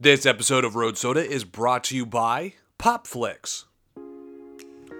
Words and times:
This 0.00 0.26
episode 0.26 0.64
of 0.64 0.76
Road 0.76 0.96
Soda 0.96 1.28
is 1.28 1.42
brought 1.42 1.82
to 1.84 1.96
you 1.96 2.06
by 2.06 2.52
Popflix. 2.78 3.64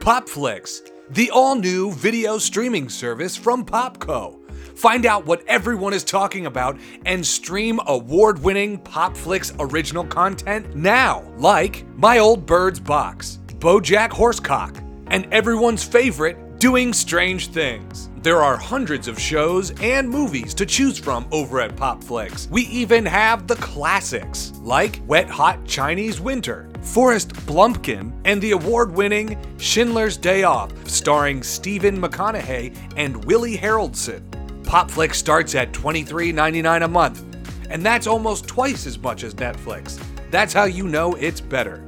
Popflix, 0.00 0.90
the 1.08 1.30
all 1.30 1.54
new 1.54 1.92
video 1.92 2.36
streaming 2.38 2.88
service 2.88 3.36
from 3.36 3.64
Popco. 3.64 4.40
Find 4.76 5.06
out 5.06 5.24
what 5.24 5.46
everyone 5.46 5.92
is 5.92 6.02
talking 6.02 6.46
about 6.46 6.80
and 7.06 7.24
stream 7.24 7.78
award 7.86 8.42
winning 8.42 8.76
Popflix 8.80 9.54
original 9.60 10.02
content 10.04 10.74
now, 10.74 11.32
like 11.36 11.86
My 11.96 12.18
Old 12.18 12.44
Bird's 12.44 12.80
Box, 12.80 13.38
Bojack 13.60 14.10
Horsecock, 14.10 14.84
and 15.06 15.32
everyone's 15.32 15.84
favorite, 15.84 16.58
Doing 16.58 16.92
Strange 16.92 17.52
Things. 17.52 18.07
There 18.28 18.42
are 18.42 18.58
hundreds 18.58 19.08
of 19.08 19.18
shows 19.18 19.70
and 19.80 20.06
movies 20.06 20.52
to 20.52 20.66
choose 20.66 20.98
from 20.98 21.26
over 21.32 21.62
at 21.62 21.74
Popflix. 21.76 22.46
We 22.50 22.64
even 22.64 23.06
have 23.06 23.46
the 23.46 23.54
classics, 23.54 24.52
like 24.60 25.00
Wet 25.06 25.30
Hot 25.30 25.64
Chinese 25.64 26.20
Winter, 26.20 26.68
Forrest 26.82 27.32
Blumpkin, 27.46 28.12
and 28.26 28.42
the 28.42 28.50
award 28.50 28.92
winning 28.92 29.38
Schindler's 29.56 30.18
Day 30.18 30.42
Off, 30.42 30.70
starring 30.86 31.42
Stephen 31.42 31.98
McConaughey 31.98 32.76
and 32.98 33.24
Willie 33.24 33.56
Harrelson. 33.56 34.20
Popflix 34.62 35.14
starts 35.14 35.54
at 35.54 35.72
$23.99 35.72 36.84
a 36.84 36.88
month, 36.88 37.24
and 37.70 37.82
that's 37.82 38.06
almost 38.06 38.46
twice 38.46 38.84
as 38.84 38.98
much 38.98 39.24
as 39.24 39.32
Netflix. 39.36 39.98
That's 40.30 40.52
how 40.52 40.64
you 40.64 40.86
know 40.86 41.14
it's 41.14 41.40
better. 41.40 41.82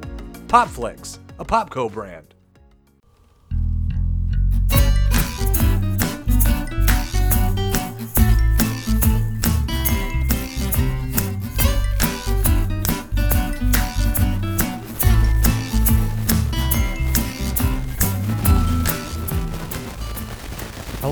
Popflix, 0.46 1.18
a 1.38 1.44
Popco 1.44 1.92
brand. 1.92 2.29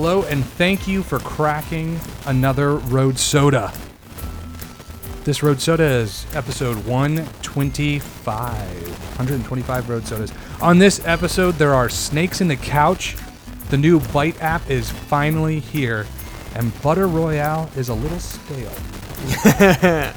Hello, 0.00 0.22
and 0.22 0.44
thank 0.44 0.86
you 0.86 1.02
for 1.02 1.18
cracking 1.18 1.98
another 2.24 2.77
Road 2.77 3.18
Soda. 3.18 3.72
This 5.24 5.42
Road 5.42 5.60
Soda 5.60 5.82
is 5.82 6.24
episode 6.36 6.77
125. 6.86 8.88
125 9.18 9.88
Road 9.88 10.06
Sodas. 10.06 10.32
On 10.62 10.78
this 10.78 11.05
episode, 11.05 11.56
there 11.56 11.74
are 11.74 11.88
snakes 11.88 12.40
in 12.40 12.46
the 12.46 12.55
couch. 12.55 13.16
The 13.70 13.77
new 13.77 13.98
Byte 13.98 14.40
app 14.40 14.70
is 14.70 14.88
finally 14.88 15.58
here, 15.58 16.06
and 16.55 16.70
Butter 16.80 17.08
Royale 17.08 17.68
is 17.77 17.88
a 17.88 17.94
little 17.94 18.20
stale. 18.20 18.70
I 19.48 20.12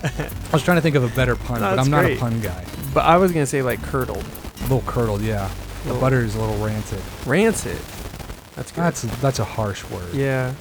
was 0.53 0.61
trying 0.61 0.77
to 0.77 0.81
think 0.81 0.95
of 0.95 1.11
a 1.11 1.15
better 1.15 1.35
pun, 1.35 1.59
but 1.59 1.75
That's 1.77 1.87
I'm 1.87 1.91
not 1.91 2.03
great. 2.03 2.17
a 2.17 2.19
pun 2.19 2.39
guy. 2.39 2.65
But 2.93 3.05
I 3.05 3.17
was 3.17 3.31
gonna 3.31 3.47
say 3.47 3.63
like 3.63 3.81
curdled, 3.81 4.23
A 4.59 4.61
little 4.61 4.83
curdled, 4.85 5.23
yeah. 5.23 5.49
The 5.85 5.87
Little- 5.87 6.01
butter 6.01 6.19
is 6.19 6.35
a 6.35 6.39
little 6.39 6.63
rancid. 6.63 7.01
rancid. 7.25 7.79
That's 8.61 8.71
good. 8.71 8.81
That's 8.83 9.21
that's 9.21 9.39
a 9.39 9.43
harsh 9.45 9.83
word. 9.89 10.13
yeah, 10.13 10.53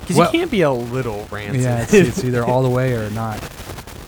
because 0.00 0.16
Well- 0.16 0.32
you 0.32 0.38
can't 0.40 0.50
be 0.50 0.62
a 0.62 0.70
little 0.70 1.26
rancid. 1.30 1.62
Yeah, 1.62 1.82
it's, 1.82 1.92
it's 1.94 2.24
either 2.24 2.44
all 2.44 2.62
the 2.62 2.70
way 2.70 2.94
or 2.94 3.10
not. 3.10 3.40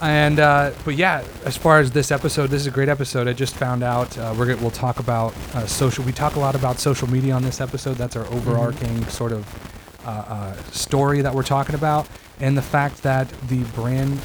And 0.02 0.38
uh, 0.40 0.72
but 0.84 0.96
yeah, 0.96 1.24
as 1.44 1.56
far 1.56 1.78
as 1.80 1.90
this 1.92 2.10
episode, 2.10 2.50
this 2.50 2.60
is 2.60 2.66
a 2.66 2.70
great 2.70 2.88
episode. 2.90 3.26
I 3.28 3.32
just 3.32 3.54
found 3.54 3.82
out 3.82 4.16
uh, 4.18 4.34
we're 4.36 4.46
gonna, 4.46 4.60
we'll 4.60 4.70
talk 4.70 4.98
about 4.98 5.34
uh, 5.54 5.66
social. 5.66 6.04
We 6.04 6.12
talk 6.12 6.36
a 6.36 6.40
lot 6.40 6.54
about 6.54 6.78
social 6.78 7.08
media 7.08 7.32
on 7.34 7.42
this 7.42 7.60
episode. 7.60 7.94
That's 7.94 8.14
our 8.16 8.26
overarching 8.26 9.04
sort 9.06 9.32
of 9.32 9.46
uh, 10.06 10.10
uh, 10.10 10.54
story 10.72 11.22
that 11.22 11.34
we're 11.34 11.42
talking 11.44 11.74
about, 11.74 12.06
and 12.40 12.54
the 12.56 12.60
fact 12.62 13.02
that 13.04 13.28
the 13.48 13.62
brand 13.74 14.20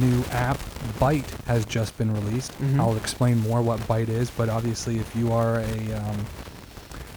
new 0.00 0.24
app 0.32 0.58
Byte 0.98 1.28
has 1.44 1.64
just 1.64 1.96
been 1.98 2.12
released. 2.12 2.52
Mhm. 2.60 2.80
I'll 2.80 2.96
explain 2.96 3.38
more 3.38 3.62
what 3.62 3.78
Byte 3.80 4.08
is, 4.08 4.30
but 4.30 4.48
obviously, 4.48 4.98
if 4.98 5.14
you 5.14 5.32
are 5.32 5.60
a 5.60 5.92
um, 5.92 6.26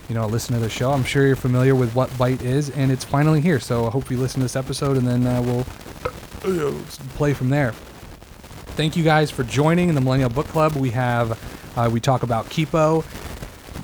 you 0.10 0.16
know, 0.16 0.28
listen 0.28 0.54
to 0.54 0.60
the 0.60 0.70
show. 0.70 0.92
I'm 0.92 1.04
sure 1.04 1.26
you're 1.26 1.36
familiar 1.36 1.76
with 1.76 1.96
what 1.96 2.10
Byte 2.12 2.42
is, 2.42 2.70
and 2.72 2.92
it's 2.92 3.04
finally 3.04 3.42
here. 3.42 3.60
So 3.60 3.86
I 3.88 3.90
hope 3.90 4.12
you 4.12 4.18
listen 4.18 4.40
to 4.40 4.46
this 4.46 4.56
episode, 4.56 4.98
and 4.98 5.08
then 5.08 5.26
uh, 5.26 5.42
we'll 5.42 5.66
uh, 6.44 6.74
play 7.16 7.34
from 7.34 7.50
there. 7.50 7.72
Thank 8.76 8.98
you 8.98 9.04
guys 9.04 9.32
for 9.32 9.44
joining 9.44 9.90
in 9.90 9.96
the 9.96 10.02
Millennial 10.02 10.30
Book 10.30 10.48
Club. 10.48 10.76
We 10.76 10.90
have 10.92 11.40
uh, 11.78 11.90
we 11.92 12.00
talk 12.00 12.24
about 12.24 12.46
Kipo 12.48 13.06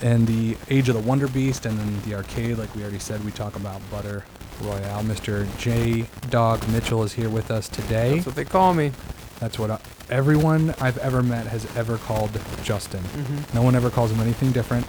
and 0.03 0.27
the 0.27 0.57
Age 0.69 0.89
of 0.89 0.95
the 0.95 1.01
Wonder 1.01 1.27
Beast, 1.27 1.65
and 1.65 1.77
then 1.77 2.01
the 2.01 2.15
arcade. 2.15 2.57
Like 2.57 2.73
we 2.75 2.81
already 2.81 2.99
said, 2.99 3.23
we 3.23 3.31
talk 3.31 3.55
about 3.55 3.81
Butter 3.91 4.25
Royale. 4.61 5.03
Mr. 5.03 5.47
J 5.57 6.05
Dog 6.29 6.67
Mitchell 6.69 7.03
is 7.03 7.13
here 7.13 7.29
with 7.29 7.51
us 7.51 7.69
today. 7.69 8.15
That's 8.15 8.25
what 8.25 8.35
they 8.35 8.45
call 8.45 8.73
me. 8.73 8.91
That's 9.39 9.57
what 9.57 9.71
I, 9.71 9.79
everyone 10.09 10.75
I've 10.81 10.97
ever 10.97 11.23
met 11.23 11.47
has 11.47 11.65
ever 11.77 11.97
called 11.97 12.31
Justin. 12.63 13.01
Mm-hmm. 13.01 13.55
No 13.55 13.61
one 13.61 13.75
ever 13.75 13.89
calls 13.89 14.11
him 14.11 14.19
anything 14.19 14.51
different. 14.51 14.85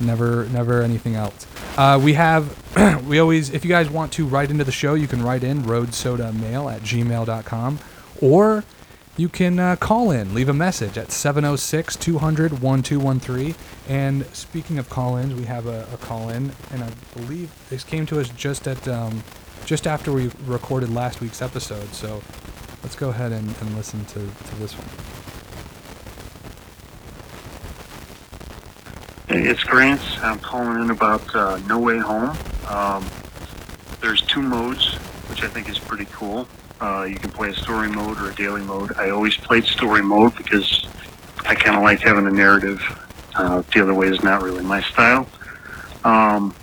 Never, 0.00 0.46
never 0.46 0.82
anything 0.82 1.14
else. 1.14 1.46
Uh, 1.76 2.00
we 2.02 2.14
have, 2.14 3.04
we 3.06 3.18
always, 3.18 3.50
if 3.50 3.64
you 3.64 3.68
guys 3.70 3.88
want 3.90 4.12
to 4.14 4.26
write 4.26 4.50
into 4.50 4.64
the 4.64 4.72
show, 4.72 4.94
you 4.94 5.08
can 5.08 5.22
write 5.22 5.44
in 5.44 5.62
roadsodamail 5.62 6.72
at 6.72 6.82
gmail.com 6.82 7.78
or 8.20 8.64
you 9.16 9.30
can 9.30 9.58
uh, 9.58 9.76
call 9.76 10.10
in, 10.10 10.34
leave 10.34 10.48
a 10.48 10.54
message 10.54 10.98
at 10.98 11.10
706 11.10 11.96
200 11.96 12.60
1213. 12.60 13.54
And 13.88 14.26
speaking 14.34 14.78
of 14.78 14.90
call 14.90 15.16
ins, 15.16 15.34
we 15.34 15.44
have 15.44 15.66
a, 15.66 15.88
a 15.92 15.96
call 15.96 16.28
in, 16.28 16.52
and 16.70 16.84
I 16.84 16.90
believe 17.14 17.50
this 17.70 17.82
came 17.82 18.04
to 18.06 18.20
us 18.20 18.28
just 18.28 18.68
at, 18.68 18.86
um, 18.86 19.22
just 19.64 19.86
after 19.86 20.12
we 20.12 20.30
recorded 20.44 20.92
last 20.92 21.20
week's 21.20 21.40
episode. 21.40 21.94
So 21.94 22.22
let's 22.82 22.96
go 22.96 23.08
ahead 23.08 23.32
and, 23.32 23.54
and 23.60 23.76
listen 23.76 24.04
to, 24.06 24.14
to 24.20 24.54
this 24.56 24.74
one. 24.74 25.25
It's 29.44 29.64
Grant. 29.64 30.00
I'm 30.22 30.38
calling 30.38 30.82
in 30.82 30.90
about 30.90 31.34
uh, 31.34 31.58
No 31.66 31.78
Way 31.78 31.98
Home. 31.98 32.36
Um, 32.68 33.04
there's 34.00 34.22
two 34.22 34.42
modes, 34.42 34.94
which 35.28 35.42
I 35.42 35.48
think 35.48 35.68
is 35.68 35.78
pretty 35.78 36.06
cool. 36.12 36.48
Uh, 36.80 37.04
you 37.04 37.16
can 37.16 37.30
play 37.30 37.48
a 37.50 37.54
story 37.54 37.88
mode 37.88 38.18
or 38.18 38.30
a 38.30 38.34
daily 38.34 38.62
mode. 38.62 38.92
I 38.96 39.10
always 39.10 39.36
played 39.36 39.64
story 39.64 40.02
mode 40.02 40.36
because 40.36 40.86
I 41.46 41.54
kind 41.54 41.76
of 41.76 41.82
like 41.82 42.00
having 42.00 42.26
a 42.26 42.30
narrative. 42.30 42.80
Uh, 43.34 43.62
the 43.74 43.82
other 43.82 43.94
way 43.94 44.08
is 44.08 44.22
not 44.22 44.42
really 44.42 44.64
my 44.64 44.80
style. 44.82 45.28
Um, 46.04 46.54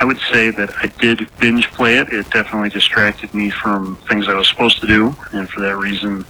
I 0.00 0.04
would 0.04 0.18
say 0.32 0.50
that 0.50 0.70
I 0.76 0.88
did 1.00 1.28
binge 1.38 1.70
play 1.72 1.98
it. 1.98 2.08
It 2.12 2.30
definitely 2.30 2.68
distracted 2.68 3.32
me 3.32 3.50
from 3.50 3.96
things 4.08 4.28
I 4.28 4.34
was 4.34 4.48
supposed 4.48 4.80
to 4.80 4.86
do, 4.86 5.16
and 5.32 5.48
for 5.48 5.60
that 5.60 5.76
reason, 5.76 6.24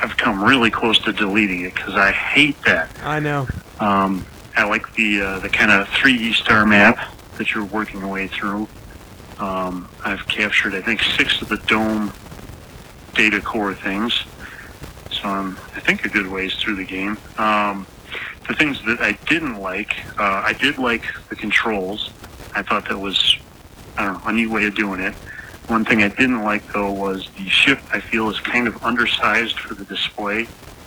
I've 0.00 0.16
come 0.16 0.42
really 0.42 0.70
close 0.70 0.98
to 1.00 1.12
deleting 1.12 1.62
it 1.62 1.74
because 1.74 1.94
I 1.94 2.12
hate 2.12 2.60
that. 2.62 2.90
I 3.02 3.20
know. 3.20 3.46
Um, 3.80 4.24
I 4.56 4.64
like 4.64 4.94
the 4.94 5.20
uh, 5.20 5.38
the 5.40 5.50
kind 5.50 5.70
of 5.70 5.86
3D 5.88 6.34
star 6.34 6.64
map 6.64 7.12
that 7.36 7.54
you're 7.54 7.64
working 7.66 8.00
your 8.00 8.08
way 8.08 8.26
through. 8.26 8.66
Um, 9.38 9.88
I've 10.02 10.26
captured, 10.28 10.74
I 10.74 10.80
think, 10.80 11.02
six 11.02 11.42
of 11.42 11.48
the 11.48 11.58
dome 11.58 12.10
data 13.14 13.40
core 13.40 13.74
things, 13.74 14.24
so 15.10 15.28
I'm, 15.28 15.58
I 15.74 15.80
think, 15.80 16.06
a 16.06 16.08
good 16.08 16.26
ways 16.26 16.54
through 16.54 16.76
the 16.76 16.84
game. 16.84 17.18
Um, 17.36 17.86
the 18.48 18.54
things 18.54 18.82
that 18.86 19.00
I 19.00 19.12
didn't 19.28 19.60
like, 19.60 19.92
uh, 20.18 20.42
I 20.44 20.54
did 20.54 20.78
like 20.78 21.04
the 21.28 21.36
controls. 21.36 22.10
I 22.54 22.62
thought 22.62 22.88
that 22.88 22.98
was, 22.98 23.36
I 23.98 24.06
don't 24.06 24.24
know, 24.24 24.30
a 24.30 24.32
neat 24.32 24.46
way 24.46 24.66
of 24.66 24.74
doing 24.74 25.00
it. 25.00 25.12
One 25.68 25.84
thing 25.84 26.02
I 26.02 26.08
didn't 26.08 26.44
like 26.44 26.72
though 26.72 26.92
was 26.92 27.28
the 27.36 27.46
ship. 27.48 27.80
I 27.92 28.00
feel 28.00 28.30
is 28.30 28.40
kind 28.40 28.68
of 28.68 28.82
undersized 28.82 29.58
for 29.58 29.74
the 29.74 29.84
display 29.84 30.46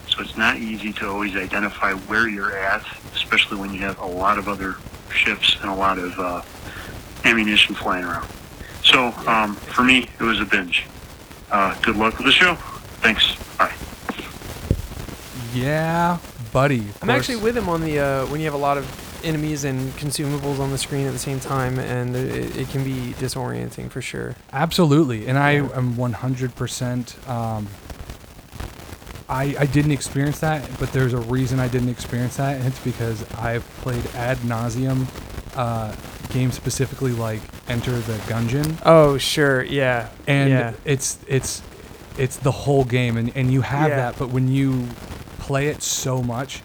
so 0.10 0.22
it's 0.22 0.38
not 0.38 0.58
easy 0.58 0.92
to 0.94 1.08
always 1.08 1.36
identify 1.36 1.94
where 1.94 2.28
you're 2.28 2.56
at, 2.58 2.84
especially 3.14 3.58
when 3.58 3.74
you 3.74 3.80
have 3.82 4.00
a 4.00 4.06
lot 4.06 4.38
of 4.38 4.48
other 4.48 4.76
ships 5.14 5.58
and 5.62 5.70
a 5.70 5.76
lot 5.76 5.98
of 5.98 6.20
uh, 6.20 6.42
ammunition 7.26 7.76
flying 7.76 8.04
around. 8.04 8.30
So 8.84 9.08
um, 9.28 9.56
for 9.56 9.84
me, 9.84 10.10
it 10.20 10.24
was 10.24 10.40
a 10.40 10.46
binge. 10.46 10.86
Uh, 11.52 11.80
good 11.82 11.96
luck 11.96 12.18
with 12.18 12.26
the 12.26 12.32
show. 12.32 12.56
Thanks. 13.02 13.36
Bye. 13.58 13.74
Yeah, 15.54 16.20
buddy. 16.52 16.80
I'm 16.80 17.08
course. 17.08 17.12
actually 17.12 17.38
with 17.38 17.58
him 17.58 17.70
on 17.70 17.82
the 17.82 18.00
uh, 18.00 18.26
when 18.28 18.40
you 18.40 18.46
have 18.46 18.54
a 18.54 18.58
lot 18.58 18.78
of 18.78 19.10
enemies 19.24 19.64
and 19.64 19.92
consumables 19.94 20.60
on 20.60 20.72
the 20.72 20.78
screen 20.78 21.06
at 21.06 21.14
the 21.14 21.20
same 21.20 21.40
time, 21.40 21.80
and 21.80 22.16
it, 22.16 22.56
it 22.56 22.70
can 22.70 22.84
be 22.84 23.14
disorienting 23.14 23.90
for 23.90 24.02
sure. 24.02 24.36
Absolutely, 24.54 25.28
and 25.28 25.38
I 25.38 25.52
am 25.52 25.96
100%. 25.96 27.30
Um, 27.30 27.68
I 29.30 29.56
I 29.60 29.66
didn't 29.66 29.92
experience 29.92 30.40
that, 30.40 30.68
but 30.80 30.92
there's 30.92 31.14
a 31.14 31.20
reason 31.20 31.60
I 31.60 31.68
didn't 31.68 31.90
experience 31.90 32.38
that, 32.38 32.56
and 32.58 32.66
it's 32.66 32.80
because 32.80 33.24
I've 33.36 33.64
played 33.82 34.06
ad 34.16 34.38
nauseum 34.40 35.06
uh, 35.56 35.96
games 36.30 36.56
specifically 36.56 37.12
like 37.12 37.42
Enter 37.68 37.92
the 37.92 38.14
Gungeon, 38.28 38.78
Oh 38.86 39.18
sure, 39.18 39.64
yeah, 39.64 40.10
and 40.28 40.50
yeah. 40.50 40.74
it's 40.86 41.20
it's 41.28 41.62
it's 42.18 42.36
the 42.38 42.52
whole 42.52 42.84
game, 42.84 43.16
and, 43.18 43.32
and 43.36 43.52
you 43.54 43.62
have 43.62 43.90
Yeah. 43.90 43.96
that, 43.98 44.20
but 44.20 44.30
when 44.30 44.48
you 44.50 44.88
play 45.40 45.68
it 45.68 45.82
so 45.84 46.22
much. 46.24 46.62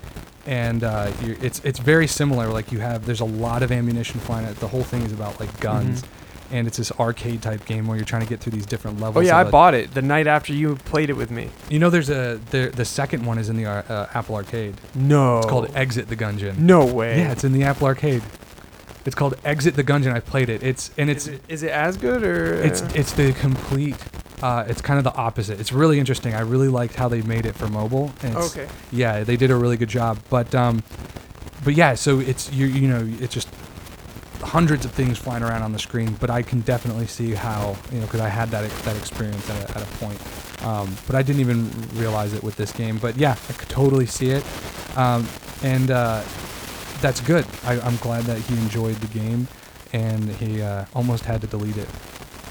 And 0.46 0.84
uh, 0.84 1.10
you're, 1.22 1.36
it's 1.40 1.58
it's 1.64 1.78
very 1.78 2.06
similar. 2.06 2.48
Like 2.48 2.70
you 2.70 2.78
have, 2.80 3.06
there's 3.06 3.22
a 3.22 3.24
lot 3.24 3.62
of 3.62 3.72
ammunition 3.72 4.20
flying. 4.20 4.44
At, 4.46 4.56
the 4.56 4.68
whole 4.68 4.82
thing 4.84 5.00
is 5.00 5.10
about 5.10 5.40
like 5.40 5.58
guns, 5.58 6.02
and 6.50 6.66
it's 6.66 6.76
this 6.76 6.92
arcade 6.92 7.42
type 7.42 7.64
game 7.66 7.86
where 7.86 7.96
you're 7.96 8.06
trying 8.06 8.22
to 8.22 8.28
get 8.28 8.40
through 8.40 8.52
these 8.52 8.66
different 8.66 9.00
levels. 9.00 9.24
Oh 9.24 9.26
yeah, 9.26 9.36
I 9.36 9.42
a- 9.42 9.50
bought 9.50 9.74
it 9.74 9.94
the 9.94 10.02
night 10.02 10.26
after 10.26 10.52
you 10.52 10.76
played 10.76 11.10
it 11.10 11.14
with 11.14 11.30
me. 11.30 11.50
You 11.68 11.78
know, 11.78 11.90
there's 11.90 12.10
a 12.10 12.40
the 12.50 12.70
the 12.74 12.84
second 12.84 13.24
one 13.24 13.38
is 13.38 13.48
in 13.48 13.56
the 13.56 13.66
uh, 13.66 13.82
uh, 13.88 14.08
Apple 14.14 14.36
Arcade. 14.36 14.74
No. 14.94 15.38
It's 15.38 15.46
called 15.46 15.70
Exit 15.74 16.08
the 16.08 16.16
Gungeon. 16.16 16.58
No 16.58 16.84
way. 16.84 17.18
Yeah, 17.18 17.32
it's 17.32 17.44
in 17.44 17.52
the 17.52 17.64
Apple 17.64 17.86
Arcade. 17.86 18.22
It's 19.04 19.14
called 19.14 19.34
Exit 19.44 19.76
the 19.76 19.84
Gungeon. 19.84 20.12
I 20.12 20.20
played 20.20 20.48
it. 20.48 20.62
It's 20.62 20.90
and 20.96 21.10
it's 21.10 21.26
is, 21.26 21.34
it, 21.34 21.42
is 21.48 21.62
it 21.62 21.70
as 21.70 21.96
good 21.96 22.22
or? 22.22 22.54
it's 22.54 22.80
it's 22.94 23.12
the 23.12 23.32
complete. 23.34 23.96
Uh, 24.42 24.64
it's 24.66 24.80
kind 24.82 24.98
of 24.98 25.04
the 25.04 25.14
opposite. 25.14 25.58
It's 25.60 25.72
really 25.72 25.98
interesting. 25.98 26.34
I 26.34 26.40
really 26.40 26.68
liked 26.68 26.96
how 26.96 27.08
they 27.08 27.22
made 27.22 27.46
it 27.46 27.54
for 27.54 27.66
mobile. 27.68 28.12
Okay. 28.22 28.68
Yeah, 28.92 29.24
they 29.24 29.36
did 29.36 29.50
a 29.50 29.56
really 29.56 29.76
good 29.76 29.88
job. 29.88 30.18
But 30.28 30.54
um, 30.54 30.82
but 31.64 31.74
yeah, 31.74 31.94
so 31.94 32.18
it's 32.20 32.52
you 32.52 32.66
you 32.66 32.88
know 32.88 33.08
it's 33.20 33.32
just 33.32 33.48
hundreds 34.42 34.84
of 34.84 34.92
things 34.92 35.18
flying 35.18 35.42
around 35.42 35.62
on 35.62 35.72
the 35.72 35.78
screen. 35.78 36.16
But 36.20 36.30
I 36.30 36.42
can 36.42 36.60
definitely 36.60 37.06
see 37.06 37.32
how 37.34 37.76
you 37.92 38.00
know 38.00 38.06
because 38.06 38.20
I 38.20 38.28
had 38.28 38.50
that 38.50 38.70
that 38.70 38.96
experience 38.96 39.48
at 39.50 39.70
a, 39.70 39.78
at 39.78 39.82
a 39.82 39.86
point. 39.96 40.20
Um, 40.64 40.96
but 41.06 41.14
I 41.16 41.22
didn't 41.22 41.40
even 41.40 41.70
realize 41.94 42.32
it 42.32 42.42
with 42.42 42.56
this 42.56 42.72
game. 42.72 42.98
But 42.98 43.16
yeah, 43.16 43.36
I 43.48 43.52
could 43.52 43.68
totally 43.68 44.06
see 44.06 44.30
it. 44.30 44.44
Um, 44.96 45.26
and 45.62 45.90
uh, 45.90 46.22
that's 47.00 47.20
good. 47.20 47.44
I, 47.64 47.80
I'm 47.80 47.96
glad 47.96 48.24
that 48.24 48.38
he 48.38 48.54
enjoyed 48.56 48.96
the 48.96 49.18
game, 49.18 49.46
and 49.92 50.28
he 50.30 50.62
uh, 50.62 50.84
almost 50.94 51.24
had 51.24 51.40
to 51.42 51.46
delete 51.46 51.76
it. 51.76 51.88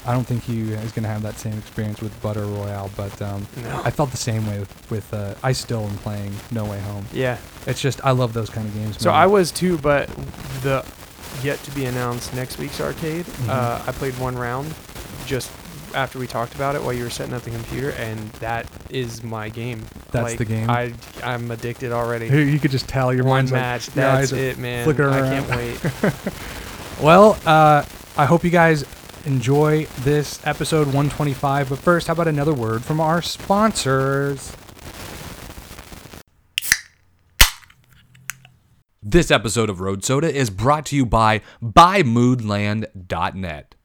I 0.06 0.12
don't 0.12 0.24
think 0.24 0.42
he 0.42 0.60
is 0.72 0.92
going 0.92 1.04
to 1.04 1.08
have 1.08 1.22
that 1.22 1.38
same 1.38 1.56
experience 1.56 2.02
with 2.02 2.20
Butter 2.20 2.44
Royale, 2.44 2.90
but 2.94 3.20
um, 3.22 3.46
No. 3.62 3.80
I 3.84 3.90
felt 3.90 4.10
the 4.10 4.18
same 4.18 4.46
way 4.46 4.58
with, 4.60 4.90
with 4.90 5.14
uh, 5.14 5.34
I 5.42 5.52
still 5.52 5.86
am 5.86 5.96
playing 5.98 6.34
No 6.50 6.66
Way 6.66 6.78
Home. 6.82 7.06
yeah. 7.10 7.38
It's 7.66 7.80
just 7.80 8.04
I 8.04 8.10
love 8.10 8.34
those 8.34 8.50
kind 8.50 8.68
of 8.68 8.74
games. 8.74 9.00
So 9.00 9.10
man. 9.10 9.18
I 9.20 9.26
was 9.26 9.50
too, 9.50 9.78
but 9.78 10.08
the 10.62 10.84
yet 11.42 11.62
to 11.64 11.70
be 11.72 11.84
announced 11.86 12.34
next 12.34 12.58
week's 12.58 12.80
arcade. 12.80 13.26
Mhm. 13.26 13.48
Uh, 13.48 13.82
I 13.86 13.92
played 13.92 14.16
one 14.18 14.36
round 14.36 14.74
just 15.26 15.50
after 15.94 16.18
we 16.18 16.26
talked 16.26 16.54
about 16.56 16.74
it 16.74 16.82
while 16.82 16.92
you 16.92 17.04
were 17.04 17.10
setting 17.10 17.34
up 17.34 17.42
the 17.42 17.50
computer, 17.50 17.90
and 17.90 18.18
that 18.40 18.66
is 18.90 19.22
my 19.22 19.48
game. 19.48 19.82
That's 20.10 20.30
Like, 20.30 20.38
the 20.38 20.44
game? 20.44 20.68
I 20.68 20.92
I'm 21.22 21.50
addicted 21.50 21.92
already. 21.92 22.26
You 22.26 22.58
could 22.58 22.70
just 22.72 22.88
tell 22.88 23.12
your 23.14 23.24
one 23.24 23.48
mind's 23.48 23.52
like, 23.52 23.60
match. 23.60 23.86
your 23.94 24.04
that's 24.04 24.32
it, 24.32 24.58
man. 24.58 24.88
I 24.88 24.92
can't 24.92 25.48
wait. 25.50 26.12
Well, 27.00 27.36
uh, 27.44 27.84
I 28.16 28.24
hope 28.24 28.44
you 28.44 28.50
guys 28.50 28.84
enjoy 29.26 29.86
this 30.02 30.38
episode 30.46 30.86
125. 30.86 31.68
But 31.70 31.78
first, 31.80 32.06
how 32.06 32.12
about 32.12 32.28
another 32.28 32.54
word 32.54 32.84
from 32.84 33.00
our 33.00 33.20
sponsors? 33.20 34.52
This 39.14 39.30
episode 39.30 39.70
of 39.70 39.80
Road 39.80 40.04
Soda 40.04 40.28
is 40.28 40.50
brought 40.50 40.86
to 40.86 40.96
you 40.96 41.06
by 41.06 41.42
BuyMoodland.net. 41.62 43.76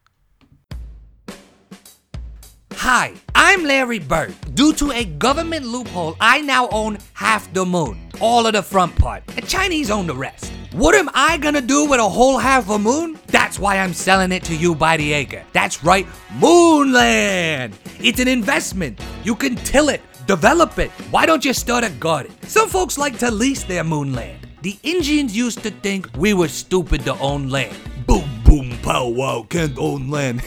Hi, 2.74 3.14
I'm 3.36 3.64
Larry 3.64 4.00
Bird. 4.00 4.34
Due 4.56 4.74
to 4.74 4.92
a 4.92 5.06
government 5.06 5.68
loophole, 5.68 6.16
I 6.20 6.42
now 6.42 6.68
own 6.70 6.98
half 7.14 7.54
the 7.54 7.64
moon, 7.64 8.10
all 8.20 8.48
of 8.48 8.54
the 8.54 8.64
front 8.64 8.96
part, 8.96 9.22
and 9.38 9.48
Chinese 9.48 9.92
own 9.92 10.08
the 10.08 10.16
rest. 10.16 10.52
What 10.72 10.96
am 10.96 11.12
I 11.14 11.38
gonna 11.38 11.62
do 11.62 11.86
with 11.86 12.00
a 12.00 12.10
whole 12.10 12.40
half 12.40 12.68
a 12.72 12.80
moon? 12.80 13.20
That's 13.28 13.60
why 13.60 13.78
I'm 13.78 13.94
selling 13.94 14.32
it 14.32 14.44
to 14.46 14.56
you 14.56 14.74
by 14.74 14.98
the 14.98 15.14
acre. 15.14 15.46
That's 15.54 15.84
right, 15.84 16.08
Moonland! 16.40 17.74
It's 18.04 18.20
an 18.20 18.28
investment. 18.28 19.00
You 19.24 19.36
can 19.36 19.58
till 19.58 19.90
it, 19.90 20.02
develop 20.26 20.80
it. 20.80 20.90
Why 21.12 21.28
don't 21.28 21.46
you 21.46 21.54
start 21.54 21.84
a 21.84 21.92
garden? 21.92 22.34
Some 22.48 22.68
folks 22.68 22.98
like 22.98 23.20
to 23.20 23.30
lease 23.30 23.64
their 23.64 23.84
moonland. 23.84 24.39
The 24.62 24.78
Indians 24.84 25.38
used 25.38 25.64
to 25.64 25.72
think 25.72 26.10
we 26.18 26.34
were 26.34 26.50
stupid 26.50 27.06
to 27.06 27.18
own 27.20 27.48
land. 27.48 27.78
Boom, 28.06 28.30
boom, 28.44 28.78
pow, 28.82 29.08
wow, 29.08 29.46
can't 29.50 29.78
own 29.78 30.10
land. 30.10 30.42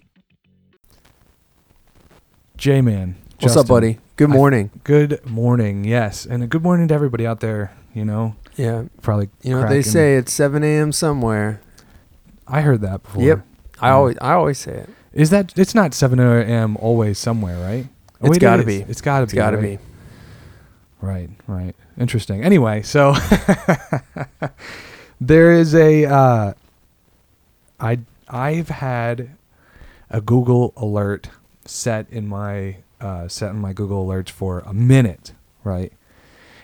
J 2.56 2.80
Man. 2.80 3.16
What's 3.42 3.58
up, 3.58 3.68
buddy? 3.68 3.98
Good 4.16 4.30
I- 4.30 4.34
morning. 4.34 4.72
Good 4.86 5.26
morning. 5.30 5.84
Yes, 5.84 6.26
and 6.26 6.42
a 6.42 6.48
good 6.48 6.64
morning 6.64 6.88
to 6.88 6.94
everybody 6.94 7.28
out 7.28 7.42
there. 7.42 7.74
You 7.94 8.06
know, 8.06 8.38
yeah. 8.56 8.84
probably. 9.02 9.28
You 9.44 9.56
know 9.56 9.60
what 9.60 9.68
they 9.68 9.80
cracking- 9.80 9.92
say? 9.92 10.16
It's 10.16 10.32
7 10.32 10.64
a.m. 10.64 10.94
somewhere. 10.94 11.60
I 12.48 12.62
heard 12.62 12.80
that 12.80 13.04
before. 13.04 13.24
Yep. 13.24 13.42
I 13.82 13.90
always 13.90 14.18
I 14.22 14.32
always 14.36 14.58
say 14.58 14.72
it. 14.72 14.90
Is 15.12 15.32
that? 15.32 15.52
It's 15.58 15.76
not 15.76 15.94
7 15.94 16.18
a.m. 16.18 16.78
always 16.78 17.20
somewhere, 17.20 17.60
right? 17.60 17.88
Oh, 18.22 18.22
It's 18.22 18.30
wait, 18.30 18.38
it 18.38 18.40
gotta 18.40 18.62
is. 18.62 18.66
be. 18.66 18.78
It's 18.90 19.02
gotta 19.02 19.24
It's 19.24 19.34
be. 19.34 19.36
got 19.36 19.52
to 19.52 19.58
right? 19.58 19.78
be. 19.80 19.89
Right, 21.02 21.30
right. 21.48 21.76
Interesting. 21.98 22.44
Anyway, 22.44 22.82
so 22.82 23.14
there 25.22 25.52
is 25.52 25.74
a 25.76 26.06
uh 26.06 26.54
I 27.80 28.00
I've 28.30 28.70
had 28.70 29.32
a 30.10 30.22
Google 30.22 30.74
alert 30.78 31.30
set 31.66 32.08
in 32.10 32.28
my 32.28 32.78
uh 33.00 33.28
set 33.28 33.52
in 33.52 33.58
my 33.60 33.74
Google 33.74 34.06
alerts 34.08 34.30
for 34.30 34.60
a 34.66 34.74
minute, 34.74 35.34
right? 35.64 35.94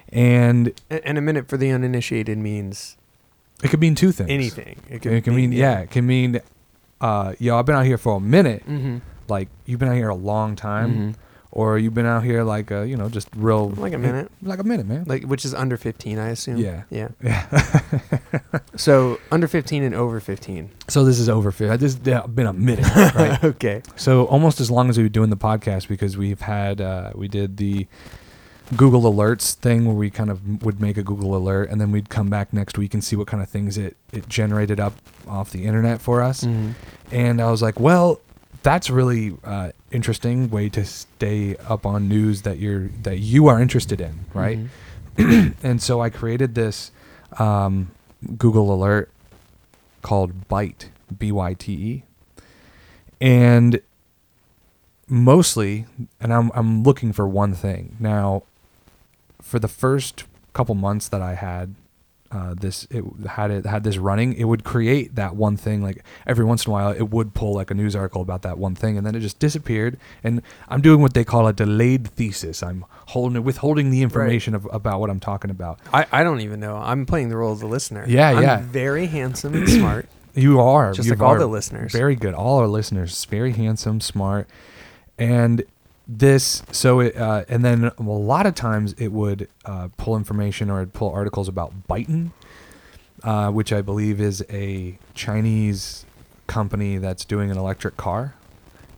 And 0.09 0.73
A- 0.91 1.05
And 1.07 1.17
a 1.17 1.21
minute 1.21 1.47
for 1.47 1.57
the 1.57 1.71
uninitiated 1.71 2.37
means 2.37 2.97
it 3.63 3.69
could 3.69 3.79
mean 3.79 3.95
two 3.95 4.11
things. 4.11 4.29
anything. 4.29 4.79
It 4.89 5.01
can 5.23 5.35
mean 5.35 5.51
yeah, 5.51 5.79
it 5.79 5.91
can 5.91 6.05
mean 6.05 6.39
uh 7.01 7.33
yo, 7.39 7.57
I've 7.57 7.65
been 7.65 7.75
out 7.75 7.85
here 7.85 7.97
for 7.97 8.17
a 8.17 8.21
minute, 8.21 8.65
Mm-hmm. 8.67 8.97
like 9.27 9.49
you've 9.65 9.79
been 9.79 9.89
out 9.89 9.95
here 9.95 10.09
a 10.09 10.15
long 10.15 10.55
time, 10.55 11.15
or 11.55 11.79
you've 11.79 11.93
been 11.93 12.05
out 12.05 12.23
here 12.23 12.43
like 12.43 12.69
uh, 12.71 12.81
you 12.81 12.95
know, 12.97 13.09
just 13.09 13.29
real 13.35 13.69
Like 13.69 13.93
a 13.93 13.97
minute. 13.97 14.29
Like 14.43 14.59
a 14.59 14.63
minute, 14.63 14.85
man. 14.85 15.05
Like 15.07 15.23
which 15.23 15.45
is 15.45 15.53
under 15.53 15.77
15, 15.77 16.19
I 16.19 16.29
assume. 16.29 16.57
Yeah. 16.57 16.83
Yeah. 16.91 17.09
yeah. 17.23 18.59
So 18.75 19.19
under 19.31 19.47
15 19.47 19.81
and 19.81 19.95
over 19.95 20.19
15. 20.19 20.69
So 20.89 21.05
this 21.05 21.17
is 21.17 21.29
over. 21.29 21.51
fi- 21.51 21.77
This 21.77 21.95
has 21.95 22.01
yeah, 22.05 22.25
been 22.27 22.45
a 22.45 22.53
minute, 22.53 22.85
right? 23.15 23.43
okay. 23.55 23.81
so 23.95 24.25
almost 24.25 24.59
as 24.59 24.69
long 24.69 24.89
as 24.89 24.97
we've 24.97 25.05
been 25.05 25.13
doing 25.13 25.29
the 25.29 25.37
podcast 25.37 25.87
because 25.87 26.17
we've 26.17 26.41
had 26.41 26.81
uh, 26.81 27.11
we 27.15 27.27
did 27.29 27.57
the 27.57 27.87
Google 28.75 29.03
Alerts 29.03 29.53
thing 29.53 29.85
where 29.85 29.95
we 29.95 30.09
kind 30.09 30.29
of 30.29 30.63
would 30.63 30.81
make 30.81 30.97
a 30.97 31.03
Google 31.03 31.35
alert 31.35 31.69
and 31.69 31.79
then 31.79 31.91
we'd 31.91 32.09
come 32.09 32.29
back 32.29 32.51
next 32.51 32.77
week 32.77 32.93
and 32.93 33.03
see 33.03 33.15
what 33.15 33.27
kind 33.27 33.41
of 33.41 33.47
things 33.47 33.77
it 33.77 33.95
it 34.11 34.27
generated 34.27 34.79
up 34.79 34.93
off 35.27 35.51
the 35.51 35.63
internet 35.65 36.01
for 36.01 36.21
us. 36.21 36.43
Mm-hmm. 36.43 36.71
And 37.11 37.41
I 37.41 37.49
was 37.49 37.61
like, 37.61 37.79
well, 37.79 38.19
that's 38.63 38.89
really 38.89 39.37
uh, 39.43 39.71
interesting 39.95 40.49
way 40.49 40.69
to 40.69 40.85
stay 40.85 41.55
up 41.57 41.85
on 41.85 42.07
news 42.07 42.43
that 42.43 42.59
you're 42.59 42.89
that 43.03 43.19
you 43.19 43.47
are 43.47 43.59
interested 43.61 44.01
in, 44.01 44.25
right? 44.33 44.59
Mm-hmm. 45.17 45.51
and 45.67 45.81
so 45.81 46.01
I 46.01 46.09
created 46.09 46.55
this 46.55 46.91
um, 47.39 47.91
Google 48.37 48.73
alert 48.73 49.09
called 50.01 50.47
Byte, 50.47 50.89
B 51.17 51.31
Y 51.31 51.53
T 51.53 51.73
E, 51.73 52.03
and 53.21 53.79
mostly, 55.07 55.85
and 56.19 56.33
I'm 56.33 56.51
I'm 56.53 56.83
looking 56.83 57.13
for 57.13 57.27
one 57.27 57.53
thing 57.53 57.95
now. 57.99 58.43
For 59.41 59.59
the 59.59 59.67
first 59.67 60.23
couple 60.53 60.73
months 60.73 61.07
that 61.09 61.21
I 61.21 61.35
had 61.35 61.75
uh, 62.35 62.53
this, 62.53 62.85
it 62.91 63.05
had 63.27 63.49
it 63.49 63.65
had 63.65 63.85
this 63.85 63.97
running. 63.97 64.33
It 64.33 64.43
would 64.43 64.65
create 64.65 65.15
that 65.15 65.37
one 65.37 65.55
thing. 65.55 65.81
Like 65.81 66.03
every 66.27 66.43
once 66.43 66.65
in 66.65 66.69
a 66.69 66.73
while, 66.73 66.91
it 66.91 67.09
would 67.09 67.33
pull 67.33 67.53
like 67.53 67.71
a 67.71 67.73
news 67.73 67.95
article 67.95 68.21
about 68.21 68.41
that 68.41 68.57
one 68.57 68.75
thing, 68.75 68.97
and 68.97 69.07
then 69.07 69.15
it 69.15 69.21
just 69.21 69.39
disappeared. 69.39 69.97
And 70.21 70.41
I'm 70.67 70.81
doing 70.81 71.01
what 71.01 71.13
they 71.13 71.23
call 71.23 71.47
a 71.47 71.53
delayed 71.53 72.09
thesis. 72.09 72.61
I'm 72.61 72.83
holding 73.07 73.41
withholding 73.45 73.89
the 73.89 74.01
information 74.01 74.53
of, 74.53 74.67
about 74.73 74.99
what 74.99 75.09
I'm 75.09 75.21
talking 75.21 75.49
about. 75.49 75.79
I, 75.93 76.05
I 76.11 76.23
don't 76.23 76.41
even 76.41 76.59
know. 76.59 76.75
I'm 76.75 77.05
playing 77.05 77.29
the 77.29 77.37
role 77.37 77.53
of 77.53 77.59
the 77.59 77.67
listener. 77.67 78.03
Yeah, 78.05 78.31
I'm 78.31 78.43
yeah. 78.43 78.61
Very 78.63 79.05
handsome 79.05 79.53
and 79.53 79.69
smart. 79.69 80.09
You 80.37 80.59
are 80.59 80.91
Just 80.91 81.07
you 81.07 81.13
like 81.13 81.21
all 81.21 81.37
the 81.37 81.47
listeners. 81.47 81.93
Very 81.93 82.17
good. 82.17 82.33
All 82.33 82.59
our 82.59 82.67
listeners, 82.67 83.23
very 83.23 83.53
handsome, 83.53 84.01
smart, 84.01 84.49
and 85.17 85.63
this. 86.07 86.63
So 86.71 86.99
it, 86.99 87.15
uh, 87.17 87.45
and 87.49 87.63
then 87.63 87.91
a 87.97 88.01
lot 88.03 88.45
of 88.45 88.55
times 88.55 88.93
it 88.93 89.11
would 89.11 89.47
uh, 89.65 89.89
pull 89.97 90.15
information 90.15 90.69
or 90.69 90.81
it'd 90.81 90.93
pull 90.93 91.11
articles 91.11 91.47
about 91.47 91.87
Byton, 91.87 92.31
uh, 93.23 93.51
which 93.51 93.73
I 93.73 93.81
believe 93.81 94.19
is 94.21 94.43
a 94.49 94.97
Chinese 95.13 96.05
company 96.47 96.97
that's 96.97 97.25
doing 97.25 97.49
an 97.51 97.57
electric 97.57 97.97
car. 97.97 98.35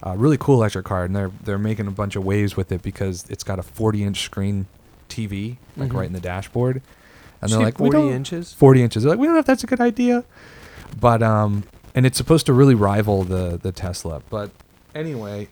Uh, 0.05 0.15
really 0.15 0.37
cool 0.37 0.55
electric 0.55 0.85
car, 0.85 1.03
and 1.05 1.15
they're 1.15 1.31
they're 1.43 1.57
making 1.57 1.87
a 1.87 1.91
bunch 1.91 2.15
of 2.15 2.23
waves 2.23 2.55
with 2.55 2.71
it 2.71 2.81
because 2.83 3.25
it's 3.29 3.43
got 3.43 3.57
a 3.57 3.63
40 3.63 4.03
inch 4.03 4.21
screen 4.23 4.67
TV 5.09 5.57
like 5.75 5.89
Mhm. 5.89 5.95
right 5.95 6.05
in 6.05 6.13
the 6.13 6.19
dashboard, 6.19 6.81
and 7.41 7.51
they're 7.51 7.59
like, 7.59 7.77
40 7.79 8.09
inches. 8.09 8.53
40 8.53 8.83
inches. 8.83 9.03
They're 9.03 9.11
like, 9.11 9.19
we 9.19 9.25
don't 9.25 9.33
know 9.33 9.39
if 9.39 9.45
that's 9.47 9.63
a 9.63 9.67
good 9.67 9.81
idea. 9.81 10.23
But 10.99 11.23
um, 11.23 11.63
and 11.95 12.05
it's 12.05 12.17
supposed 12.17 12.45
to 12.45 12.53
really 12.53 12.75
rival 12.75 13.23
the 13.23 13.57
the 13.61 13.71
Tesla. 13.71 14.21
But 14.29 14.51
anyway, 14.93 15.47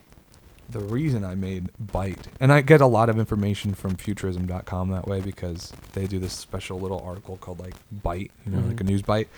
the 0.70 0.80
reason 0.80 1.24
I 1.24 1.36
made 1.36 1.70
Byte, 1.84 2.26
and 2.40 2.52
I 2.52 2.62
get 2.62 2.82
a 2.82 2.88
lot 2.88 3.10
of 3.10 3.18
information 3.20 3.74
from 3.74 3.96
Futurism.com 3.96 4.90
that 4.90 5.08
way 5.08 5.22
because 5.22 5.72
they 5.94 6.08
do 6.08 6.20
this 6.20 6.34
special 6.34 6.80
little 6.80 7.00
article 7.02 7.38
called 7.38 7.60
like 7.60 7.76
Bite, 7.92 8.32
you 8.46 8.52
know, 8.52 8.68
like 8.68 8.80
a 8.82 8.84
news 8.84 9.02
bite. 9.02 9.30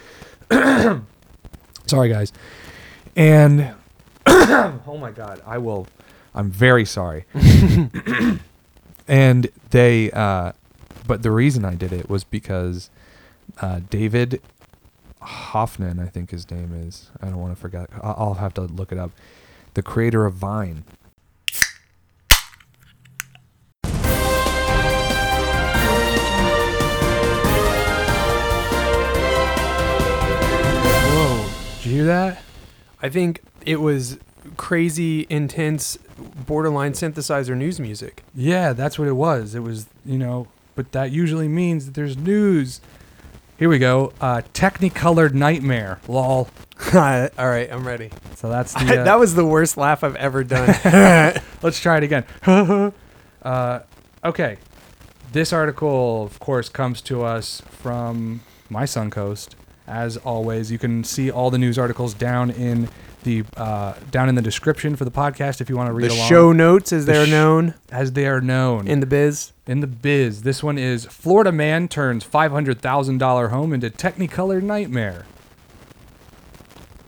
sorry, 1.85 2.09
guys, 2.09 2.31
and 3.15 3.75
oh 4.25 4.97
my 4.99 5.11
god, 5.11 5.41
I 5.45 5.57
will. 5.57 5.87
I'm 6.33 6.51
very 6.51 6.85
sorry. 6.85 7.25
and 9.07 9.47
they, 9.71 10.11
uh, 10.11 10.51
but 11.07 11.23
the 11.23 11.31
reason 11.31 11.65
I 11.65 11.75
did 11.75 11.91
it 11.91 12.09
was 12.09 12.23
because 12.23 12.89
uh, 13.59 13.79
David 13.89 14.41
Hoffman, 15.21 15.99
I 15.99 16.05
think 16.07 16.31
his 16.31 16.49
name 16.51 16.73
is. 16.73 17.09
I 17.21 17.25
don't 17.25 17.37
want 17.37 17.55
to 17.55 17.59
forget. 17.59 17.89
I'll 18.01 18.35
have 18.35 18.53
to 18.55 18.61
look 18.61 18.91
it 18.91 18.97
up. 18.97 19.11
The 19.73 19.81
creator 19.81 20.25
of 20.25 20.33
Vine. 20.35 20.83
You 31.87 31.95
hear 31.95 32.05
that? 32.05 32.41
I 33.01 33.09
think 33.09 33.41
it 33.65 33.79
was 33.79 34.17
crazy, 34.55 35.25
intense, 35.29 35.97
borderline 36.45 36.93
synthesizer 36.93 37.55
news 37.55 37.79
music. 37.79 38.23
Yeah, 38.35 38.73
that's 38.73 38.97
what 38.97 39.07
it 39.07 39.13
was. 39.13 39.55
It 39.55 39.59
was, 39.61 39.87
you 40.05 40.17
know, 40.17 40.47
but 40.75 40.91
that 40.91 41.11
usually 41.11 41.47
means 41.47 41.85
that 41.85 41.93
there's 41.93 42.17
news. 42.17 42.81
Here 43.57 43.69
we 43.69 43.79
go. 43.79 44.13
Uh, 44.21 44.41
Technicolored 44.53 45.33
Nightmare. 45.35 45.99
Lol. 46.07 46.49
All 46.93 46.99
right, 47.01 47.69
I'm 47.71 47.87
ready. 47.87 48.11
So 48.35 48.49
that's 48.49 48.73
the. 48.85 49.01
Uh, 49.01 49.03
that 49.03 49.19
was 49.19 49.35
the 49.35 49.45
worst 49.45 49.77
laugh 49.77 50.03
I've 50.03 50.15
ever 50.15 50.43
done. 50.43 50.67
Let's 51.61 51.79
try 51.79 51.97
it 51.97 52.03
again. 52.03 52.23
uh, 53.41 53.79
okay. 54.23 54.57
This 55.31 55.51
article, 55.51 56.23
of 56.23 56.39
course, 56.39 56.69
comes 56.69 57.01
to 57.01 57.23
us 57.23 57.61
from 57.69 58.41
my 58.69 58.83
Suncoast. 58.83 59.55
As 59.87 60.17
always, 60.17 60.69
you 60.71 60.77
can 60.77 61.03
see 61.05 61.31
all 61.31 61.49
the 61.49 61.57
news 61.57 61.77
articles 61.79 62.13
down 62.13 62.49
in 62.51 62.89
the 63.23 63.43
uh, 63.55 63.93
down 64.11 64.27
in 64.29 64.35
the 64.35 64.41
description 64.41 64.95
for 64.95 65.05
the 65.05 65.11
podcast 65.11 65.61
if 65.61 65.69
you 65.69 65.77
want 65.77 65.87
to 65.87 65.93
read 65.93 66.11
the 66.11 66.15
along. 66.15 66.27
show 66.29 66.51
notes, 66.51 66.91
as 66.93 67.05
The 67.05 67.13
they're 67.13 67.25
sh- 67.25 67.29
known 67.31 67.73
as 67.91 68.11
they 68.11 68.27
are 68.27 68.41
known 68.41 68.87
in 68.87 68.99
the 68.99 69.05
biz. 69.05 69.53
in 69.65 69.79
the 69.79 69.87
biz. 69.87 70.41
This 70.43 70.61
one 70.61 70.77
is 70.77 71.05
Florida 71.05 71.51
man 71.51 71.87
turns 71.87 72.23
five 72.25 72.51
hundred 72.51 72.81
thousand 72.81 73.17
dollar 73.19 73.47
home 73.47 73.73
into 73.73 73.89
Technicolor 73.89 74.61
nightmare. 74.61 75.25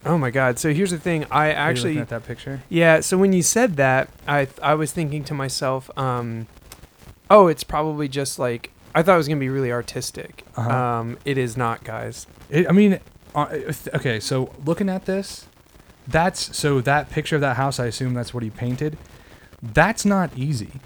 Oh 0.05 0.17
my 0.17 0.31
God! 0.31 0.57
So 0.57 0.74
here's 0.74 0.91
the 0.91 0.98
thing. 1.00 1.25
I 1.29 1.50
Are 1.51 1.55
actually, 1.55 1.98
at 1.98 2.07
that 2.09 2.25
picture. 2.25 2.63
yeah. 2.69 3.01
So 3.01 3.17
when 3.17 3.33
you 3.33 3.41
said 3.41 3.75
that, 3.75 4.09
I 4.27 4.48
I 4.63 4.74
was 4.75 4.93
thinking 4.93 5.25
to 5.25 5.33
myself, 5.33 5.89
um, 5.98 6.48
oh, 7.29 7.48
it's 7.48 7.65
probably 7.65 8.07
just 8.07 8.39
like 8.39 8.71
I 9.00 9.01
thought 9.01 9.13
it 9.13 9.18
was 9.18 9.29
gonna 9.29 9.39
be 9.39 9.48
really 9.48 9.72
artistic. 9.72 10.44
Uh-huh. 10.58 10.70
Um, 10.70 11.18
it 11.24 11.38
is 11.38 11.56
not, 11.56 11.86
guys. 11.86 12.27
It, 12.50 12.68
I 12.68 12.74
mean, 12.74 13.00
uh, 13.34 13.48
okay. 13.96 14.20
So 14.20 14.53
looking 14.65 14.89
at 14.89 15.06
this, 15.06 15.46
that's 16.06 16.58
so 16.58 16.82
that 16.82 17.10
picture 17.10 17.36
of 17.36 17.41
that 17.41 17.56
house. 17.56 17.79
I 17.79 17.86
assume 17.86 18.13
that's 18.13 18.34
what 18.34 18.44
he 18.44 18.50
painted. 18.50 18.98
That's 19.63 20.03
not 20.03 20.38
easy. 20.38 20.82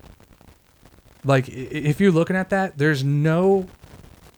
Like 1.23 1.49
if 1.49 1.99
you're 1.99 2.11
looking 2.11 2.35
at 2.35 2.51
that, 2.51 2.77
there's 2.77 3.03
no 3.03 3.65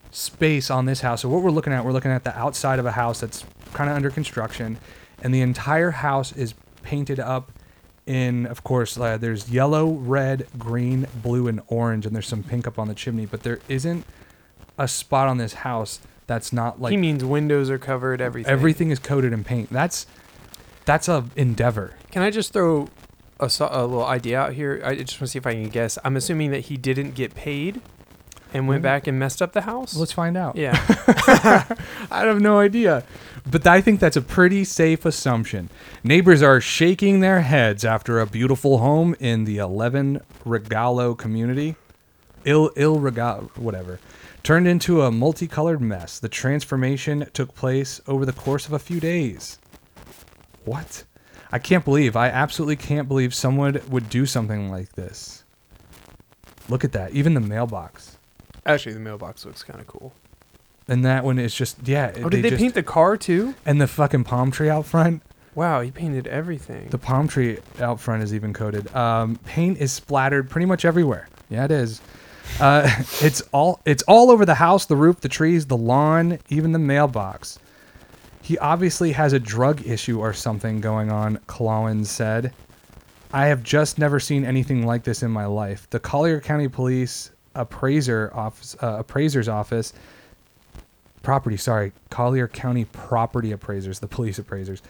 space 0.10 0.72
on 0.72 0.86
this 0.86 1.02
house. 1.02 1.24
So 1.24 1.28
what 1.28 1.42
we're 1.42 1.52
looking 1.52 1.74
at, 1.74 1.84
we're 1.84 1.92
looking 1.92 2.12
at 2.12 2.24
the 2.24 2.38
outside 2.38 2.80
of 2.80 2.86
a 2.86 2.94
house 2.94 3.20
that's 3.20 3.44
kind 3.74 3.90
of 3.90 3.98
under 3.98 4.10
construction, 4.10 4.78
and 5.22 5.34
the 5.34 5.42
entire 5.42 5.92
house 5.92 6.32
is 6.32 6.54
painted 6.82 7.20
up 7.20 7.52
in, 8.06 8.46
of 8.46 8.64
course, 8.64 8.98
uh, 8.98 9.18
there's 9.18 9.50
yellow, 9.50 9.92
red, 9.92 10.48
green, 10.58 11.08
blue, 11.24 11.48
and 11.48 11.62
orange, 11.68 12.06
and 12.06 12.16
there's 12.16 12.28
some 12.28 12.44
pink 12.44 12.68
up 12.68 12.78
on 12.78 12.88
the 12.88 12.94
chimney. 12.94 13.26
But 13.26 13.44
there 13.44 13.60
isn't 13.68 14.06
a 14.78 14.88
spot 14.88 15.28
on 15.28 15.38
this 15.38 15.54
house 15.54 16.00
that's 16.28 16.52
not 16.52 16.82
like 16.82 16.92
he 16.92 16.98
means 16.98 17.24
windows 17.24 17.70
are 17.70 17.78
covered. 17.78 18.22
Everything. 18.22 18.52
everything 18.52 18.92
is 18.92 19.00
coated 19.00 19.34
in 19.34 19.44
paint. 19.44 19.70
That's 19.70 20.06
that's 20.86 21.08
a 21.08 21.26
endeavor. 21.36 21.96
Can 22.12 22.22
I 22.22 22.30
just 22.30 22.54
throw 22.54 22.90
a, 23.40 23.46
a 23.46 23.86
little 23.86 24.06
idea 24.06 24.40
out 24.40 24.54
here? 24.54 24.82
I 24.84 24.96
just 24.96 25.20
want 25.20 25.22
to 25.22 25.28
see 25.28 25.40
if 25.40 25.48
I 25.48 25.54
can 25.54 25.70
guess. 25.70 25.98
I'm 26.04 26.16
assuming 26.16 26.52
that 26.52 26.62
he 26.62 26.78
didn't 26.78 27.16
get 27.16 27.36
paid 27.36 27.82
and 28.56 28.68
went 28.68 28.82
Mm. 28.82 28.84
back 28.84 29.08
and 29.08 29.20
messed 29.20 29.42
up 29.42 29.52
the 29.54 29.62
house. 29.62 29.96
Let's 29.96 30.12
find 30.12 30.36
out. 30.38 30.56
yeah. 30.56 30.74
I 32.12 32.22
have 32.26 32.42
no 32.42 32.60
idea. 32.60 33.04
But 33.50 33.68
I 33.68 33.82
think 33.82 34.00
that's 34.00 34.18
a 34.18 34.22
pretty 34.22 34.64
safe 34.64 35.06
assumption. 35.06 35.70
Neighbors 36.04 36.42
are 36.42 36.60
shaking 36.62 37.20
their 37.20 37.42
heads 37.42 37.86
after 37.86 38.20
a 38.20 38.26
beautiful 38.26 38.80
home 38.80 39.16
in 39.20 39.44
the 39.46 39.58
11 39.60 40.22
Regalo 40.46 41.16
community. 41.18 41.76
Il 42.46 42.70
Il 42.76 42.98
Regalo, 43.00 43.50
whatever. 43.58 44.00
Turned 44.44 44.68
into 44.68 45.02
a 45.02 45.12
multicolored 45.12 45.82
mess. 45.82 46.20
The 46.20 46.30
transformation 46.30 47.28
took 47.34 47.54
place 47.56 48.00
over 48.08 48.26
the 48.26 48.34
course 48.34 48.66
of 48.68 48.74
a 48.74 48.80
few 48.80 49.00
days. 49.00 49.58
What? 50.64 51.04
I 51.52 51.60
can't 51.60 51.86
believe, 51.86 52.16
I 52.16 52.30
absolutely 52.30 52.76
can't 52.76 53.08
believe 53.08 53.34
someone 53.34 53.80
would 53.90 54.10
do 54.10 54.26
something 54.26 54.70
like 54.72 54.94
this. 54.94 55.44
Look 56.68 56.84
at 56.84 56.92
that. 56.94 57.12
Even 57.14 57.34
the 57.36 57.40
mailbox. 57.42 58.15
Actually, 58.66 58.94
the 58.94 59.00
mailbox 59.00 59.46
looks 59.46 59.64
kind 59.64 59.80
of 59.80 59.88
cool. 59.88 60.14
And 60.88 61.04
that 61.06 61.24
one 61.24 61.40
is 61.40 61.54
just, 61.54 61.78
yeah. 61.88 62.12
Oh, 62.18 62.30
did 62.30 62.44
they, 62.44 62.50
just- 62.50 62.62
paint 62.62 62.74
the 62.74 62.84
car 62.84 63.18
too? 63.18 63.56
and 63.66 63.80
the 63.82 63.88
fucking 63.88 64.24
palm 64.24 64.52
tree 64.52 64.70
out 64.70 64.86
front. 64.86 65.22
Wow, 65.56 65.80
he 65.82 65.90
painted 65.90 66.28
everything. 66.28 66.90
The 66.90 66.98
palm 66.98 67.30
tree 67.30 67.60
out 67.80 68.00
front 68.02 68.22
is 68.24 68.34
even 68.34 68.52
coated. 68.54 68.94
Um, 68.94 69.38
paint 69.46 69.78
is 69.80 69.92
splattered 69.94 70.50
pretty 70.50 70.66
much 70.66 70.84
everywhere. 70.84 71.30
Yeah, 71.50 71.64
it 71.64 71.72
is. 71.72 72.02
Uh, 72.60 72.90
it's 73.22 73.42
all 73.54 73.80
it's 73.86 74.04
all 74.04 74.30
over 74.32 74.46
the 74.46 74.56
house, 74.56 74.86
the 74.86 74.98
roof, 74.98 75.22
the 75.22 75.30
trees, 75.30 75.66
the 75.66 75.78
lawn, 75.78 76.40
even 76.50 76.74
the 76.74 76.80
mailbox. 76.80 77.58
He 78.42 78.58
obviously 78.58 79.14
has 79.14 79.32
a 79.32 79.40
drug 79.40 79.88
issue 79.88 80.20
or 80.20 80.34
something 80.34 80.82
going 80.82 81.10
on, 81.10 81.38
Clowin 81.48 82.06
said. 82.06 82.54
I 83.34 83.48
have 83.48 83.64
just 83.64 83.98
never 83.98 84.20
seen 84.20 84.46
anything 84.46 84.86
like 84.86 85.04
this 85.04 85.24
in 85.24 85.32
my 85.32 85.46
life. 85.46 85.90
The 85.90 86.00
Collier 86.00 86.40
County 86.42 86.68
Police 86.68 87.32
appraiser 87.56 88.32
office, 88.34 88.76
uh, 88.82 88.98
appraiser's 89.00 89.48
office, 89.48 89.94
property, 91.24 91.58
sorry, 91.58 91.92
Collier 92.10 92.48
County 92.48 92.86
property 92.86 93.52
appraisers, 93.52 94.00
the 94.00 94.08
police 94.18 94.40
appraisers, 94.40 94.82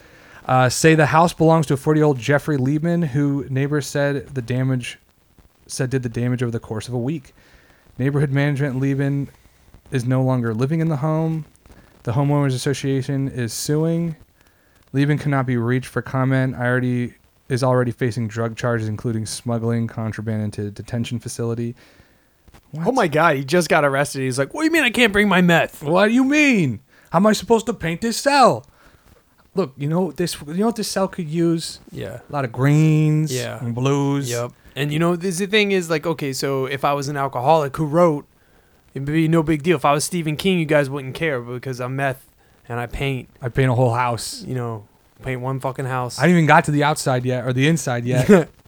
uh, 0.46 0.70
say 0.70 0.96
the 0.96 1.08
house 1.08 1.34
belongs 1.34 1.66
to 1.68 1.74
a 1.74 1.78
40 1.78 2.00
year 2.00 2.06
old 2.06 2.20
Jeffrey 2.20 2.58
Liebman, 2.58 3.08
who 3.08 3.46
neighbors 3.50 3.88
said 3.88 4.28
the 4.28 4.42
damage 4.42 5.00
said 5.68 5.90
did 5.90 6.04
the 6.04 6.10
damage 6.10 6.44
over 6.44 6.52
the 6.52 6.60
course 6.60 6.88
of 6.88 6.94
a 6.94 7.00
week. 7.00 7.34
Neighborhood 7.98 8.32
management 8.32 8.80
Liebman 8.80 9.30
is 9.92 10.06
no 10.06 10.22
longer 10.22 10.54
living 10.54 10.80
in 10.80 10.90
the 10.90 10.98
home. 10.98 11.46
The 12.04 12.12
homeowners 12.12 12.54
association 12.54 13.30
is 13.30 13.52
suing. 13.52 14.16
Liebman 14.94 15.20
cannot 15.20 15.46
be 15.46 15.58
reached 15.58 15.88
for 15.88 16.02
comment. 16.02 16.56
I 16.56 16.68
already 16.68 17.16
is 17.50 17.64
already 17.64 17.92
facing 17.92 18.28
drug 18.28 18.56
charges, 18.56 18.88
including 18.88 19.26
smuggling 19.26 19.88
contraband 19.88 20.42
into 20.42 20.72
detention 20.72 21.20
facility. 21.20 21.76
What? 22.76 22.88
oh 22.88 22.92
my 22.92 23.08
god, 23.08 23.38
he 23.38 23.44
just 23.44 23.70
got 23.70 23.84
arrested. 23.86 24.22
He's 24.22 24.38
like, 24.40 24.54
"What 24.54 24.62
do 24.62 24.66
you 24.66 24.72
mean 24.72 24.84
I 24.84 24.90
can't 24.90 25.14
bring 25.14 25.28
my 25.28 25.42
meth?" 25.42 25.84
What 25.84 26.08
do 26.08 26.14
you 26.14 26.24
mean? 26.24 26.82
How 27.12 27.18
am 27.20 27.28
I 27.28 27.34
supposed 27.34 27.66
to 27.68 27.74
paint 27.74 28.02
this 28.02 28.18
cell? 28.18 28.66
Look, 29.54 29.74
you 29.78 29.88
know 29.88 30.12
this. 30.12 30.36
You 30.46 30.54
know 30.56 30.66
what 30.68 30.76
this 30.76 30.90
cell 30.90 31.08
could 31.08 31.30
use? 31.30 31.80
Yeah. 31.92 32.20
A 32.30 32.34
lot 32.34 32.44
of 32.46 32.52
greens, 32.52 33.34
Yeah. 33.34 33.64
and 33.64 33.74
blues. 33.74 34.30
Yep. 34.30 34.52
And 34.76 34.92
you 34.92 35.00
know, 35.00 35.16
this 35.16 35.38
the 35.38 35.46
thing 35.48 35.72
is 35.72 35.90
like, 35.90 36.06
okay, 36.06 36.34
so 36.34 36.66
if 36.66 36.84
I 36.84 36.94
was 36.94 37.08
an 37.08 37.16
alcoholic 37.16 37.78
who 37.78 37.86
wrote, 37.86 38.26
it'd 38.94 39.06
be 39.06 39.28
no 39.30 39.42
big 39.44 39.64
deal. 39.64 39.78
If 39.78 39.86
I 39.86 39.94
was 39.94 40.04
Stephen 40.04 40.36
King, 40.36 40.60
you 40.60 40.66
guys 40.66 40.90
wouldn't 40.90 41.16
care 41.16 41.40
because 41.40 41.80
I'm 41.80 41.96
meth 41.96 42.26
and 42.68 42.80
I 42.80 42.86
paint. 42.88 43.30
I 43.42 43.48
paint 43.48 43.70
a 43.70 43.74
whole 43.76 43.94
house. 43.94 44.44
You 44.44 44.56
know, 44.56 44.88
paint 45.22 45.40
one 45.40 45.62
fucking 45.62 45.86
house. 45.86 46.20
I 46.20 46.24
didn't 46.24 46.40
even 46.40 46.48
got 46.48 46.66
to 46.66 46.72
the 46.72 46.84
outside 46.84 47.24
yet 47.24 47.46
or 47.46 47.54
the 47.54 47.68
inside 47.68 48.04
yet. 48.06 48.50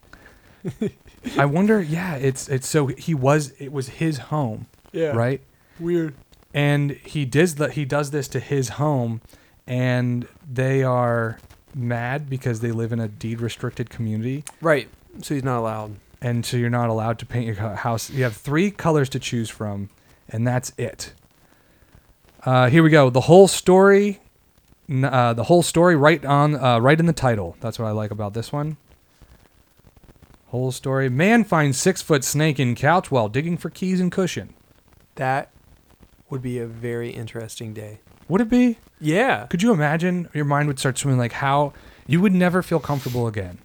I 1.38 1.46
wonder. 1.46 1.82
Yeah, 1.82 2.16
it's 2.16 2.48
it's 2.50 2.68
so 2.68 2.88
he 2.88 3.14
was 3.14 3.52
it 3.60 3.72
was 3.72 3.90
his 3.90 4.18
home, 4.18 4.68
yeah. 4.92 5.08
right? 5.10 5.42
Weird. 5.80 6.16
And 6.54 6.92
he 6.92 7.26
does 7.26 7.56
that. 7.56 7.72
He 7.72 7.86
does 7.86 8.12
this 8.12 8.28
to 8.30 8.40
his 8.40 8.70
home, 8.70 9.22
and 9.66 10.28
they 10.50 10.84
are 10.84 11.40
mad 11.76 12.30
because 12.30 12.62
they 12.62 12.72
live 12.72 12.92
in 12.92 13.00
a 13.00 13.08
deed 13.08 13.42
restricted 13.42 13.90
community, 13.90 14.44
Right. 14.62 14.88
So 15.22 15.34
he's 15.36 15.44
not 15.44 15.60
allowed. 15.60 15.96
and 16.22 16.46
so 16.46 16.58
you're 16.58 16.70
not 16.70 16.90
allowed 16.90 17.20
to 17.20 17.26
paint 17.26 17.46
your 17.46 17.56
house. 17.76 18.10
You 18.10 18.24
have 18.24 18.36
three 18.36 18.72
colors 18.72 19.10
to 19.10 19.20
choose 19.20 19.50
from, 19.50 19.90
and 20.30 20.48
that's 20.48 20.72
it. 20.78 21.14
Uh, 22.44 22.70
here 22.70 22.82
we 22.84 22.90
go. 22.90 23.10
The 23.10 23.22
whole 23.22 23.48
story. 23.48 24.20
Uh, 24.90 25.34
the 25.34 25.44
whole 25.44 25.64
story 25.64 25.96
right 25.98 26.24
on 26.24 26.56
uh, 26.56 26.80
right 26.80 26.98
in 27.00 27.08
the 27.08 27.14
title. 27.14 27.58
That's 27.60 27.78
what 27.78 27.88
I 27.88 27.92
like 27.92 28.10
about 28.10 28.34
this 28.34 28.54
one. 28.54 28.78
Whole 30.58 30.72
story. 30.72 31.08
Man 31.08 31.44
finds 31.44 31.78
six 31.78 32.02
foot 32.02 32.24
snake 32.24 32.60
in 32.60 32.74
couch 32.74 33.12
while 33.12 33.30
digging 33.30 33.58
for 33.58 33.70
keys 33.70 34.00
and 34.00 34.12
cushion. 34.12 34.56
That 35.14 35.52
would 36.32 36.42
be 36.42 36.58
a 36.58 36.66
very 36.66 37.12
interesting 37.12 37.76
day. 37.76 38.00
Would 38.28 38.42
it 38.42 38.50
be? 38.50 38.80
Yeah. 39.00 39.46
Could 39.52 39.62
you 39.62 39.72
imagine 39.72 40.28
your 40.34 40.46
mind 40.46 40.68
would 40.68 40.80
start 40.80 40.98
swimming 40.98 41.20
like 41.20 41.34
how 41.34 41.74
you 42.08 42.22
would 42.22 42.34
never 42.34 42.64
feel 42.64 42.80
comfortable 42.80 43.28
again 43.28 43.60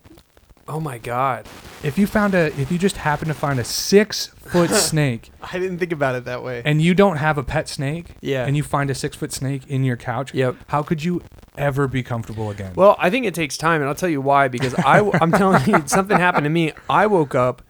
Oh 0.69 0.81
my 0.81 0.99
god. 0.99 1.47
if 1.83 1.97
you 1.97 2.07
found 2.07 2.35
a 2.35 2.49
if 2.61 2.71
you 2.71 2.77
just 2.77 2.99
happen 2.99 3.27
to 3.29 3.35
find 3.35 3.59
a 3.59 3.65
six 3.65 4.27
foot 4.27 4.69
snake 4.89 5.31
I 5.41 5.59
didn't 5.59 5.79
think 5.79 5.93
about 5.93 6.15
it 6.15 6.27
that 6.27 6.43
way. 6.43 6.61
and 6.67 6.83
you 6.83 6.93
don't 6.95 7.17
have 7.17 7.39
a 7.39 7.43
pet 7.43 7.69
snake 7.71 8.09
Yeah. 8.21 8.45
and 8.47 8.55
you 8.55 8.63
find 8.63 8.91
a 8.91 8.95
six 8.95 9.17
foot 9.17 9.33
snake 9.33 9.63
in 9.67 9.83
your 9.83 9.97
couch 9.97 10.35
Yep. 10.35 10.57
how 10.69 10.83
could 10.83 11.03
you 11.03 11.23
ever 11.57 11.87
be 11.87 12.03
comfortable 12.03 12.51
again 12.51 12.73
Well, 12.75 12.97
I 12.99 13.11
think 13.11 13.27
it 13.27 13.35
takes 13.35 13.57
time, 13.57 13.81
and 13.81 13.89
I'll 13.89 13.95
tell 13.95 14.09
you 14.09 14.21
why. 14.21 14.49
Because 14.49 14.75
I, 14.75 15.01
I'm 15.21 15.33
telling 15.33 15.65
you, 15.67 15.83
something 15.87 16.19
happened 16.19 16.45
to 16.45 16.51
me. 16.51 16.73
I 16.89 17.07
woke 17.07 17.35
up 17.35 17.63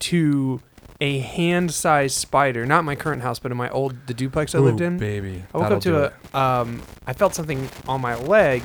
to 0.00 0.60
a 1.00 1.18
hand-sized 1.20 2.14
spider, 2.14 2.66
not 2.66 2.84
my 2.84 2.94
current 2.94 3.22
house, 3.22 3.38
but 3.38 3.50
in 3.50 3.56
my 3.56 3.70
old 3.70 4.06
the 4.06 4.14
duplex 4.14 4.54
I 4.54 4.58
lived 4.58 4.80
in. 4.80 4.98
baby 4.98 5.44
I 5.54 5.58
woke 5.58 5.70
up 5.70 5.80
to 5.82 6.12
a. 6.34 6.38
Um, 6.38 6.82
I 7.06 7.12
felt 7.12 7.34
something 7.34 7.68
on 7.88 8.00
my 8.00 8.14
leg, 8.14 8.62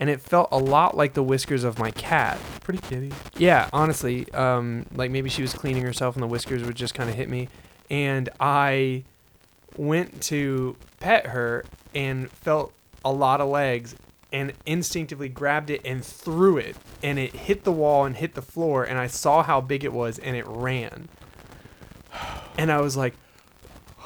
and 0.00 0.08
it 0.08 0.20
felt 0.20 0.48
a 0.50 0.58
lot 0.58 0.96
like 0.96 1.12
the 1.12 1.22
whiskers 1.22 1.62
of 1.62 1.78
my 1.78 1.90
cat. 1.90 2.38
pretty 2.62 2.80
kitty 2.80 3.12
Yeah, 3.36 3.68
honestly, 3.72 4.30
um, 4.32 4.86
like 4.94 5.10
maybe 5.10 5.28
she 5.28 5.42
was 5.42 5.52
cleaning 5.52 5.82
herself 5.82 6.16
and 6.16 6.22
the 6.22 6.26
whiskers 6.26 6.62
would 6.64 6.76
just 6.76 6.94
kind 6.94 7.10
of 7.10 7.16
hit 7.16 7.28
me, 7.28 7.48
and 7.90 8.30
I 8.40 9.04
went 9.76 10.22
to 10.22 10.76
pet 11.00 11.26
her 11.26 11.64
and 11.94 12.30
felt 12.30 12.72
a 13.04 13.12
lot 13.12 13.40
of 13.42 13.48
legs 13.48 13.94
and 14.34 14.52
instinctively 14.66 15.28
grabbed 15.28 15.70
it 15.70 15.80
and 15.84 16.04
threw 16.04 16.58
it 16.58 16.76
and 17.02 17.18
it 17.18 17.32
hit 17.34 17.62
the 17.64 17.72
wall 17.72 18.04
and 18.04 18.16
hit 18.16 18.34
the 18.34 18.42
floor 18.42 18.82
and 18.84 18.98
I 18.98 19.06
saw 19.06 19.42
how 19.44 19.60
big 19.60 19.84
it 19.84 19.92
was 19.92 20.18
and 20.18 20.36
it 20.36 20.44
ran. 20.46 21.08
And 22.56 22.70
I 22.70 22.80
was 22.80 22.96
like, 22.96 23.14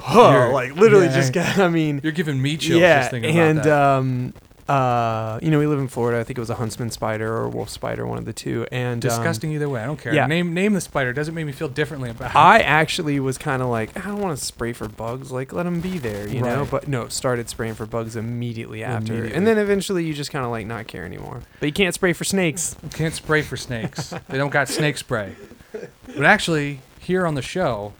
oh, 0.07 0.31
You're- 0.31 0.51
like 0.53 0.75
literally 0.75 1.05
yeah. 1.05 1.13
just 1.15 1.33
got, 1.33 1.59
I 1.59 1.67
mean, 1.67 1.99
you're 2.03 2.11
giving 2.11 2.41
me 2.41 2.57
chills 2.57 2.81
yeah, 2.81 2.99
just 3.01 3.11
thinking 3.11 3.37
and 3.37 3.59
about 3.59 3.63
that. 3.65 3.97
um, 3.99 4.33
uh, 4.69 5.39
you 5.41 5.49
know, 5.49 5.59
we 5.59 5.65
live 5.67 5.79
in 5.79 5.87
Florida. 5.87 6.19
I 6.19 6.23
think 6.23 6.37
it 6.37 6.41
was 6.41 6.49
a 6.49 6.55
huntsman 6.55 6.91
spider 6.91 7.35
or 7.35 7.45
a 7.45 7.49
wolf 7.49 7.69
spider, 7.69 8.05
one 8.05 8.17
of 8.17 8.25
the 8.25 8.33
two. 8.33 8.67
And 8.71 9.03
um, 9.03 9.09
disgusting 9.09 9.51
either 9.51 9.67
way 9.67 9.81
i 9.81 9.85
don't 9.85 9.99
care 9.99 10.13
yeah. 10.13 10.27
name 10.27 10.53
name 10.53 10.73
the 10.73 10.81
spider 10.81 11.13
doesn't 11.13 11.33
make 11.33 11.45
me 11.45 11.51
feel 11.51 11.69
differently 11.69 12.09
about 12.09 12.31
it 12.31 12.35
I 12.35 12.59
actually 12.59 13.19
was 13.19 13.37
kind 13.37 13.61
of 13.61 13.69
like, 13.69 13.97
I 13.97 14.07
don't 14.07 14.19
want 14.19 14.37
to 14.37 14.43
spray 14.43 14.73
for 14.73 14.87
bugs. 14.87 15.31
Like, 15.31 15.51
let 15.51 15.63
them 15.63 15.81
be 15.81 15.97
there, 15.97 16.27
you 16.27 16.41
know. 16.41 16.67
But 16.69 16.87
no, 16.87 17.07
started 17.09 17.49
spraying 17.49 17.75
for 17.75 17.85
bugs 17.85 18.15
immediately 18.15 18.83
after, 18.83 19.13
Immediately. 19.13 19.37
and 19.37 19.47
then 19.47 19.57
eventually 19.57 20.05
you 20.05 20.13
just 20.13 20.31
kind 20.31 20.45
of 20.45 20.51
like 20.51 20.65
not 20.65 20.87
care 20.87 21.05
anymore. 21.05 21.41
But 21.59 21.65
you 21.67 21.73
can't 21.73 21.93
spray 21.93 22.13
for 22.13 22.23
snakes. 22.23 22.75
You 22.83 22.89
can't 22.89 23.13
spray 23.13 23.41
for 23.41 23.57
snakes. 23.57 24.13
they 24.29 24.37
don't 24.37 24.51
got 24.51 24.67
snake 24.67 24.97
spray. 24.97 25.35
But 25.71 26.25
actually, 26.25 26.81
here 26.99 27.25
on 27.25 27.35
the 27.35 27.41
show, 27.41 27.93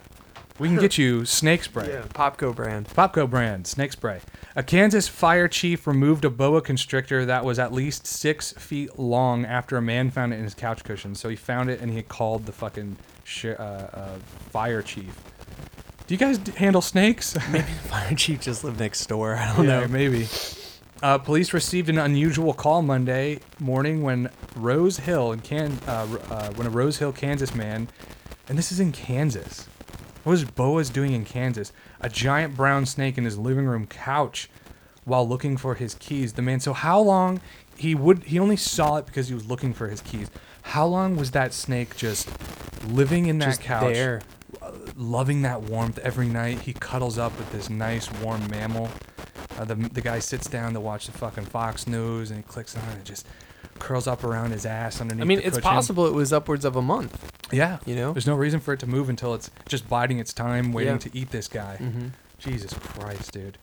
we 0.58 0.68
can 0.68 0.78
get 0.78 0.98
you 0.98 1.26
snake 1.26 1.64
spray. 1.64 1.90
Yeah, 1.90 2.02
Popco 2.04 2.56
brand. 2.56 2.88
Popco 2.90 3.30
brand, 3.30 3.68
snake 3.68 3.94
spray. 3.94 4.22
A 4.56 4.64
Kansas 4.64 5.08
fire 5.08 5.48
chief 5.48 5.86
removed 5.86 6.26
a 6.26 6.30
boa 6.30 6.62
constrictor 6.62 7.24
that 7.26 7.46
was 7.46 7.60
at 7.60 7.72
least 7.72 8.08
six 8.08 8.52
feet 8.54 8.98
long 8.98 9.46
after 9.46 9.78
a 9.78 9.82
man 9.82 10.10
found 10.10 10.34
it 10.34 10.38
in 10.38 10.44
his 10.44 10.56
couch 10.56 10.84
cushion. 10.84 11.14
So 11.14 11.30
he 11.30 11.36
found 11.36 11.70
it 11.70 11.82
and 11.82 11.92
he 11.92 12.02
called 12.02 12.48
the 12.48 12.52
fucking 12.52 12.98
sh- 13.24 13.46
uh, 13.46 13.90
uh, 13.94 14.16
fire 14.50 14.82
chief. 14.82 15.16
Do 16.08 16.16
you 16.16 16.18
guys 16.18 16.40
d- 16.40 16.52
handle 16.54 16.82
snakes? 16.82 17.36
Maybe 17.52 17.66
the 17.66 17.90
fire 17.90 18.16
chief 18.16 18.42
just 18.42 18.64
lived 18.64 18.80
next 18.80 19.06
door. 19.06 19.36
I 19.36 19.56
don't 19.56 19.68
no, 19.68 19.82
know. 19.82 19.88
maybe. 19.88 20.28
Uh, 21.04 21.20
police 21.20 21.54
received 21.54 21.88
an 21.88 22.00
unusual 22.00 22.54
call 22.54 22.82
Monday 22.82 23.40
morning 23.60 24.02
when 24.02 24.30
Rose 24.56 24.98
Hill 24.98 25.32
in 25.32 25.40
Can 25.42 25.78
uh, 25.88 26.08
uh, 26.30 26.52
when 26.54 26.66
a 26.66 26.70
Rose 26.72 26.98
Hill, 26.98 27.14
Kansas 27.14 27.54
man, 27.54 27.88
and 28.50 28.58
this 28.58 28.72
is 28.72 28.80
in 28.80 28.92
Kansas. 28.92 29.68
What 30.24 30.32
was 30.32 30.44
Boas 30.46 30.90
doing 30.90 31.14
in 31.14 31.26
Kansas? 31.26 31.72
A 32.02 32.10
giant 32.10 32.56
brown 32.56 32.86
snake 32.86 33.18
in 33.18 33.26
his 33.26 33.38
living 33.38 33.66
room 33.66 33.88
couch 33.88 34.50
while 35.06 35.28
looking 35.28 35.58
for 35.58 35.76
his 35.76 35.96
keys. 35.96 36.34
The 36.34 36.42
man. 36.42 36.60
So 36.60 36.74
how 36.74 37.00
long 37.00 37.42
he 37.78 37.96
would 37.96 38.24
he 38.26 38.38
only 38.40 38.58
saw 38.58 38.98
it 38.98 39.06
because 39.06 39.30
he 39.30 39.34
was 39.34 39.46
looking 39.48 39.74
for 39.74 39.88
his 39.88 40.02
keys. 40.02 40.30
How 40.64 40.86
long 40.86 41.16
was 41.16 41.32
that 41.32 41.54
snake 41.54 41.96
just 41.96 42.30
living 42.88 43.26
in 43.28 43.40
that 43.40 43.46
Just 43.46 43.62
couch? 43.62 43.94
there. 43.94 44.22
loving 44.96 45.42
that 45.44 45.62
warmth 45.62 45.98
every 46.00 46.28
night. 46.28 46.60
He 46.62 46.74
cuddles 46.74 47.18
up 47.18 47.36
with 47.38 47.52
this 47.52 47.70
nice 47.70 48.12
warm 48.22 48.48
mammal. 48.50 48.90
Uh, 49.58 49.66
the 49.66 49.76
the 49.76 50.02
guy 50.02 50.20
sits 50.20 50.48
down 50.48 50.74
to 50.74 50.80
watch 50.80 51.06
the 51.06 51.14
fucking 51.14 51.46
Fox 51.46 51.88
News 51.88 52.30
and 52.32 52.38
he 52.40 52.44
clicks 52.44 52.76
on 52.76 52.84
it 52.90 52.96
and 52.96 53.06
just 53.06 53.26
curls 53.80 54.08
up 54.08 54.24
around 54.24 54.52
his 54.52 54.66
ass 54.66 55.02
underneath. 55.02 55.24
I 55.24 55.26
mean, 55.26 55.40
the 55.40 55.48
it's 55.48 55.58
cushion. 55.58 55.70
possible 55.72 56.06
it 56.06 56.14
was 56.14 56.32
upwards 56.34 56.66
of 56.66 56.76
a 56.76 56.82
month. 56.82 57.32
Yeah, 57.52 57.80
You 57.86 57.96
know? 57.96 58.14
there's 58.14 58.28
no 58.28 58.36
reason 58.36 58.60
for 58.60 58.74
it 58.74 58.80
to 58.82 58.88
move 58.88 59.10
until 59.10 59.34
it's 59.34 59.50
just 59.68 59.90
biding 59.90 60.20
its 60.20 60.34
time, 60.34 60.72
waiting 60.72 60.94
Yeah. 60.94 61.00
to 61.00 61.18
eat 61.18 61.32
this 61.32 61.48
guy. 61.48 61.78
Mm-hmm. 61.80 62.08
Jesus 62.38 62.74
Christ, 62.74 63.32
dude. 63.32 63.58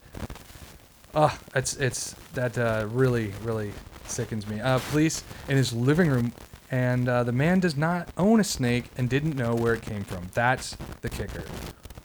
Ugh, 1.15 1.31
it's 1.55 1.75
it's 1.77 2.13
that 2.33 2.57
uh, 2.57 2.85
really 2.91 3.33
really 3.43 3.71
sickens 4.05 4.45
me. 4.47 4.59
Uh, 4.59 4.79
police 4.91 5.23
in 5.47 5.57
his 5.57 5.73
living 5.73 6.09
room, 6.09 6.31
and 6.69 7.07
uh, 7.09 7.23
the 7.23 7.31
man 7.31 7.59
does 7.59 7.75
not 7.75 8.09
own 8.17 8.39
a 8.39 8.43
snake 8.43 8.85
and 8.97 9.09
didn't 9.09 9.35
know 9.35 9.55
where 9.55 9.73
it 9.73 9.81
came 9.81 10.03
from. 10.03 10.27
That's 10.33 10.77
the 11.01 11.09
kicker. 11.09 11.43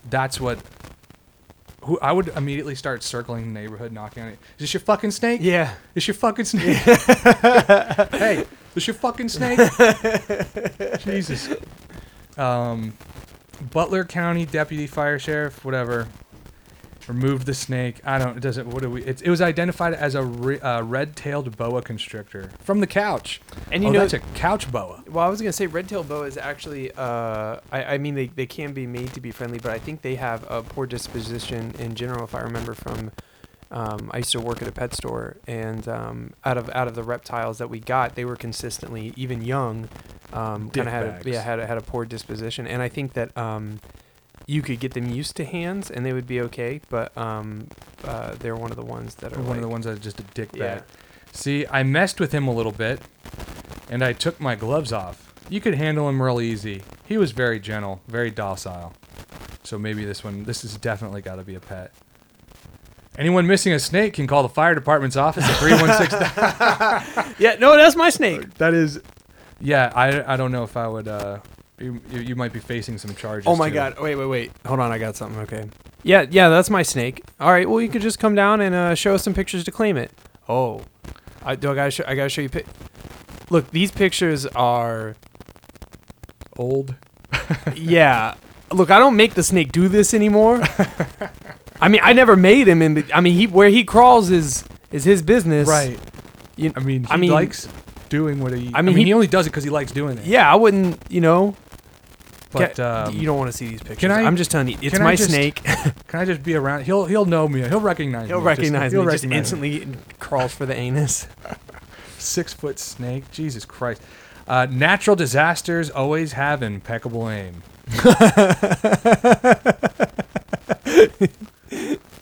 That's 0.08 0.40
what. 0.40 0.60
Who 1.84 1.98
I 2.00 2.12
would 2.12 2.28
immediately 2.28 2.74
start 2.74 3.02
circling 3.02 3.52
the 3.52 3.60
neighborhood, 3.60 3.92
knocking 3.92 4.22
on 4.22 4.28
it. 4.30 4.38
Is 4.56 4.60
this 4.60 4.74
your 4.74 4.80
fucking 4.80 5.10
snake? 5.10 5.40
Yeah. 5.42 5.74
Is 5.94 6.06
your 6.06 6.14
fucking 6.14 6.44
snake? 6.44 6.76
hey, 6.76 8.44
is 8.76 8.86
your 8.86 8.94
fucking 8.94 9.28
snake? 9.28 9.58
Jesus. 11.00 11.48
Um, 12.36 12.92
Butler 13.72 14.04
County 14.04 14.46
Deputy 14.46 14.86
Fire 14.86 15.18
Sheriff, 15.18 15.64
whatever, 15.64 16.08
removed 17.08 17.46
the 17.46 17.54
snake. 17.54 18.00
I 18.04 18.18
don't. 18.18 18.36
It 18.36 18.40
doesn't. 18.40 18.68
What 18.68 18.82
do 18.82 18.90
we? 18.90 19.04
It, 19.04 19.22
it 19.22 19.30
was 19.30 19.40
identified 19.40 19.94
as 19.94 20.14
a 20.14 20.22
re, 20.22 20.58
uh, 20.60 20.82
red-tailed 20.82 21.56
boa 21.56 21.82
constrictor 21.82 22.50
from 22.60 22.80
the 22.80 22.86
couch. 22.86 23.40
And 23.70 23.82
you 23.82 23.88
oh, 23.90 23.92
know, 23.92 24.00
that's 24.00 24.12
a 24.14 24.20
couch 24.34 24.70
boa. 24.70 25.02
Well, 25.08 25.24
I 25.24 25.28
was 25.28 25.40
gonna 25.40 25.52
say 25.52 25.66
red-tailed 25.66 26.08
boa 26.08 26.26
is 26.26 26.36
actually. 26.36 26.92
Uh, 26.92 27.58
I, 27.70 27.84
I 27.84 27.98
mean, 27.98 28.14
they, 28.14 28.28
they 28.28 28.46
can 28.46 28.72
be 28.72 28.86
made 28.86 29.12
to 29.14 29.20
be 29.20 29.30
friendly, 29.30 29.58
but 29.58 29.72
I 29.72 29.78
think 29.78 30.02
they 30.02 30.16
have 30.16 30.44
a 30.50 30.62
poor 30.62 30.86
disposition 30.86 31.74
in 31.78 31.94
general. 31.94 32.24
If 32.24 32.34
I 32.34 32.40
remember 32.40 32.74
from, 32.74 33.12
um, 33.70 34.10
I 34.12 34.18
used 34.18 34.32
to 34.32 34.40
work 34.40 34.62
at 34.62 34.68
a 34.68 34.72
pet 34.72 34.94
store, 34.94 35.36
and 35.46 35.86
um, 35.88 36.32
out 36.44 36.58
of 36.58 36.70
out 36.70 36.88
of 36.88 36.94
the 36.94 37.02
reptiles 37.02 37.58
that 37.58 37.68
we 37.68 37.80
got, 37.80 38.14
they 38.14 38.24
were 38.24 38.36
consistently 38.36 39.12
even 39.16 39.42
young, 39.42 39.88
um, 40.32 40.70
kind 40.70 40.88
of 40.88 40.92
had 40.92 41.04
a, 41.04 41.30
yeah 41.30 41.42
had 41.42 41.58
a, 41.58 41.66
had 41.66 41.78
a 41.78 41.82
poor 41.82 42.04
disposition, 42.04 42.66
and 42.66 42.82
I 42.82 42.88
think 42.88 43.14
that 43.14 43.36
um, 43.36 43.80
you 44.46 44.62
could 44.62 44.80
get 44.80 44.94
them 44.94 45.08
used 45.10 45.36
to 45.36 45.44
hands 45.44 45.90
and 45.90 46.04
they 46.04 46.12
would 46.12 46.26
be 46.26 46.40
okay, 46.42 46.80
but 46.90 47.16
um, 47.16 47.68
uh, 48.04 48.34
they're 48.38 48.56
one 48.56 48.70
of 48.70 48.76
the 48.76 48.84
ones 48.84 49.14
that 49.16 49.36
are 49.36 49.40
One 49.42 49.56
of 49.56 49.62
the 49.62 49.68
ones 49.68 49.84
that 49.86 50.00
just 50.00 50.20
a 50.20 50.24
dick 50.34 50.50
Yeah. 50.54 50.76
bag. 50.76 50.82
See, 51.32 51.66
I 51.70 51.82
messed 51.82 52.20
with 52.20 52.32
him 52.32 52.46
a 52.46 52.52
little 52.52 52.72
bit, 52.72 53.00
and 53.90 54.02
I 54.04 54.12
took 54.12 54.38
my 54.40 54.54
gloves 54.54 54.92
off. 54.92 55.32
You 55.48 55.60
could 55.60 55.74
handle 55.74 56.08
him 56.08 56.20
real 56.22 56.40
easy. 56.40 56.82
He 57.06 57.16
was 57.16 57.32
very 57.32 57.58
gentle, 57.58 58.00
very 58.06 58.30
docile. 58.30 58.92
So 59.62 59.78
maybe 59.78 60.04
this 60.04 60.22
one, 60.22 60.44
this 60.44 60.62
has 60.62 60.76
definitely 60.76 61.22
got 61.22 61.36
to 61.36 61.42
be 61.42 61.54
a 61.54 61.60
pet. 61.60 61.92
Anyone 63.18 63.46
missing 63.46 63.72
a 63.72 63.78
snake 63.78 64.14
can 64.14 64.26
call 64.26 64.42
the 64.42 64.48
fire 64.48 64.74
department's 64.74 65.16
office 65.16 65.44
at 65.44 65.56
316. 65.56 67.34
Yeah, 67.38 67.56
no, 67.58 67.76
that's 67.76 67.96
my 67.96 68.10
snake. 68.10 68.54
that 68.54 68.74
is. 68.74 69.00
Yeah, 69.60 69.92
I, 69.94 70.34
I 70.34 70.36
don't 70.36 70.52
know 70.52 70.64
if 70.64 70.76
I 70.76 70.86
would. 70.88 71.08
Uh, 71.08 71.38
you, 71.82 72.00
you 72.20 72.36
might 72.36 72.52
be 72.52 72.60
facing 72.60 72.98
some 72.98 73.14
charges. 73.14 73.46
Oh 73.46 73.56
my 73.56 73.68
too. 73.68 73.74
god! 73.74 73.98
Wait, 74.00 74.14
wait, 74.14 74.26
wait. 74.26 74.52
Hold 74.66 74.80
on, 74.80 74.90
I 74.92 74.98
got 74.98 75.16
something. 75.16 75.40
Okay. 75.42 75.68
Yeah, 76.04 76.26
yeah, 76.30 76.48
that's 76.48 76.70
my 76.70 76.82
snake. 76.82 77.22
All 77.40 77.50
right. 77.50 77.68
Well, 77.68 77.80
you 77.80 77.88
could 77.88 78.02
just 78.02 78.18
come 78.18 78.34
down 78.34 78.60
and 78.60 78.74
uh, 78.74 78.94
show 78.94 79.14
us 79.14 79.22
some 79.22 79.34
pictures 79.34 79.62
to 79.64 79.70
claim 79.70 79.96
it. 79.96 80.10
Oh, 80.48 80.82
I 81.44 81.54
do. 81.56 81.70
I 81.70 81.74
gotta 81.74 81.90
show. 81.90 82.04
I 82.06 82.14
gotta 82.14 82.28
show 82.28 82.42
you. 82.42 82.48
Pic- 82.48 82.66
Look, 83.50 83.70
these 83.70 83.90
pictures 83.90 84.46
are. 84.46 85.14
Old. 86.56 86.94
Yeah. 87.74 88.34
Look, 88.70 88.90
I 88.90 88.98
don't 88.98 89.16
make 89.16 89.34
the 89.34 89.42
snake 89.42 89.72
do 89.72 89.88
this 89.88 90.14
anymore. 90.14 90.62
I 91.80 91.88
mean, 91.88 92.00
I 92.02 92.12
never 92.14 92.36
made 92.36 92.68
him, 92.68 92.80
and 92.80 93.04
I 93.12 93.20
mean, 93.20 93.34
he 93.34 93.46
where 93.46 93.68
he 93.68 93.84
crawls 93.84 94.30
is 94.30 94.64
is 94.90 95.04
his 95.04 95.20
business. 95.22 95.68
Right. 95.68 95.98
You, 96.56 96.72
I 96.76 96.80
mean, 96.80 97.04
he 97.04 97.10
I 97.10 97.16
mean- 97.16 97.30
likes 97.30 97.68
doing 98.08 98.40
what 98.40 98.52
he. 98.52 98.68
I 98.74 98.78
I 98.78 98.82
mean, 98.82 98.94
mean, 98.94 99.06
he, 99.06 99.10
he- 99.10 99.14
only 99.14 99.26
does 99.26 99.46
it 99.46 99.50
because 99.50 99.64
he 99.64 99.70
likes 99.70 99.92
doing 99.92 100.18
it. 100.18 100.24
yeah, 100.24 100.50
I 100.50 100.54
wouldn't. 100.56 100.98
You 101.10 101.20
know. 101.20 101.54
But 102.52 102.78
um, 102.80 103.14
you 103.16 103.24
don't 103.26 103.38
want 103.38 103.50
to 103.50 103.56
see 103.56 103.68
these 103.68 103.82
pictures. 103.82 104.10
I- 104.10 104.22
I'm 104.22 104.36
just 104.36 104.50
telling 104.50 104.68
you, 104.68 104.76
it's 104.82 104.92
can 104.94 105.02
I 105.02 105.04
my 105.04 105.16
just- 105.16 105.30
snake. 105.30 105.62
Can 106.08 106.20
I 106.20 106.24
just 106.26 106.42
be 106.42 106.54
around? 106.54 106.82
He'll 106.84 107.06
he'll 107.06 107.24
know 107.24 107.48
me. 107.48 107.60
He'll 107.66 107.80
recognize 107.80 108.28
He'll 108.28 108.40
me. 108.40 108.44
Just- 108.46 108.58
recognize 108.58 108.92
he'll 108.92 109.04
me. 109.04 109.12
Just 109.12 109.24
recognize 109.24 109.52
me. 109.52 109.76
instantly 109.78 110.00
crawls 110.18 110.52
for 110.54 110.66
the 110.66 110.74
anus. 110.74 111.26
Six 112.18 112.52
foot 112.52 112.78
snake. 112.78 113.30
Jesus 113.30 113.64
Christ. 113.64 114.02
Uh, 114.46 114.66
natural 114.70 115.16
disasters 115.16 115.88
always 115.90 116.32
have 116.32 116.62
impeccable 116.62 117.30
aim. 117.30 117.62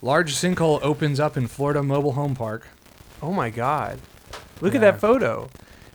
Large 0.02 0.34
sinkhole 0.34 0.80
opens 0.82 1.20
up 1.20 1.36
in 1.36 1.46
Florida 1.46 1.82
Mobile 1.82 2.12
Home 2.12 2.34
Park. 2.34 2.66
Oh 3.22 3.32
my 3.32 3.50
god. 3.50 3.98
Look 4.60 4.74
at 4.74 4.80
Yeah. 4.82 4.92
that 4.92 5.00
photo. 5.00 5.48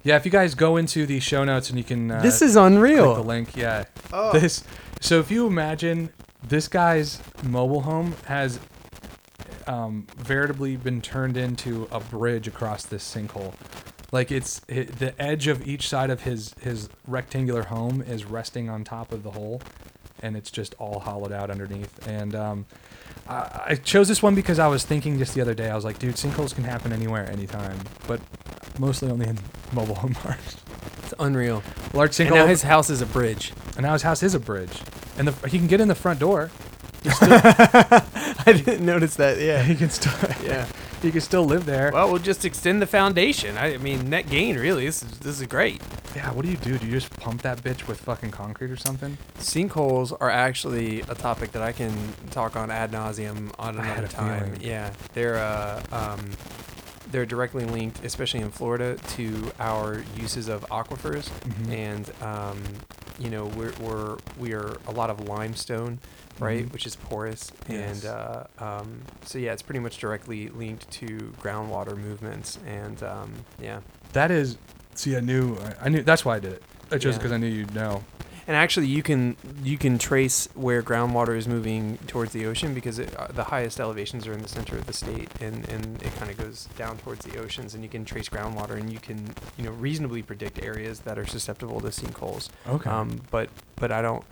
Yeah, 0.05 0.17
if 0.17 0.23
you 0.23 0.31
guys 0.31 0.53
go 0.53 0.77
into 0.77 1.07
the 1.07 1.19
show 1.19 1.43
notes 1.43 1.71
and 1.71 1.79
you 1.79 1.83
can 1.83 2.11
uh, 2.11 2.21
this 2.21 2.43
is 2.43 2.55
unreal. 2.55 3.15
click 3.15 3.23
the 3.23 3.27
link. 3.27 3.57
Yeah. 3.57 3.85
Oh. 4.13 4.31
This. 4.31 4.63
So 5.01 5.19
if 5.19 5.31
you 5.31 5.47
imagine 5.47 6.11
this 6.47 6.67
guy's 6.67 7.19
mobile 7.43 7.81
home 7.81 8.13
has 8.25 8.59
um, 9.65 10.05
veritably 10.15 10.75
been 10.77 11.01
turned 11.01 11.37
into 11.37 11.87
a 11.91 11.99
bridge 11.99 12.47
across 12.47 12.85
this 12.85 13.03
sinkhole. 13.03 13.55
Like 14.11 14.31
it's 14.31 14.61
it, 14.67 14.99
the 14.99 15.19
edge 15.19 15.47
of 15.47 15.67
each 15.67 15.89
side 15.89 16.11
of 16.11 16.21
his 16.21 16.53
his 16.61 16.87
rectangular 17.07 17.63
home 17.63 18.03
is 18.03 18.25
resting 18.25 18.69
on 18.69 18.83
top 18.83 19.11
of 19.11 19.23
the 19.23 19.31
hole, 19.31 19.59
and 20.21 20.37
it's 20.37 20.51
just 20.51 20.75
all 20.75 20.99
hollowed 20.99 21.31
out 21.31 21.49
underneath. 21.49 22.07
And 22.07 22.35
um, 22.35 22.65
I, 23.27 23.61
I 23.69 23.75
chose 23.75 24.07
this 24.07 24.21
one 24.21 24.35
because 24.35 24.59
I 24.59 24.67
was 24.67 24.83
thinking 24.83 25.17
just 25.17 25.33
the 25.33 25.41
other 25.41 25.53
day. 25.53 25.69
I 25.69 25.75
was 25.75 25.83
like, 25.85 25.99
dude, 25.99 26.15
sinkholes 26.15 26.53
can 26.53 26.63
happen 26.63 26.93
anywhere, 26.93 27.29
anytime, 27.31 27.79
but 28.07 28.19
mostly 28.79 29.09
only 29.09 29.27
in 29.27 29.39
mobile 29.73 29.95
home 29.95 30.13
parks. 30.13 30.57
It's 31.03 31.13
unreal. 31.19 31.63
Large 31.93 32.19
And 32.19 32.29
now 32.31 32.45
his 32.47 32.63
house 32.63 32.89
is 32.89 33.01
a 33.01 33.05
bridge. 33.05 33.53
and 33.77 33.83
now 33.83 33.93
his 33.93 34.01
house 34.01 34.23
is 34.23 34.33
a 34.33 34.39
bridge, 34.39 34.81
and 35.17 35.27
the, 35.27 35.47
he 35.49 35.57
can 35.57 35.67
get 35.67 35.81
in 35.81 35.87
the 35.87 35.95
front 35.95 36.19
door. 36.19 36.51
I 37.05 38.45
didn't 38.45 38.85
notice 38.85 39.15
that. 39.15 39.39
Yeah. 39.39 39.61
He 39.61 39.75
can 39.75 39.89
still 39.91 40.13
Yeah. 40.43 40.65
He 41.05 41.11
can 41.11 41.21
still 41.21 41.45
live 41.45 41.65
there. 41.65 41.91
Well, 41.93 42.09
we'll 42.09 42.19
just 42.21 42.43
extend 42.45 42.81
the 42.81 42.87
foundation. 42.87 43.57
I, 43.57 43.75
I 43.75 43.77
mean, 43.77 44.09
net 44.09 44.29
gain. 44.29 44.57
Really, 44.57 44.85
this 44.85 45.01
is 45.03 45.19
this 45.19 45.39
is 45.41 45.47
great. 45.47 45.81
Yeah, 46.15 46.31
what 46.31 46.45
do 46.45 46.51
you 46.51 46.57
do? 46.57 46.77
Do 46.77 46.85
you 46.85 46.91
just 46.93 47.11
pump 47.19 47.41
that 47.41 47.61
bitch 47.61 47.87
with 47.87 47.99
fucking 48.01 48.31
concrete 48.31 48.71
or 48.71 48.77
something? 48.77 49.17
Sinkholes 49.39 50.15
are 50.19 50.29
actually 50.29 51.01
a 51.01 51.15
topic 51.15 51.51
that 51.53 51.61
I 51.61 51.71
can 51.71 51.93
talk 52.31 52.55
on 52.55 52.71
ad 52.71 52.91
nauseum 52.91 53.51
on 53.59 53.77
another 53.77 54.05
a 54.05 54.07
time. 54.07 54.45
feeling. 54.55 54.61
Yeah, 54.61 54.91
they're 55.13 55.37
uh, 55.37 55.83
um, 55.91 56.31
they're 57.11 57.25
directly 57.25 57.65
linked, 57.65 58.03
especially 58.03 58.41
in 58.41 58.51
Florida, 58.51 58.97
to 59.15 59.51
our 59.59 60.03
uses 60.17 60.47
of 60.47 60.65
aquifers, 60.69 61.29
Mhm. 61.41 61.71
and 61.71 62.11
um, 62.21 62.63
you 63.19 63.29
know 63.29 63.45
we're 63.45 63.73
we're 63.81 64.17
we 64.39 64.53
are 64.53 64.75
a 64.87 64.91
lot 64.91 65.09
of 65.09 65.27
limestone, 65.27 65.99
right, 66.39 66.65
Mhm. 66.65 66.73
which 66.73 66.85
is 66.85 66.95
porous, 66.95 67.51
Yes. 67.69 68.03
and 68.03 68.11
uh, 68.13 68.43
um, 68.59 69.01
so 69.25 69.37
yeah, 69.37 69.53
it's 69.53 69.61
pretty 69.61 69.79
much 69.79 69.97
directly 69.99 70.49
linked 70.49 70.89
to 70.91 71.33
groundwater 71.41 71.95
movements, 71.97 72.57
and 72.65 73.01
um, 73.03 73.33
yeah. 73.61 73.79
That 74.13 74.31
is, 74.31 74.57
see, 74.95 75.15
I 75.15 75.19
knew, 75.19 75.57
I 75.81 75.89
knew. 75.89 76.01
That's 76.03 76.23
why 76.25 76.35
I 76.37 76.39
did 76.39 76.53
it. 76.53 76.63
I 76.91 76.97
chose 76.97 77.13
Yeah. 77.13 77.17
because 77.19 77.31
I 77.31 77.37
knew 77.37 77.47
you'd 77.47 77.73
know. 77.75 78.03
And 78.47 78.55
actually, 78.55 78.85
you 78.85 79.01
can 79.01 79.35
you 79.63 79.75
can 79.75 79.97
trace 79.97 80.47
where 80.53 80.83
groundwater 80.83 81.35
is 81.35 81.47
moving 81.47 81.97
towards 82.05 82.31
the 82.31 82.45
ocean 82.45 82.75
because 82.75 82.99
it, 82.99 83.11
uh, 83.15 83.25
the 83.29 83.45
highest 83.45 83.79
elevations 83.79 84.27
are 84.27 84.33
in 84.33 84.43
the 84.43 84.47
center 84.47 84.77
of 84.77 84.85
the 84.85 84.93
state, 84.93 85.29
and, 85.41 85.67
and 85.67 85.99
it 86.03 86.15
kind 86.17 86.29
of 86.29 86.37
goes 86.37 86.67
down 86.77 86.99
towards 86.99 87.25
the 87.25 87.39
oceans, 87.39 87.73
and 87.73 87.81
you 87.83 87.89
can 87.89 88.05
trace 88.05 88.29
groundwater, 88.29 88.79
and 88.79 88.93
you 88.93 88.99
can 88.99 89.33
you 89.57 89.63
know 89.63 89.71
reasonably 89.71 90.21
predict 90.21 90.61
areas 90.63 90.99
that 90.99 91.17
are 91.17 91.25
susceptible 91.25 91.81
to 91.81 91.87
sinkholes. 91.87 92.49
Okay. 92.67 92.87
Um, 92.87 93.19
but 93.31 93.49
but 93.77 93.91
I 93.91 94.03
don't 94.03 94.23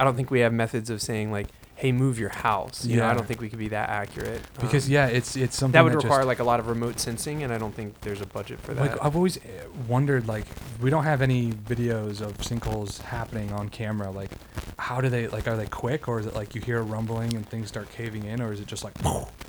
I 0.00 0.04
don't 0.04 0.16
think 0.16 0.30
we 0.30 0.40
have 0.40 0.52
methods 0.52 0.88
of 0.88 1.02
saying 1.02 1.30
like, 1.30 1.48
hey, 1.76 1.92
move 1.92 2.18
your 2.18 2.30
house. 2.30 2.84
You 2.86 2.96
know, 2.96 3.06
I 3.06 3.14
don't 3.14 3.26
think 3.26 3.40
we 3.40 3.48
could 3.48 3.58
be 3.58 3.68
that 3.68 3.88
accurate 3.88 4.40
because 4.60 4.86
um, 4.86 4.92
yeah, 4.92 5.06
it's 5.06 5.36
it's 5.36 5.56
something 5.56 5.72
that 5.72 5.84
would 5.84 5.92
just- 5.92 6.04
require 6.04 6.24
like 6.24 6.38
a 6.38 6.44
lot 6.44 6.58
of 6.58 6.68
remote 6.68 6.98
sensing, 6.98 7.42
and 7.42 7.52
I 7.52 7.58
don't 7.58 7.74
think 7.74 8.00
there's 8.00 8.20
a 8.22 8.26
budget 8.26 8.60
for 8.60 8.72
that. 8.74 8.80
Like 8.80 9.04
I've 9.04 9.14
always 9.14 9.36
uh, 9.36 9.40
wondered, 9.88 10.26
like 10.26 10.46
we 10.80 10.88
don't 10.90 11.04
have 11.04 11.20
any 11.22 11.52
videos 11.52 12.20
of 12.22 12.36
sinkholes 12.38 13.00
happening 13.02 13.52
on 13.52 13.68
camera. 13.68 14.10
Like, 14.10 14.30
how 14.78 15.00
do 15.02 15.08
they 15.10 15.28
like? 15.28 15.46
Are 15.46 15.56
they 15.56 15.66
quick, 15.66 16.08
or 16.08 16.18
is 16.20 16.26
it 16.26 16.34
like 16.34 16.54
you 16.54 16.60
hear 16.62 16.78
a 16.78 16.82
rumbling 16.82 17.34
and 17.34 17.46
things 17.46 17.68
start 17.68 17.90
caving 17.92 18.24
in, 18.24 18.40
or 18.40 18.52
is 18.52 18.60
it 18.60 18.66
just 18.66 18.84
like? 18.84 18.94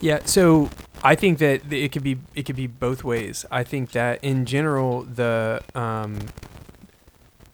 Yeah, 0.01 0.19
so 0.25 0.69
I 1.03 1.15
think 1.15 1.37
that 1.39 1.69
th- 1.69 1.85
it 1.85 1.91
could 1.93 2.03
be 2.03 2.17
it 2.35 2.43
could 2.45 2.55
be 2.57 2.67
both 2.67 3.03
ways. 3.05 3.45
I 3.51 3.63
think 3.63 3.91
that 3.91 4.21
in 4.23 4.45
general 4.45 5.03
the 5.03 5.61
um 5.75 6.19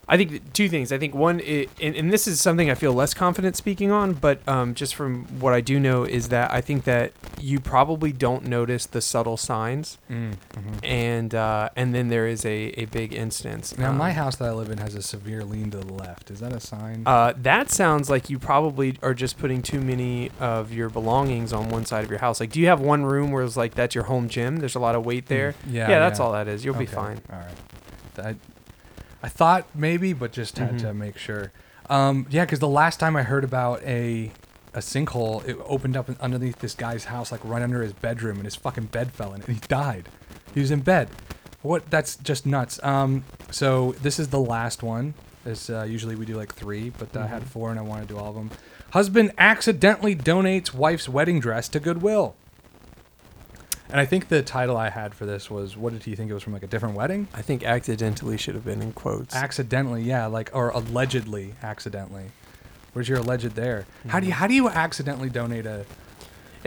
I 0.10 0.16
think 0.16 0.54
two 0.54 0.70
things. 0.70 0.92
I 0.94 0.98
think 0.98 1.14
one, 1.14 1.42
i 1.42 1.68
and, 1.82 1.94
and 1.96 2.14
this 2.14 2.28
is 2.28 2.40
something 2.40 2.70
I 2.70 2.76
feel 2.76 2.94
less 2.94 3.14
confident 3.14 3.58
speaking 3.58 3.92
on, 3.92 4.14
but 4.14 4.40
um, 4.48 4.74
just 4.74 4.96
from 4.96 5.26
what 5.42 5.54
I 5.54 5.60
do 5.62 5.80
know 5.82 6.04
is 6.06 6.30
that 6.30 6.50
I 6.52 6.62
think 6.62 6.86
that 6.86 7.12
you 7.42 7.60
probably 7.60 8.14
don't 8.14 8.46
notice 8.46 8.86
the 8.86 9.02
subtle 9.02 9.36
signs, 9.38 9.98
Mm, 10.10 10.36
mhm. 10.56 10.86
and 10.86 11.36
uh, 11.36 11.70
and 11.76 11.94
then 11.94 12.08
there 12.08 12.26
is 12.26 12.46
a, 12.46 12.70
a 12.80 12.86
big 12.86 13.14
instance. 13.14 13.78
Now 13.78 13.90
Um, 13.90 13.98
my 13.98 14.12
house 14.14 14.38
that 14.38 14.48
I 14.48 14.52
live 14.54 14.70
in 14.70 14.78
has 14.78 14.96
a 14.96 15.02
severe 15.02 15.44
lean 15.44 15.72
to 15.72 15.78
the 15.80 15.94
left. 15.94 16.32
Is 16.32 16.40
that 16.40 16.54
a 16.54 16.60
sign? 16.60 17.04
Uh, 17.06 17.34
that 17.38 17.70
sounds 17.72 18.10
like 18.10 18.30
you 18.30 18.40
probably 18.40 18.98
are 19.02 19.14
just 19.14 19.38
putting 19.38 19.62
too 19.62 19.82
many 19.82 20.32
of 20.40 20.72
your 20.72 20.90
belongings 20.90 21.52
on 21.52 21.68
one 21.70 21.86
side 21.86 22.04
of 22.06 22.10
your 22.10 22.20
house. 22.20 22.40
Like, 22.40 22.52
do 22.52 22.60
you 22.62 22.68
have 22.68 22.80
one 22.80 23.06
room 23.06 23.32
where 23.32 23.44
it's 23.44 23.58
like 23.58 23.76
that's 23.76 23.94
your 23.94 24.06
home 24.06 24.30
gym? 24.30 24.58
There's 24.58 24.76
a 24.76 24.80
lot 24.80 24.96
of 24.96 25.06
weight 25.06 25.26
there. 25.28 25.52
Mm, 25.52 25.74
yeah, 25.74 25.90
Yeah, 25.90 26.00
that's 26.00 26.20
yeah. 26.20 26.26
all 26.26 26.32
that 26.32 26.48
is. 26.48 26.64
You'll 26.64 26.76
be 26.76 26.86
fine. 26.86 27.20
All 27.32 27.40
right. 27.40 27.56
That, 28.16 28.36
I 29.28 29.30
thought 29.30 29.66
maybe, 29.76 30.14
but 30.14 30.32
just 30.32 30.58
had 30.58 30.80
to 30.80 30.86
Mhm. 30.88 30.96
make 30.96 31.18
sure. 31.18 31.52
Um, 31.90 32.28
yeah, 32.30 32.46
because 32.46 32.60
the 32.60 32.68
last 32.70 32.98
time 32.98 33.18
I 33.18 33.24
heard 33.24 33.44
about 33.44 33.84
a 33.84 34.32
a 34.74 34.80
sinkhole, 34.80 35.44
it 35.46 35.58
opened 35.66 35.98
up 35.98 36.10
underneath 36.22 36.60
this 36.60 36.76
guy's 36.76 37.06
house, 37.06 37.30
like 37.32 37.42
right 37.44 37.62
under 37.62 37.82
his 37.82 37.92
bedroom, 37.92 38.38
and 38.38 38.46
his 38.46 38.56
fucking 38.56 38.86
bed 38.86 39.12
fell 39.12 39.34
in, 39.34 39.42
and 39.42 39.56
he 39.56 39.60
died. 39.68 40.08
He 40.54 40.62
was 40.62 40.72
in 40.72 40.80
bed. 40.80 41.10
What? 41.62 41.90
That's 41.90 42.16
just 42.16 42.46
nuts. 42.46 42.80
Um, 42.84 43.26
so 43.52 43.96
this 44.02 44.18
is 44.18 44.30
the 44.30 44.40
last 44.40 44.82
one. 44.84 45.14
This 45.44 45.70
uh, 45.70 45.84
usually 45.84 46.16
we 46.16 46.26
do 46.26 46.36
like 46.38 46.54
three, 46.54 46.92
but 46.98 47.14
uh, 47.18 47.22
I 47.22 47.28
had 47.28 47.42
Mhm. 47.44 47.48
four, 47.48 47.70
and 47.72 47.78
I 47.80 47.82
want 47.82 48.08
to 48.08 48.14
do 48.14 48.18
all 48.18 48.30
of 48.30 48.36
them. 48.36 48.52
Husband 48.92 49.32
accidentally 49.38 50.16
donates 50.16 50.74
wife's 50.74 51.10
wedding 51.10 51.42
dress 51.42 51.68
to 51.70 51.82
Goodwill. 51.82 52.36
And 53.90 54.00
I 54.00 54.06
think 54.06 54.28
the 54.28 54.42
title 54.42 54.76
I 54.76 54.90
had 54.90 55.14
for 55.14 55.26
this 55.26 55.50
was, 55.50 55.78
"What 55.78 55.94
did 55.94 56.04
he 56.04 56.16
think 56.16 56.30
it 56.30 56.34
was 56.34 56.44
from? 56.44 56.54
Like 56.54 56.64
a 56.64 56.68
different 56.68 56.96
wedding?" 56.96 57.28
I 57.34 57.42
think 57.42 57.64
accidentally 57.64 58.38
should 58.38 58.56
have 58.56 58.66
been 58.66 58.82
in 58.82 58.92
quotes. 58.94 59.36
Accidentally, 59.36 60.04
yeah, 60.04 60.26
like 60.26 60.50
or 60.54 60.70
allegedly 60.70 61.56
accidentally. 61.64 62.32
Where's 62.94 63.08
your 63.08 63.20
alleged 63.20 63.52
there? 63.52 63.86
How 64.08 64.20
do 64.20 64.26
you 64.26 64.34
mm. 64.34 64.36
how 64.36 64.48
do 64.48 64.54
you 64.54 64.70
accidentally 64.70 65.30
donate 65.30 65.66
a? 65.66 65.86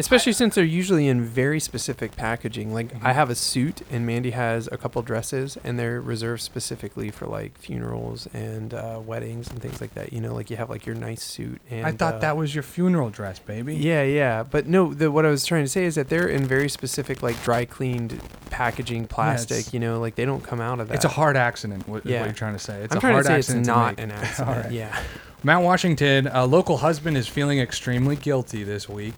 Especially 0.00 0.32
since 0.32 0.54
they're 0.56 0.64
usually 0.64 1.06
in 1.06 1.22
very 1.22 1.60
specific 1.60 2.16
packaging. 2.16 2.74
Like 2.74 2.92
I 3.04 3.10
Mhm. 3.10 3.14
have 3.14 3.30
a 3.30 3.34
suit 3.34 3.82
and 3.90 4.04
Mandy 4.06 4.30
has 4.30 4.68
a 4.72 4.76
couple 4.76 5.00
dresses 5.02 5.56
and 5.62 5.78
they're 5.78 6.00
reserved 6.00 6.42
specifically 6.42 7.10
for 7.10 7.26
like 7.26 7.56
funerals 7.58 8.26
and 8.34 8.74
uh, 8.74 8.98
weddings 9.04 9.48
and 9.50 9.60
things 9.62 9.80
like 9.80 9.94
that. 9.94 10.12
You 10.12 10.20
know, 10.20 10.34
like 10.34 10.50
you 10.50 10.56
have 10.56 10.70
like 10.70 10.86
your 10.86 10.96
nice 10.96 11.22
suit 11.22 11.60
and 11.70 11.86
I 11.86 11.92
thought 11.92 12.14
uh, 12.16 12.18
that 12.18 12.36
was 12.36 12.54
your 12.54 12.62
funeral 12.64 13.10
dress, 13.10 13.38
baby. 13.38 13.76
Yeah, 13.76 14.02
yeah, 14.02 14.42
but 14.42 14.66
no. 14.66 14.92
The, 14.92 15.10
what 15.10 15.24
I 15.24 15.28
was 15.30 15.44
trying 15.44 15.64
to 15.64 15.68
say 15.70 15.84
is 15.84 15.94
that 15.94 16.08
they're 16.08 16.26
in 16.28 16.44
very 16.46 16.68
specific, 16.68 17.22
like 17.22 17.40
dry 17.44 17.64
cleaned 17.64 18.20
packaging, 18.50 19.06
plastic. 19.06 19.58
it's- 19.58 19.74
you 19.74 19.78
know, 19.80 20.00
like 20.00 20.16
they 20.16 20.24
don't 20.24 20.42
come 20.42 20.60
out 20.60 20.80
of 20.80 20.88
that. 20.88 20.94
It's 20.94 21.04
a 21.04 21.08
hard 21.08 21.36
accident. 21.36 21.86
What, 21.86 22.04
is 22.04 22.10
Yeah. 22.10 22.20
what 22.20 22.26
you're 22.26 22.34
trying 22.34 22.54
to 22.54 22.58
say? 22.58 22.80
It's 22.82 22.92
I'm 22.92 22.98
a 22.98 23.00
trying 23.00 23.12
hard 23.14 23.26
to 23.26 23.32
say 23.32 23.38
it's 23.38 23.48
accident 23.50 23.66
not 23.66 24.00
an 24.00 24.10
accident. 24.12 24.56
right. 24.64 24.72
Yeah. 24.72 24.98
Mount 25.42 25.64
Washington, 25.64 26.28
a 26.32 26.44
local 26.44 26.78
husband 26.78 27.16
is 27.16 27.26
feeling 27.26 27.60
extremely 27.60 28.14
guilty 28.16 28.62
this 28.62 28.88
week 28.88 29.14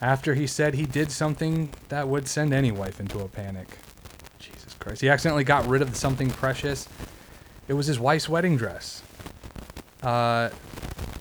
after 0.00 0.34
he 0.34 0.46
said 0.46 0.74
he 0.74 0.86
did 0.86 1.10
something 1.10 1.70
that 1.88 2.08
would 2.08 2.26
send 2.26 2.52
any 2.52 2.72
wife 2.72 3.00
into 3.00 3.20
a 3.20 3.28
panic. 3.28 3.68
Jesus 4.38 4.74
Christ. 4.78 5.00
He 5.00 5.08
accidentally 5.08 5.44
got 5.44 5.66
rid 5.66 5.82
of 5.82 5.94
something 5.96 6.30
precious. 6.30 6.88
It 7.68 7.74
was 7.74 7.86
his 7.86 7.98
wife's 7.98 8.28
wedding 8.28 8.56
dress. 8.56 9.02
Uh, 10.02 10.50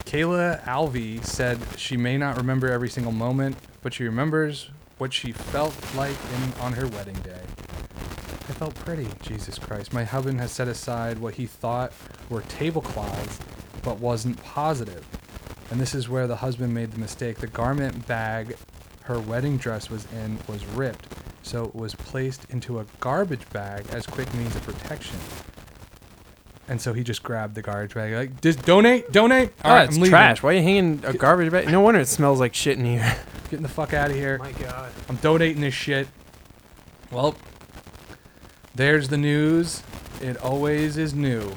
Kayla 0.05 0.63
Alvey 0.63 1.23
said 1.23 1.59
she 1.77 1.97
may 1.97 2.17
not 2.17 2.37
remember 2.37 2.71
every 2.71 2.89
single 2.89 3.11
moment, 3.11 3.57
but 3.83 3.93
she 3.93 4.05
remembers 4.05 4.69
what 4.97 5.13
she 5.13 5.31
felt 5.31 5.75
like 5.95 6.15
in, 6.33 6.61
on 6.61 6.73
her 6.73 6.87
wedding 6.87 7.15
day. 7.15 7.41
I 8.49 8.51
felt 8.53 8.73
pretty. 8.75 9.07
Jesus 9.21 9.59
Christ. 9.59 9.93
My 9.93 10.03
husband 10.03 10.39
has 10.39 10.51
set 10.51 10.67
aside 10.67 11.19
what 11.19 11.35
he 11.35 11.45
thought 11.45 11.93
were 12.29 12.41
tablecloths, 12.41 13.39
but 13.83 13.99
wasn't 13.99 14.41
positive. 14.43 15.05
And 15.71 15.79
this 15.79 15.93
is 15.93 16.09
where 16.09 16.27
the 16.27 16.37
husband 16.37 16.73
made 16.73 16.91
the 16.91 16.99
mistake. 16.99 17.37
The 17.37 17.47
garment 17.47 18.07
bag 18.07 18.55
her 19.09 19.19
wedding 19.19 19.57
dress 19.57 19.89
was 19.89 20.05
in 20.13 20.37
was 20.47 20.63
ripped, 20.67 21.07
so 21.41 21.65
it 21.65 21.73
was 21.73 21.95
placed 21.95 22.45
into 22.51 22.79
a 22.79 22.85
garbage 22.99 23.47
bag 23.49 23.85
as 23.91 24.05
quick 24.05 24.31
means 24.35 24.55
of 24.55 24.61
protection. 24.63 25.17
And 26.67 26.79
so 26.79 26.93
he 26.93 27.03
just 27.03 27.23
grabbed 27.23 27.55
the 27.55 27.63
garbage 27.63 27.95
bag, 27.95 28.13
like, 28.13 28.41
just 28.41 28.63
donate, 28.63 29.11
donate. 29.11 29.51
Oh, 29.65 29.69
All 29.69 29.75
right, 29.75 29.85
it's 29.85 29.95
I'm 29.95 30.01
leaving. 30.03 30.11
trash. 30.11 30.43
Why 30.43 30.51
are 30.51 30.53
you 30.53 30.61
hanging 30.61 31.03
a 31.03 31.13
garbage 31.13 31.51
bag? 31.51 31.67
No 31.69 31.81
wonder 31.81 31.99
it 31.99 32.07
smells 32.07 32.39
like 32.39 32.53
shit 32.53 32.77
in 32.77 32.85
here. 32.85 33.17
Getting 33.49 33.63
the 33.63 33.67
fuck 33.67 33.95
out 33.95 34.11
of 34.11 34.15
here. 34.15 34.37
My 34.37 34.51
God. 34.51 34.91
I'm 35.09 35.15
donating 35.15 35.61
this 35.61 35.73
shit. 35.73 36.07
Well, 37.09 37.35
there's 38.75 39.09
the 39.09 39.17
news. 39.17 39.81
It 40.21 40.37
always 40.37 40.97
is 40.97 41.15
new. 41.15 41.51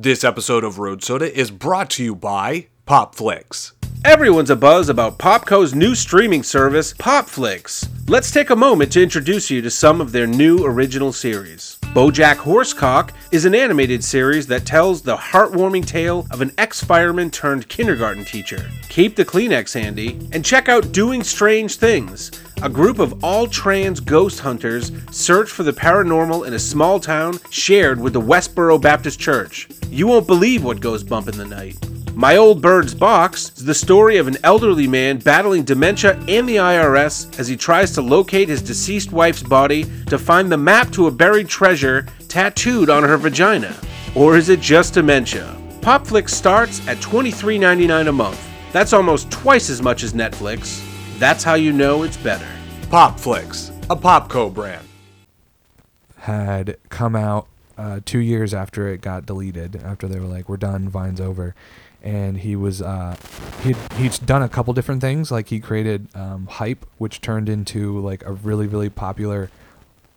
This 0.00 0.22
episode 0.22 0.62
of 0.62 0.78
Road 0.78 1.02
Soda 1.02 1.36
is 1.36 1.50
brought 1.50 1.90
to 1.90 2.04
you 2.04 2.14
by 2.14 2.68
Popflix. 2.86 3.72
Everyone's 4.04 4.48
a 4.48 4.54
buzz 4.54 4.88
about 4.88 5.18
Popco's 5.18 5.74
new 5.74 5.96
streaming 5.96 6.44
service, 6.44 6.94
Popflix. 6.94 7.88
Let's 8.08 8.30
take 8.30 8.50
a 8.50 8.54
moment 8.54 8.92
to 8.92 9.02
introduce 9.02 9.50
you 9.50 9.60
to 9.60 9.70
some 9.72 10.00
of 10.00 10.12
their 10.12 10.28
new 10.28 10.64
original 10.64 11.12
series. 11.12 11.78
BoJack 11.82 12.36
Horsecock 12.36 13.10
is 13.32 13.44
an 13.44 13.56
animated 13.56 14.04
series 14.04 14.46
that 14.46 14.64
tells 14.64 15.02
the 15.02 15.16
heartwarming 15.16 15.84
tale 15.84 16.28
of 16.30 16.42
an 16.42 16.52
ex-fireman 16.58 17.32
turned 17.32 17.68
kindergarten 17.68 18.24
teacher. 18.24 18.70
Keep 18.88 19.16
the 19.16 19.24
Kleenex 19.24 19.74
handy 19.74 20.10
and 20.30 20.44
check 20.44 20.68
out 20.68 20.92
Doing 20.92 21.24
Strange 21.24 21.74
Things. 21.74 22.30
A 22.62 22.68
group 22.68 23.00
of 23.00 23.24
all-trans 23.24 23.98
ghost 23.98 24.38
hunters 24.38 24.92
search 25.10 25.50
for 25.50 25.64
the 25.64 25.72
paranormal 25.72 26.46
in 26.46 26.54
a 26.54 26.58
small 26.58 27.00
town 27.00 27.40
shared 27.50 27.98
with 27.98 28.12
the 28.12 28.20
Westboro 28.20 28.80
Baptist 28.80 29.18
Church. 29.18 29.68
You 29.90 30.06
won't 30.06 30.26
believe 30.26 30.64
what 30.64 30.80
goes 30.80 31.02
bump 31.02 31.28
in 31.28 31.36
the 31.38 31.44
night. 31.46 31.76
My 32.14 32.36
Old 32.36 32.60
Bird's 32.60 32.94
Box 32.94 33.52
is 33.56 33.64
the 33.64 33.74
story 33.74 34.16
of 34.16 34.26
an 34.26 34.36
elderly 34.42 34.86
man 34.86 35.18
battling 35.18 35.62
dementia 35.62 36.18
and 36.28 36.48
the 36.48 36.56
IRS 36.56 37.38
as 37.38 37.48
he 37.48 37.56
tries 37.56 37.92
to 37.92 38.02
locate 38.02 38.48
his 38.48 38.60
deceased 38.60 39.12
wife's 39.12 39.42
body 39.42 39.84
to 40.06 40.18
find 40.18 40.50
the 40.50 40.56
map 40.56 40.90
to 40.90 41.06
a 41.06 41.10
buried 41.10 41.48
treasure 41.48 42.06
tattooed 42.28 42.90
on 42.90 43.02
her 43.02 43.16
vagina. 43.16 43.74
Or 44.14 44.36
is 44.36 44.48
it 44.48 44.60
just 44.60 44.94
dementia? 44.94 45.56
Popflix 45.80 46.30
starts 46.30 46.86
at 46.86 46.98
$23.99 46.98 48.08
a 48.08 48.12
month. 48.12 48.48
That's 48.72 48.92
almost 48.92 49.30
twice 49.30 49.70
as 49.70 49.80
much 49.80 50.02
as 50.02 50.12
Netflix. 50.12 50.84
That's 51.18 51.44
how 51.44 51.54
you 51.54 51.72
know 51.72 52.02
it's 52.02 52.16
better. 52.16 52.48
Popflix, 52.90 53.70
a 53.90 53.96
Popco 53.96 54.52
brand. 54.52 54.86
had 56.16 56.76
come 56.90 57.16
out 57.16 57.46
uh, 57.78 58.00
two 58.04 58.18
years 58.18 58.52
after 58.52 58.88
it 58.88 59.00
got 59.00 59.24
deleted. 59.24 59.76
After 59.84 60.06
they 60.08 60.18
were 60.18 60.26
like, 60.26 60.48
"We're 60.48 60.56
done, 60.58 60.88
Vine's 60.88 61.20
over," 61.20 61.54
and 62.02 62.38
he 62.38 62.56
was 62.56 62.82
uh, 62.82 63.16
he 63.62 63.74
he's 63.96 64.18
done 64.18 64.42
a 64.42 64.48
couple 64.48 64.74
different 64.74 65.00
things. 65.00 65.30
Like 65.30 65.48
he 65.48 65.60
created 65.60 66.08
um, 66.14 66.46
Hype, 66.50 66.84
which 66.98 67.20
turned 67.20 67.48
into 67.48 67.98
like 68.00 68.24
a 68.26 68.32
really 68.32 68.66
really 68.66 68.90
popular 68.90 69.50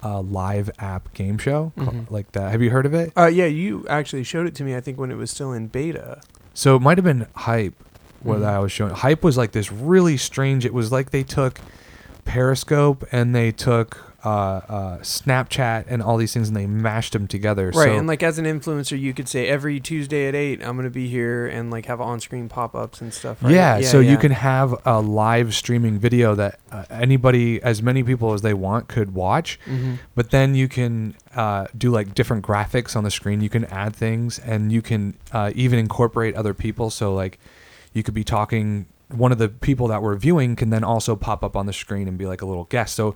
uh, 0.04 0.20
live 0.22 0.72
app 0.80 1.14
game 1.14 1.38
show 1.38 1.72
Mhm. 1.78 2.10
like 2.10 2.32
that. 2.32 2.52
Have 2.52 2.62
you 2.64 2.72
heard 2.72 2.88
of 2.88 2.94
it? 2.96 3.14
Uh, 3.16 3.28
yeah, 3.28 3.46
you 3.46 3.86
actually 3.88 4.24
showed 4.24 4.48
it 4.48 4.56
to 4.56 4.64
me. 4.64 4.76
I 4.76 4.82
think 4.82 4.98
when 5.00 5.12
it 5.12 5.16
was 5.16 5.30
still 5.30 5.54
in 5.54 5.68
beta. 5.68 6.22
So 6.56 6.76
it 6.76 6.82
might 6.82 6.98
have 6.98 7.06
been 7.06 7.28
Hype 7.36 7.76
what 8.24 8.40
Mhm. 8.40 8.46
I 8.46 8.58
was 8.60 8.72
showing. 8.72 8.94
Hype 8.96 9.24
was 9.24 9.38
like 9.38 9.52
this 9.52 9.72
really 9.72 10.18
strange. 10.18 10.66
It 10.66 10.74
was 10.74 10.92
like 10.92 11.12
they 11.12 11.22
took 11.24 11.60
Periscope 12.26 13.04
and 13.12 13.34
they 13.36 13.52
took 13.52 14.11
uh, 14.24 14.28
uh, 14.30 14.98
Snapchat 15.00 15.86
and 15.88 16.02
all 16.02 16.18
these 16.18 16.34
things 16.34 16.48
and 16.48 16.56
they 16.56 16.68
mashed 16.68 17.14
them 17.14 17.28
together. 17.28 17.68
Right, 17.68 17.74
So, 17.74 17.98
and 17.98 18.08
like 18.08 18.24
as 18.24 18.38
an 18.38 18.46
influencer, 18.46 19.00
you 19.00 19.14
could 19.14 19.28
say 19.28 19.48
every 19.48 19.80
Tuesday 19.80 20.28
at 20.28 20.36
eight, 20.36 20.62
I'm 20.64 20.76
gonna 20.76 20.90
be 20.90 21.08
here 21.08 21.48
and 21.48 21.72
like 21.72 21.86
have 21.88 22.00
on-screen 22.00 22.50
pop-ups 22.50 23.02
and 23.02 23.14
stuff. 23.14 23.42
Right? 23.42 23.54
Yeah, 23.54 23.82
so 23.82 24.00
you 24.00 24.18
can 24.18 24.32
have 24.32 24.76
a 24.86 25.02
live 25.02 25.54
streaming 25.54 25.98
video 26.00 26.36
that 26.36 26.60
uh, 26.72 26.86
anybody, 26.90 27.62
as 27.62 27.82
many 27.82 28.04
people 28.04 28.34
as 28.34 28.42
they 28.42 28.54
want, 28.54 28.88
could 28.88 29.14
watch. 29.14 29.60
Mhm. 29.68 30.00
But 30.16 30.32
then 30.32 30.56
you 30.56 30.68
can 30.68 31.16
uh, 31.36 31.68
do 31.78 31.90
like 31.92 32.14
different 32.14 32.46
graphics 32.46 32.96
on 32.96 33.04
the 33.04 33.12
screen. 33.12 33.42
You 33.42 33.50
can 33.50 33.66
add 33.66 33.96
things, 33.96 34.40
and 34.40 34.72
you 34.72 34.82
can 34.82 35.16
uh, 35.32 35.52
even 35.56 35.80
incorporate 35.80 36.36
other 36.36 36.54
people. 36.54 36.90
So 36.90 37.14
like, 37.14 37.40
you 37.94 38.04
could 38.04 38.14
be 38.14 38.24
talking. 38.24 38.86
One 39.10 39.34
of 39.34 39.40
the 39.40 39.50
people 39.50 39.88
that 39.90 40.02
we're 40.02 40.16
viewing 40.16 40.56
can 40.56 40.70
then 40.70 40.86
also 40.86 41.18
pop 41.18 41.44
up 41.44 41.58
on 41.58 41.66
the 41.66 41.74
screen 41.74 42.08
and 42.08 42.18
be 42.18 42.26
like 42.26 42.42
a 42.42 42.46
little 42.46 42.64
guest. 42.64 42.96
So 42.96 43.14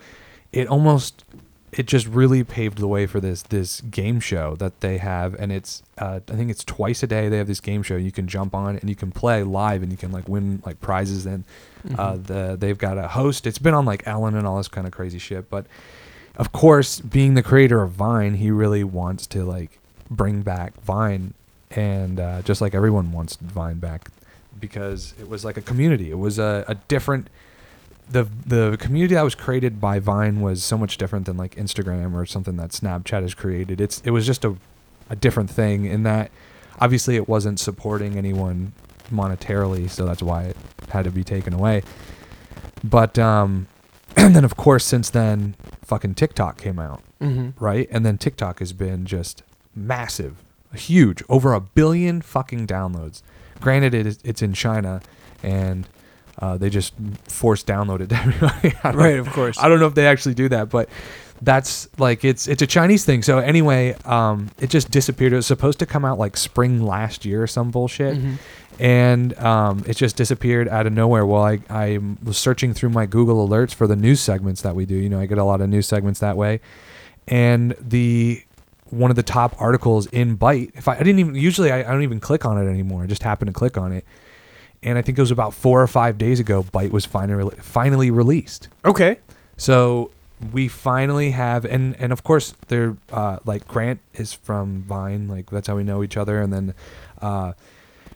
it 0.56 0.68
almost 0.68 1.24
it 1.72 1.86
just 1.88 2.08
really 2.08 2.42
paved 2.42 2.78
the 2.78 2.88
way 2.88 3.06
for 3.06 3.20
this 3.20 3.42
this 3.44 3.82
game 3.82 4.20
show 4.22 4.56
that 4.56 4.80
they 4.80 4.98
have. 4.98 5.34
And 5.36 5.52
it's 5.52 5.84
uh, 5.98 6.22
i 6.30 6.34
think 6.36 6.50
it's 6.50 6.64
twice 6.64 7.04
a 7.04 7.08
day 7.08 7.28
they 7.30 7.38
have 7.38 7.48
this 7.48 7.60
game 7.60 7.84
show. 7.84 7.98
You 7.98 8.12
can 8.14 8.28
jump 8.28 8.56
on 8.56 8.78
and 8.78 8.90
you 8.90 8.96
can 8.96 9.12
play 9.12 9.44
live 9.44 9.84
and 9.84 9.92
you 9.92 9.98
can 9.98 10.12
like 10.12 10.28
win 10.30 10.62
like 10.66 10.80
prizes. 10.80 11.26
And 11.26 11.44
uh, 11.98 12.14
Mhm. 12.14 12.26
the 12.28 12.56
they've 12.58 12.78
got 12.78 12.98
a 12.98 13.10
host. 13.10 13.46
It's 13.46 13.60
been 13.60 13.74
on 13.74 13.86
like 13.86 14.04
ellen 14.08 14.36
and 14.36 14.48
all 14.48 14.58
this 14.58 14.70
kind 14.70 14.88
of 14.88 14.94
crazy 14.94 15.20
shit. 15.20 15.50
But 15.50 15.66
of 16.38 16.52
course 16.52 17.02
being 17.02 17.34
the 17.34 17.44
creator 17.44 17.82
of 17.84 17.92
vine 17.92 18.36
he 18.36 18.50
really 18.52 18.84
wants 18.84 19.28
to 19.28 19.44
like 19.44 19.78
bring 20.10 20.42
back 20.42 20.82
vine. 20.82 21.34
And 21.72 22.20
uh, 22.22 22.42
just 22.44 22.62
like 22.62 22.74
everyone 22.74 23.12
wants 23.12 23.36
vine 23.36 23.80
back 23.80 24.10
because 24.60 25.14
it 25.20 25.28
was 25.28 25.44
like 25.44 25.58
a 25.58 25.62
community. 25.62 26.10
It 26.10 26.18
was 26.18 26.40
a, 26.40 26.64
a 26.70 26.76
different 26.88 27.28
the 28.10 28.28
the 28.46 28.78
community 28.80 29.16
that 29.16 29.24
was 29.24 29.36
created 29.36 29.82
by 29.82 30.00
Vine 30.00 30.42
was 30.42 30.64
so 30.64 30.78
much 30.78 30.98
different 30.98 31.26
than 31.26 31.38
like 31.38 31.56
Instagram 31.56 32.14
or 32.14 32.26
something 32.26 32.56
that 32.58 32.70
Snapchat 32.72 33.22
has 33.22 33.34
created. 33.34 33.82
It's 33.82 34.02
it 34.06 34.12
was 34.12 34.26
just 34.26 34.46
a 34.46 34.56
a 35.10 35.16
different 35.16 35.50
thing 35.50 35.86
in 35.86 36.04
that 36.04 36.32
obviously 36.80 37.16
it 37.16 37.28
wasn't 37.30 37.60
supporting 37.60 38.18
anyone 38.18 38.74
monetarily, 39.12 39.90
so 39.90 40.06
that's 40.06 40.22
why 40.24 40.44
it 40.44 40.58
had 40.90 41.06
to 41.06 41.12
be 41.12 41.24
taken 41.24 41.54
away. 41.54 41.84
But 42.84 43.18
um 43.20 43.68
and 44.18 44.36
then 44.36 44.46
of 44.46 44.56
course 44.56 44.86
since 44.86 45.10
then 45.10 45.56
fucking 45.84 46.16
TikTok 46.16 46.58
came 46.58 46.80
out, 46.80 47.02
Mhm. 47.22 47.54
right? 47.60 47.88
And 47.92 48.06
then 48.06 48.18
TikTok 48.18 48.60
has 48.60 48.74
been 48.74 49.06
just 49.06 49.44
massive, 49.76 50.36
huge, 50.74 51.22
over 51.30 51.54
a 51.54 51.60
billion 51.62 52.22
fucking 52.22 52.66
downloads. 52.66 53.22
Granted, 53.62 53.94
it 53.94 54.06
is, 54.08 54.20
it's 54.24 54.42
in 54.42 54.54
China, 54.54 55.02
and 55.44 55.88
uh, 56.40 56.58
they 56.58 56.70
just 56.70 56.94
force 57.28 57.64
download 57.64 58.02
it 58.02 58.10
to 58.10 58.16
everybody. 58.16 58.76
Right, 58.98 59.20
of 59.20 59.30
course. 59.30 59.58
I 59.60 59.68
don't 59.70 59.80
know 59.80 59.88
if 59.88 59.96
they 59.96 60.08
actually 60.08 60.36
do 60.36 60.50
that, 60.50 60.70
but 60.70 60.90
that's 61.42 61.88
like 62.00 62.24
it's 62.24 62.48
it's 62.48 62.62
a 62.62 62.68
Chinese 62.68 63.04
thing. 63.06 63.22
So 63.22 63.40
anyway, 63.40 63.94
um, 64.06 64.50
it 64.60 64.70
just 64.70 64.90
disappeared. 64.92 65.34
It 65.34 65.38
was 65.38 65.46
supposed 65.48 65.80
to 65.80 65.86
come 65.86 66.06
out 66.06 66.18
like 66.18 66.38
spring 66.38 66.82
last 66.86 67.26
year 67.26 67.44
or 67.44 67.48
some 67.48 67.72
bullshit, 67.72 68.18
Mhm. 68.18 68.38
and 68.80 69.38
um, 69.40 69.84
it 69.86 69.98
just 69.98 70.16
disappeared 70.16 70.70
out 70.70 70.88
of 70.88 70.94
nowhere. 70.94 71.26
Well, 71.26 71.44
I 71.44 71.60
I 71.70 72.00
was 72.24 72.38
searching 72.38 72.74
through 72.74 72.90
my 72.90 73.06
Google 73.06 73.48
alerts 73.48 73.74
for 73.74 73.86
the 73.86 73.96
news 73.98 74.22
segments 74.22 74.62
that 74.62 74.76
we 74.76 74.86
do. 74.86 74.96
You 74.96 75.10
know, 75.10 75.20
I 75.20 75.26
get 75.26 75.38
a 75.38 75.44
lot 75.44 75.60
of 75.62 75.70
news 75.70 75.88
segments 75.88 76.22
that 76.22 76.38
way, 76.38 76.62
and 77.28 77.76
the 77.82 78.42
one 78.92 79.10
of 79.10 79.16
the 79.18 79.24
top 79.24 79.56
articles 79.60 80.06
in 80.08 80.38
Byte. 80.38 80.72
If 80.76 80.88
I, 80.88 80.94
I 80.96 81.00
didn't 81.00 81.20
even 81.20 81.36
usually 81.36 81.72
I, 81.72 81.80
I 81.80 81.92
don't 81.92 82.04
even 82.04 82.20
click 82.22 82.46
on 82.46 82.58
it 82.58 82.70
anymore. 82.70 83.04
I 83.04 83.08
just 83.08 83.24
happen 83.24 83.48
to 83.48 83.54
click 83.54 83.78
on 83.78 83.92
it, 83.92 84.06
and 84.86 84.98
I 84.98 85.02
think 85.02 85.18
it 85.18 85.22
was 85.22 85.32
about 85.32 85.54
four 85.54 85.82
or 85.82 85.88
five 85.88 86.18
days 86.18 86.40
ago. 86.40 86.64
Byte 86.64 86.92
was 86.92 87.06
finally 87.06 87.56
finally 87.58 88.12
released. 88.12 88.70
Okay. 88.86 89.18
So 89.58 90.12
we 90.54 90.68
finally 90.68 91.32
have, 91.32 91.66
and 91.66 91.96
and 92.00 92.14
of 92.14 92.24
course 92.24 92.54
they're 92.68 92.96
uh, 93.12 93.40
like 93.46 93.68
Grant 93.68 94.00
is 94.14 94.34
from 94.34 94.84
Vine, 94.84 95.28
like 95.28 95.50
that's 95.50 95.68
how 95.68 95.76
we 95.76 95.84
know 95.84 96.04
each 96.04 96.16
other, 96.16 96.40
and 96.40 96.54
then 96.54 96.74
uh, 97.22 97.54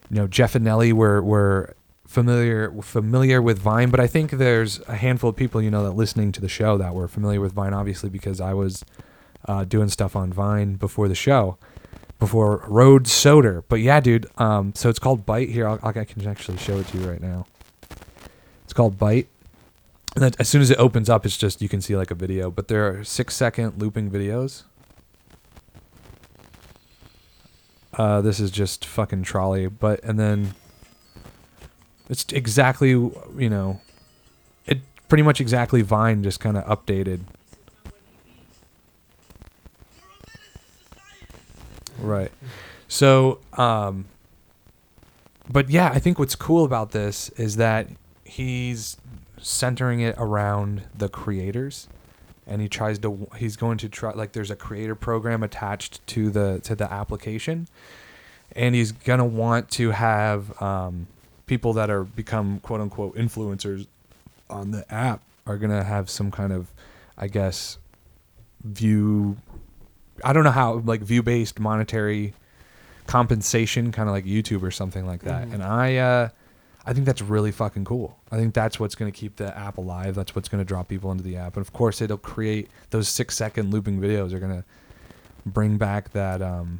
you 0.09 0.17
know 0.17 0.27
Jeff 0.27 0.55
and 0.55 0.63
Nelly 0.63 0.93
were 0.93 1.21
were 1.21 1.75
familiar 2.05 2.71
familiar 2.81 3.41
with 3.41 3.59
Vine, 3.59 3.89
but 3.89 3.99
I 3.99 4.07
think 4.07 4.31
there's 4.31 4.79
a 4.87 4.95
handful 4.95 5.31
of 5.31 5.35
people 5.35 5.61
you 5.61 5.71
know 5.71 5.83
that 5.83 5.91
listening 5.91 6.31
to 6.33 6.41
the 6.41 6.49
show 6.49 6.77
that 6.77 6.93
were 6.93 7.07
familiar 7.07 7.41
with 7.41 7.53
Vine, 7.53 7.73
obviously 7.73 8.09
because 8.09 8.39
I 8.39 8.53
was 8.53 8.85
uh, 9.47 9.63
doing 9.63 9.89
stuff 9.89 10.15
on 10.15 10.31
Vine 10.31 10.75
before 10.75 11.07
the 11.07 11.15
show. 11.15 11.57
Before 12.19 12.65
Road 12.67 13.07
Soda, 13.07 13.63
but 13.69 13.79
yeah, 13.79 14.01
dude. 14.01 14.27
Um, 14.37 14.73
so 14.75 14.89
it's 14.89 14.99
called 14.99 15.25
Byte. 15.25 15.49
Here, 15.51 15.67
I'll, 15.67 15.79
I 15.81 16.03
can 16.03 16.27
actually 16.27 16.57
show 16.57 16.77
it 16.77 16.87
to 16.87 16.97
you 16.97 17.09
right 17.09 17.21
now. 17.21 17.45
It's 18.65 18.73
called 18.73 18.97
Byte. 18.97 19.27
And 20.15 20.23
then 20.23 20.31
as 20.37 20.49
soon 20.49 20.61
as 20.61 20.69
it 20.69 20.77
opens 20.77 21.09
up, 21.09 21.25
it's 21.25 21.37
just 21.37 21.61
you 21.61 21.69
can 21.69 21.81
see 21.81 21.95
like 21.95 22.11
a 22.11 22.15
video, 22.15 22.51
but 22.51 22.67
there 22.67 22.87
are 22.87 23.03
six 23.05 23.35
second 23.35 23.79
looping 23.79 24.11
videos. 24.11 24.63
Uh, 27.93 28.19
this 28.21 28.39
is 28.39 28.51
just 28.51 28.85
fucking 28.85 29.23
trolley, 29.23 29.67
but 29.67 30.03
and 30.03 30.19
then 30.19 30.55
it's 32.09 32.25
exactly 32.33 32.89
you 32.89 33.49
know, 33.49 33.79
it 34.65 34.79
pretty 35.07 35.23
much 35.23 35.39
exactly 35.39 35.81
Vine 35.81 36.23
just 36.23 36.39
kind 36.39 36.57
of 36.57 36.65
updated. 36.65 37.21
Right. 42.01 42.31
So, 42.87 43.39
um, 43.53 44.05
but 45.49 45.69
yeah, 45.69 45.89
I 45.93 45.99
think 45.99 46.19
what's 46.19 46.35
cool 46.35 46.65
about 46.65 46.91
this 46.91 47.29
is 47.29 47.57
that 47.57 47.87
he's 48.23 48.97
centering 49.37 50.01
it 50.01 50.15
around 50.17 50.83
the 50.95 51.09
creators 51.09 51.87
and 52.45 52.61
he 52.61 52.67
tries 52.67 52.99
to 52.99 53.27
he's 53.37 53.55
going 53.55 53.77
to 53.77 53.87
try 53.87 54.11
like 54.11 54.33
there's 54.33 54.51
a 54.51 54.55
creator 54.55 54.95
program 54.95 55.43
attached 55.43 56.05
to 56.07 56.29
the 56.29 56.59
to 56.63 56.75
the 56.75 56.91
application 56.91 57.67
and 58.53 58.75
he's 58.75 58.91
to 59.19 59.25
want 59.25 59.69
to 59.69 59.91
have 59.91 60.59
um, 60.61 61.07
people 61.45 61.71
that 61.73 61.89
are 61.89 62.03
become 62.03 62.59
quote 62.59 62.81
unquote 62.81 63.15
influencers 63.15 63.87
on 64.49 64.71
the 64.71 64.91
app 64.93 65.21
are 65.45 65.57
to 65.71 65.83
have 65.83 66.09
some 66.09 66.31
kind 66.31 66.51
of 66.51 66.71
i 67.17 67.27
guess 67.27 67.77
view 68.63 69.37
i 70.23 70.33
don't 70.33 70.43
know 70.43 70.51
how 70.51 70.75
like 70.79 71.01
view 71.01 71.21
based 71.23 71.59
monetary 71.59 72.33
compensation 73.07 73.91
kind 73.91 74.07
of 74.07 74.13
like 74.13 74.25
youtube 74.25 74.61
or 74.63 74.71
something 74.71 75.05
like 75.05 75.21
that 75.23 75.47
Mhm. 75.47 75.53
and 75.55 75.63
i 75.63 75.95
uh 75.97 76.29
I 76.85 76.93
think 76.93 77.05
that's 77.05 77.21
really 77.21 77.51
fucking 77.51 77.85
cool. 77.85 78.17
I 78.31 78.37
think 78.37 78.53
that's 78.55 78.79
what's 78.79 78.95
going 78.95 79.11
to 79.11 79.15
keep 79.15 79.35
the 79.35 79.55
app 79.55 79.77
alive. 79.77 80.15
That's 80.15 80.33
what's 80.33 80.49
going 80.49 80.61
to 80.63 80.65
draw 80.65 80.81
people 80.81 81.11
into 81.11 81.23
the 81.23 81.35
app. 81.35 81.55
And 81.55 81.61
of 81.63 81.71
course, 81.71 82.01
it'll 82.01 82.17
create 82.17 82.69
those 82.89 83.07
six 83.09 83.35
second 83.35 83.69
looping 83.69 83.99
videos 83.99 84.33
are 84.33 84.39
going 84.39 84.53
to 84.53 84.63
bring 85.45 85.77
back 85.77 86.11
that. 86.13 86.41
Um, 86.41 86.79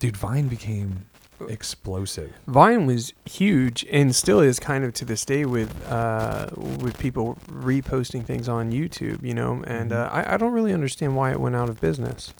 dude, 0.00 0.16
Vine 0.16 0.48
became 0.48 1.04
explosive. 1.48 2.32
Vine 2.46 2.86
was 2.86 3.12
huge 3.24 3.84
and 3.90 4.14
still 4.14 4.40
is 4.40 4.58
kind 4.60 4.84
of 4.84 4.92
to 4.94 5.04
this 5.04 5.24
day 5.24 5.44
with 5.44 5.70
uh, 5.90 6.48
with 6.80 6.98
people 6.98 7.36
reposting 7.48 8.24
things 8.24 8.48
on 8.48 8.72
YouTube, 8.72 9.22
you 9.22 9.34
know. 9.34 9.62
And 9.66 9.90
Mhm. 9.90 9.96
uh, 10.06 10.08
I, 10.12 10.34
I 10.34 10.36
don't 10.36 10.52
really 10.52 10.72
understand 10.72 11.16
why 11.16 11.30
it 11.32 11.40
went 11.40 11.56
out 11.56 11.68
of 11.68 11.80
business. 11.80 12.32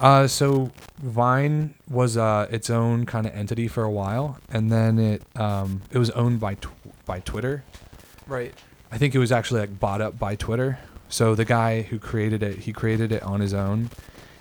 Uh, 0.00 0.26
so 0.26 0.70
Vine 1.02 1.74
was 1.88 2.16
uh, 2.16 2.48
its 2.50 2.68
own 2.70 3.06
kind 3.06 3.26
of 3.26 3.32
entity 3.34 3.68
for 3.68 3.84
a 3.84 3.90
while, 3.90 4.38
and 4.50 4.70
then 4.72 4.98
it 4.98 5.22
um, 5.36 5.82
it 5.90 5.98
was 5.98 6.10
owned 6.10 6.40
by 6.40 6.54
tw- 6.54 6.70
by 7.06 7.20
Twitter. 7.20 7.62
Right. 8.26 8.52
I 8.90 8.98
think 8.98 9.14
it 9.14 9.18
was 9.18 9.32
actually 9.32 9.60
like 9.60 9.78
bought 9.78 10.00
up 10.00 10.18
by 10.18 10.34
Twitter. 10.36 10.78
So 11.08 11.34
the 11.34 11.44
guy 11.44 11.82
who 11.82 11.98
created 11.98 12.42
it, 12.42 12.60
he 12.60 12.72
created 12.72 13.12
it 13.12 13.22
on 13.22 13.40
his 13.40 13.52
own, 13.54 13.90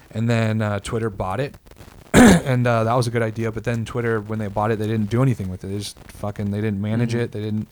and 0.09 0.29
then 0.29 0.61
uh, 0.61 0.79
Twitter 0.79 1.09
bought 1.09 1.39
it, 1.39 1.55
and 2.45 2.65
uh, 2.67 2.83
that 2.83 2.93
was 2.93 3.07
a 3.07 3.11
good 3.11 3.21
idea. 3.23 3.51
But 3.51 3.63
then 3.63 3.85
Twitter, 3.85 4.19
when 4.21 4.39
they 4.39 4.47
bought 4.47 4.71
it, 4.71 4.79
they 4.79 4.87
didn't 4.87 5.09
do 5.09 5.21
anything 5.21 5.49
with 5.49 5.63
it. 5.63 5.67
They 5.67 5.77
just 5.77 5.97
fucking 5.99 6.51
they 6.51 6.61
didn't 6.61 6.81
manage 6.81 7.13
Mhm. 7.13 7.19
it. 7.19 7.31
They 7.31 7.41
didn't. 7.41 7.67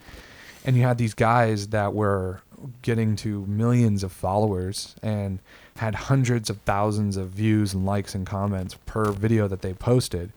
And 0.66 0.76
you 0.76 0.84
had 0.84 0.98
these 0.98 1.14
guys 1.14 1.68
that 1.68 1.94
were 1.94 2.42
getting 2.82 3.16
to 3.18 3.46
millions 3.48 4.04
of 4.04 4.12
followers 4.12 4.96
and 5.02 5.40
had 5.78 5.96
hundreds 5.96 6.50
of 6.50 6.58
thousands 6.66 7.16
of 7.16 7.30
views 7.30 7.74
and 7.74 7.86
likes 7.86 8.14
and 8.14 8.26
comments 8.28 8.76
per 8.86 9.12
video 9.12 9.48
that 9.48 9.62
they 9.62 9.74
posted. 9.74 10.32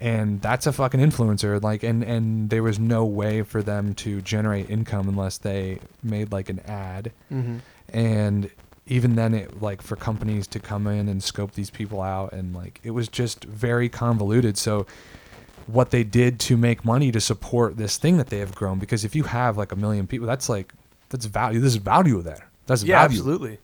And 0.00 0.40
that's 0.40 0.66
a 0.66 0.72
fucking 0.72 1.00
influencer. 1.00 1.62
Like, 1.62 1.82
and 1.82 2.02
and 2.02 2.50
there 2.50 2.62
was 2.62 2.78
no 2.78 3.04
way 3.04 3.42
for 3.42 3.62
them 3.62 3.94
to 3.96 4.20
generate 4.22 4.68
income 4.70 5.08
unless 5.08 5.38
they 5.38 5.78
made 6.02 6.32
like 6.32 6.48
an 6.48 6.60
ad 6.66 7.12
Mm-hmm. 7.32 7.56
and 7.96 8.50
even 8.86 9.14
then 9.14 9.34
it 9.34 9.62
like 9.62 9.80
for 9.82 9.96
companies 9.96 10.46
to 10.48 10.58
come 10.60 10.86
in 10.86 11.08
and 11.08 11.22
scope 11.22 11.52
these 11.52 11.70
people 11.70 12.02
out 12.02 12.32
and 12.32 12.54
like 12.54 12.80
it 12.82 12.90
was 12.90 13.08
just 13.08 13.44
very 13.44 13.88
convoluted. 13.88 14.58
So 14.58 14.86
what 15.66 15.90
they 15.90 16.04
did 16.04 16.38
to 16.40 16.56
make 16.58 16.84
money 16.84 17.10
to 17.10 17.20
support 17.20 17.76
this 17.78 17.96
thing 17.96 18.18
that 18.18 18.26
they 18.28 18.38
have 18.40 18.54
grown 18.54 18.78
because 18.78 19.02
if 19.04 19.14
you 19.16 19.22
have 19.22 19.56
like 19.56 19.72
a 19.72 19.76
million 19.76 20.06
people 20.06 20.26
that's 20.26 20.48
like 20.50 20.74
that's 21.08 21.24
value 21.24 21.58
there's 21.60 21.76
value 21.76 22.20
there. 22.20 22.48
That's 22.66 22.82
Yeah, 22.82 22.98
value. 23.00 23.18
absolutely. 23.18 23.58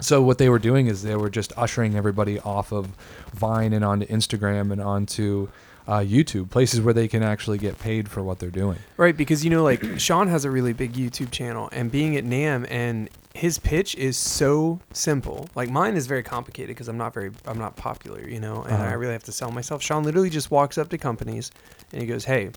so 0.00 0.22
what 0.22 0.38
they 0.38 0.48
were 0.48 0.60
doing 0.60 0.86
is 0.86 1.02
they 1.02 1.16
were 1.16 1.30
just 1.30 1.52
ushering 1.56 1.96
everybody 1.96 2.38
off 2.40 2.72
of 2.72 2.86
vine 3.32 3.72
and 3.72 3.84
onto 3.84 4.06
instagram 4.06 4.70
and 4.70 4.80
onto 4.80 5.48
uh, 5.88 5.98
youtube 5.98 6.48
places 6.50 6.80
where 6.80 6.94
they 6.94 7.08
can 7.08 7.22
actually 7.24 7.58
get 7.58 7.78
paid 7.80 8.08
for 8.08 8.22
what 8.22 8.38
they're 8.38 8.48
doing. 8.50 8.78
Right, 8.96 9.16
because 9.16 9.44
you 9.44 9.50
know, 9.50 9.62
like 9.64 9.98
Sean 9.98 10.28
has 10.28 10.44
a 10.44 10.50
really 10.50 10.72
big 10.72 10.92
YouTube 10.94 11.30
channel, 11.30 11.68
and 11.72 11.90
being 11.92 12.16
at 12.16 12.24
NAMM, 12.24 12.66
and 12.70 13.10
his 13.34 13.58
pitch 13.58 13.94
is 13.96 14.16
so 14.16 14.78
simple. 14.92 15.48
Like 15.54 15.68
mine 15.68 15.96
is 15.96 16.06
very 16.06 16.22
complicated 16.22 16.68
because 16.68 16.88
I'm 16.88 16.96
not 16.96 17.12
very, 17.12 17.32
I'm 17.46 17.58
not 17.58 17.76
popular, 17.76 18.26
you 18.26 18.40
know, 18.40 18.62
and 18.62 18.74
Uh-huh. 18.74 18.84
I 18.84 18.92
really 18.92 19.12
have 19.12 19.24
to 19.24 19.32
sell 19.32 19.50
myself. 19.50 19.82
Sean 19.82 20.04
literally 20.04 20.30
just 20.30 20.50
walks 20.50 20.78
up 20.78 20.88
to 20.90 20.98
companies, 20.98 21.50
and 21.92 22.00
he 22.00 22.06
goes, 22.06 22.24
"Hey, 22.24 22.50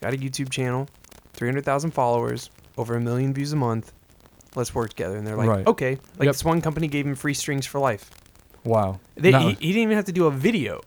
got 0.00 0.14
a 0.14 0.16
YouTube 0.16 0.48
channel, 0.50 0.88
300,000 1.34 1.90
followers, 1.90 2.50
over 2.78 2.94
a 2.94 3.00
million 3.00 3.34
views 3.34 3.52
a 3.52 3.56
month. 3.56 3.92
Let's 4.54 4.74
work 4.74 4.90
together." 4.90 5.16
And 5.16 5.26
they're 5.26 5.36
like, 5.36 5.48
Right. 5.48 5.66
"Okay." 5.66 5.98
Like 6.18 6.26
Yep. 6.26 6.34
this 6.34 6.44
one 6.44 6.60
company 6.60 6.86
gave 6.86 7.04
him 7.06 7.16
free 7.16 7.34
strings 7.34 7.66
for 7.66 7.80
life. 7.80 8.10
wow 8.64 9.00
They, 9.16 9.32
he, 9.32 9.48
he 9.54 9.72
didn't 9.72 9.82
even 9.82 9.96
have 9.96 10.04
to 10.06 10.12
do 10.12 10.26
a 10.26 10.30
video. 10.30 10.82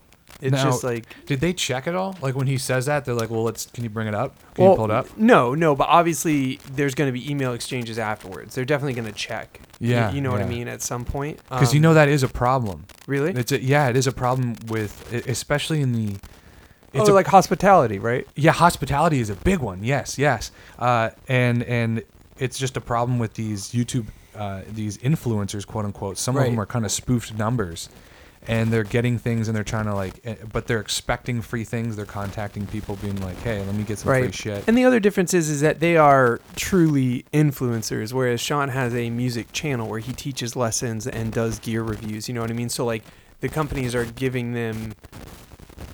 It's 0.45 0.53
Now- 0.53 0.63
just 0.65 0.83
like 0.83 1.05
Did 1.25 1.39
they 1.41 1.53
check 1.53 1.87
it 1.87 1.95
all? 1.95 2.15
Like 2.21 2.35
when 2.35 2.47
he 2.47 2.57
says 2.57 2.85
that, 2.85 3.03
they're 3.05 3.15
like, 3.15 3.29
"Well, 3.29 3.43
let's. 3.43 3.65
Can 3.67 3.83
you 3.83 3.89
bring 3.89 4.07
it 4.07 4.15
up? 4.15 4.37
Can 4.53 4.69
you 4.69 4.75
pull 4.75 4.85
it 4.85 4.91
up?" 4.91 5.17
No, 5.17 5.55
no, 5.55 5.75
but 5.75 5.87
obviously 5.89 6.59
there's 6.71 6.93
going 6.95 7.07
to 7.07 7.11
be 7.11 7.29
email 7.29 7.53
exchanges 7.53 7.97
afterwards. 7.99 8.55
They're 8.55 8.65
definitely 8.65 8.93
going 8.93 9.11
to 9.11 9.17
check. 9.17 9.59
Yeah, 9.79 10.11
you, 10.11 10.21
know 10.21 10.31
what 10.31 10.41
I 10.41 10.45
mean. 10.45 10.67
At 10.69 10.81
some 10.81 11.03
point, 11.03 11.39
Because 11.49 11.73
you 11.73 11.79
Um, 11.79 11.83
know 11.83 11.93
that 11.95 12.07
is 12.07 12.23
a 12.23 12.29
problem. 12.29 12.85
really, 13.07 13.31
It's 13.31 13.51
a, 13.51 13.61
yeah, 13.61 13.89
it 13.89 13.97
is 13.97 14.07
a 14.07 14.11
problem 14.13 14.55
with, 14.67 15.11
especially 15.27 15.81
in 15.81 15.91
the. 15.91 16.15
It's 16.93 17.09
oh, 17.09 17.11
a, 17.11 17.15
like 17.15 17.27
hospitality, 17.27 17.99
right? 17.99 18.25
yeah, 18.35 18.53
hospitality 18.53 19.19
is 19.19 19.29
a 19.29 19.35
big 19.35 19.59
one. 19.59 19.83
Yes, 19.83 20.17
yes, 20.17 20.51
uh, 20.79 21.09
and 21.27 21.61
and 21.63 22.03
it's 22.37 22.57
just 22.57 22.77
a 22.77 22.81
problem 22.81 23.19
with 23.19 23.33
these 23.33 23.71
YouTube, 23.71 24.05
uh, 24.37 24.61
these 24.71 24.97
influencers, 24.99 25.67
quote 25.67 25.83
unquote. 25.85 26.17
Some 26.17 26.37
of 26.37 26.43
them 26.45 26.57
are 26.59 26.65
kind 26.65 26.85
of 26.85 26.91
spoofed 26.91 27.37
numbers, 27.37 27.89
and 28.47 28.71
they're 28.71 28.83
getting 28.83 29.17
things 29.17 29.47
and 29.47 29.55
they're 29.55 29.63
trying 29.63 29.85
to 29.85 29.95
like, 29.95 30.19
eh, 30.23 30.35
but 30.51 30.67
they're 30.67 30.79
expecting 30.79 31.41
free 31.41 31.63
things. 31.63 31.95
They're 31.95 32.05
contacting 32.05 32.67
people, 32.67 32.95
being 32.97 33.19
like, 33.21 33.37
"Hey, 33.41 33.63
let 33.65 33.75
me 33.75 33.83
get 33.83 33.99
some 33.99 34.09
free 34.11 34.31
shit." 34.31 34.63
And 34.67 34.77
the 34.77 34.85
other 34.85 34.99
difference 34.99 35.33
is, 35.33 35.49
is 35.49 35.61
that 35.61 35.79
they 35.79 35.97
are 35.97 36.39
truly 36.55 37.25
influencers, 37.33 38.13
whereas 38.13 38.41
Sean 38.41 38.69
has 38.69 38.93
a 38.93 39.09
music 39.09 39.51
channel 39.51 39.87
where 39.87 39.99
he 39.99 40.13
teaches 40.13 40.55
lessons 40.55 41.07
and 41.07 41.31
does 41.31 41.59
gear 41.59 41.83
reviews. 41.83 42.27
You 42.27 42.33
know 42.33 42.41
what 42.41 42.49
I 42.49 42.53
mean? 42.53 42.69
So 42.69 42.85
like 42.85 43.03
the 43.41 43.49
companies 43.49 43.95
are 43.95 44.05
giving 44.05 44.53
them. 44.53 44.93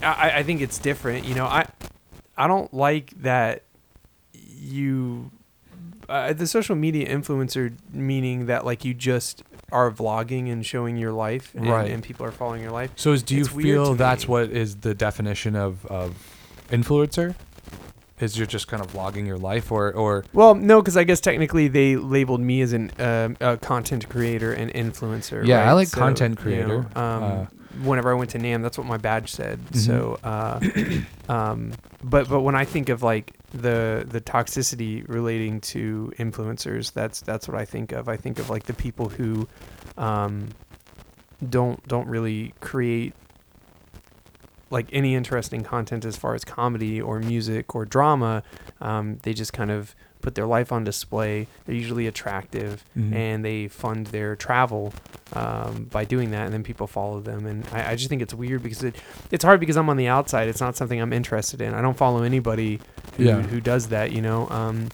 I, 0.03 0.39
I 0.39 0.43
think 0.43 0.61
it's 0.61 0.77
different. 0.79 1.25
You 1.25 1.35
know, 1.35 1.45
I 1.45 1.67
I 2.37 2.47
don't 2.47 2.73
like 2.73 3.11
that 3.21 3.63
you 4.33 5.31
uh, 6.11 6.33
the 6.33 6.45
social 6.47 6.75
media 6.75 7.07
influencer 7.07 7.73
meaning 7.93 8.45
that 8.47 8.65
like 8.65 8.83
you 8.85 8.93
just 8.93 9.43
are 9.71 9.89
vlogging 9.89 10.51
and 10.51 10.65
showing 10.65 10.97
your 10.97 11.13
life 11.13 11.53
and, 11.55 11.65
Right. 11.67 11.89
and 11.89 12.03
people 12.03 12.25
are 12.25 12.31
following 12.31 12.61
your 12.61 12.71
life. 12.71 12.91
So 12.97 13.13
is, 13.13 13.23
do 13.23 13.35
you 13.35 13.41
It's 13.41 13.49
feel 13.49 13.93
that's 13.95 14.25
me. 14.27 14.31
what 14.31 14.49
is 14.49 14.75
the 14.77 14.93
definition 14.93 15.55
of, 15.55 15.85
of 15.85 16.15
influencer? 16.69 17.35
Is 18.19 18.37
you're 18.37 18.45
just 18.45 18.67
kind 18.67 18.83
of 18.83 18.93
vlogging 18.93 19.25
your 19.25 19.39
life, 19.39 19.71
or 19.71 19.91
or 19.91 20.23
Well, 20.31 20.53
no, 20.53 20.79
because 20.79 20.95
I 20.95 21.03
guess 21.03 21.19
technically 21.19 21.67
they 21.67 21.95
labeled 21.95 22.39
me 22.39 22.61
as 22.61 22.71
an 22.71 22.91
um, 22.99 23.35
a 23.41 23.57
content 23.57 24.07
creator 24.09 24.53
and 24.53 24.71
influencer. 24.73 25.43
Yeah, 25.43 25.67
I 25.67 25.73
like 25.73 25.87
So, 25.87 25.97
content 25.99 26.37
you 26.45 26.51
know, 26.67 26.83
creator. 26.83 26.99
um, 26.99 27.23
Uh, 27.23 27.45
whenever 27.83 28.11
I 28.11 28.13
went 28.13 28.29
to 28.31 28.39
NAMM, 28.39 28.61
that's 28.61 28.77
what 28.77 28.87
my 28.87 28.97
badge 28.97 29.31
said. 29.31 29.59
Mhm. 29.71 29.77
So, 29.77 30.19
uh, 30.23 30.59
um, 31.33 31.73
but 32.03 32.29
but 32.29 32.41
when 32.41 32.55
I 32.55 32.65
think 32.65 32.89
of 32.89 33.03
like 33.03 33.33
the 33.53 34.05
the 34.07 34.21
toxicity 34.21 35.07
relating 35.07 35.61
to 35.61 36.11
influencers, 36.17 36.93
that's 36.93 37.21
that's 37.21 37.47
what 37.47 37.57
I 37.57 37.65
think 37.65 37.91
of. 37.91 38.07
I 38.07 38.17
think 38.17 38.39
of 38.39 38.49
like 38.49 38.63
the 38.63 38.73
people 38.73 39.09
who 39.09 39.47
um, 39.97 40.49
don't 41.49 41.85
don't 41.87 42.07
really 42.07 42.53
create 42.59 43.13
like 44.69 44.87
any 44.93 45.15
interesting 45.15 45.63
content 45.63 46.05
as 46.05 46.15
far 46.15 46.33
as 46.33 46.45
comedy 46.45 47.01
or 47.01 47.19
music 47.19 47.75
or 47.75 47.85
drama. 47.85 48.41
Um, 48.79 49.17
they 49.23 49.33
just 49.33 49.51
kind 49.53 49.69
of 49.69 49.93
put 50.21 50.35
their 50.35 50.45
life 50.45 50.71
on 50.71 50.83
display. 50.83 51.47
They're 51.65 51.75
usually 51.75 52.07
attractive 52.07 52.83
Mhm. 52.97 53.13
and 53.13 53.45
they 53.45 53.67
fund 53.67 54.07
their 54.07 54.35
travel 54.35 54.93
um, 55.33 55.85
by 55.91 56.03
doing 56.05 56.31
that, 56.31 56.43
and 56.45 56.53
then 56.53 56.63
people 56.63 56.87
follow 56.87 57.19
them. 57.21 57.45
And 57.45 57.65
I, 57.71 57.91
I 57.91 57.95
just 57.95 58.09
think 58.09 58.21
it's 58.21 58.33
weird 58.33 58.61
because 58.63 58.83
it, 58.83 58.95
it's 59.31 59.43
hard 59.45 59.59
because 59.61 59.77
I'm 59.77 59.89
on 59.89 59.95
the 59.97 60.07
outside. 60.07 60.49
It's 60.49 60.59
not 60.59 60.75
something 60.75 60.99
I'm 61.01 61.13
interested 61.13 61.61
in. 61.61 61.73
I 61.73 61.81
don't 61.81 61.95
follow 61.97 62.23
anybody 62.23 62.79
who, 63.17 63.23
Yeah. 63.23 63.41
who 63.41 63.61
does 63.61 63.87
that, 63.89 64.11
you 64.11 64.21
know. 64.21 64.49
Um, 64.49 64.89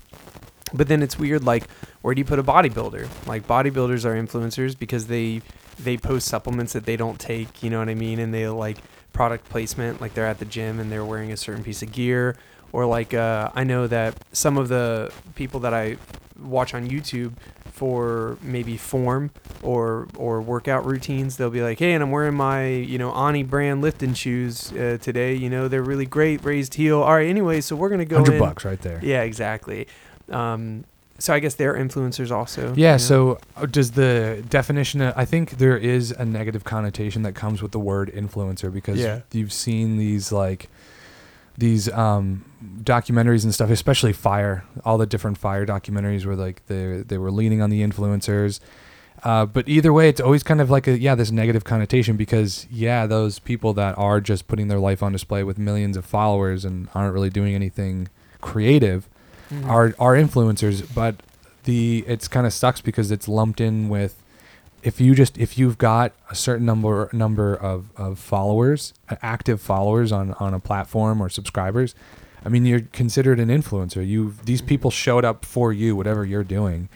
but 0.74 0.88
then 0.90 1.02
it's 1.02 1.18
weird, 1.18 1.44
like 1.44 1.68
where 2.02 2.14
do 2.14 2.20
you 2.20 2.26
put 2.26 2.38
a 2.40 2.44
bodybuilder? 2.44 3.08
Like 3.26 3.48
bodybuilders 3.48 4.06
are 4.06 4.14
influencers 4.16 4.78
because 4.78 5.08
they 5.08 5.42
they 5.80 5.96
post 5.98 6.28
supplements 6.28 6.74
that 6.74 6.86
they 6.86 6.98
don't 6.98 7.20
take, 7.20 7.62
you 7.64 7.70
know 7.70 7.78
what 7.80 7.88
I 7.90 7.94
mean? 7.94 8.18
And 8.20 8.34
they 8.34 8.48
like 8.48 8.78
product 9.14 9.48
placement, 9.50 10.02
like 10.02 10.14
they're 10.16 10.26
at 10.26 10.40
the 10.40 10.46
gym 10.46 10.80
and 10.80 10.92
they're 10.92 11.06
wearing 11.06 11.32
a 11.32 11.38
certain 11.38 11.64
piece 11.64 11.82
of 11.84 11.92
gear. 11.92 12.36
Or 12.78 12.86
like 12.86 13.16
uh, 13.16 13.50
I 13.56 13.64
know 13.64 13.88
that 13.88 14.14
some 14.34 14.56
of 14.56 14.68
the 14.68 15.12
people 15.34 15.60
that 15.62 15.74
I 15.74 15.98
watch 16.40 16.76
on 16.76 16.88
YouTube 16.88 17.34
for 17.72 18.38
maybe 18.44 18.78
form 18.78 19.32
or 19.64 20.08
or 20.16 20.42
workout 20.44 20.86
routines, 20.86 21.38
they'll 21.38 21.50
be 21.50 21.64
like, 21.64 21.80
"Hey, 21.80 21.94
and 21.94 22.04
I'm 22.04 22.12
wearing 22.12 22.36
my 22.36 22.68
you 22.68 23.00
know 23.00 23.12
Ani 23.14 23.42
brand 23.42 23.82
lifting 23.82 24.14
shoes 24.14 24.72
uh, 24.74 25.00
today. 25.02 25.34
You 25.34 25.50
know 25.50 25.68
they're 25.68 25.82
really 25.82 26.06
great, 26.06 26.46
raised 26.46 26.76
heel. 26.76 27.02
All 27.02 27.16
right, 27.16 27.28
anyway, 27.28 27.62
so 27.62 27.76
we're 27.76 27.90
gonna 27.90 28.06
go 28.06 28.18
hundred 28.18 28.34
in. 28.36 28.40
bucks 28.42 28.64
right 28.64 28.80
there. 28.80 29.00
Yeah, 29.02 29.24
exactly. 29.24 29.88
Um, 30.30 30.84
so 31.18 31.34
I 31.34 31.40
guess 31.40 31.56
they're 31.56 31.74
influencers 31.74 32.30
also. 32.30 32.76
Yeah. 32.76 32.92
you 32.92 32.94
know? 32.94 32.98
So 32.98 33.40
uh, 33.56 33.66
does 33.66 33.94
the 33.94 34.44
definition? 34.50 35.02
Of, 35.02 35.18
I 35.18 35.26
think 35.26 35.58
there 35.58 35.78
is 35.78 36.12
a 36.12 36.26
negative 36.26 36.64
connotation 36.64 37.24
that 37.24 37.34
comes 37.34 37.64
with 37.64 37.72
the 37.72 37.80
word 37.80 38.12
influencer 38.14 38.72
because 38.72 39.00
Yeah. 39.00 39.22
you've 39.32 39.52
seen 39.52 39.98
these 39.98 40.32
like 40.32 40.70
these 41.58 41.90
um, 41.90 42.46
documentaries 42.84 43.44
and 43.44 43.54
stuff, 43.54 43.70
especially 43.70 44.14
Fyre, 44.14 44.64
all 44.86 44.98
the 44.98 45.06
different 45.08 45.38
Fyre 45.38 45.66
documentaries 45.66 46.26
where 46.26 46.36
like 46.36 46.66
they 46.68 47.04
they 47.08 47.18
were 47.18 47.32
leaning 47.32 47.62
on 47.62 47.70
the 47.70 47.82
influencers. 47.82 48.60
Uh, 49.24 49.48
but 49.48 49.68
either 49.68 49.92
way, 49.92 50.08
it's 50.10 50.22
always 50.22 50.44
kind 50.44 50.62
of 50.62 50.70
like 50.70 50.88
a 50.88 51.00
yeah, 51.00 51.16
this 51.16 51.32
negative 51.32 51.64
connotation 51.64 52.16
because 52.18 52.68
yeah, 52.70 53.08
those 53.08 53.40
people 53.40 53.74
that 53.74 53.98
are 53.98 54.22
just 54.22 54.48
putting 54.48 54.68
their 54.68 54.78
life 54.80 55.02
on 55.02 55.12
display 55.12 55.44
with 55.44 55.58
millions 55.58 55.98
of 55.98 56.06
followers 56.06 56.64
and 56.64 56.88
aren't 56.94 57.14
really 57.14 57.30
doing 57.32 57.56
anything 57.56 58.08
creative 58.42 59.10
Mhm. 59.52 59.68
are 59.68 59.96
are 59.98 60.14
influencers, 60.14 60.84
but 60.94 61.16
the 61.64 62.04
it's 62.06 62.28
kind 62.28 62.46
of 62.46 62.54
sucks 62.54 62.82
because 62.82 63.10
it's 63.12 63.28
lumped 63.28 63.60
in 63.62 63.88
with 63.90 64.22
if 64.84 65.02
you 65.02 65.16
just 65.16 65.38
if 65.38 65.58
you've 65.58 65.78
got 65.78 66.14
a 66.30 66.36
certain 66.36 66.66
number 66.66 67.10
number 67.12 67.56
of, 67.56 67.90
of 67.98 68.20
followers, 68.20 68.94
uh, 69.10 69.16
active 69.22 69.62
followers 69.62 70.12
on 70.12 70.34
on 70.34 70.54
a 70.54 70.60
platform 70.60 71.22
or 71.22 71.30
subscribers, 71.30 71.96
I 72.46 72.50
mean 72.50 72.66
you're 72.66 72.82
considered 72.82 73.40
an 73.40 73.50
influencer. 73.50 74.08
You 74.08 74.36
these 74.44 74.62
people 74.62 74.92
showed 74.92 75.26
up 75.26 75.46
for 75.46 75.74
you 75.74 75.96
whatever 75.96 76.26
you're 76.26 76.44
doing. 76.44 76.90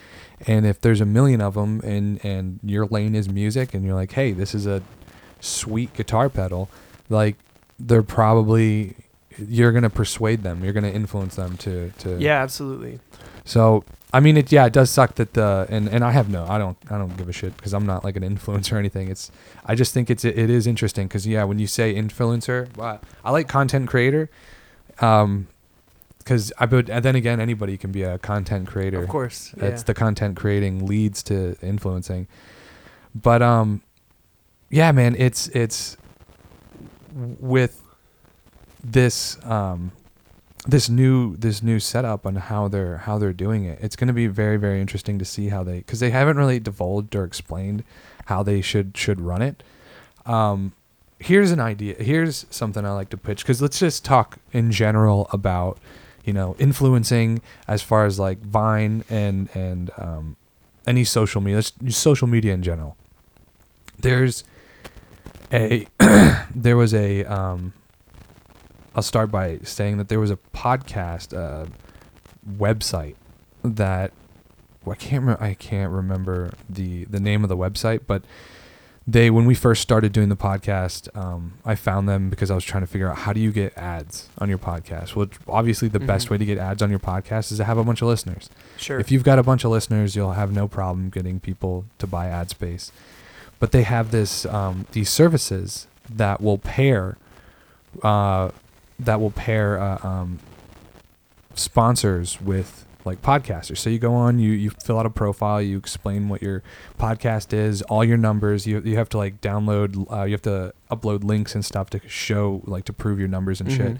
And 0.48 0.66
if 0.66 0.82
there's 0.82 1.02
a 1.02 1.06
million 1.06 1.42
of 1.42 1.56
them 1.56 1.82
and 1.84 2.24
and 2.24 2.60
your 2.64 2.86
lane 2.86 3.16
is 3.16 3.30
music 3.30 3.74
and 3.74 3.86
you're 3.86 3.96
like, 3.96 4.14
"Hey, 4.14 4.32
this 4.32 4.56
is 4.56 4.66
a 4.66 4.82
sweet 5.40 5.94
guitar 5.94 6.30
pedal." 6.30 6.70
Like 7.10 7.36
they're 7.80 8.04
probably 8.04 8.96
you're 9.38 9.72
going 9.72 9.84
to 9.84 9.90
persuade 9.90 10.44
them. 10.44 10.64
You're 10.64 10.74
going 10.74 10.84
to 10.84 10.94
influence 10.94 11.36
them 11.36 11.58
to 11.58 11.92
to 12.00 12.18
yeah, 12.20 12.42
absolutely. 12.42 13.00
so 13.46 13.84
I 14.14 14.20
mean, 14.20 14.36
it 14.38 14.52
yeah, 14.52 14.66
it 14.66 14.74
does 14.74 14.90
suck 14.90 15.16
that 15.16 15.34
the 15.34 15.66
and 15.70 15.88
and 15.88 16.04
I 16.04 16.12
have 16.12 16.30
no, 16.30 16.46
I 16.48 16.58
don't, 16.58 16.78
I 16.90 16.98
don't 16.98 17.16
give 17.18 17.30
a 17.30 17.34
shit 17.34 17.56
because 17.56 17.74
I'm 17.74 17.86
not 17.86 18.04
like 18.04 18.16
an 18.16 18.24
influencer 18.24 18.74
or 18.74 18.78
anything. 18.78 19.10
It's 19.10 19.32
I 19.66 19.76
just 19.76 19.94
think 19.94 20.10
it's 20.10 20.26
it 20.26 20.50
is 20.50 20.68
interesting 20.68 21.08
because 21.08 21.26
yeah, 21.26 21.44
when 21.44 21.60
you 21.60 21.68
say 21.68 21.94
influencer, 21.94 22.76
wow, 22.76 23.00
I 23.24 23.32
like 23.32 23.48
content 23.48 23.88
creator, 23.90 24.30
um, 25.00 25.48
because 26.18 26.52
I 26.60 26.66
but 26.66 26.88
then 26.88 27.16
again, 27.16 27.40
anybody 27.40 27.78
can 27.78 27.92
be 27.92 28.04
a 28.04 28.18
content 28.18 28.68
creator. 28.68 29.02
Of 29.02 29.10
course. 29.10 29.54
Yeah. 29.58 29.66
It's 29.66 29.84
the 29.84 29.94
content 29.94 30.36
creating 30.36 30.86
leads 30.86 31.24
to 31.24 31.56
influencing. 31.62 32.28
But 33.16 33.42
um 33.42 33.82
yeah, 34.72 34.92
man, 34.94 35.16
it's 35.18 35.48
it's 35.50 35.98
with 37.14 37.82
this 38.84 39.38
um, 39.46 39.92
this 40.68 40.90
new 40.90 41.36
this 41.38 41.64
new 41.64 41.80
setup 41.80 42.26
on 42.26 42.36
how 42.36 42.68
they're 42.68 42.98
how 42.98 43.18
they're 43.18 43.34
doing 43.34 43.66
it, 43.66 43.80
it's 43.82 43.96
going 43.96 44.08
to 44.08 44.14
be 44.14 44.28
very 44.28 44.58
very 44.58 44.80
interesting 44.80 45.18
to 45.20 45.26
see 45.26 45.50
how 45.50 45.64
they 45.64 45.78
because 45.78 46.00
they 46.00 46.12
haven't 46.12 46.38
really 46.38 46.60
divulged 46.60 47.16
or 47.16 47.24
explained 47.24 47.84
how 48.26 48.44
they 48.44 48.62
should 48.62 48.96
should 48.96 49.20
run 49.20 49.42
it. 49.42 49.64
Um, 50.26 50.74
here's 51.20 51.52
an 51.52 51.60
idea. 51.60 51.96
Here's 51.96 52.46
something 52.50 52.86
I 52.86 52.92
like 52.92 53.10
to 53.10 53.18
pitch 53.18 53.44
because 53.44 53.62
let's 53.62 53.80
just 53.80 54.06
talk 54.06 54.38
in 54.52 54.72
general 54.72 55.28
about 55.32 55.80
you 56.24 56.34
know 56.34 56.56
influencing 56.60 57.42
as 57.68 57.82
far 57.82 58.06
as 58.06 58.20
like 58.20 58.40
Vine 58.40 59.04
and 59.10 59.50
and 59.56 59.92
um, 59.98 60.36
any 60.86 61.04
social 61.04 61.42
media, 61.42 61.64
social 61.90 62.28
media 62.28 62.54
in 62.54 62.64
general. 62.64 62.98
There's 64.00 64.44
a 65.52 65.88
there 66.56 66.78
was 66.78 66.94
a 66.94 67.24
um, 67.26 67.74
I'll 68.96 69.02
start 69.04 69.32
by 69.32 69.60
saying 69.64 69.98
that 69.98 70.10
there 70.10 70.20
was 70.20 70.32
a 70.32 70.38
podcast 70.54 71.36
uh, 71.38 71.68
website 72.58 73.16
that 73.64 74.12
well, 74.84 74.94
I 74.94 74.96
can't 74.96 75.24
re- 75.26 75.38
I 75.40 75.54
can't 75.54 75.92
remember 75.92 76.52
the 76.70 77.06
the 77.06 77.20
name 77.20 77.44
of 77.44 77.50
the 77.50 77.58
website, 77.58 78.02
but 78.08 78.24
they 79.08 79.30
when 79.30 79.46
we 79.46 79.56
first 79.56 79.82
started 79.82 80.12
doing 80.12 80.30
the 80.30 80.36
podcast, 80.36 81.08
um, 81.18 81.54
I 81.66 81.76
found 81.76 82.08
them 82.10 82.30
because 82.30 82.52
I 82.52 82.56
was 82.56 82.64
trying 82.64 82.82
to 82.84 82.88
figure 82.88 83.10
out 83.10 83.20
how 83.20 83.34
do 83.34 83.40
you 83.40 83.52
get 83.52 83.78
ads 83.78 84.30
on 84.40 84.50
your 84.50 84.58
podcast. 84.58 85.16
Well, 85.16 85.28
obviously 85.48 85.88
the 85.88 86.00
best 86.00 86.28
Mhm. 86.28 86.32
way 86.32 86.38
to 86.40 86.46
get 86.46 86.58
ads 86.58 86.82
on 86.82 86.90
your 86.90 87.00
podcast 87.00 87.52
is 87.52 87.58
to 87.58 87.64
have 87.64 87.78
a 87.78 87.84
bunch 87.84 88.02
of 88.02 88.08
listeners. 88.08 88.50
Sure. 88.78 89.00
If 89.00 89.12
you've 89.12 89.24
got 89.24 89.40
a 89.40 89.44
bunch 89.44 89.64
of 89.64 89.72
listeners, 89.72 90.16
you'll 90.16 90.34
have 90.34 90.52
no 90.52 90.68
problem 90.68 91.10
getting 91.10 91.40
people 91.40 91.86
to 92.00 92.08
buy 92.08 92.28
ad 92.28 92.50
space. 92.50 92.92
But 93.60 93.72
they 93.72 93.84
have 93.84 94.12
this 94.12 94.46
um, 94.48 94.86
these 94.92 95.10
services 95.10 95.88
that 96.10 96.42
will 96.42 96.58
pair 96.58 97.18
uh, 98.04 98.50
that 99.02 99.20
will 99.20 99.32
pair 99.32 99.80
uh, 99.80 100.00
um, 100.08 100.40
sponsors 101.56 102.40
with 102.42 102.86
like 103.04 103.22
podcasters. 103.22 103.78
So 103.80 103.90
you 103.90 103.98
go 104.00 104.14
on, 104.14 104.38
you 104.40 104.52
you 104.52 104.70
fill 104.70 105.00
out 105.00 105.06
a 105.06 105.10
profile, 105.10 105.62
you 105.62 105.78
explain 105.78 106.30
what 106.30 106.42
your 106.42 106.62
podcast 107.00 107.52
is, 107.52 107.82
all 107.84 108.04
your 108.04 108.18
numbers. 108.18 108.68
You 108.68 108.80
you 108.82 108.96
have 108.98 109.10
to 109.10 109.18
like 109.18 109.42
download, 109.42 110.12
uh, 110.12 110.24
you 110.24 110.34
have 110.34 110.42
to 110.44 110.74
upload 110.92 111.24
links 111.24 111.56
and 111.56 111.66
stuff 111.66 111.90
to 111.92 112.02
show 112.08 112.62
like 112.66 112.86
to 112.86 112.94
prove 112.94 113.18
your 113.20 113.28
numbers 113.28 113.60
and 113.60 113.72
shit 113.72 113.94
Mhm. 113.94 114.00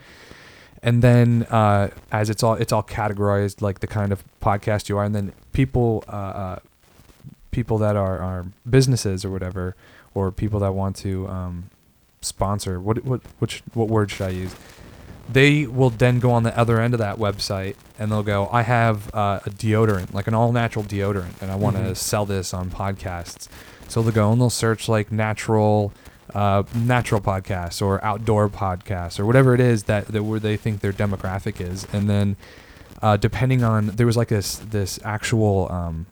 and 0.84 1.02
then 1.02 1.44
uh, 1.50 1.90
as 2.12 2.30
it's 2.30 2.44
all 2.44 2.54
it's 2.56 2.72
all 2.72 2.84
categorized 2.84 3.62
like 3.62 3.80
the 3.80 3.88
kind 3.88 4.12
of 4.12 4.24
podcast 4.42 4.88
you 4.90 4.98
are 4.98 5.04
and 5.06 5.16
then 5.16 5.32
people 5.54 6.04
uh, 6.08 6.12
uh, 6.12 6.60
people 7.52 7.78
that 7.80 7.96
are, 7.96 8.20
are 8.20 8.46
businesses 8.70 9.24
or 9.26 9.30
whatever 9.32 9.76
or 10.14 10.32
people 10.32 10.60
that 10.60 10.74
want 10.74 10.96
to 10.98 11.28
um, 11.28 11.70
sponsor 12.22 12.80
what 12.80 13.04
what 13.06 13.22
which 13.40 13.64
what 13.74 13.88
word 13.88 14.12
should 14.12 14.28
I 14.28 14.30
use 14.30 14.54
they 15.32 15.66
will 15.66 15.90
then 15.90 16.20
go 16.20 16.32
on 16.32 16.44
the 16.44 16.58
other 16.58 16.80
end 16.82 16.94
of 16.94 17.00
that 17.00 17.18
website 17.18 17.76
and 18.00 18.12
they'll 18.12 18.24
go 18.24 18.50
I 18.52 18.64
have 18.64 19.14
uh, 19.14 19.40
a 19.46 19.50
deodorant 19.50 20.14
like 20.14 20.28
an 20.28 20.34
all 20.34 20.52
natural 20.52 20.84
deodorant 20.86 21.42
and 21.42 21.52
I 21.52 21.56
want 21.56 21.76
to 21.78 21.84
Mhm. 21.84 21.98
sell 21.98 22.26
this 22.26 22.54
on 22.54 22.70
podcasts 22.70 23.48
so 23.88 24.02
they'll 24.02 24.12
go 24.14 24.32
and 24.32 24.40
they'll 24.42 24.50
search 24.50 24.88
like 24.90 25.12
natural 25.12 25.94
uh, 26.34 26.64
natural 26.74 27.20
podcasts 27.20 27.82
or 27.82 28.04
outdoor 28.06 28.48
podcasts 28.50 29.20
or 29.20 29.26
whatever 29.26 29.54
it 29.54 29.60
is 29.60 29.84
that, 29.84 30.08
that 30.08 30.24
where 30.24 30.40
they 30.40 30.56
think 30.56 30.80
their 30.80 30.94
demographic 30.94 31.60
is, 31.60 31.86
and 31.92 32.10
then 32.10 32.38
uh, 33.02 33.18
depending 33.18 33.64
on 33.66 33.88
there 33.88 34.06
was 34.06 34.16
like 34.16 34.30
this 34.30 34.56
this 34.60 34.98
actual 35.04 35.70
um, 35.70 36.06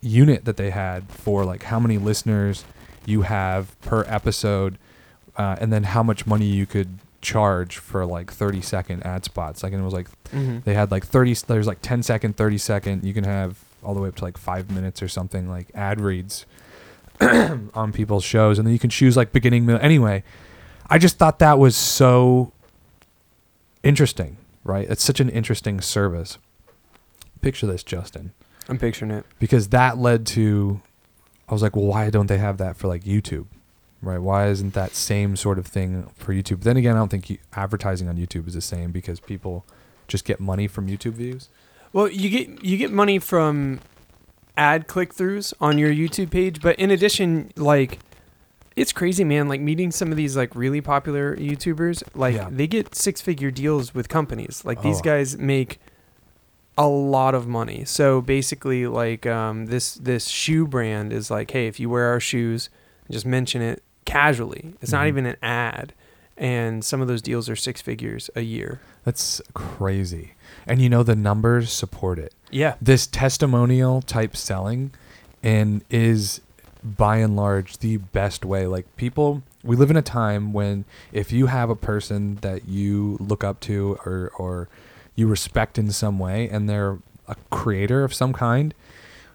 unit 0.00 0.44
that 0.46 0.56
they 0.56 0.70
had 0.70 1.10
for 1.10 1.44
like 1.44 1.64
how 1.64 1.78
many 1.78 1.98
listeners 1.98 2.64
you 3.04 3.22
have 3.22 3.78
per 3.82 4.04
episode, 4.08 4.78
uh, 5.36 5.56
and 5.60 5.70
then 5.72 5.84
how 5.84 6.02
much 6.02 6.26
money 6.26 6.46
you 6.46 6.64
could 6.64 6.98
charge 7.26 7.78
for 7.78 8.06
like 8.06 8.30
30 8.32 8.60
second 8.60 9.04
ad 9.04 9.24
spots. 9.24 9.62
Like 9.62 9.72
and 9.72 9.82
it 9.82 9.84
was 9.84 9.92
like 9.94 10.08
Mhm. 10.32 10.62
they 10.64 10.74
had 10.74 10.90
like 10.92 11.04
30 11.04 11.34
there's 11.48 11.66
like 11.66 11.82
10 11.82 12.02
second 12.02 12.36
30 12.36 12.58
second. 12.58 13.04
You 13.04 13.12
can 13.12 13.24
have 13.24 13.58
all 13.82 13.94
the 13.94 14.00
way 14.00 14.08
up 14.08 14.14
to 14.16 14.24
like 14.24 14.38
five 14.38 14.70
minutes 14.70 15.02
or 15.02 15.08
something 15.08 15.48
like 15.48 15.66
ad 15.74 16.00
reads 16.00 16.46
on 17.20 17.92
people's 17.92 18.24
shows. 18.24 18.58
And 18.58 18.66
then 18.66 18.72
you 18.72 18.78
can 18.78 18.90
choose 18.90 19.16
like 19.16 19.32
beginning 19.32 19.66
middle. 19.66 19.80
Anyway 19.82 20.22
i 20.88 20.98
just 20.98 21.18
thought 21.18 21.40
that 21.40 21.58
was 21.58 21.74
so 21.76 22.52
interesting 23.82 24.36
right? 24.64 24.88
It's 24.90 25.04
such 25.04 25.20
an 25.20 25.28
interesting 25.28 25.80
service. 25.80 26.38
Picture 27.40 27.66
this 27.68 27.82
justin. 27.84 28.32
I'm 28.68 28.78
picturing 28.78 29.12
it. 29.12 29.24
because 29.38 29.68
that 29.68 29.96
led 29.98 30.26
to 30.28 30.80
i 31.48 31.52
was 31.52 31.62
like 31.62 31.76
well 31.76 31.86
why 31.86 32.10
don't 32.10 32.26
they 32.26 32.38
have 32.38 32.58
that 32.58 32.76
for 32.76 32.88
like 32.88 33.04
youtube 33.04 33.46
right 34.08 34.20
why 34.20 34.48
isn't 34.48 34.74
that 34.74 34.94
same 34.94 35.36
sort 35.36 35.58
of 35.58 35.66
thing 35.66 36.08
for 36.16 36.32
youtube 36.32 36.62
then 36.62 36.76
again 36.76 36.94
i 36.96 36.98
don't 36.98 37.10
think 37.10 37.28
you, 37.30 37.38
advertising 37.54 38.08
on 38.08 38.16
youtube 38.16 38.46
is 38.48 38.54
the 38.54 38.60
same 38.60 38.90
because 38.92 39.20
people 39.20 39.64
just 40.08 40.24
get 40.24 40.38
money 40.40 40.66
from 40.68 40.86
youtube 40.88 41.12
views 41.12 41.48
Well, 41.92 42.08
you 42.08 42.28
get 42.30 42.64
you 42.64 42.76
get 42.76 42.90
money 42.92 43.18
from 43.18 43.80
ad 44.56 44.86
click 44.86 45.14
throughs 45.14 45.52
on 45.60 45.78
your 45.78 45.90
YouTube 45.90 46.30
page, 46.30 46.60
but 46.62 46.76
in 46.78 46.90
addition, 46.90 47.52
like 47.56 47.98
it's 48.74 48.92
crazy, 48.92 49.24
man. 49.24 49.48
Like 49.48 49.60
meeting 49.60 49.90
some 49.90 50.10
of 50.10 50.16
these 50.16 50.36
like 50.36 50.54
really 50.54 50.80
popular 50.82 51.34
YouTubers, 51.36 52.02
like 52.14 52.34
Yeah. 52.34 52.48
they 52.50 52.66
get 52.66 52.94
six 52.94 53.20
figure 53.22 53.50
deals 53.50 53.94
with 53.94 54.08
companies. 54.08 54.62
Like 54.64 54.82
these 54.82 54.98
Oh. 55.00 55.02
guys 55.02 55.36
make 55.38 55.78
a 56.76 56.86
lot 56.86 57.34
of 57.34 57.46
money. 57.46 57.84
So 57.86 58.20
basically, 58.20 58.86
like 58.86 59.24
um, 59.26 59.66
this 59.66 59.94
this 59.94 60.26
shoe 60.28 60.66
brand 60.66 61.12
is 61.12 61.30
like, 61.30 61.50
hey, 61.52 61.66
if 61.66 61.80
you 61.80 61.88
wear 61.88 62.06
our 62.12 62.20
shoes, 62.20 62.68
just 63.10 63.24
mention 63.26 63.62
it 63.62 63.82
casually. 64.06 64.72
It's 64.80 64.92
not 64.92 65.04
Mhm. 65.04 65.08
even 65.08 65.26
an 65.26 65.36
ad, 65.42 65.92
and 66.38 66.82
some 66.84 67.02
of 67.02 67.08
those 67.08 67.20
deals 67.20 67.48
are 67.50 67.56
six 67.56 67.82
figures 67.82 68.30
a 68.34 68.40
year. 68.40 68.80
That's 69.04 69.42
crazy. 69.52 70.32
And 70.66 70.80
you 70.80 70.88
know 70.88 71.02
the 71.02 71.14
numbers 71.14 71.70
support 71.70 72.18
it. 72.18 72.32
Yeah. 72.50 72.74
This 72.80 73.06
testimonial 73.06 74.00
type 74.02 74.34
selling 74.36 74.90
and 75.42 75.82
is 75.90 76.40
by 76.82 77.18
and 77.18 77.36
large 77.36 77.78
the 77.78 77.98
best 77.98 78.44
way. 78.44 78.66
Like 78.66 78.86
people 78.96 79.42
we 79.62 79.74
live 79.76 79.90
in 79.90 79.96
a 79.96 80.02
time 80.02 80.52
when 80.52 80.84
if 81.12 81.32
you 81.32 81.46
have 81.46 81.68
a 81.70 81.74
person 81.76 82.36
that 82.42 82.68
you 82.68 83.16
look 83.20 83.42
up 83.44 83.58
to 83.60 83.98
or 84.06 84.30
or 84.38 84.68
you 85.16 85.26
respect 85.26 85.78
in 85.78 85.90
some 85.90 86.18
way 86.18 86.48
and 86.48 86.68
they're 86.68 86.98
a 87.28 87.34
creator 87.50 88.04
of 88.04 88.14
some 88.14 88.32
kind, 88.32 88.72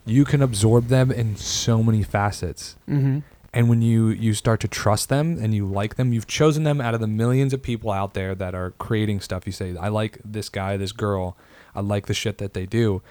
you 0.05 0.23
can 0.23 0.41
absorb 0.41 0.87
them 0.87 1.11
in 1.11 1.35
so 1.35 1.83
many 1.83 2.03
facets 2.03 2.75
Mm-hmm. 2.89 3.19
And 3.53 3.67
when 3.69 3.81
you 3.81 4.07
you 4.09 4.33
start 4.33 4.59
to 4.61 4.67
trust 4.67 5.09
them 5.09 5.37
and 5.41 5.53
you 5.53 5.65
like 5.65 5.95
them 5.95 6.13
you've 6.13 6.27
chosen 6.27 6.63
them 6.63 6.79
out 6.79 6.93
of 6.93 7.01
the 7.01 7.07
millions 7.07 7.53
of 7.53 7.61
people 7.61 7.91
out 7.91 8.13
there 8.13 8.33
that 8.35 8.55
are 8.55 8.71
creating 8.71 9.19
stuff. 9.19 9.45
You 9.45 9.51
say 9.51 9.75
i 9.77 9.87
like 9.89 10.19
this 10.23 10.49
guy 10.49 10.77
this 10.77 10.91
girl. 10.91 11.35
I 11.75 11.81
like 11.81 12.05
the 12.07 12.13
shit 12.13 12.37
that 12.39 12.53
they 12.53 12.65
do. 12.65 13.01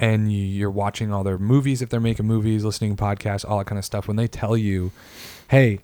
And 0.00 0.32
you, 0.32 0.42
you're 0.44 0.70
watching 0.70 1.12
all 1.12 1.24
their 1.24 1.38
movies 1.38 1.82
if 1.82 1.88
they're 1.90 1.98
making 2.00 2.26
movies 2.26 2.64
listening 2.64 2.94
to 2.96 3.02
podcasts 3.02 3.44
all 3.48 3.58
that 3.58 3.66
kind 3.66 3.78
of 3.78 3.84
stuff. 3.84 4.06
When 4.06 4.16
they 4.16 4.28
tell 4.28 4.56
you 4.56 4.92
hey 5.48 5.80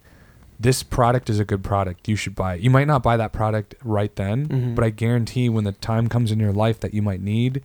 this 0.61 0.85
product 0.85 1.29
is 1.29 1.41
a 1.41 1.45
good 1.45 1.65
product. 1.65 2.07
You 2.09 2.15
should 2.15 2.37
buy 2.37 2.55
it. 2.55 2.61
You 2.61 2.71
might 2.71 2.87
not 2.87 3.03
buy 3.03 3.17
that 3.17 3.33
product 3.33 3.75
right 3.83 4.15
then 4.15 4.47
Mhm. 4.47 4.75
but 4.77 4.85
i 4.85 4.91
guarantee 4.91 5.49
when 5.49 5.65
the 5.65 5.73
time 5.73 6.09
comes 6.09 6.31
in 6.31 6.39
your 6.39 6.53
life 6.53 6.79
that 6.81 6.95
you 6.95 7.03
might 7.03 7.21
need 7.21 7.61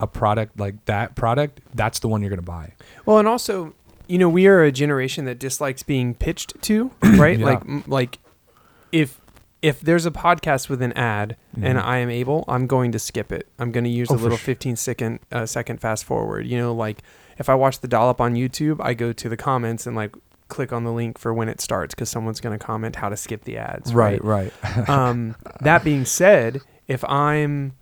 a 0.00 0.06
product 0.06 0.58
like 0.58 0.82
that 0.86 1.14
product 1.14 1.60
that's 1.74 1.98
the 2.00 2.08
one 2.08 2.22
you're 2.22 2.30
going 2.30 2.40
to 2.40 2.42
buy. 2.58 2.72
Well, 3.06 3.18
and 3.18 3.28
also, 3.28 3.74
you 4.08 4.18
know, 4.18 4.28
we 4.28 4.46
are 4.46 4.62
a 4.62 4.72
generation 4.72 5.24
that 5.26 5.38
dislikes 5.38 5.82
being 5.82 6.14
pitched 6.14 6.60
to, 6.62 6.90
right? 7.02 7.38
Yeah. 7.38 7.46
Like, 7.46 7.60
m- 7.62 7.84
like 7.86 8.18
if 8.90 9.20
if 9.62 9.80
there's 9.80 10.04
a 10.06 10.10
podcast 10.10 10.68
with 10.68 10.82
an 10.82 10.92
ad 10.94 11.36
and 11.54 11.78
Mhm. 11.78 11.84
I 11.84 11.98
am 11.98 12.10
able, 12.10 12.44
I'm 12.48 12.66
going 12.66 12.90
to 12.92 12.98
skip 12.98 13.30
it. 13.30 13.46
I'm 13.60 13.70
going 13.70 13.84
to 13.84 13.90
use 13.90 14.10
Oh, 14.10 14.14
a 14.14 14.16
little 14.16 14.36
sure. 14.36 14.44
15 14.54 14.74
second 14.76 15.20
uh, 15.30 15.46
second 15.46 15.80
fast 15.80 16.04
forward. 16.04 16.46
You 16.46 16.58
know, 16.58 16.74
like 16.74 17.02
if 17.38 17.48
I 17.48 17.54
watch 17.54 17.78
the 17.80 17.86
dollop 17.88 18.20
on 18.20 18.34
YouTube, 18.34 18.78
I 18.80 18.94
go 18.94 19.12
to 19.12 19.28
the 19.28 19.36
comments 19.36 19.86
and 19.86 19.94
like 19.94 20.14
click 20.48 20.72
on 20.72 20.82
the 20.84 20.92
link 20.92 21.16
for 21.16 21.32
when 21.32 21.48
it 21.48 21.60
starts 21.60 21.94
because 21.94 22.10
someone's 22.10 22.40
going 22.40 22.58
to 22.58 22.62
comment 22.62 22.96
how 22.96 23.08
to 23.08 23.16
skip 23.16 23.44
the 23.44 23.56
ads. 23.56 23.94
right 23.94 24.22
right 24.22 24.52
um, 24.88 25.34
that 25.60 25.82
being 25.84 26.04
said, 26.04 26.60
if 26.88 27.02
I'm 27.04 27.72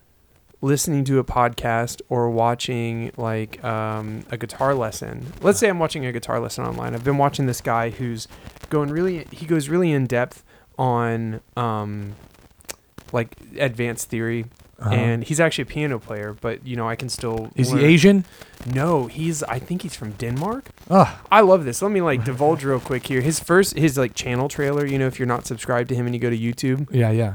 listening 0.62 1.04
to 1.04 1.18
a 1.18 1.24
podcast 1.24 2.02
or 2.08 2.30
watching 2.30 3.12
like 3.16 3.62
um, 3.64 4.24
a 4.30 4.36
guitar 4.36 4.74
lesson, 4.74 5.32
let's 5.40 5.58
say 5.58 5.68
I'm 5.68 5.78
watching 5.78 6.04
a 6.06 6.12
guitar 6.12 6.40
lesson 6.40 6.64
online. 6.64 6.94
I've 6.94 7.04
been 7.04 7.18
watching 7.18 7.46
this 7.46 7.60
guy 7.60 7.90
who's 7.90 8.28
going 8.68 8.90
really, 8.90 9.26
he 9.30 9.46
goes 9.46 9.68
really 9.68 9.92
in 9.92 10.06
depth 10.06 10.44
on 10.78 11.40
um, 11.56 12.14
like 13.12 13.34
advanced 13.58 14.08
theory. 14.08 14.46
Uh-huh. 14.78 14.94
And 14.94 15.24
he's 15.24 15.40
actually 15.40 15.62
a 15.62 15.66
piano 15.66 15.98
player, 15.98 16.34
but 16.40 16.66
you 16.66 16.74
know 16.74 16.88
I 16.88 16.96
can 16.96 17.10
still. 17.10 17.50
is 17.54 17.70
he 17.70 17.84
asian 17.84 18.24
No, 18.64 19.08
he's. 19.08 19.42
I 19.42 19.58
think 19.58 19.82
he's 19.82 19.94
from 19.94 20.12
Denmark. 20.12 20.70
oh 20.88 21.20
I 21.30 21.42
love 21.42 21.66
this. 21.66 21.82
Let 21.82 21.90
me 21.90 22.00
like 22.00 22.24
divulge 22.24 22.64
real 22.64 22.80
quick 22.80 23.06
here. 23.06 23.20
His 23.20 23.38
first, 23.38 23.76
his 23.76 23.98
like 23.98 24.14
channel 24.14 24.48
trailer. 24.48 24.86
You 24.86 24.98
know, 24.98 25.06
if 25.06 25.18
you're 25.18 25.28
not 25.28 25.44
subscribed 25.44 25.90
to 25.90 25.94
him 25.94 26.06
and 26.06 26.14
you 26.14 26.18
go 26.18 26.30
to 26.30 26.38
YouTube, 26.38 26.88
yeah 26.90 27.10
yeah 27.10 27.34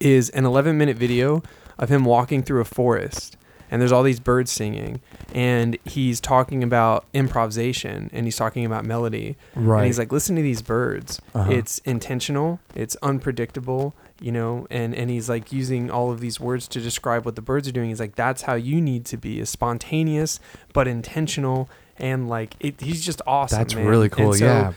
is 0.00 0.30
an 0.30 0.44
11 0.44 0.76
minute 0.78 0.96
video 0.96 1.42
of 1.82 1.90
him 1.90 2.04
walking 2.06 2.42
through 2.42 2.62
a 2.62 2.64
forest 2.64 3.36
and 3.70 3.80
there's 3.80 3.90
all 3.90 4.02
these 4.02 4.20
birds 4.20 4.50
singing, 4.50 5.00
and 5.34 5.78
he's 5.86 6.20
talking 6.20 6.62
about 6.62 7.06
improvisation, 7.14 8.10
and 8.12 8.26
he's 8.26 8.36
talking 8.36 8.66
about 8.66 8.84
melody, 8.84 9.34
Right. 9.54 9.78
and 9.78 9.86
he's 9.86 9.98
like, 9.98 10.12
listen 10.12 10.36
to 10.36 10.42
these 10.42 10.60
birds. 10.60 11.22
Uh-huh. 11.34 11.50
It's 11.50 11.78
intentional. 11.78 12.60
It's 12.74 12.96
unpredictable. 13.02 13.94
You 14.20 14.30
know, 14.30 14.66
and 14.70 14.94
and 14.94 15.08
he's 15.10 15.30
like 15.30 15.52
using 15.52 15.90
all 15.90 16.12
of 16.12 16.20
these 16.20 16.38
words 16.38 16.68
to 16.68 16.80
describe 16.82 17.24
what 17.24 17.34
the 17.34 17.40
birds 17.40 17.66
are 17.66 17.72
doing. 17.72 17.88
He's 17.88 17.98
like, 17.98 18.14
that's 18.14 18.42
how 18.42 18.54
you 18.54 18.78
need 18.78 19.06
to 19.06 19.16
be, 19.16 19.40
is 19.40 19.48
spontaneous 19.48 20.38
but 20.74 20.86
intentional, 20.86 21.70
and 21.96 22.28
like 22.28 22.54
it, 22.60 22.78
he's 22.78 23.02
just 23.02 23.22
awesome. 23.26 23.56
That's 23.58 23.74
man. 23.74 23.86
really 23.86 24.10
cool. 24.10 24.34
so 24.34 24.44
yeah. 24.44 24.72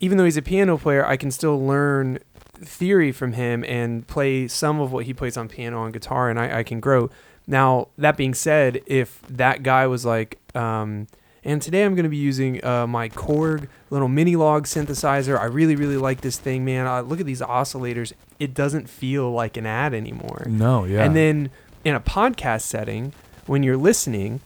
even 0.00 0.16
though 0.16 0.24
he's 0.24 0.38
a 0.38 0.42
piano 0.42 0.78
player, 0.78 1.06
I 1.06 1.18
can 1.18 1.30
still 1.30 1.64
learn 1.64 2.18
theory 2.62 3.12
from 3.12 3.32
him 3.32 3.64
and 3.64 4.06
play 4.06 4.48
some 4.48 4.80
of 4.80 4.92
what 4.92 5.04
he 5.06 5.14
plays 5.14 5.36
on 5.36 5.48
piano 5.48 5.84
and 5.84 5.92
guitar, 5.92 6.30
and 6.30 6.38
I, 6.38 6.58
I 6.58 6.62
can 6.62 6.80
grow. 6.80 7.10
Now, 7.46 7.88
that 7.96 8.16
being 8.16 8.34
said, 8.34 8.82
if 8.86 9.22
that 9.28 9.62
guy 9.62 9.86
was 9.86 10.04
like, 10.04 10.38
um, 10.54 11.06
and 11.44 11.62
today 11.62 11.84
I'm 11.84 11.94
going 11.94 12.04
to 12.04 12.10
be 12.10 12.16
using 12.16 12.62
uh, 12.64 12.86
my 12.86 13.08
Korg 13.08 13.68
little 13.90 14.08
minilogue 14.08 14.64
synthesizer. 14.64 15.38
I 15.38 15.44
really, 15.44 15.76
really 15.76 15.96
like 15.96 16.20
this 16.20 16.36
thing, 16.36 16.64
man. 16.64 16.86
Uh, 16.86 17.00
look 17.00 17.20
at 17.20 17.26
these 17.26 17.40
oscillators. 17.40 18.12
It 18.38 18.52
doesn't 18.52 18.88
feel 18.88 19.30
like 19.32 19.56
an 19.56 19.64
ad 19.64 19.94
anymore. 19.94 20.44
No. 20.46 20.84
Yeah. 20.84 21.04
And 21.04 21.16
then 21.16 21.50
in 21.84 21.94
a 21.94 22.00
podcast 22.00 22.62
setting, 22.62 23.14
when 23.46 23.62
you're 23.62 23.78
listening, 23.78 24.40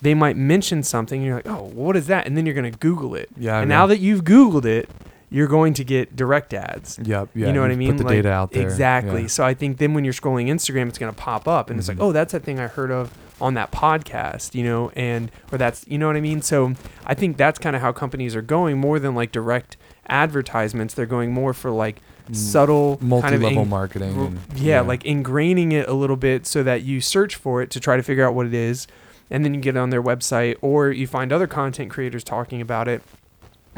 they 0.00 0.14
might 0.14 0.36
mention 0.36 0.84
something. 0.84 1.18
And 1.18 1.26
you're 1.26 1.36
like, 1.36 1.48
oh, 1.48 1.64
what 1.64 1.96
is 1.96 2.06
that? 2.06 2.26
And 2.26 2.36
then 2.36 2.46
you're 2.46 2.54
going 2.54 2.70
to 2.70 2.78
Google 2.78 3.16
it. 3.16 3.30
Yeah. 3.36 3.58
and 3.60 3.68
yeah. 3.68 3.76
now 3.76 3.86
that 3.86 3.98
you've 3.98 4.22
Googled 4.22 4.64
it, 4.64 4.88
you're 5.30 5.48
going 5.48 5.74
to 5.74 5.84
get 5.84 6.14
direct 6.14 6.54
ads. 6.54 6.98
Yep. 7.02 7.30
Yeah. 7.34 7.46
you 7.48 7.52
know 7.52 7.60
what 7.62 7.70
I 7.70 7.76
mean? 7.76 7.92
Put 7.92 7.98
the 7.98 8.04
Like, 8.04 8.16
data 8.16 8.30
out 8.30 8.52
there. 8.52 8.62
Exactly. 8.62 9.22
Yeah. 9.22 9.26
So 9.28 9.44
I 9.44 9.54
think 9.54 9.78
then 9.78 9.94
when 9.94 10.04
you're 10.04 10.12
scrolling 10.12 10.48
Instagram, 10.48 10.88
it's 10.88 10.98
going 10.98 11.12
to 11.12 11.18
pop 11.18 11.48
up 11.48 11.70
and 11.70 11.78
it's 11.78 11.88
like, 11.88 11.96
Mhm. 11.98 12.02
oh, 12.02 12.12
that's 12.12 12.32
that 12.32 12.42
thing 12.44 12.60
I 12.60 12.66
heard 12.68 12.90
of 12.90 13.12
on 13.40 13.54
that 13.54 13.72
podcast, 13.72 14.54
you 14.54 14.62
know, 14.62 14.90
and 14.94 15.30
or 15.50 15.58
that's 15.58 15.84
you 15.88 15.98
know 15.98 16.06
what 16.06 16.14
I 16.16 16.20
mean. 16.20 16.40
So 16.40 16.74
I 17.04 17.14
think 17.14 17.36
that's 17.36 17.58
kind 17.58 17.74
of 17.74 17.82
how 17.82 17.90
companies 17.90 18.36
are 18.36 18.42
going 18.42 18.78
more 18.78 18.98
than 19.00 19.14
like 19.16 19.32
direct 19.32 19.76
advertisements. 20.08 20.94
They're 20.94 21.06
going 21.06 21.32
more 21.32 21.52
for 21.52 21.70
like 21.70 22.00
Mm, 22.30 22.36
subtle 22.36 22.96
kind 22.96 23.02
of 23.02 23.08
multi-level 23.08 23.62
in- 23.64 23.68
marketing. 23.68 24.18
r- 24.18 24.24
and- 24.28 24.38
yeah, 24.56 24.80
like 24.80 25.02
ingraining 25.02 25.72
it 25.74 25.86
a 25.86 25.92
little 25.92 26.16
bit 26.16 26.46
so 26.46 26.62
that 26.62 26.80
you 26.82 27.02
search 27.02 27.34
for 27.36 27.60
it 27.60 27.68
to 27.72 27.78
try 27.80 27.98
to 27.98 28.02
figure 28.02 28.26
out 28.26 28.34
what 28.34 28.46
it 28.46 28.54
is, 28.54 28.86
and 29.30 29.44
then 29.44 29.52
you 29.52 29.60
get 29.60 29.76
it 29.76 29.78
on 29.78 29.90
their 29.90 30.02
website 30.02 30.56
or 30.62 30.90
you 30.90 31.06
find 31.06 31.34
other 31.34 31.46
content 31.46 31.90
creators 31.90 32.24
talking 32.24 32.62
about 32.62 32.88
it, 32.88 33.02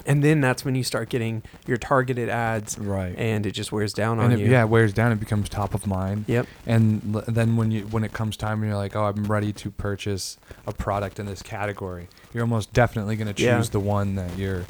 and 0.04 0.22
then 0.22 0.40
that's 0.40 0.64
when 0.64 0.74
you 0.74 0.82
start 0.84 1.08
getting 1.08 1.42
your 1.66 1.76
targeted 1.76 2.28
ads, 2.28 2.78
right. 2.78 3.14
and 3.16 3.46
it 3.46 3.52
just 3.52 3.72
wears 3.72 3.92
down 3.92 4.18
and 4.18 4.26
on 4.26 4.32
it, 4.32 4.40
you. 4.40 4.50
yeah, 4.50 4.62
it 4.62 4.68
wears 4.68 4.92
down. 4.92 5.12
It 5.12 5.20
becomes 5.20 5.48
top 5.48 5.74
of 5.74 5.86
mind. 5.86 6.24
Yep. 6.28 6.46
And 6.66 7.14
l- 7.16 7.24
then 7.28 7.56
when 7.56 7.70
you 7.70 7.82
when 7.86 8.04
it 8.04 8.12
comes 8.12 8.36
time 8.36 8.60
and 8.62 8.68
you're 8.70 8.76
like, 8.76 8.94
oh, 8.96 9.04
I'm 9.04 9.24
ready 9.24 9.52
to 9.54 9.70
purchase 9.70 10.36
a 10.66 10.72
product 10.72 11.18
in 11.18 11.26
this 11.26 11.42
category, 11.42 12.08
you're 12.34 12.42
almost 12.44 12.72
definitely 12.72 13.16
going 13.16 13.28
to 13.28 13.34
choose 13.34 13.44
Yeah. 13.44 13.62
the 13.62 13.80
one 13.80 14.16
that 14.16 14.36
you're. 14.36 14.64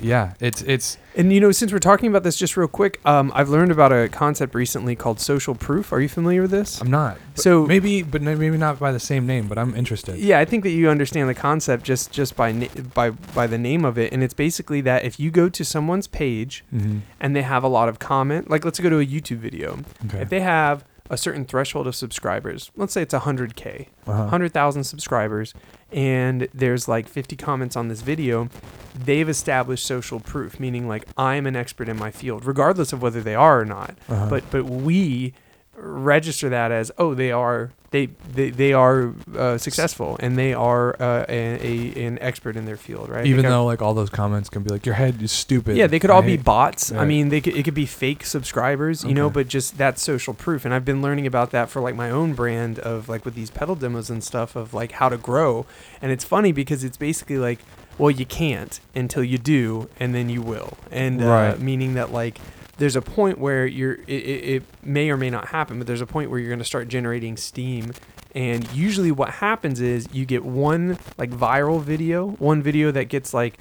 Yeah, 0.00 0.34
it's 0.40 0.62
it's 0.62 0.98
And 1.16 1.32
you 1.32 1.40
know, 1.40 1.52
since 1.52 1.72
we're 1.72 1.78
talking 1.78 2.08
about 2.08 2.24
this, 2.24 2.36
just 2.36 2.56
real 2.56 2.68
quick, 2.68 3.00
um, 3.06 3.30
I've 3.34 3.48
learned 3.48 3.70
about 3.70 3.92
a 3.92 4.08
concept 4.08 4.54
recently 4.54 4.96
called 4.96 5.20
social 5.20 5.54
proof. 5.54 5.92
Are 5.92 6.00
you 6.00 6.08
familiar 6.08 6.42
with 6.42 6.50
this? 6.50 6.80
I'm 6.80 6.90
not. 6.90 7.16
So- 7.36 7.66
maybe, 7.66 8.02
but 8.02 8.20
maybe 8.20 8.56
not 8.56 8.78
by 8.78 8.90
the 8.92 9.00
same 9.00 9.26
name. 9.26 9.46
But 9.48 9.56
I'm 9.58 9.74
interested. 9.76 10.18
Yeah, 10.18 10.40
I 10.40 10.44
think 10.44 10.62
that 10.64 10.70
you 10.70 10.90
understand 10.90 11.28
the 11.28 11.34
concept 11.34 11.84
just 11.84 12.10
just 12.12 12.34
by 12.36 12.52
na- 12.52 12.66
by 12.94 13.10
by 13.10 13.46
the 13.46 13.58
name 13.58 13.84
of 13.84 13.96
it, 13.98 14.12
and 14.12 14.22
it's 14.22 14.34
basically 14.34 14.80
that 14.82 15.04
if 15.04 15.18
you 15.20 15.30
go 15.30 15.48
to 15.48 15.64
someone's 15.64 16.06
page 16.06 16.64
Mm-hmm. 16.74 16.98
and 17.20 17.34
they 17.36 17.42
have 17.42 17.62
a 17.62 17.68
lot 17.68 17.88
of 17.88 17.98
comment, 17.98 18.50
like 18.50 18.64
let's 18.64 18.80
go 18.80 18.90
to 18.90 18.98
a 18.98 19.06
YouTube 19.06 19.38
video, 19.38 19.78
Okay. 20.06 20.20
if 20.22 20.28
they 20.28 20.40
have 20.40 20.84
a 21.10 21.16
certain 21.18 21.44
threshold 21.44 21.86
of 21.86 21.94
subscribers, 21.94 22.70
let's 22.76 22.92
say 22.92 23.02
it's 23.02 23.12
100k, 23.12 23.88
uh-huh. 24.06 24.20
100,000 24.22 24.84
subscribers, 24.84 25.52
and 25.92 26.48
there's 26.54 26.88
like 26.88 27.06
50 27.08 27.36
comments 27.36 27.76
on 27.76 27.88
this 27.88 28.00
video, 28.00 28.48
they've 28.94 29.28
established 29.28 29.84
social 29.84 30.18
proof, 30.18 30.58
meaning 30.58 30.88
like 30.88 31.04
I'm 31.16 31.46
an 31.46 31.56
expert 31.56 31.88
in 31.88 31.98
my 31.98 32.10
field, 32.10 32.46
regardless 32.46 32.92
of 32.92 33.02
whether 33.02 33.20
they 33.20 33.34
are 33.34 33.60
or 33.60 33.64
not. 33.64 33.96
Uh-huh. 34.08 34.30
But 34.30 34.50
but 34.50 34.64
we 34.64 35.34
register 35.76 36.48
that 36.48 36.70
as 36.72 36.90
oh 36.98 37.14
they 37.14 37.30
are 37.32 37.70
they 37.90 38.06
they, 38.32 38.50
they 38.50 38.72
are 38.72 39.12
uh, 39.36 39.56
successful 39.58 40.16
and 40.20 40.36
they 40.36 40.52
are 40.52 41.00
uh, 41.00 41.24
a, 41.28 41.94
a 41.96 42.06
an 42.06 42.18
expert 42.20 42.56
in 42.56 42.64
their 42.64 42.76
field, 42.76 43.08
right? 43.08 43.24
Even 43.26 43.44
though 43.44 43.64
like 43.64 43.80
all 43.82 43.94
those 43.94 44.10
comments 44.10 44.48
can 44.48 44.62
be 44.62 44.70
like 44.70 44.84
your 44.86 44.96
head 44.96 45.22
is 45.22 45.30
stupid. 45.30 45.76
yeah, 45.76 45.86
they 45.86 45.98
could 46.00 46.10
I 46.10 46.14
all 46.14 46.22
be 46.22 46.30
hate-" 46.32 46.44
bots. 46.44 46.90
I 46.90 47.04
mean, 47.04 47.28
they 47.28 47.40
could, 47.40 47.56
it 47.56 47.62
could 47.64 47.74
be 47.74 47.86
fake 47.86 48.24
subscribers, 48.24 49.04
you 49.04 49.14
know, 49.14 49.30
but 49.30 49.46
just 49.48 49.78
that's 49.78 50.02
social 50.02 50.34
proof. 50.34 50.64
And 50.64 50.74
I've 50.74 50.84
been 50.84 51.02
learning 51.02 51.26
about 51.26 51.50
that 51.52 51.70
for 51.70 51.80
like 51.80 51.94
my 51.94 52.10
own 52.10 52.34
brand 52.34 52.78
of 52.80 53.08
like 53.08 53.24
with 53.24 53.34
these 53.34 53.50
pedal 53.50 53.74
demos 53.76 54.10
and 54.10 54.24
stuff 54.24 54.56
of 54.56 54.74
like 54.74 54.92
how 54.92 55.08
to 55.08 55.16
grow. 55.16 55.64
And 56.02 56.10
it's 56.10 56.24
funny 56.24 56.50
because 56.50 56.82
it's 56.82 56.96
basically 56.96 57.38
like, 57.38 57.60
well, 57.96 58.10
you 58.10 58.26
can't 58.26 58.80
until 58.96 59.22
you 59.22 59.38
do, 59.38 59.88
and 60.00 60.12
then 60.14 60.28
you 60.28 60.42
will. 60.42 60.76
And 60.90 61.22
uh, 61.22 61.26
Right. 61.26 61.60
meaning 61.60 61.94
that 61.94 62.12
like 62.12 62.40
there's 62.78 62.96
a 62.96 63.02
point 63.02 63.38
where 63.38 63.66
you're 63.66 63.94
it, 63.94 64.08
it, 64.08 64.44
it 64.44 64.62
may 64.82 65.10
or 65.10 65.16
may 65.16 65.30
not 65.30 65.48
happen, 65.48 65.78
but 65.78 65.86
there's 65.86 66.00
a 66.00 66.06
point 66.06 66.30
where 66.30 66.38
you're 66.38 66.48
going 66.48 66.58
to 66.58 66.64
start 66.64 66.88
generating 66.88 67.36
steam. 67.36 67.92
And 68.34 68.70
usually, 68.72 69.12
what 69.12 69.30
happens 69.30 69.80
is 69.80 70.08
you 70.12 70.24
get 70.26 70.44
one 70.44 70.98
like 71.18 71.30
viral 71.30 71.80
video, 71.80 72.30
one 72.32 72.62
video 72.62 72.90
that 72.90 73.04
gets 73.04 73.32
like 73.32 73.58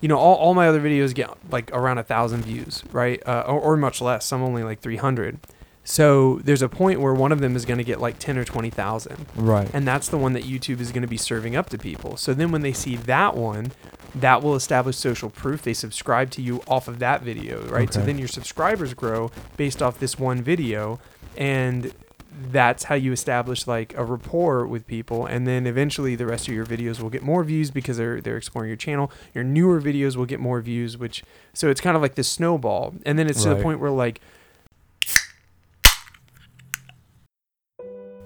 you 0.00 0.08
know, 0.08 0.18
all, 0.18 0.36
all 0.36 0.54
my 0.54 0.66
other 0.66 0.80
videos 0.80 1.14
get 1.14 1.30
like 1.50 1.70
around 1.72 1.98
a 1.98 2.02
thousand 2.02 2.42
views, 2.42 2.82
right? 2.90 3.22
Uh, 3.26 3.44
or, 3.46 3.60
or 3.60 3.76
much 3.76 4.00
less. 4.00 4.24
Some 4.24 4.42
only 4.42 4.62
like 4.62 4.80
300. 4.80 5.38
So 5.84 6.40
there's 6.44 6.62
a 6.62 6.68
point 6.68 7.00
where 7.00 7.14
one 7.14 7.32
of 7.32 7.40
them 7.40 7.56
is 7.56 7.64
going 7.64 7.78
to 7.78 7.84
get 7.84 8.00
like 8.00 8.18
10 8.18 8.38
or 8.38 8.44
20,000. 8.44 9.26
Right. 9.36 9.68
And 9.72 9.86
that's 9.86 10.08
the 10.08 10.18
one 10.18 10.32
that 10.34 10.44
YouTube 10.44 10.80
is 10.80 10.92
going 10.92 11.02
to 11.02 11.08
be 11.08 11.16
serving 11.16 11.56
up 11.56 11.68
to 11.70 11.78
people. 11.78 12.16
So 12.16 12.34
then 12.34 12.50
when 12.50 12.62
they 12.62 12.72
see 12.72 12.96
that 12.96 13.36
one, 13.36 13.72
that 14.14 14.42
will 14.42 14.54
establish 14.54 14.96
social 14.96 15.30
proof. 15.30 15.62
They 15.62 15.74
subscribe 15.74 16.30
to 16.32 16.42
you 16.42 16.62
off 16.66 16.88
of 16.88 16.98
that 16.98 17.22
video, 17.22 17.62
right? 17.68 17.92
So 17.92 18.00
then 18.00 18.18
your 18.18 18.28
subscribers 18.28 18.94
grow 18.94 19.30
based 19.56 19.82
off 19.82 19.98
this 19.98 20.18
one 20.18 20.42
video. 20.42 20.98
And 21.36 21.92
that's 22.32 22.84
how 22.84 22.94
you 22.94 23.12
establish 23.12 23.66
like 23.66 23.96
a 23.96 24.04
rapport 24.04 24.66
with 24.66 24.86
people 24.86 25.26
and 25.26 25.46
then 25.46 25.66
eventually 25.66 26.14
the 26.14 26.24
rest 26.24 26.48
of 26.48 26.54
your 26.54 26.64
videos 26.64 27.00
will 27.00 27.10
get 27.10 27.22
more 27.22 27.42
views 27.44 27.70
because 27.70 27.96
they're 27.96 28.20
they're 28.20 28.36
exploring 28.36 28.68
your 28.68 28.76
channel 28.76 29.10
your 29.34 29.44
newer 29.44 29.80
videos 29.80 30.16
will 30.16 30.24
get 30.26 30.40
more 30.40 30.60
views 30.60 30.96
which 30.96 31.24
so 31.52 31.68
it's 31.68 31.80
kind 31.80 31.96
of 31.96 32.02
like 32.02 32.14
this 32.14 32.28
snowball 32.28 32.94
and 33.04 33.18
then 33.18 33.26
it's 33.28 33.42
to 33.42 33.48
the 33.50 33.62
point 33.62 33.80
where 33.80 33.90
like 33.90 34.20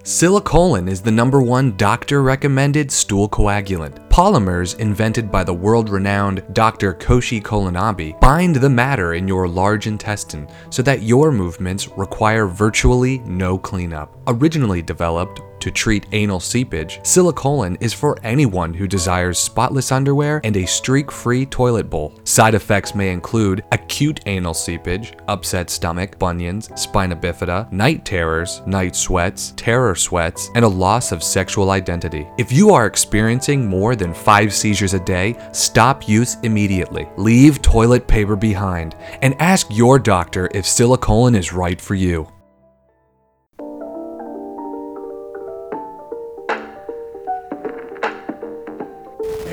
Silicolin 0.04 0.86
is 0.86 1.00
the 1.00 1.10
number 1.10 1.40
one 1.40 1.74
doctor 1.78 2.22
recommended 2.22 2.92
stool 2.92 3.26
coagulant. 3.26 4.06
Polymers 4.10 4.78
invented 4.78 5.32
by 5.32 5.42
the 5.42 5.54
world 5.54 5.88
renowned 5.88 6.44
Dr. 6.52 6.92
Koshi 6.92 7.42
Kolanabe 7.42 8.20
bind 8.20 8.56
the 8.56 8.68
matter 8.68 9.14
in 9.14 9.26
your 9.26 9.48
large 9.48 9.86
intestine 9.86 10.46
so 10.68 10.82
that 10.82 11.00
your 11.00 11.32
movements 11.32 11.88
require 11.96 12.46
virtually 12.46 13.20
no 13.20 13.56
cleanup. 13.56 14.14
Originally 14.26 14.82
developed 14.82 15.40
to 15.64 15.70
treat 15.70 16.04
anal 16.12 16.40
seepage, 16.40 17.00
Silicolin 17.00 17.78
is 17.80 17.94
for 17.94 18.18
anyone 18.22 18.74
who 18.74 18.86
desires 18.86 19.38
spotless 19.38 19.92
underwear 19.92 20.42
and 20.44 20.58
a 20.58 20.66
streak 20.66 21.10
free 21.10 21.46
toilet 21.46 21.88
bowl. 21.88 22.12
Side 22.24 22.54
effects 22.54 22.94
may 22.94 23.10
include 23.10 23.64
acute 23.72 24.20
anal 24.26 24.52
seepage, 24.52 25.14
upset 25.26 25.70
stomach, 25.70 26.18
bunions, 26.18 26.68
spina 26.78 27.16
bifida, 27.16 27.72
night 27.72 28.04
terrors, 28.04 28.60
night 28.66 28.94
sweats, 28.94 29.54
terror 29.56 29.94
sweats, 29.94 30.50
and 30.54 30.66
a 30.66 30.68
loss 30.84 31.12
of 31.12 31.22
sexual 31.22 31.70
identity. 31.70 32.28
If 32.36 32.52
you 32.52 32.70
are 32.74 32.84
experiencing 32.84 33.66
more 33.66 33.96
than 33.96 34.12
five 34.12 34.52
seizures 34.52 34.92
a 34.92 35.00
day, 35.00 35.34
stop 35.52 36.06
use 36.06 36.36
immediately. 36.42 37.08
Leave 37.16 37.62
toilet 37.62 38.06
paper 38.06 38.36
behind 38.36 38.96
and 39.22 39.34
ask 39.40 39.66
your 39.70 39.98
doctor 39.98 40.50
if 40.52 40.66
Silicolin 40.66 41.34
is 41.34 41.54
right 41.54 41.80
for 41.80 41.94
you. 41.94 42.28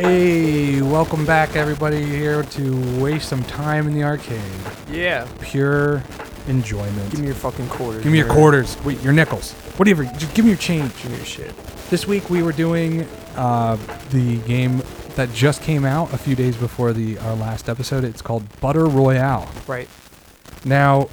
Hey, 0.06 0.82
welcome 0.82 1.28
back, 1.28 1.56
everybody, 1.56 2.04
here 2.04 2.42
to 2.42 3.00
waste 3.00 3.30
some 3.30 3.44
time 3.44 3.86
in 3.86 3.94
the 3.94 4.02
arcade. 4.04 4.42
yeah 4.90 5.28
Pure 5.42 6.02
enjoyment. 6.48 7.12
give 7.12 7.20
me 7.20 7.28
your 7.28 7.36
fucking 7.36 7.68
quarters 7.70 8.02
Give 8.02 8.12
me 8.12 8.18
your 8.18 8.26
man. 8.26 8.36
quarters. 8.36 8.78
Wait, 8.84 9.00
your 9.04 9.14
nickels. 9.14 9.54
Whatever. 9.78 10.06
Just 10.06 10.34
give 10.34 10.44
me 10.44 10.50
your 10.50 10.58
change. 10.58 10.92
give 11.04 11.12
me 11.12 11.18
your 11.18 11.26
shit 11.28 11.56
This 11.92 12.08
week 12.08 12.32
we 12.32 12.42
were 12.42 12.52
doing 12.52 13.08
uh, 13.36 13.78
the 14.10 14.38
game 14.40 14.82
that 15.14 15.32
just 15.34 15.62
came 15.62 15.86
out 15.86 16.12
a 16.16 16.18
few 16.18 16.36
days 16.36 16.56
before 16.58 16.94
the 16.94 17.20
our 17.20 17.36
last 17.36 17.70
episode. 17.70 18.04
It's 18.04 18.24
called 18.24 18.60
Butter 18.60 18.88
Royale. 18.88 19.52
right 19.68 19.88
Now, 20.66 21.10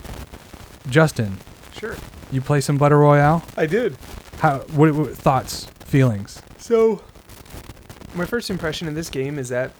Justin, 0.88 1.36
sure 1.78 1.94
you 2.32 2.40
play 2.40 2.62
some 2.62 2.78
Butter 2.78 2.96
Royale? 2.96 3.44
i 3.54 3.66
did 3.66 3.98
How? 4.38 4.60
What, 4.74 4.94
what 4.94 5.14
thoughts? 5.14 5.66
Feelings? 5.84 6.40
So, 6.56 7.02
my 8.18 8.26
first 8.26 8.50
impression 8.50 8.88
of 8.88 8.94
this 8.94 9.08
game 9.08 9.38
is 9.38 9.48
that 9.48 9.70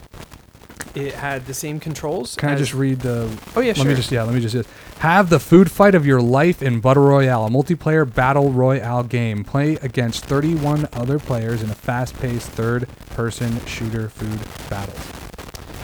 it 0.95 1.15
had 1.15 1.47
the 1.47 1.55
same 1.55 1.79
controls. 1.81 2.35
Can 2.37 2.49
I 2.49 2.53
as- 2.53 2.61
just 2.61 2.75
read 2.75 3.01
the? 3.01 3.29
Oh 3.55 3.61
yeah, 3.61 3.69
Let 3.69 3.77
sure. 3.79 3.87
me 3.87 3.95
just 3.95 4.11
yeah. 4.11 4.23
Let 4.23 4.35
me 4.35 4.41
just 4.41 4.69
have 5.01 5.29
the 5.31 5.39
food 5.39 5.71
fight 5.71 5.95
of 5.95 6.07
your 6.07 6.21
life 6.21 6.63
in 6.63 6.81
Butter 6.81 7.01
Royale, 7.03 7.47
a 7.47 7.51
multiplayer 7.51 8.13
battle 8.13 8.51
royale 8.51 9.03
game. 9.05 9.45
Play 9.45 9.75
against 9.77 10.25
31 10.25 10.89
other 10.93 11.19
players 11.21 11.63
in 11.63 11.71
a 11.71 11.75
fast-paced 11.75 12.49
third-person 12.51 13.65
shooter 13.67 14.09
food 14.09 14.41
battles. 14.69 14.99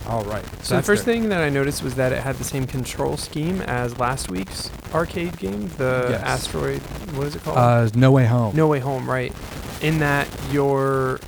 All 0.09 0.25
right. 0.25 0.45
So 0.65 0.77
the 0.77 0.83
first 0.83 1.05
thing 1.05 1.29
that 1.31 1.43
I 1.43 1.49
noticed 1.49 1.83
was 1.83 1.95
that 1.95 2.13
it 2.13 2.23
had 2.23 2.37
the 2.37 2.45
same 2.45 2.67
control 2.67 3.17
scheme 3.17 3.61
as 3.63 3.97
last 3.99 4.31
week's 4.31 4.71
arcade 4.93 5.39
game, 5.39 5.69
the 5.79 6.09
Yes. 6.11 6.23
Asteroid. 6.23 6.81
What 7.15 7.29
is 7.29 7.37
it 7.37 7.43
called? 7.45 7.57
uh, 7.57 7.89
No 7.95 8.11
Way 8.11 8.27
Home. 8.27 8.55
No 8.57 8.67
Way 8.67 8.81
Home, 8.81 9.09
right? 9.09 9.33
In 9.81 10.01
that 10.01 10.27
your 10.51 11.21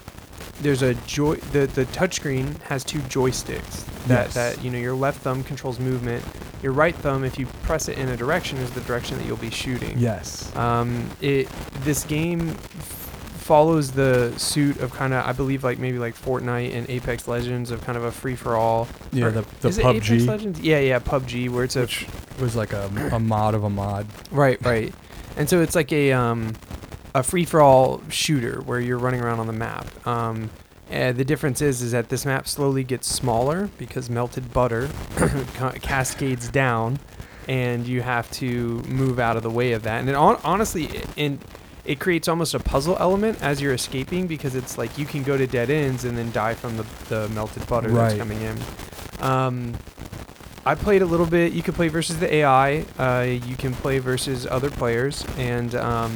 there's 0.62 0.82
a 0.82 0.94
joy 1.06 1.36
the 1.52 1.66
the 1.66 1.84
touchscreen 1.86 2.60
has 2.62 2.84
two 2.84 2.98
joysticks 3.00 3.84
that 4.06 4.26
Yes. 4.26 4.34
that 4.34 4.62
you 4.64 4.70
know 4.70 4.78
your 4.78 4.94
left 4.94 5.20
thumb 5.22 5.42
controls 5.44 5.78
movement. 5.78 6.24
Your 6.62 6.72
right 6.72 6.94
thumb, 6.94 7.22
if 7.24 7.38
you 7.38 7.46
press 7.62 7.88
it 7.88 7.98
in 7.98 8.08
a 8.08 8.16
direction, 8.16 8.58
is 8.58 8.70
the 8.70 8.80
direction 8.82 9.18
that 9.18 9.26
you'll 9.26 9.36
be 9.36 9.50
shooting. 9.50 9.98
Yes. 9.98 10.54
Um, 10.56 11.10
it 11.20 11.48
this 11.82 12.02
game 12.04 12.48
f- 12.50 13.02
follows 13.38 13.92
the 13.92 14.32
suit 14.38 14.78
of 14.80 14.92
kind 14.92 15.12
of 15.12 15.24
I 15.26 15.32
believe 15.32 15.62
like 15.62 15.78
maybe 15.78 15.98
like 15.98 16.16
Fortnite 16.16 16.74
and 16.74 16.88
Apex 16.88 17.28
Legends 17.28 17.70
of 17.70 17.84
kind 17.84 17.98
of 17.98 18.04
a 18.04 18.10
free 18.10 18.34
for 18.36 18.56
all. 18.56 18.88
Yeah. 19.12 19.26
or- 19.26 19.30
The 19.32 19.44
the 19.60 19.68
is 19.68 19.78
it 19.78 19.84
Apex 19.84 20.08
PUBG, 20.08 20.26
Legends? 20.26 20.60
Yeah, 20.60 20.78
yeah, 20.80 20.98
PUBG, 20.98 21.50
where 21.50 21.64
it's 21.64 21.76
a 21.76 21.82
which 21.82 22.06
was 22.40 22.56
like 22.56 22.72
a, 22.72 22.90
a 23.12 23.18
mod 23.20 23.54
of 23.54 23.62
a 23.64 23.70
mod. 23.70 24.06
Right, 24.30 24.58
right. 24.64 24.92
And 25.36 25.48
so 25.48 25.60
it's 25.60 25.74
like 25.76 25.92
a 25.92 26.12
um, 26.12 26.54
a 27.16 27.22
free 27.22 27.46
for 27.46 27.62
all 27.62 28.02
shooter 28.10 28.60
where 28.60 28.78
you're 28.78 28.98
running 28.98 29.22
around 29.22 29.40
on 29.40 29.46
the 29.46 29.52
map. 29.52 29.86
Um, 30.06 30.50
and 30.90 31.16
the 31.16 31.24
difference 31.24 31.62
is 31.62 31.80
is 31.80 31.92
that 31.92 32.10
this 32.10 32.26
map 32.26 32.46
slowly 32.46 32.84
gets 32.84 33.08
smaller 33.08 33.70
because 33.78 34.10
melted 34.10 34.52
butter 34.52 34.88
cascades 35.80 36.48
down, 36.48 36.98
and 37.48 37.86
you 37.86 38.02
have 38.02 38.30
to 38.32 38.82
move 38.82 39.18
out 39.18 39.36
of 39.36 39.42
the 39.42 39.50
way 39.50 39.72
of 39.72 39.82
that. 39.84 40.00
And 40.00 40.10
it 40.10 40.14
honestly, 40.14 40.84
it, 40.84 41.08
in 41.16 41.38
it 41.86 42.00
creates 42.00 42.28
almost 42.28 42.52
a 42.52 42.58
puzzle 42.58 42.96
element 43.00 43.42
as 43.42 43.62
you're 43.62 43.72
escaping 43.72 44.26
because 44.26 44.54
it's 44.54 44.76
like 44.76 44.98
you 44.98 45.06
can 45.06 45.22
go 45.22 45.38
to 45.38 45.46
dead 45.46 45.70
ends 45.70 46.04
and 46.04 46.18
then 46.18 46.30
die 46.32 46.54
from 46.54 46.76
the, 46.76 46.84
the 47.08 47.28
melted 47.30 47.66
butter 47.66 47.88
that's 47.88 48.18
coming 48.18 48.42
in. 48.42 48.58
Um, 49.20 49.74
I 50.66 50.74
played 50.74 51.00
a 51.00 51.06
little 51.06 51.26
bit. 51.26 51.52
You 51.52 51.62
can 51.62 51.74
play 51.74 51.88
versus 51.88 52.18
the 52.18 52.32
AI. 52.34 52.84
Uh, 52.98 53.22
you 53.22 53.56
can 53.56 53.72
play 53.72 54.00
versus 54.00 54.46
other 54.46 54.70
players, 54.70 55.24
and 55.38 55.74
um, 55.76 56.14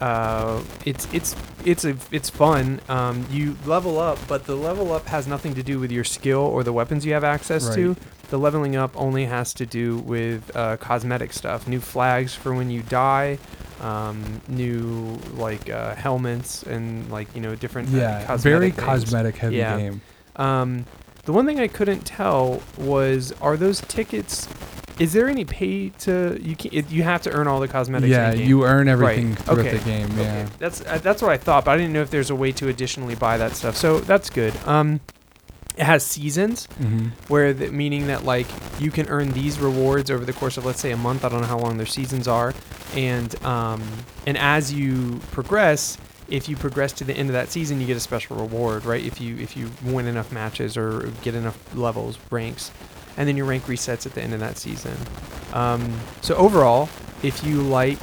uh, 0.00 0.62
it's 0.84 1.06
it's 1.12 1.34
it's 1.64 1.84
a 1.84 1.96
it's 2.12 2.30
fun. 2.30 2.80
Um, 2.88 3.26
you 3.30 3.56
level 3.66 3.98
up, 3.98 4.18
but 4.28 4.44
the 4.46 4.54
level 4.56 4.92
up 4.92 5.06
has 5.06 5.26
nothing 5.26 5.54
to 5.54 5.62
do 5.62 5.78
with 5.80 5.90
your 5.90 6.04
skill 6.04 6.40
or 6.40 6.62
the 6.62 6.72
weapons 6.72 7.04
you 7.04 7.12
have 7.14 7.24
access 7.24 7.74
to. 7.74 7.96
The 8.30 8.38
leveling 8.38 8.76
up 8.76 8.92
only 8.94 9.24
has 9.24 9.54
to 9.54 9.66
do 9.66 9.98
with 9.98 10.54
uh, 10.54 10.76
cosmetic 10.76 11.32
stuff, 11.32 11.66
new 11.66 11.80
flags 11.80 12.34
for 12.34 12.52
when 12.52 12.70
you 12.70 12.82
die, 12.82 13.38
um, 13.80 14.40
new 14.48 15.18
like 15.34 15.70
uh, 15.70 15.94
helmets, 15.94 16.62
and 16.62 17.10
like 17.10 17.34
you 17.34 17.40
know 17.40 17.54
different 17.56 17.88
uh, 17.92 17.96
Yeah. 17.96 18.24
cosmetic 18.26 18.42
Very 18.42 18.70
things. 18.70 18.86
cosmetic 18.86 19.36
heavy 19.36 19.56
Yeah. 19.56 19.78
game. 19.78 20.00
Um, 20.36 20.84
the 21.28 21.32
one 21.34 21.44
thing 21.44 21.60
I 21.60 21.68
couldn't 21.68 22.06
tell 22.06 22.62
was 22.78 23.32
are 23.42 23.58
those 23.58 23.82
tickets? 23.82 24.48
Is 24.98 25.12
there 25.12 25.28
any 25.28 25.44
pay 25.44 25.90
to 25.90 26.38
you? 26.42 26.56
Can, 26.56 26.72
you 26.88 27.02
have 27.02 27.20
to 27.22 27.30
earn 27.32 27.46
all 27.46 27.60
the 27.60 27.68
cosmetics. 27.68 28.10
Yeah. 28.10 28.32
You 28.32 28.64
earn 28.64 28.88
everything 28.88 29.28
Right. 29.34 29.38
throughout 29.38 29.58
Okay. 29.58 29.76
the 29.76 29.84
game. 29.84 30.06
Okay, 30.12 30.22
Yeah. 30.22 30.48
That's 30.58 30.80
uh, 30.80 30.98
that's 31.02 31.20
what 31.20 31.30
I 31.30 31.36
thought, 31.36 31.66
but 31.66 31.72
I 31.72 31.76
didn't 31.76 31.92
know 31.92 32.00
if 32.00 32.08
there's 32.10 32.30
a 32.30 32.34
way 32.34 32.50
to 32.52 32.68
additionally 32.68 33.14
buy 33.14 33.36
that 33.36 33.52
stuff. 33.52 33.76
So 33.76 34.00
that's 34.00 34.30
good. 34.30 34.54
Um, 34.66 35.00
it 35.76 35.84
has 35.84 36.02
seasons, 36.02 36.66
Mm-hmm. 36.80 37.08
where 37.28 37.52
the, 37.52 37.68
meaning 37.70 38.06
that 38.08 38.24
like 38.24 38.46
you 38.80 38.90
can 38.90 39.06
earn 39.08 39.32
these 39.32 39.58
rewards 39.60 40.10
over 40.10 40.24
the 40.24 40.32
course 40.32 40.56
of 40.56 40.64
let's 40.64 40.80
say 40.80 40.90
a 40.92 40.96
month. 40.96 41.24
I 41.26 41.28
don't 41.28 41.42
know 41.42 41.46
how 41.46 41.58
long 41.58 41.76
their 41.76 41.86
seasons 41.86 42.26
are, 42.26 42.54
and 42.96 43.30
um, 43.44 43.82
and 44.26 44.36
as 44.38 44.72
you 44.72 45.20
progress, 45.30 45.98
if 46.28 46.48
you 46.48 46.56
progress 46.56 46.92
to 46.92 47.04
the 47.04 47.14
end 47.14 47.28
of 47.28 47.32
that 47.34 47.48
season, 47.50 47.80
you 47.80 47.86
get 47.86 47.96
a 47.96 48.00
special 48.00 48.36
reward, 48.36 48.84
right? 48.84 49.02
If 49.04 49.20
you 49.20 49.36
if 49.38 49.56
you 49.56 49.70
win 49.84 50.06
enough 50.06 50.30
matches 50.32 50.76
or 50.76 51.10
get 51.22 51.34
enough 51.34 51.58
levels, 51.74 52.18
ranks, 52.30 52.70
and 53.16 53.28
then 53.28 53.36
your 53.36 53.46
rank 53.46 53.64
resets 53.64 54.06
at 54.06 54.14
the 54.14 54.22
end 54.22 54.34
of 54.34 54.40
that 54.40 54.56
season. 54.58 54.94
Um, 55.52 55.98
so 56.20 56.34
overall, 56.36 56.88
if 57.22 57.42
you 57.44 57.62
like 57.62 57.98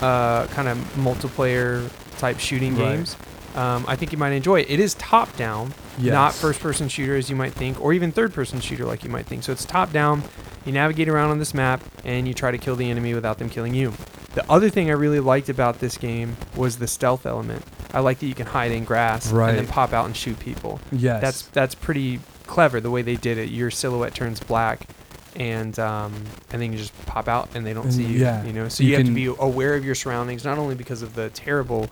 uh, 0.00 0.46
kind 0.48 0.68
of 0.68 0.78
multiplayer 0.96 1.88
type 2.18 2.38
shooting 2.38 2.74
Right. 2.76 2.96
games, 2.96 3.16
um, 3.54 3.84
I 3.86 3.96
think 3.96 4.12
you 4.12 4.18
might 4.18 4.32
enjoy 4.32 4.60
it. 4.60 4.70
It 4.70 4.80
is 4.80 4.94
top 4.94 5.36
down, 5.36 5.74
Yes. 5.98 6.12
not 6.12 6.34
first 6.34 6.60
person 6.60 6.88
shooter 6.88 7.16
as 7.16 7.28
you 7.28 7.36
might 7.36 7.52
think, 7.52 7.80
or 7.80 7.92
even 7.92 8.10
third 8.12 8.32
person 8.32 8.60
shooter 8.60 8.84
like 8.86 9.04
you 9.04 9.10
might 9.10 9.26
think. 9.26 9.42
So 9.42 9.52
it's 9.52 9.64
top 9.66 9.92
down. 9.92 10.22
You 10.64 10.72
navigate 10.72 11.08
around 11.08 11.30
on 11.30 11.38
this 11.38 11.52
map 11.52 11.82
and 12.04 12.26
you 12.28 12.32
try 12.34 12.50
to 12.50 12.58
kill 12.58 12.76
the 12.76 12.90
enemy 12.90 13.12
without 13.14 13.38
them 13.38 13.50
killing 13.50 13.74
you. 13.74 13.92
The 14.34 14.48
other 14.50 14.70
thing 14.70 14.90
I 14.90 14.94
really 14.94 15.20
liked 15.20 15.48
about 15.48 15.80
this 15.80 15.98
game 15.98 16.36
was 16.54 16.78
the 16.78 16.86
stealth 16.86 17.26
element. 17.26 17.64
I 17.92 17.98
like 18.00 18.20
that 18.20 18.26
you 18.26 18.34
can 18.34 18.46
hide 18.46 18.70
in 18.70 18.84
grass 18.84 19.32
Right. 19.32 19.50
and 19.50 19.58
then 19.58 19.66
pop 19.66 19.92
out 19.92 20.06
and 20.06 20.16
shoot 20.16 20.38
people. 20.38 20.80
Yes. 20.92 21.20
That's 21.20 21.42
that's 21.48 21.74
pretty 21.74 22.20
clever 22.46 22.80
the 22.80 22.90
way 22.90 23.02
they 23.02 23.16
did 23.16 23.38
it. 23.38 23.48
Your 23.50 23.70
silhouette 23.72 24.14
turns 24.14 24.38
black, 24.40 24.86
and 25.34 25.76
um, 25.80 26.14
and 26.52 26.62
then 26.62 26.72
you 26.72 26.78
just 26.78 26.94
pop 27.06 27.26
out 27.26 27.48
and 27.54 27.66
they 27.66 27.72
don't 27.74 27.86
And 27.86 27.94
see 27.94 28.04
you. 28.04 28.20
yeah, 28.20 28.44
You 28.44 28.52
know, 28.52 28.68
so 28.68 28.84
you 28.84 28.90
you, 28.90 28.96
have 28.98 29.06
to 29.06 29.12
be 29.12 29.26
aware 29.26 29.74
of 29.74 29.84
your 29.84 29.94
surroundings, 29.96 30.44
not 30.44 30.58
only 30.58 30.76
because 30.76 31.02
of 31.02 31.14
the 31.16 31.30
terrible 31.30 31.88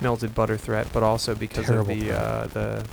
melted 0.00 0.34
butter 0.34 0.56
threat, 0.56 0.88
but 0.94 1.02
also 1.02 1.34
because 1.34 1.68
of 1.68 1.86
the 1.86 2.12
uh, 2.12 2.46
the 2.48 2.86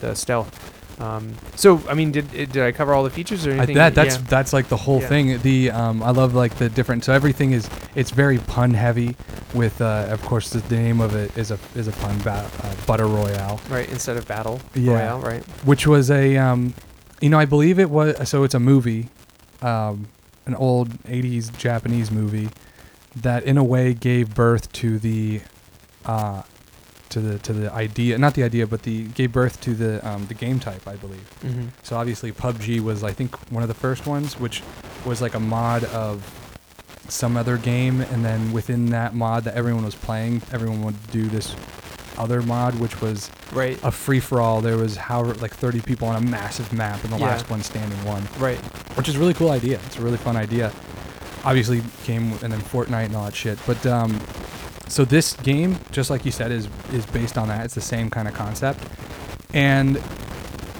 the 0.00 0.14
stealth. 0.14 0.74
Um, 1.00 1.34
so 1.54 1.80
I 1.88 1.94
mean, 1.94 2.10
did 2.10 2.30
did 2.30 2.56
I 2.58 2.72
cover 2.72 2.92
all 2.92 3.04
the 3.04 3.10
features 3.10 3.46
or 3.46 3.52
I, 3.52 3.56
anything? 3.58 3.76
that 3.76 3.94
that's 3.94 4.16
yeah. 4.16 4.22
that's 4.28 4.52
like 4.52 4.68
the 4.68 4.76
whole 4.76 5.00
Yeah. 5.00 5.08
thing. 5.08 5.38
The 5.42 5.70
um, 5.70 6.02
I 6.02 6.10
love 6.10 6.34
like 6.34 6.56
the 6.56 6.68
different. 6.68 7.04
So 7.04 7.12
everything 7.12 7.52
is 7.52 7.68
it's 7.94 8.10
very 8.10 8.38
pun 8.38 8.74
heavy. 8.74 9.16
With 9.54 9.80
uh, 9.80 10.06
of 10.10 10.20
course 10.22 10.50
the 10.50 10.60
name 10.74 11.00
of 11.00 11.14
it 11.14 11.36
is 11.38 11.50
a 11.50 11.58
is 11.74 11.88
a 11.88 11.92
pun 11.92 12.18
ba- 12.18 12.50
uh, 12.62 12.74
butter 12.86 13.06
royale, 13.06 13.60
right 13.70 13.88
instead 13.88 14.16
of 14.16 14.26
battle 14.26 14.60
Yeah. 14.74 14.92
royale, 14.94 15.20
right? 15.20 15.42
which 15.64 15.86
was 15.86 16.10
a 16.10 16.36
um, 16.36 16.74
you 17.20 17.30
know 17.30 17.38
I 17.38 17.44
believe 17.46 17.78
it 17.78 17.90
was 17.90 18.28
so 18.28 18.42
it's 18.44 18.54
a 18.54 18.60
movie, 18.60 19.08
um, 19.62 20.08
an 20.46 20.54
old 20.56 20.90
'80s 21.04 21.56
Japanese 21.56 22.10
movie 22.10 22.48
that 23.16 23.44
in 23.44 23.56
a 23.56 23.64
way 23.64 23.94
gave 23.94 24.34
birth 24.34 24.70
to 24.72 24.98
the 24.98 25.40
uh, 26.04 26.42
to 27.10 27.20
the 27.20 27.38
to 27.40 27.52
the 27.52 27.72
idea 27.72 28.18
not 28.18 28.34
the 28.34 28.42
idea 28.42 28.66
but 28.66 28.82
the 28.82 29.04
gave 29.08 29.32
birth 29.32 29.60
to 29.62 29.74
the 29.74 30.06
um, 30.08 30.26
the 30.26 30.34
game 30.34 30.58
type 30.60 30.86
I 30.86 30.96
believe. 30.96 31.28
Mm-hmm. 31.42 31.68
So 31.82 31.96
obviously 31.96 32.32
PUBG 32.32 32.80
was 32.80 33.02
I 33.04 33.12
think 33.12 33.34
one 33.50 33.62
of 33.62 33.68
the 33.68 33.74
first 33.74 34.06
ones, 34.06 34.38
which 34.38 34.62
was 35.04 35.22
like 35.22 35.34
a 35.34 35.40
mod 35.40 35.84
of 35.84 36.34
some 37.08 37.36
other 37.38 37.56
game, 37.56 38.02
and 38.02 38.22
then 38.24 38.52
within 38.52 38.86
that 38.90 39.14
mod 39.14 39.44
that 39.44 39.54
everyone 39.54 39.84
was 39.84 39.94
playing, 39.94 40.42
everyone 40.52 40.82
would 40.82 41.10
do 41.10 41.26
this 41.28 41.56
other 42.18 42.42
mod, 42.42 42.74
which 42.80 43.00
was 43.00 43.30
Right, 43.52 43.78
a 43.82 43.90
free 43.90 44.20
for 44.20 44.40
all. 44.42 44.60
There 44.60 44.76
was 44.76 44.96
however 44.96 45.32
like 45.34 45.54
30 45.54 45.80
people 45.80 46.08
on 46.08 46.16
a 46.16 46.20
massive 46.20 46.70
map, 46.72 47.02
and 47.04 47.12
the 47.12 47.16
Yeah. 47.18 47.26
last 47.28 47.48
one 47.48 47.62
standing 47.62 48.04
won, 48.04 48.28
right. 48.38 48.58
which 48.96 49.08
is 49.08 49.16
a 49.16 49.18
really 49.18 49.32
cool 49.34 49.50
idea. 49.50 49.80
It's 49.86 49.96
a 49.96 50.02
really 50.02 50.18
fun 50.18 50.36
idea. 50.36 50.70
Obviously 51.44 51.80
came 52.04 52.32
and 52.42 52.52
then 52.52 52.60
Fortnite 52.60 53.06
and 53.06 53.16
all 53.16 53.24
that 53.24 53.34
shit, 53.34 53.58
but 53.66 53.86
um, 53.86 54.20
so 54.88 55.04
this 55.04 55.34
game, 55.34 55.78
just 55.92 56.10
like 56.10 56.24
you 56.24 56.32
said, 56.32 56.50
is 56.50 56.68
is 56.92 57.06
based 57.06 57.38
on 57.38 57.48
that. 57.48 57.64
It's 57.64 57.74
the 57.74 57.80
same 57.80 58.10
kind 58.10 58.26
of 58.26 58.34
concept, 58.34 58.80
and 59.54 60.02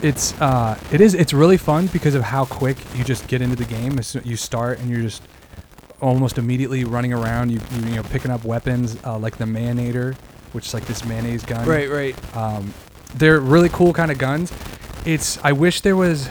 it's 0.03 0.39
uh, 0.41 0.79
it 0.93 1.01
is 1.01 1.15
it's 1.15 1.33
really 1.33 1.57
fun 1.57 1.87
because 1.89 2.15
of 2.15 2.23
how 2.23 2.45
quick 2.45 2.77
you 2.97 3.05
just 3.05 3.29
get 3.29 3.43
into 3.43 3.57
the 3.57 3.65
game. 3.65 3.99
You 4.25 4.37
start 4.37 4.79
and 4.81 4.91
you're 4.91 5.03
just 5.03 5.23
almost 6.01 6.39
immediately 6.39 6.85
running 6.85 7.13
around. 7.13 7.51
You 7.51 7.61
you, 7.73 7.87
you 7.89 7.97
know 7.97 8.03
picking 8.03 8.31
up 8.31 8.45
weapons 8.45 8.97
uh, 9.05 9.19
like 9.19 9.37
the 9.37 9.45
Mayonnator, 9.45 10.15
which 10.53 10.67
is 10.67 10.75
like 10.75 10.87
this 10.87 11.05
mayonnaise 11.05 11.45
gun. 11.45 11.67
Right, 11.67 11.89
right. 11.89 12.37
Um, 12.37 12.73
they're 13.15 13.41
really 13.41 13.69
cool 13.69 13.93
kind 13.93 14.11
of 14.11 14.19
guns. 14.19 14.53
It's 15.05 15.39
I 15.45 15.53
wish 15.53 15.81
there 15.81 15.97
was 15.97 16.29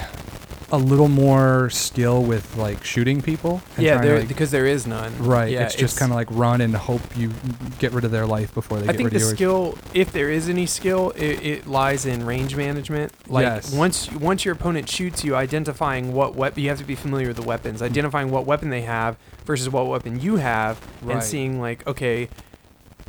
a 0.72 0.78
little 0.78 1.07
more 1.07 1.70
skill 1.70 2.22
with 2.24 2.57
like 2.57 2.84
shooting 2.84 3.22
people. 3.22 3.61
Yeah, 3.78 3.95
trying 3.95 4.07
to, 4.07 4.20
like- 4.20 4.28
because 4.28 4.51
there 4.51 4.65
is 4.65 4.86
none. 4.86 5.18
right. 5.20 5.49
Yeah, 5.51 5.63
it's 5.63 5.76
just 5.76 5.97
kind 5.97 6.11
of 6.11 6.15
like 6.18 6.28
run 6.32 6.59
and 6.61 6.76
hope 6.76 7.01
you 7.15 7.32
get 7.80 7.93
rid 7.93 8.03
of 8.03 8.11
their 8.11 8.26
life 8.26 8.53
before 8.53 8.78
they 8.80 8.84
I 8.84 8.88
get 8.88 8.97
think 8.97 9.05
rid 9.05 9.13
the 9.13 9.18
of 9.18 9.22
yours. 9.22 9.32
skill, 9.34 9.78
if 9.93 10.11
there 10.11 10.30
is 10.30 10.49
any 10.49 10.65
skill, 10.65 11.11
it, 11.11 11.41
it 11.45 11.68
lies 11.68 12.05
in 12.05 12.26
range 12.26 12.55
management. 12.55 13.13
Like 13.30 13.45
Yes. 13.45 13.74
once 13.74 14.11
once 14.11 14.43
your 14.43 14.53
opponent 14.55 14.89
shoots 14.89 15.24
you, 15.24 15.36
identifying 15.36 16.13
what 16.13 16.36
weapon 16.36 16.63
you 16.63 16.70
have 16.70 16.80
to 16.80 16.84
be 16.86 16.95
familiar 16.95 17.28
with 17.28 17.38
the 17.38 17.43
weapons, 17.47 17.82
mm. 17.82 17.86
identifying 17.86 18.30
what 18.30 18.45
weapon 18.45 18.70
they 18.70 18.82
have 18.82 19.15
versus 19.45 19.70
what 19.70 19.88
weapon 19.88 20.20
you 20.20 20.36
have, 20.38 20.80
Right. 21.01 21.13
and 21.13 21.24
seeing 21.24 21.61
like 21.61 21.88
okay, 21.88 22.28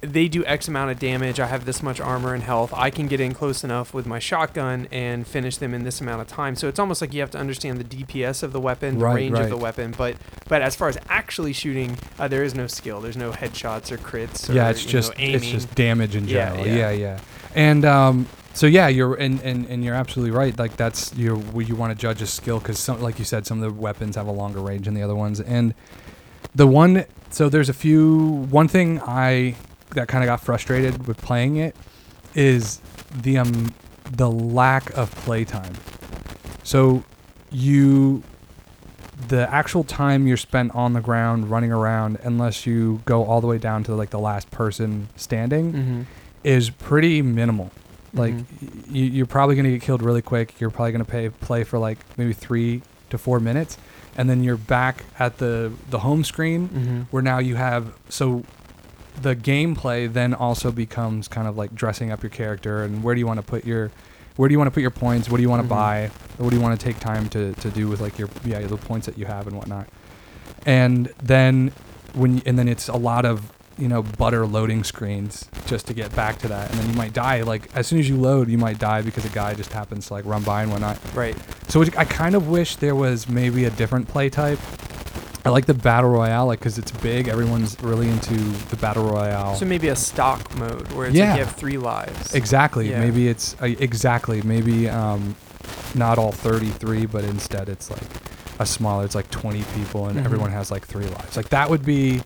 they 0.00 0.28
do 0.28 0.44
X 0.44 0.68
amount 0.68 0.90
of 0.90 0.98
damage. 0.98 1.40
I 1.40 1.46
have 1.46 1.64
this 1.64 1.82
much 1.82 2.00
armor 2.00 2.34
and 2.34 2.42
health. 2.42 2.72
I 2.74 2.90
can 2.90 3.08
get 3.08 3.20
in 3.20 3.34
close 3.34 3.64
enough 3.64 3.92
with 3.92 4.06
my 4.06 4.18
shotgun 4.18 4.86
and 4.92 5.26
finish 5.26 5.56
them 5.56 5.74
in 5.74 5.84
this 5.84 6.00
amount 6.00 6.20
of 6.20 6.28
time. 6.28 6.54
So 6.56 6.68
it's 6.68 6.78
almost 6.78 7.00
like 7.00 7.12
you 7.12 7.20
have 7.20 7.30
to 7.32 7.38
understand 7.38 7.80
the 7.80 7.84
DPS 7.84 8.42
of 8.42 8.52
the 8.52 8.60
weapon, 8.60 8.98
the 8.98 9.04
Right, 9.04 9.14
range 9.16 9.38
of 9.38 9.50
the 9.50 9.56
weapon. 9.56 9.94
But 9.96 10.16
but 10.48 10.62
as 10.62 10.76
far 10.76 10.88
as 10.88 10.98
actually 11.08 11.52
shooting, 11.52 11.96
uh, 12.18 12.28
there 12.28 12.44
is 12.44 12.54
no 12.54 12.66
skill. 12.66 13.00
There's 13.00 13.16
no 13.16 13.32
headshots 13.32 13.90
or 13.90 13.98
crits. 13.98 14.48
Or, 14.48 14.52
yeah, 14.52 14.70
it's 14.70 14.82
you 14.82 14.86
know, 14.88 14.92
just 14.92 15.12
it's 15.18 15.46
just 15.46 15.74
damage 15.74 16.14
in 16.14 16.28
general. 16.28 16.66
yeah. 16.66 16.76
Yeah, 16.76 16.90
yeah. 16.90 17.20
And 17.54 17.84
um, 17.84 18.26
so 18.54 18.66
yeah, 18.66 18.88
you're 18.88 19.14
and, 19.14 19.40
and, 19.42 19.66
and 19.66 19.84
you're 19.84 19.94
absolutely 19.94 20.36
right. 20.36 20.56
Like 20.58 20.76
that's 20.76 21.14
you 21.14 21.42
you 21.56 21.74
want 21.74 21.92
to 21.92 22.00
judge 22.00 22.22
a 22.22 22.26
skill 22.26 22.58
because 22.58 22.78
some 22.78 23.00
like 23.00 23.18
you 23.18 23.24
said, 23.24 23.46
some 23.46 23.62
of 23.62 23.72
the 23.72 23.80
weapons 23.80 24.16
have 24.16 24.26
a 24.26 24.32
longer 24.32 24.60
range 24.60 24.84
than 24.84 24.94
the 24.94 25.02
other 25.02 25.14
ones. 25.14 25.40
And 25.40 25.74
the 26.54 26.66
one 26.66 27.04
so 27.30 27.48
there's 27.48 27.68
a 27.68 27.74
few 27.74 28.46
one 28.50 28.68
thing 28.68 29.00
I 29.00 29.54
that 29.98 30.08
kind 30.08 30.22
of 30.24 30.28
got 30.28 30.40
frustrated 30.40 31.06
with 31.06 31.18
playing 31.18 31.56
it 31.56 31.74
is 32.34 32.80
the 33.14 33.38
um 33.38 33.74
the 34.10 34.30
lack 34.30 34.90
of 34.96 35.10
playtime. 35.16 35.74
So 36.62 37.04
you 37.50 38.22
the 39.28 39.52
actual 39.52 39.82
time 39.84 40.26
you're 40.26 40.36
spent 40.36 40.74
on 40.74 40.92
the 40.92 41.00
ground 41.00 41.50
running 41.50 41.72
around 41.72 42.18
unless 42.22 42.66
you 42.66 43.00
go 43.04 43.24
all 43.24 43.40
the 43.40 43.46
way 43.48 43.58
down 43.58 43.82
to 43.84 43.94
like 43.94 44.10
the 44.10 44.18
last 44.18 44.50
person 44.50 45.08
standing 45.16 45.72
Mm-hmm. 45.72 46.02
is 46.44 46.70
pretty 46.70 47.20
minimal. 47.22 47.70
Like 48.14 48.34
Mhm. 48.34 48.44
y- 48.62 48.68
you, 48.90 49.04
you're 49.06 49.26
probably 49.26 49.56
gonna 49.56 49.70
get 49.70 49.82
killed 49.82 50.02
really 50.02 50.22
quick. 50.22 50.60
You're 50.60 50.70
probably 50.70 50.92
gonna 50.92 51.04
pay, 51.04 51.28
play 51.30 51.64
for 51.64 51.78
like 51.78 51.98
maybe 52.16 52.32
three 52.32 52.82
to 53.10 53.18
four 53.18 53.40
minutes, 53.40 53.76
and 54.16 54.30
then 54.30 54.44
you're 54.44 54.56
back 54.56 55.04
at 55.18 55.38
the 55.38 55.72
the 55.90 55.98
home 56.00 56.22
screen 56.24 56.68
Mm-hmm. 56.68 57.00
where 57.10 57.22
now 57.22 57.38
you 57.38 57.56
have 57.56 57.92
so 58.08 58.44
the 59.22 59.34
gameplay 59.36 60.12
then 60.12 60.32
also 60.34 60.70
becomes 60.72 61.28
kind 61.28 61.46
of 61.48 61.56
like 61.56 61.74
dressing 61.74 62.10
up 62.10 62.22
your 62.22 62.30
character 62.30 62.82
and 62.84 63.02
where 63.02 63.14
do 63.14 63.18
you 63.20 63.26
want 63.26 63.38
to 63.38 63.46
put 63.46 63.64
your 63.64 63.90
where 64.36 64.48
do 64.48 64.52
you 64.52 64.58
want 64.58 64.68
to 64.68 64.72
put 64.72 64.82
your 64.82 64.92
points? 64.92 65.28
What 65.28 65.38
do 65.38 65.42
you 65.42 65.48
want 65.50 65.62
to 65.62 65.66
Mhm. 65.66 65.70
buy? 65.70 66.04
Or 66.38 66.44
what 66.44 66.50
do 66.50 66.56
you 66.56 66.62
want 66.62 66.78
to 66.78 66.84
take 66.86 67.00
time 67.00 67.28
to, 67.30 67.52
to 67.54 67.70
do 67.70 67.88
with 67.88 68.00
like 68.00 68.18
your 68.18 68.28
yeah 68.44 68.60
the 68.60 68.76
points 68.76 69.06
that 69.06 69.18
you 69.18 69.26
have 69.26 69.46
and 69.48 69.56
whatnot? 69.56 69.88
And 70.66 71.12
then 71.22 71.72
when 72.14 72.42
and 72.46 72.58
then 72.58 72.68
it's 72.68 72.88
a 72.88 72.96
lot 72.96 73.24
of 73.24 73.50
you 73.78 73.88
know 73.88 74.02
butter 74.02 74.46
loading 74.46 74.82
screens 74.84 75.48
just 75.66 75.86
to 75.88 75.94
get 75.94 76.14
back 76.14 76.38
to 76.38 76.48
that, 76.48 76.70
and 76.70 76.78
then 76.80 76.88
you 76.90 76.94
might 76.96 77.12
die 77.12 77.42
like 77.42 77.68
as 77.74 77.86
soon 77.86 77.98
as 77.98 78.08
you 78.08 78.16
load, 78.16 78.48
you 78.48 78.58
might 78.58 78.78
die 78.78 79.02
because 79.02 79.24
a 79.24 79.28
guy 79.30 79.54
just 79.54 79.72
happens 79.72 80.06
to 80.08 80.14
like 80.14 80.24
run 80.24 80.42
by 80.44 80.62
and 80.62 80.70
whatnot. 80.70 80.98
Right. 81.14 81.36
So 81.68 81.82
it, 81.82 81.96
I 81.98 82.04
kind 82.04 82.34
of 82.34 82.48
wish 82.48 82.76
there 82.76 82.94
was 82.94 83.28
maybe 83.28 83.64
a 83.64 83.70
different 83.70 84.06
play 84.08 84.30
type. 84.30 84.58
I 85.44 85.50
like 85.50 85.66
the 85.66 85.74
battle 85.74 86.10
royale, 86.10 86.46
like 86.46 86.58
because 86.58 86.78
it's 86.78 86.90
big. 86.90 87.28
Everyone's 87.28 87.76
really 87.82 88.08
into 88.08 88.34
the 88.34 88.76
battle 88.76 89.04
royale. 89.08 89.54
So 89.54 89.64
maybe 89.64 89.88
a 89.88 89.96
stock 89.96 90.54
mode 90.58 90.90
where 90.92 91.06
it's 91.06 91.16
Yeah. 91.16 91.30
like 91.30 91.38
you 91.38 91.44
have 91.44 91.54
three 91.56 91.78
lives. 91.78 92.34
exactly. 92.34 92.90
Yeah. 92.90 93.00
Maybe 93.00 93.28
it's 93.28 93.54
uh, 93.62 93.66
exactly. 93.66 94.42
Maybe 94.42 94.88
um, 94.88 95.36
not 95.94 96.18
all 96.18 96.32
33, 96.32 97.06
but 97.06 97.24
instead 97.24 97.68
it's 97.68 97.90
like 97.90 98.02
a 98.58 98.66
smaller. 98.66 99.04
It's 99.04 99.14
like 99.14 99.30
20 99.30 99.62
people, 99.74 100.08
and 100.08 100.18
Mhm. 100.18 100.24
everyone 100.24 100.50
has 100.50 100.70
like 100.70 100.86
three 100.86 101.06
lives. 101.06 101.36
Like 101.36 101.48
that 101.50 101.70
would 101.70 101.84
be. 101.84 102.20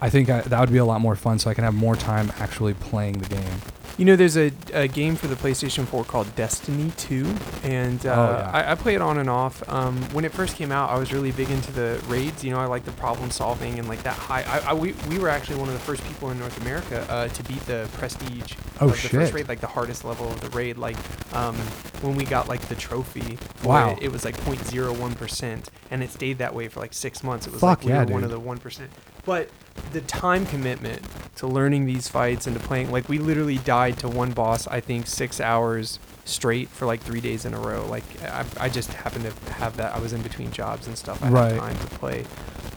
I 0.00 0.10
think 0.10 0.28
I, 0.28 0.40
that 0.42 0.60
would 0.60 0.72
be 0.72 0.78
a 0.78 0.84
lot 0.84 1.00
more 1.00 1.16
fun, 1.16 1.38
so 1.38 1.50
I 1.50 1.54
can 1.54 1.64
have 1.64 1.74
more 1.74 1.96
time 1.96 2.32
actually 2.38 2.74
playing 2.74 3.18
the 3.18 3.28
game. 3.34 3.60
You 3.98 4.04
know, 4.04 4.14
there's 4.14 4.36
a, 4.36 4.52
a 4.74 4.88
game 4.88 5.16
for 5.16 5.26
the 5.26 5.36
PlayStation 5.36 5.86
4 5.86 6.04
called 6.04 6.36
Destiny 6.36 6.92
2, 6.98 7.34
and 7.62 8.04
uh, 8.04 8.10
Oh, 8.10 8.38
yeah. 8.40 8.50
I, 8.52 8.72
I 8.72 8.74
play 8.74 8.94
it 8.94 9.00
on 9.00 9.16
and 9.16 9.30
off. 9.30 9.66
Um, 9.70 9.96
when 10.12 10.26
it 10.26 10.32
first 10.34 10.54
came 10.56 10.70
out, 10.70 10.90
I 10.90 10.98
was 10.98 11.14
really 11.14 11.30
big 11.32 11.48
into 11.48 11.72
the 11.72 11.98
raids. 12.06 12.44
You 12.44 12.50
know, 12.50 12.58
I 12.58 12.66
like 12.66 12.84
the 12.84 12.92
problem 12.92 13.30
solving 13.30 13.78
and 13.78 13.88
like 13.88 14.02
that 14.02 14.12
high. 14.18 14.42
I, 14.42 14.72
I, 14.72 14.74
we, 14.74 14.92
we 15.08 15.18
were 15.18 15.30
actually 15.30 15.58
one 15.58 15.68
of 15.68 15.74
the 15.74 15.80
first 15.80 16.04
people 16.06 16.30
in 16.30 16.38
North 16.38 16.60
America 16.60 17.06
uh, 17.08 17.28
to 17.28 17.42
beat 17.44 17.60
the 17.60 17.88
prestige 17.94 18.52
Oh, 18.82 18.90
of 18.90 19.02
the 19.02 19.08
first 19.08 19.32
raid, 19.32 19.48
like 19.48 19.60
the 19.60 19.66
hardest 19.66 20.04
level 20.04 20.28
of 20.28 20.42
the 20.42 20.50
raid. 20.50 20.76
Like 20.76 20.98
um, 21.34 21.56
when 22.02 22.16
we 22.16 22.26
got 22.26 22.48
like 22.48 22.60
the 22.68 22.74
trophy, 22.74 23.38
Wow. 23.64 23.92
it, 23.92 24.02
it 24.02 24.12
was 24.12 24.26
like 24.26 24.36
0.01 24.42 25.16
percent, 25.16 25.70
and 25.90 26.02
it 26.02 26.10
stayed 26.10 26.36
that 26.36 26.54
way 26.54 26.68
for 26.68 26.80
like 26.80 26.92
six 26.92 27.22
months. 27.24 27.46
It 27.46 27.52
was 27.54 27.62
Fuck 27.62 27.78
like 27.78 27.86
we 27.86 27.92
yeah, 27.92 28.04
were 28.04 28.12
one 28.12 28.24
of 28.24 28.30
the 28.30 28.38
one 28.38 28.58
percent. 28.58 28.90
But 29.24 29.48
the 29.92 30.00
time 30.02 30.44
commitment 30.46 31.02
to 31.36 31.46
learning 31.46 31.86
these 31.86 32.08
fights 32.08 32.46
and 32.46 32.58
to 32.58 32.66
playing 32.66 32.90
like 32.90 33.08
we 33.08 33.18
literally 33.18 33.58
died 33.58 33.98
to 33.98 34.08
one 34.08 34.32
boss 34.32 34.66
i 34.68 34.80
think 34.80 35.06
six 35.06 35.40
hours 35.40 35.98
straight 36.24 36.68
for 36.68 36.86
like 36.86 37.00
three 37.00 37.20
days 37.20 37.44
in 37.44 37.54
a 37.54 37.58
row. 37.60 37.86
Like 37.86 38.04
i, 38.22 38.44
I 38.58 38.68
just 38.68 38.92
happened 38.94 39.24
to 39.24 39.52
have 39.52 39.76
that 39.76 39.94
i 39.94 39.98
was 39.98 40.12
in 40.12 40.22
between 40.22 40.50
jobs 40.50 40.86
and 40.86 40.96
stuff. 40.98 41.22
I 41.22 41.28
Right. 41.28 41.52
had 41.52 41.60
time 41.60 41.78
to 41.78 41.86
play. 41.96 42.24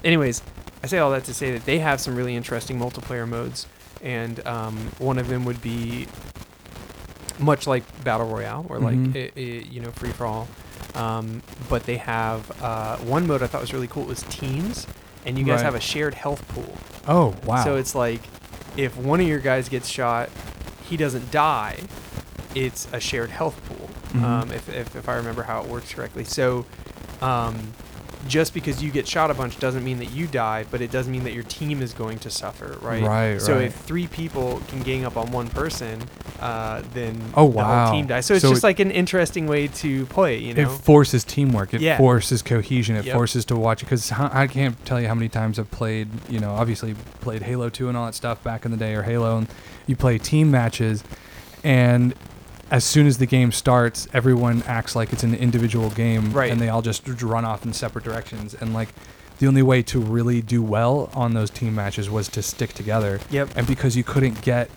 Anyways 0.04 0.42
i 0.84 0.88
say 0.88 0.98
all 1.00 1.12
that 1.12 1.24
to 1.26 1.34
say 1.34 1.52
that 1.52 1.66
they 1.66 1.80
have 1.80 2.00
some 2.00 2.16
really 2.16 2.36
interesting 2.36 2.78
multiplayer 2.80 3.28
modes 3.28 3.66
and 4.02 4.46
um, 4.48 4.78
one 5.00 5.18
of 5.18 5.28
them 5.28 5.44
would 5.46 5.62
be 5.62 6.08
much 7.40 7.68
like 7.68 7.84
battle 8.04 8.28
royale 8.28 8.66
or 8.70 8.80
like 8.80 8.96
Mhm. 8.98 9.16
i- 9.16 9.32
i- 9.40 9.66
you 9.70 9.80
know 9.82 9.92
free 9.92 10.12
for 10.12 10.26
all 10.26 10.48
um, 10.96 11.42
but 11.70 11.84
they 11.86 11.98
have 11.98 12.50
uh, 12.62 12.98
one 12.98 13.26
mode 13.28 13.42
i 13.44 13.48
thought 13.48 13.62
was 13.62 13.74
really 13.74 13.88
cool 13.88 14.04
was 14.04 14.24
teams 14.24 14.86
and 15.26 15.38
you 15.38 15.46
guys 15.46 15.58
Right. 15.58 15.66
have 15.66 15.76
a 15.76 15.80
shared 15.80 16.14
health 16.14 16.48
pool 16.50 16.78
Oh 17.08 17.36
wow! 17.46 17.64
so 17.64 17.76
it's 17.76 17.96
like 17.96 18.22
if 18.78 18.96
one 18.98 19.20
of 19.20 19.28
your 19.28 19.40
guys 19.40 19.68
gets 19.70 19.88
shot, 19.90 20.30
he 20.88 20.96
doesn't 20.98 21.32
die. 21.32 21.80
It's 22.56 22.88
a 22.94 23.00
shared 23.00 23.30
health 23.32 23.60
pool. 23.68 23.90
Mhm. 24.14 24.24
Um, 24.24 24.52
if, 24.52 24.70
if, 24.70 24.96
if 24.96 25.08
I 25.10 25.16
remember 25.16 25.44
how 25.44 25.62
it 25.62 25.68
works 25.68 25.94
correctly. 25.94 26.24
So 26.24 26.66
um, 27.22 27.74
just 28.28 28.54
because 28.54 28.84
you 28.84 28.92
get 28.92 29.08
shot 29.08 29.32
a 29.32 29.34
bunch 29.34 29.58
doesn't 29.60 29.84
mean 29.84 29.98
that 30.00 30.12
you 30.12 30.28
die, 30.28 30.66
but 30.70 30.82
it 30.82 30.92
does 30.92 31.08
mean 31.08 31.24
that 31.24 31.34
your 31.34 31.44
team 31.44 31.82
is 31.82 31.94
going 31.94 32.20
to 32.20 32.30
suffer, 32.30 32.78
right? 32.82 33.02
Right, 33.04 33.42
So 33.42 33.56
right. 33.56 33.64
if 33.66 33.76
three 33.76 34.08
people 34.08 34.62
can 34.68 34.82
gang 34.82 35.06
up 35.06 35.16
on 35.18 35.32
one 35.32 35.48
person, 35.50 36.04
uh, 36.42 36.82
then 36.94 37.20
Oh, 37.36 37.48
the 37.50 37.56
wow. 37.58 37.86
whole 37.86 37.94
team 37.96 38.08
dies. 38.08 38.26
So 38.26 38.34
it's 38.34 38.42
So 38.42 38.50
just 38.50 38.64
it- 38.64 38.68
like 38.68 38.80
an 38.80 38.92
interesting 38.92 39.48
way 39.48 39.68
to 39.68 40.06
play, 40.08 40.38
you 40.38 40.54
know? 40.54 40.64
It 40.64 40.82
forces 40.82 41.24
teamwork. 41.24 41.74
It 41.74 41.82
Yeah. 41.82 41.98
forces 41.98 42.42
cohesion. 42.42 42.96
It 42.98 43.06
Yep. 43.06 43.16
forces 43.16 43.46
to 43.46 43.56
watch 43.56 43.82
it 43.82 43.86
because 43.86 44.12
I 44.12 44.48
can't 44.48 44.76
tell 44.86 45.00
you 45.00 45.08
how 45.08 45.16
many 45.16 45.30
times 45.30 45.58
I've 45.58 45.72
played. 45.72 46.10
You 46.30 46.40
know, 46.40 46.52
obviously 46.52 46.96
played 47.22 47.44
Halo 47.44 47.70
Two 47.70 47.88
and 47.88 47.98
all 47.98 48.06
that 48.06 48.16
stuff 48.16 48.44
back 48.44 48.66
in 48.66 48.72
the 48.72 48.78
day, 48.78 48.94
or 48.96 49.04
Halo, 49.04 49.38
and 49.38 49.48
you 49.88 49.96
play 49.96 50.18
team 50.18 50.52
matches, 50.52 51.04
and 51.64 52.14
as 52.72 52.84
soon 52.84 53.08
as 53.08 53.18
the 53.18 53.26
game 53.26 53.52
starts, 53.52 54.08
everyone 54.14 54.64
acts 54.68 54.96
like 54.96 55.12
it's 55.14 55.24
an 55.24 55.34
individual 55.36 55.90
game, 55.90 56.32
Right. 56.32 56.52
and 56.52 56.60
they 56.62 56.70
all 56.70 56.82
just 56.82 57.08
run 57.22 57.46
off 57.46 57.66
in 57.66 57.74
separate 57.74 58.04
directions. 58.06 58.54
And 58.54 58.74
like, 58.74 58.90
the 59.40 59.48
only 59.48 59.62
way 59.64 59.82
to 59.84 60.00
really 60.00 60.42
do 60.42 60.62
well 60.62 61.10
on 61.14 61.34
those 61.34 61.50
team 61.50 61.74
matches 61.74 62.10
was 62.10 62.28
to 62.30 62.42
stick 62.42 62.74
together. 62.74 63.20
Yep. 63.32 63.52
And 63.56 63.66
because 63.66 63.96
you 63.96 64.04
couldn't 64.04 64.42
get 64.42 64.70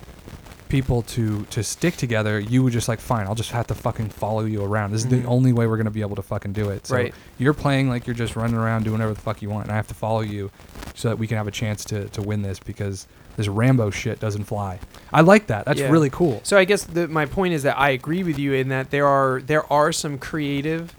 people 0.72 1.02
to 1.02 1.44
to 1.50 1.62
stick 1.62 1.96
together, 1.96 2.40
you 2.40 2.62
would 2.64 2.72
just 2.72 2.88
like, 2.88 2.98
fine, 2.98 3.26
I'll 3.26 3.34
just 3.34 3.50
have 3.52 3.66
to 3.68 3.74
fucking 3.74 4.08
follow 4.08 4.44
you 4.46 4.64
around. 4.64 4.90
This 4.90 5.02
is 5.04 5.06
Mhm. 5.06 5.22
the 5.22 5.28
only 5.28 5.52
way 5.52 5.66
we're 5.66 5.76
gonna 5.76 5.90
be 5.90 6.00
able 6.00 6.16
to 6.16 6.22
fucking 6.22 6.52
do 6.54 6.70
it. 6.70 6.86
So 6.86 6.96
Right. 6.96 7.14
you're 7.38 7.52
playing 7.52 7.90
like 7.90 8.06
you're 8.06 8.16
just 8.16 8.34
running 8.34 8.56
around 8.56 8.84
doing 8.84 8.94
whatever 8.94 9.12
the 9.14 9.20
fuck 9.20 9.42
you 9.42 9.50
want, 9.50 9.64
and 9.66 9.72
I 9.72 9.76
have 9.76 9.86
to 9.88 9.94
follow 9.94 10.22
you 10.22 10.50
so 10.94 11.08
that 11.10 11.18
we 11.18 11.26
can 11.26 11.36
have 11.36 11.46
a 11.46 11.50
chance 11.52 11.84
to 11.86 12.08
to 12.08 12.22
win 12.22 12.40
this 12.42 12.58
because 12.58 13.06
this 13.36 13.48
Rambo 13.48 13.90
shit 13.90 14.18
doesn't 14.18 14.44
fly. 14.44 14.78
I 15.12 15.20
like 15.20 15.46
that. 15.48 15.66
That's 15.66 15.80
Yeah. 15.80 15.90
really 15.90 16.10
cool. 16.10 16.40
So 16.42 16.56
I 16.56 16.64
guess 16.64 16.84
the, 16.84 17.06
my 17.06 17.26
point 17.26 17.52
is 17.54 17.62
that 17.64 17.78
I 17.78 17.90
agree 17.90 18.22
with 18.24 18.38
you 18.38 18.54
in 18.54 18.68
that 18.70 18.90
there 18.90 19.06
are 19.06 19.42
there 19.46 19.70
are 19.70 19.92
some 19.92 20.16
creative 20.18 20.94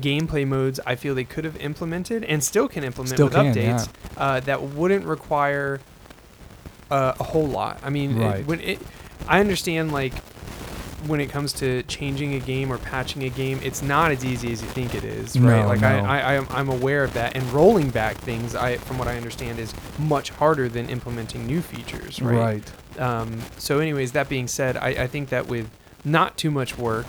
gameplay 0.00 0.46
modes 0.46 0.80
I 0.86 0.94
feel 0.96 1.14
they 1.14 1.24
could 1.24 1.44
have 1.44 1.56
implemented 1.58 2.24
and 2.24 2.42
still 2.44 2.68
can 2.68 2.84
implement 2.84 3.14
Still 3.16 3.26
with 3.26 3.34
can, 3.34 3.54
updates 3.54 3.88
uh, 4.16 4.40
that 4.40 4.62
wouldn't 4.62 5.04
require 5.04 5.80
uh, 6.92 7.14
a 7.18 7.24
whole 7.24 7.46
lot. 7.48 7.78
I 7.82 7.90
mean, 7.90 8.10
it- 8.40 8.46
when 8.46 8.60
it, 8.60 8.78
I 9.26 9.40
understand 9.40 9.92
like 9.92 10.12
when 11.06 11.20
it 11.20 11.30
comes 11.30 11.52
to 11.54 11.82
changing 11.84 12.34
a 12.34 12.38
game 12.38 12.72
or 12.72 12.78
patching 12.78 13.24
a 13.24 13.28
game, 13.28 13.58
it's 13.64 13.82
not 13.82 14.12
as 14.12 14.24
easy 14.24 14.52
as 14.52 14.62
you 14.62 14.68
think 14.68 14.94
it 14.94 15.02
is, 15.02 15.36
right? 15.38 15.62
No, 15.62 15.66
like 15.68 15.80
no. 15.80 15.88
I, 15.88 16.18
I, 16.20 16.32
I'm- 16.34 16.46
I'm 16.50 16.68
aware 16.68 17.02
of 17.02 17.12
that, 17.14 17.34
and 17.36 17.44
rolling 17.52 17.90
back 17.90 18.16
things, 18.18 18.54
I, 18.54 18.76
from 18.76 18.98
what 18.98 19.08
I 19.08 19.16
understand, 19.16 19.58
is 19.58 19.74
much 19.98 20.30
harder 20.30 20.68
than 20.68 20.88
implementing 20.88 21.44
new 21.46 21.60
features, 21.60 22.22
right? 22.22 22.62
right? 22.96 23.00
Um, 23.00 23.40
so, 23.58 23.80
anyways, 23.80 24.12
that 24.12 24.28
being 24.28 24.46
said, 24.46 24.76
I, 24.76 24.88
I 24.90 25.06
think 25.08 25.30
that 25.30 25.48
with 25.48 25.68
not 26.04 26.36
too 26.36 26.50
much 26.52 26.78
work, 26.78 27.06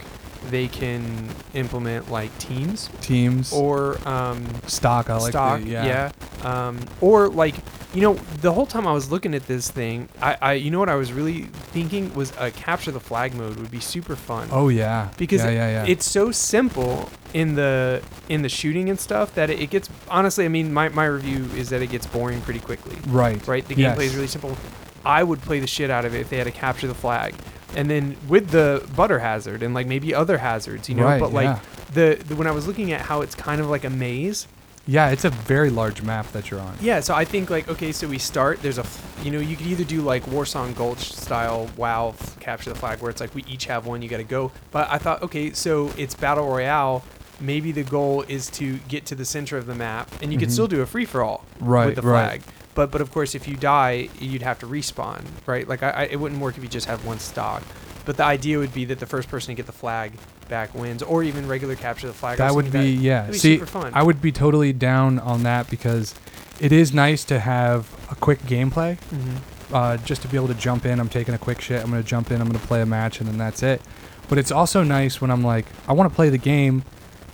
they 0.50 0.68
can 0.68 1.30
implement 1.54 2.12
like 2.12 2.36
teams 2.38 2.90
Teams 3.02 3.52
or 3.54 3.98
um, 4.08 4.46
stock. 4.68 5.10
I 5.10 5.18
like 5.18 5.32
stock, 5.32 5.62
the, 5.62 5.70
yeah. 5.70 5.86
yeah. 5.86 6.68
Um, 6.68 6.80
or 7.02 7.30
like, 7.30 7.56
you 7.94 8.02
know, 8.02 8.16
the 8.42 8.52
whole 8.52 8.66
time 8.66 8.86
I 8.88 8.92
was 8.92 9.12
looking 9.12 9.34
at 9.36 9.48
this 9.48 9.70
thing, 9.72 10.10
I, 10.22 10.38
I 10.42 10.54
you 10.54 10.72
know 10.72 10.80
what 10.80 10.90
I 10.90 10.96
was 10.96 11.14
really 11.14 11.44
thinking 11.72 12.14
was 12.14 12.34
a 12.38 12.52
capture 12.52 12.92
the 12.92 13.00
flag 13.00 13.34
mode 13.36 13.58
would 13.58 13.72
be 13.72 13.80
super 13.80 14.16
fun. 14.16 14.50
Oh 14.52 14.70
yeah. 14.70 15.10
Because 15.18 15.42
yeah, 15.44 15.52
yeah, 15.52 15.70
yeah. 15.70 15.86
it's 15.88 16.06
so 16.06 16.32
simple 16.32 17.10
in 17.34 17.56
the 17.56 18.02
in 18.30 18.42
the 18.42 18.50
shooting 18.50 18.90
and 18.90 19.00
stuff 19.00 19.34
that 19.36 19.50
it, 19.50 19.60
it 19.60 19.70
gets 19.70 19.90
honestly. 20.10 20.46
I 20.46 20.50
mean, 20.50 20.74
my, 20.74 20.90
my 20.90 21.06
review 21.06 21.46
is 21.56 21.70
that 21.70 21.82
it 21.82 21.88
gets 21.88 22.06
boring 22.06 22.42
pretty 22.42 22.60
quickly. 22.60 22.98
right. 23.08 23.46
Right, 23.48 23.68
the 23.68 23.76
Yes. 23.76 23.98
gameplay 23.98 24.06
is 24.06 24.16
really 24.16 24.28
simple. 24.28 24.58
I 25.06 25.22
would 25.24 25.42
play 25.42 25.60
the 25.60 25.68
shit 25.68 25.90
out 25.90 26.06
of 26.06 26.16
it 26.16 26.22
if 26.22 26.30
they 26.30 26.38
had 26.38 26.46
to 26.46 26.52
capture 26.52 26.88
the 26.88 26.94
flag, 26.96 27.36
and 27.76 27.90
then 27.90 28.16
with 28.28 28.50
the 28.50 28.88
butter 28.96 29.20
hazard 29.20 29.64
and 29.64 29.74
like 29.74 29.88
maybe 29.88 30.14
other 30.14 30.38
hazards, 30.38 30.90
you 30.90 30.96
know. 30.96 31.04
Right, 31.06 31.20
but 31.20 31.34
like 31.34 31.46
yeah. 31.46 31.60
the, 31.94 32.24
the 32.28 32.36
when 32.36 32.48
I 32.48 32.52
was 32.52 32.68
looking 32.68 32.92
at 32.92 33.02
how 33.02 33.22
it's 33.22 33.36
kind 33.36 33.60
of 33.62 33.70
like 33.70 33.84
a 33.84 33.90
maze, 33.90 34.48
Yeah, 34.86 35.10
it's 35.12 35.24
a 35.26 35.30
very 35.30 35.70
large 35.70 36.02
map 36.02 36.32
that 36.34 36.52
you're 36.52 36.60
on. 36.60 36.76
yeah, 36.82 37.00
so 37.00 37.14
I 37.16 37.26
think 37.26 37.50
like 37.50 37.68
okay, 37.70 37.92
so 37.92 38.08
we 38.08 38.18
start. 38.20 38.62
There's 38.62 38.78
a 38.78 38.86
you 39.24 39.32
know, 39.32 39.40
you 39.40 39.56
could 39.56 39.68
either 39.68 39.84
do 39.86 40.02
like 40.02 40.24
Warsong 40.26 40.76
Gulch 40.76 41.14
style 41.14 41.70
WoW 41.78 42.14
capture 42.40 42.70
the 42.70 42.76
flag, 42.80 43.00
where 43.02 43.10
it's 43.10 43.22
like 43.22 43.34
we 43.34 43.44
each 43.46 43.66
have 43.66 43.86
one, 43.86 44.02
you 44.02 44.10
got 44.10 44.18
to 44.18 44.24
go. 44.24 44.52
But 44.72 44.90
I 44.92 44.98
thought, 44.98 45.24
okay, 45.24 45.52
so 45.54 45.92
it's 45.98 46.14
battle 46.16 46.48
royale. 46.48 47.04
Maybe 47.40 47.72
the 47.72 47.84
goal 47.84 48.24
is 48.28 48.50
to 48.52 48.78
get 48.88 49.06
to 49.08 49.16
the 49.16 49.26
center 49.26 49.58
of 49.58 49.66
the 49.66 49.76
map, 49.76 50.10
and 50.22 50.32
you 50.32 50.38
could 50.40 50.50
Mhm. 50.50 50.54
still 50.54 50.68
do 50.68 50.82
a 50.82 50.86
free 50.86 51.06
for 51.06 51.24
all 51.24 51.46
Right, 51.60 51.88
with 51.88 51.96
the 51.96 52.02
flag. 52.04 52.42
right. 52.42 52.42
But 52.76 52.92
but 52.92 53.02
of 53.02 53.12
course, 53.12 53.36
if 53.36 53.48
you 53.48 53.56
die, 53.56 54.10
you'd 54.20 54.42
have 54.42 54.60
to 54.60 54.66
respawn, 54.68 55.24
right? 55.46 55.68
Like 55.68 55.84
I, 55.84 55.90
I, 55.90 56.04
it 56.04 56.20
wouldn't 56.20 56.42
work 56.42 56.58
if 56.58 56.64
you 56.64 56.70
just 56.70 56.88
have 56.88 57.06
one 57.06 57.20
stock. 57.20 57.64
but 58.06 58.18
the 58.18 58.24
idea 58.26 58.58
would 58.58 58.74
be 58.74 58.86
that 58.86 59.00
the 59.00 59.06
first 59.06 59.30
person 59.30 59.48
to 59.50 59.56
get 59.56 59.66
the 59.66 59.72
flag 59.72 60.12
back 60.50 60.74
wins, 60.76 61.02
or 61.04 61.24
even 61.24 61.48
regular 61.48 61.76
capture 61.76 62.08
the 62.08 62.14
flag. 62.14 62.38
that 62.38 62.54
would 62.54 62.72
be 62.72 62.90
yeah. 62.92 63.28
Be 63.28 63.38
See. 63.38 63.62
I 63.94 64.04
would 64.04 64.22
be 64.22 64.32
totally 64.32 64.74
down 64.74 65.20
on 65.20 65.44
that 65.44 65.70
because 65.70 66.14
it 66.60 66.72
is 66.72 66.94
nice 66.94 67.24
to 67.26 67.40
have 67.40 67.90
a 68.12 68.16
quick 68.16 68.40
gameplay. 68.44 68.98
Mhm. 69.14 69.38
uh, 69.72 69.98
just 69.98 70.22
to 70.22 70.28
be 70.28 70.38
able 70.38 70.48
to 70.50 70.54
jump 70.54 70.86
in. 70.86 71.00
I'm 71.00 71.10
taking 71.10 71.34
a 71.34 71.38
quick 71.38 71.60
shit. 71.62 71.82
I'm 71.82 71.90
gonna 71.90 72.04
jump 72.04 72.30
in. 72.32 72.40
I'm 72.42 72.48
gonna 72.48 72.60
play 72.60 72.82
a 72.82 72.86
match, 72.86 73.20
and 73.20 73.28
then 73.30 73.38
that's 73.40 73.64
it. 73.64 73.82
But 74.30 74.38
it's 74.38 74.52
also 74.52 74.84
nice 74.84 75.20
when 75.22 75.32
I'm 75.32 75.44
like, 75.44 75.66
I 75.88 75.94
want 75.94 76.12
to 76.12 76.16
play 76.16 76.30
the 76.30 76.38
game, 76.38 76.84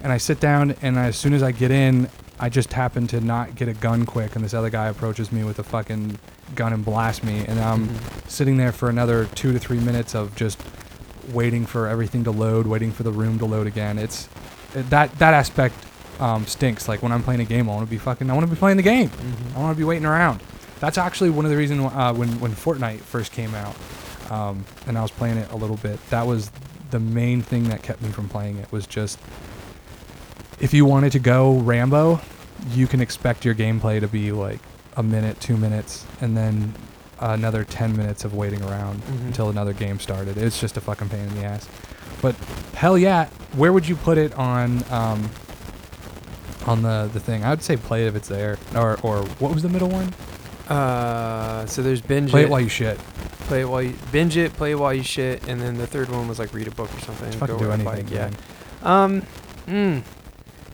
and 0.01 0.11
I 0.13 0.17
sit 0.17 0.39
down, 0.39 0.75
and 0.81 0.97
as 0.97 1.17
soon 1.17 1.33
as 1.33 1.43
I 1.43 1.51
get 1.51 1.69
in, 1.71 2.07
I 2.39 2.49
just 2.49 2.73
happen 2.73 3.05
to 3.07 3.19
not 3.19 3.55
get 3.55 3.67
a 3.67 3.73
gun 3.73 4.05
quick, 4.05 4.35
and 4.35 4.43
this 4.45 4.53
other 4.53 4.69
guy 4.69 4.87
approaches 4.87 5.31
me 5.31 5.43
with 5.43 5.59
a 5.59 5.63
fucking 5.63 6.17
gun 6.55 6.71
and 6.73 6.85
blasts 6.85 7.23
me, 7.23 7.45
and 7.45 7.59
I'm 7.59 7.87
Mhm. 7.89 8.29
sitting 8.29 8.57
there 8.57 8.71
for 8.71 8.89
another 8.89 9.25
two 9.35 9.51
to 9.53 9.59
three 9.59 9.79
minutes 9.79 10.15
of 10.15 10.35
just 10.35 10.57
waiting 11.31 11.65
for 11.65 11.87
everything 11.87 12.23
to 12.23 12.31
load, 12.31 12.65
waiting 12.65 12.91
for 12.91 13.03
the 13.03 13.11
room 13.11 13.37
to 13.39 13.45
load 13.45 13.67
again. 13.67 13.97
It's 13.99 14.27
it, 14.73 14.89
that 14.89 15.17
that 15.19 15.33
aspect 15.33 15.75
um, 16.19 16.45
stinks. 16.47 16.87
Like 16.89 17.01
when 17.01 17.11
I'm 17.13 17.23
playing 17.23 17.39
a 17.39 17.45
game, 17.45 17.69
I 17.69 17.73
want 17.73 17.85
to 17.87 17.89
be 17.89 17.97
fucking. 17.97 18.29
I 18.29 18.33
want 18.33 18.45
to 18.45 18.49
be 18.53 18.57
playing 18.59 18.75
the 18.77 18.83
game. 18.83 19.09
Mhm. 19.09 19.55
I 19.55 19.59
want 19.59 19.73
to 19.75 19.77
be 19.77 19.85
waiting 19.85 20.05
around. 20.05 20.41
That's 20.81 20.97
actually 20.97 21.29
one 21.29 21.45
of 21.45 21.51
the 21.51 21.57
reasons 21.57 21.89
uh, 21.95 22.13
when 22.13 22.39
when 22.39 22.51
Fortnite 22.53 22.99
first 23.01 23.31
came 23.31 23.53
out, 23.55 23.75
um, 24.29 24.65
and 24.87 24.97
I 24.97 25.01
was 25.01 25.11
playing 25.11 25.37
it 25.37 25.49
a 25.51 25.55
little 25.55 25.77
bit. 25.77 25.97
That 26.09 26.25
was 26.27 26.51
the 26.91 26.99
main 26.99 27.41
thing 27.41 27.69
that 27.69 27.83
kept 27.83 28.01
me 28.01 28.09
from 28.09 28.27
playing 28.29 28.57
it. 28.57 28.71
Was 28.71 28.85
just 28.87 29.17
if 30.59 30.73
you 30.73 30.85
wanted 30.85 31.11
to 31.13 31.19
go 31.19 31.53
Rambo, 31.59 32.19
you 32.71 32.87
can 32.87 33.01
expect 33.01 33.45
your 33.45 33.55
gameplay 33.55 33.99
to 33.99 34.07
be 34.07 34.31
like 34.31 34.59
a 34.97 35.03
minute, 35.03 35.39
two 35.39 35.55
minutes, 35.57 36.05
and 36.21 36.35
then 36.35 36.73
another 37.19 37.63
ten 37.63 37.95
minutes 37.95 38.23
of 38.25 38.33
waiting 38.33 38.61
around 38.63 39.01
Mhm. 39.03 39.27
until 39.27 39.49
another 39.49 39.73
game 39.73 39.99
started. 39.99 40.37
It's 40.37 40.59
just 40.59 40.77
a 40.77 40.81
fucking 40.81 41.09
pain 41.09 41.27
in 41.27 41.35
the 41.35 41.43
ass. 41.43 41.67
But 42.21 42.35
hell 42.75 42.97
yeah, 42.97 43.27
where 43.53 43.71
would 43.71 43.87
you 43.87 43.95
put 43.95 44.17
it 44.17 44.33
on? 44.35 44.83
Um, 44.89 45.29
on 46.65 46.81
the, 46.81 47.09
the 47.13 47.19
thing, 47.19 47.43
I 47.43 47.49
would 47.51 47.63
say 47.63 47.77
play 47.77 48.03
it 48.05 48.07
if 48.09 48.15
it's 48.15 48.27
there, 48.27 48.57
or 48.75 48.99
or 49.01 49.23
what 49.39 49.53
was 49.53 49.63
the 49.63 49.69
middle 49.69 49.89
one? 49.89 50.13
Uh, 50.67 51.65
so 51.65 51.81
there's 51.81 52.01
binge 52.01 52.29
Play 52.29 52.41
it, 52.41 52.45
it 52.45 52.49
while 52.51 52.59
you 52.61 52.69
shit. 52.69 52.97
play 53.47 53.61
it 53.61 53.69
while 53.69 53.81
you 53.81 53.95
binge 54.11 54.37
it, 54.37 54.53
play 54.53 54.71
it 54.71 54.75
while 54.79 54.93
you 54.93 55.01
shit, 55.01 55.47
and 55.47 55.59
then 55.61 55.77
the 55.77 55.87
third 55.87 56.09
one 56.09 56.27
was 56.27 56.37
like 56.37 56.53
read 56.53 56.67
a 56.67 56.71
book 56.71 56.89
or 56.95 56.99
something. 56.99 57.27
Just 57.27 57.39
fucking 57.39 57.57
go 57.57 57.63
do 57.63 57.71
anything. 57.71 58.05
bike, 58.05 58.11
Yeah. 58.11 58.29
man. 58.29 58.35
Um, 58.83 59.21
mm, 59.67 60.03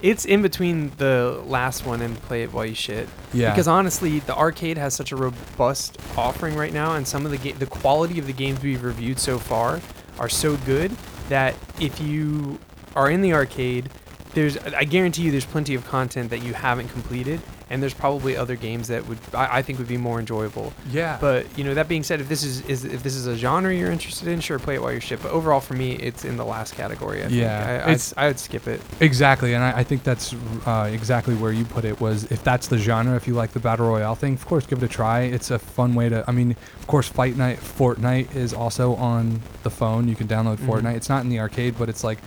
it's 0.02 0.26
in 0.26 0.42
between 0.42 0.92
the 0.98 1.42
last 1.46 1.86
one 1.86 2.02
and 2.02 2.16
play 2.24 2.44
it 2.44 2.54
while 2.54 2.66
you 2.66 2.76
shit. 2.76 3.08
Yeah. 3.34 3.52
Because 3.52 3.68
honestly, 3.68 4.20
the 4.20 4.36
arcade 4.36 4.78
has 4.78 4.94
such 4.94 5.12
a 5.12 5.16
robust 5.16 5.98
offering 6.18 6.56
right 6.56 6.74
now, 6.74 6.96
and 6.96 7.08
some 7.08 7.26
of 7.26 7.32
the 7.32 7.38
ga- 7.38 7.54
the 7.54 7.66
quality 7.66 8.20
of 8.20 8.28
the 8.28 8.34
games 8.34 8.62
we've 8.62 8.84
reviewed 8.84 9.20
so 9.20 9.40
far 9.40 9.82
are 10.20 10.30
so 10.30 10.58
good 10.58 10.92
that 11.30 11.56
if 11.80 12.00
you 12.00 12.60
are 12.96 13.10
in 13.10 13.22
the 13.22 13.34
arcade, 13.34 13.90
there's 14.34 14.58
I 14.58 14.84
guarantee 14.84 15.24
you 15.24 15.32
there's 15.32 15.46
plenty 15.46 15.76
of 15.76 15.86
content 15.88 16.30
that 16.30 16.44
you 16.44 16.54
haven't 16.54 16.90
completed, 16.90 17.42
and 17.70 17.82
there's 17.82 17.94
probably 17.96 18.38
other 18.38 18.56
games 18.56 18.90
that 18.90 19.08
would 19.08 19.18
I, 19.34 19.58
I 19.58 19.62
think 19.64 19.80
would 19.80 19.88
be 19.88 19.98
more 19.98 20.20
enjoyable. 20.20 20.72
yeah. 20.92 21.18
But 21.20 21.46
you 21.58 21.64
know 21.64 21.74
that 21.74 21.88
being 21.88 22.04
said, 22.04 22.22
if 22.22 22.30
this 22.30 22.44
is, 22.44 22.62
is 22.68 22.86
if 22.86 23.02
this 23.02 23.16
is 23.16 23.26
a 23.28 23.36
genre 23.36 23.74
you're 23.74 23.92
interested 23.92 24.28
in, 24.28 24.40
sure, 24.40 24.60
play 24.60 24.76
it 24.76 24.82
while 24.82 24.92
you're 24.92 25.02
shit. 25.02 25.22
But 25.24 25.32
overall, 25.32 25.60
for 25.60 25.74
me, 25.74 25.94
it's 25.94 26.24
in 26.26 26.38
the 26.38 26.46
last 26.46 26.76
category. 26.76 27.24
I 27.24 27.28
Yeah, 27.28 27.66
think. 27.66 27.88
I, 27.88 27.92
it's- 27.92 28.14
I'd, 28.18 28.26
I'd 28.28 28.40
skip 28.40 28.68
it. 28.68 28.82
Exactly, 29.00 29.54
and 29.56 29.64
I, 29.64 29.80
I 29.80 29.84
think 29.84 30.04
that's 30.04 30.34
uh, 30.66 30.90
exactly 30.94 31.34
where 31.36 31.52
you 31.52 31.66
put 31.66 31.86
it. 31.86 32.00
Was 32.00 32.26
if 32.32 32.44
that's 32.44 32.68
the 32.68 32.78
genre, 32.78 33.16
if 33.16 33.28
you 33.28 33.34
like 33.34 33.52
the 33.54 33.60
battle 33.60 33.88
royale 33.88 34.16
thing, 34.16 34.34
of 34.34 34.46
course, 34.46 34.66
give 34.66 34.84
it 34.84 34.86
a 34.86 34.88
try. 34.88 35.22
It's 35.22 35.50
a 35.52 35.58
fun 35.60 35.96
way 35.96 36.10
to. 36.10 36.24
I 36.28 36.32
mean, 36.32 36.52
of 36.80 36.88
course, 36.88 37.08
Fight 37.08 37.36
Night, 37.36 37.58
Fortnite 37.60 38.36
is 38.36 38.54
also 38.54 38.94
on 38.96 39.42
the 39.64 39.70
phone. 39.72 40.08
You 40.08 40.16
can 40.16 40.28
download 40.28 40.58
Mhm. 40.58 40.68
Fortnite. 40.68 40.96
It's 40.98 41.10
not 41.10 41.24
in 41.24 41.30
the 41.30 41.40
arcade, 41.40 41.76
but 41.80 41.90
it's 41.90 42.04
like, 42.04 42.20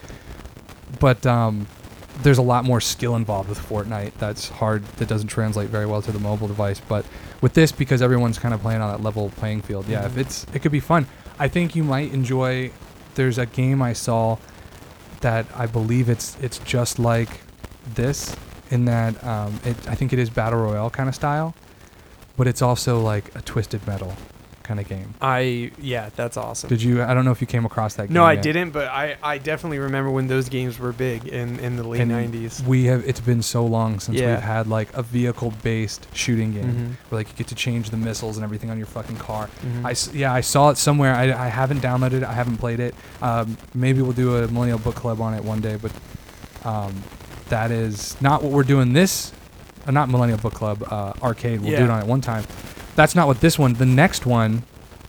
but 1.01 1.25
um, 1.27 1.67
there's 2.23 2.39
a 2.39 2.43
lot 2.43 2.65
more 2.65 2.81
skill 2.81 3.15
involved 3.17 3.49
with 3.49 3.59
Fortnite. 3.59 4.13
That's 4.19 4.49
hard. 4.49 4.85
That 4.97 5.09
doesn't 5.09 5.29
translate 5.29 5.69
very 5.69 5.87
well 5.87 6.03
to 6.03 6.11
the 6.13 6.19
mobile 6.19 6.49
device. 6.49 6.81
But 6.81 7.05
with 7.41 7.55
this, 7.55 7.71
because 7.73 8.03
everyone's 8.03 8.39
kind 8.39 8.53
of 8.53 8.61
playing 8.61 8.81
on 8.81 8.91
that 8.91 9.03
level 9.03 9.31
playing 9.37 9.63
field, 9.63 9.87
yeah, 9.89 10.05
if 10.07 10.13
Mhm. 10.15 10.19
it's 10.19 10.47
it 10.53 10.61
could 10.63 10.73
be 10.73 10.81
fun. 10.81 11.07
I 11.39 11.49
think 11.49 11.77
you 11.77 11.85
might 11.85 12.13
enjoy. 12.13 12.71
There's 13.15 13.39
a 13.39 13.47
game 13.47 13.81
I 13.83 13.93
saw 13.93 14.37
that 15.21 15.47
I 15.57 15.67
believe 15.67 16.09
it's 16.09 16.37
it's 16.43 16.59
just 16.59 16.99
like 16.99 17.29
this 17.95 18.35
in 18.71 18.85
that 18.87 19.23
um, 19.25 19.61
it 19.65 19.77
I 19.89 19.95
think 19.95 20.13
it 20.13 20.19
is 20.19 20.31
battle 20.31 20.59
royale 20.61 20.91
kind 20.91 21.09
of 21.09 21.15
style, 21.15 21.55
but 22.37 22.47
it's 22.47 22.63
also 22.63 23.01
like 23.01 23.35
a 23.37 23.41
twisted 23.43 23.87
metal 23.87 24.15
kind 24.69 24.79
of 24.79 24.87
game. 24.89 25.15
I 25.21 25.73
yeah, 25.81 26.11
that's 26.15 26.37
awesome. 26.37 26.69
Did 26.69 26.83
you? 26.83 27.03
I 27.03 27.15
don't 27.15 27.25
know 27.25 27.31
if 27.33 27.41
you 27.41 27.47
came 27.47 27.65
across 27.65 27.95
that. 27.95 28.07
game 28.09 28.15
no, 28.15 28.23
I 28.23 28.35
yet. 28.35 28.43
didn't, 28.43 28.71
but 28.71 28.87
I, 28.89 29.17
I 29.23 29.39
definitely 29.39 29.79
remember 29.79 30.11
when 30.11 30.27
those 30.29 30.49
games 30.51 30.79
were 30.79 30.93
big 30.93 31.27
in, 31.27 31.59
in 31.59 31.77
the 31.77 31.83
late 31.83 32.03
And 32.03 32.13
'90s. 32.13 32.65
We 32.65 32.85
have. 32.85 33.03
It's 33.09 33.19
been 33.21 33.43
so 33.43 33.65
long 33.65 33.99
since 33.99 34.19
Yeah. 34.19 34.35
we've 34.35 34.45
had 34.45 34.67
like 34.69 34.93
a 34.95 35.03
vehicle-based 35.03 36.07
shooting 36.13 36.53
game 36.53 36.65
Mhm. 36.99 37.11
where 37.11 37.19
like 37.21 37.29
you 37.31 37.35
get 37.37 37.47
to 37.49 37.55
change 37.55 37.91
the 37.91 37.97
missiles 37.97 38.37
and 38.37 38.45
everything 38.45 38.71
on 38.71 38.77
your 38.77 38.87
fucking 38.87 39.17
car. 39.17 39.49
Mhm. 39.67 39.85
I 39.87 39.91
s- 39.93 40.13
yeah, 40.13 40.33
I 40.33 40.43
saw 40.43 40.69
it 40.71 40.77
somewhere. 40.77 41.15
I, 41.15 41.33
I 41.33 41.49
haven't 41.49 41.81
downloaded 41.81 42.19
it. 42.19 42.25
I 42.25 42.33
haven't 42.35 42.59
played 42.59 42.79
it. 42.81 42.95
Um, 43.23 43.57
maybe 43.75 44.03
we'll 44.03 44.13
do 44.13 44.37
a 44.37 44.49
Millennial 44.49 44.79
Book 44.79 44.95
Club 44.95 45.21
on 45.21 45.33
it 45.35 45.43
one 45.43 45.61
day, 45.61 45.77
but 45.81 45.93
um, 46.65 46.95
that 47.49 47.71
is 47.71 48.17
not 48.21 48.43
what 48.43 48.53
we're 48.53 48.63
doing 48.65 48.93
this. 48.93 49.33
Uh, 49.87 49.91
not 49.93 50.11
Millennial 50.11 50.39
Book 50.39 50.53
Club 50.55 50.85
uh, 50.91 51.15
arcade. 51.23 51.61
We'll 51.63 51.77
do 51.77 51.85
it 51.85 51.91
on 51.91 52.01
it 52.03 52.07
one 52.07 52.21
time. 52.21 52.45
That's 52.99 53.15
not 53.15 53.29
what 53.29 53.41
this 53.41 53.57
one. 53.61 53.75
The 53.75 53.87
next 53.87 54.27
one, 54.27 54.65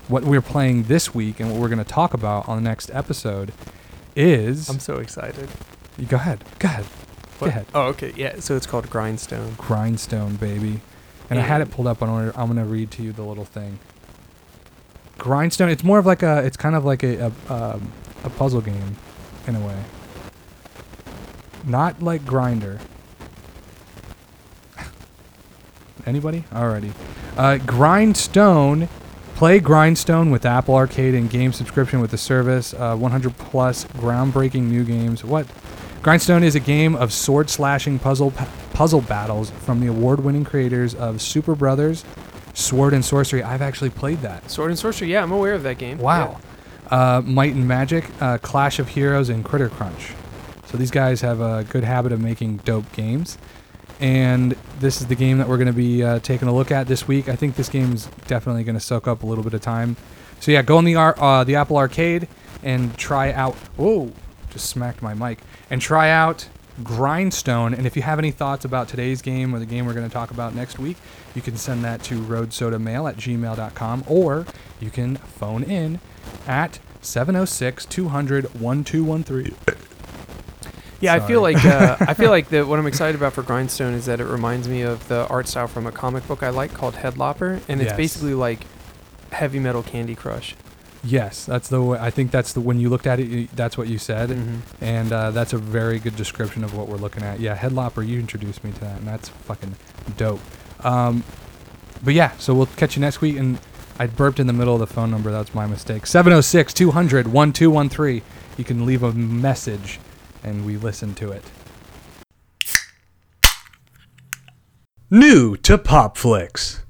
what 0.08 0.24
we're 0.24 0.44
playing 0.44 0.84
this 0.84 1.16
week 1.16 1.40
and 1.40 1.50
what 1.50 1.60
we're 1.60 1.70
going 1.70 1.84
to 1.84 1.92
talk 1.92 2.14
about 2.14 2.48
on 2.48 2.58
the 2.58 2.70
next 2.70 2.92
episode 2.94 3.52
is. 4.16 4.70
I'm 4.70 4.80
so 4.80 4.98
excited. 4.98 5.50
you 5.98 6.06
go 6.06 6.18
ahead. 6.18 6.46
Go 6.60 6.68
ahead. 6.68 6.86
What? 6.86 7.40
Go 7.40 7.46
ahead. 7.48 7.66
Oh, 7.74 7.82
okay. 7.88 8.14
Yeah. 8.16 8.42
So 8.42 8.56
it's 8.56 8.68
called 8.68 8.92
Grindstone. 8.92 9.56
Grindstone, 9.58 10.36
baby. 10.36 10.82
And 11.32 11.40
I 11.40 11.42
had 11.42 11.62
it 11.62 11.72
pulled 11.72 11.88
up 11.88 12.04
on 12.04 12.10
order. 12.10 12.32
I'm 12.38 12.46
gonna 12.46 12.64
read 12.64 12.92
to 12.92 13.02
you 13.02 13.12
the 13.12 13.24
little 13.24 13.46
thing. 13.46 13.80
Grindstone. 15.18 15.70
It's 15.70 15.84
more 15.84 15.98
of 15.98 16.06
like 16.06 16.22
a. 16.22 16.46
It's 16.46 16.58
kind 16.58 16.76
of 16.76 16.86
like 16.86 17.02
a 17.02 17.32
a, 17.50 17.52
um, 17.52 17.92
a 18.24 18.30
puzzle 18.30 18.62
game, 18.62 18.98
in 19.48 19.56
a 19.56 19.66
way. 19.66 19.84
Not 21.66 22.04
like 22.04 22.22
Grindr. 22.22 22.80
Anybody? 26.06 26.44
Alrighty. 26.52 26.94
Uh, 27.38 27.58
Grindstone. 27.58 28.88
Play 29.36 29.60
Grindstone 29.62 30.32
with 30.32 30.46
Apple 30.46 30.76
Arcade 30.76 31.16
and 31.16 31.30
game 31.30 31.54
subscription 31.54 32.02
with 32.02 32.12
the 32.12 32.18
service. 32.18 32.74
Uh, 32.74 32.98
100 32.98 33.38
plus 33.38 33.86
groundbreaking 33.86 34.64
new 34.64 34.84
games. 34.84 35.24
What? 35.24 35.48
Grindstone 36.02 36.44
is 36.44 36.56
a 36.56 36.60
game 36.60 36.96
of 36.96 37.14
sword 37.14 37.50
slashing 37.50 38.00
puzzle 38.00 38.32
puzzle 38.74 39.02
battles 39.02 39.50
from 39.52 39.82
the 39.82 39.88
award-winning 39.88 40.46
creators 40.46 40.96
of 40.96 41.18
Superbrothers, 41.18 42.04
Sword 42.54 42.94
and 42.94 43.04
Sworcery. 43.04 43.44
I've 43.44 43.62
actually 43.62 43.90
played 43.90 44.20
that. 44.20 44.50
Sword 44.50 44.72
and 44.72 44.80
Sworcery. 44.80 45.08
Yeah, 45.08 45.24
I'm 45.24 45.32
aware 45.32 45.54
of 45.54 45.64
that 45.64 45.78
game. 45.78 45.98
Wow. 45.98 46.40
Uh, 46.90 47.22
Might 47.26 47.54
and 47.54 47.68
Magic, 47.68 48.10
uh, 48.22 48.38
Clash 48.40 48.80
of 48.80 48.90
Heroes, 48.90 49.30
and 49.30 49.44
Critter 49.46 49.70
Crunch. 49.70 50.14
So 50.66 50.78
these 50.78 50.92
guys 50.92 51.22
have 51.22 51.42
a 51.42 51.66
good 51.66 51.84
habit 51.84 52.12
of 52.12 52.22
making 52.22 52.58
dope 52.58 52.92
games. 52.94 53.38
And 54.00 54.56
this 54.80 55.02
is 55.02 55.08
the 55.08 55.16
game 55.16 55.40
that 55.40 55.48
we're 55.48 55.58
going 55.58 55.68
to 55.68 55.74
be 55.74 56.04
uh, 56.04 56.20
taking 56.20 56.48
a 56.48 56.54
look 56.54 56.72
at 56.72 56.88
this 56.88 57.08
week. 57.08 57.28
I 57.28 57.36
think 57.36 57.56
this 57.56 57.70
game 57.70 57.94
is 57.94 58.06
definitely 58.28 58.64
going 58.64 58.78
to 58.78 58.82
soak 58.82 59.08
up 59.08 59.24
a 59.24 59.26
little 59.26 59.44
bit 59.44 59.54
of 59.54 59.62
time. 59.62 59.98
So 60.40 60.52
yeah, 60.52 60.62
go 60.62 60.78
on 60.78 60.86
the 60.86 60.96
uh, 60.96 61.44
the 61.44 61.56
Apple 61.56 61.78
Arcade 61.78 62.28
and 62.64 62.98
try 62.98 63.32
out. 63.34 63.56
Whoa, 63.76 64.12
just 64.52 64.70
smacked 64.70 65.02
my 65.02 65.14
mic. 65.14 65.40
And 65.70 65.82
try 65.82 66.10
out 66.10 66.48
Grindstone. 66.84 67.74
And 67.74 67.86
if 67.86 67.96
you 67.96 68.02
have 68.02 68.20
any 68.20 68.32
thoughts 68.32 68.66
about 68.66 68.88
today's 68.88 69.22
game 69.22 69.54
or 69.54 69.60
the 69.60 69.66
game 69.66 69.86
we're 69.86 69.94
going 69.94 70.08
to 70.08 70.14
talk 70.14 70.32
about 70.32 70.56
next 70.56 70.80
week, 70.80 70.98
you 71.36 71.42
can 71.42 71.58
send 71.58 71.84
that 71.84 72.04
to 72.04 72.20
roadsodamail 72.20 73.10
at 73.10 73.18
gmail.com 73.18 74.04
or 74.08 74.46
you 74.80 74.90
can 74.90 75.18
phone 75.18 75.64
in 75.64 76.00
at 76.48 76.80
706 77.02 77.86
200 77.86 78.54
1213. 78.60 79.89
Yeah, 81.02 81.14
I 81.14 81.20
feel 81.20 81.41
like 81.41 81.64
uh, 81.66 81.95
I 82.00 82.14
feel 82.14 82.30
like 82.38 82.50
that. 82.50 82.68
What 82.68 82.80
I'm 82.80 82.88
excited 82.88 83.16
about 83.16 83.34
for 83.34 83.41
Grindstone 83.43 83.93
is 83.93 84.06
that 84.08 84.20
it 84.20 84.26
reminds 84.26 84.68
me 84.68 84.82
of 84.82 85.08
the 85.08 85.26
art 85.28 85.47
style 85.47 85.68
from 85.68 85.88
a 85.88 85.91
comic 85.91 86.28
book 86.28 86.43
I 86.43 86.50
like 86.50 86.74
called 86.74 86.95
Headlopper, 86.95 87.62
and 87.70 87.82
it's 87.82 87.89
Yes. 87.89 87.97
basically 87.97 88.34
like 88.34 88.66
heavy 89.32 89.60
metal 89.60 89.84
Candy 89.84 90.16
Crush. 90.16 90.56
Yes, 91.02 91.45
that's 91.45 91.70
the 91.70 91.82
way. 91.82 91.97
I 92.02 92.10
think 92.10 92.32
that's 92.32 92.52
the 92.52 92.60
when 92.60 92.80
you 92.82 92.89
looked 92.89 93.08
at 93.08 93.22
it, 93.22 93.28
you, 93.30 93.47
that's 93.56 93.78
what 93.78 93.88
you 93.88 93.97
said, 93.97 94.30
Mhm. 94.32 94.60
and 94.82 95.14
uh, 95.14 95.32
that's 95.32 95.54
a 95.54 95.58
very 95.58 95.97
good 96.00 96.18
description 96.18 96.64
of 96.64 96.76
what 96.76 96.89
we're 96.89 96.97
looking 96.97 97.24
at. 97.24 97.39
Yeah, 97.39 97.56
Headlopper, 97.56 98.06
you 98.06 98.20
introduced 98.20 98.64
me 98.66 98.72
to 98.74 98.80
that, 98.82 98.97
and 98.97 99.08
that's 99.08 99.30
fucking 99.30 99.76
dope. 100.18 100.41
Um, 100.84 101.24
but 102.04 102.14
yeah, 102.14 102.32
so 102.38 102.54
we'll 102.54 102.66
catch 102.66 102.97
you 102.97 103.02
next 103.02 103.22
week. 103.22 103.38
And 103.38 103.60
I 103.97 104.08
burped 104.08 104.39
in 104.41 104.47
the 104.47 104.54
middle 104.54 104.74
of 104.74 104.80
the 104.82 104.88
phone 104.88 105.10
number. 105.12 105.32
That's 105.32 105.54
my 105.56 105.68
mistake. 105.68 106.06
706 106.06 106.74
200 106.74 107.28
1213. 107.30 108.22
You 108.58 108.64
can 108.66 108.86
leave 108.86 109.02
a 109.04 109.14
message, 109.14 110.00
and 110.44 110.66
we 110.66 110.78
listen 110.78 111.14
to 111.16 111.32
it. 111.32 111.44
New 115.10 115.58
to 115.58 115.78
Popflix. 115.78 116.82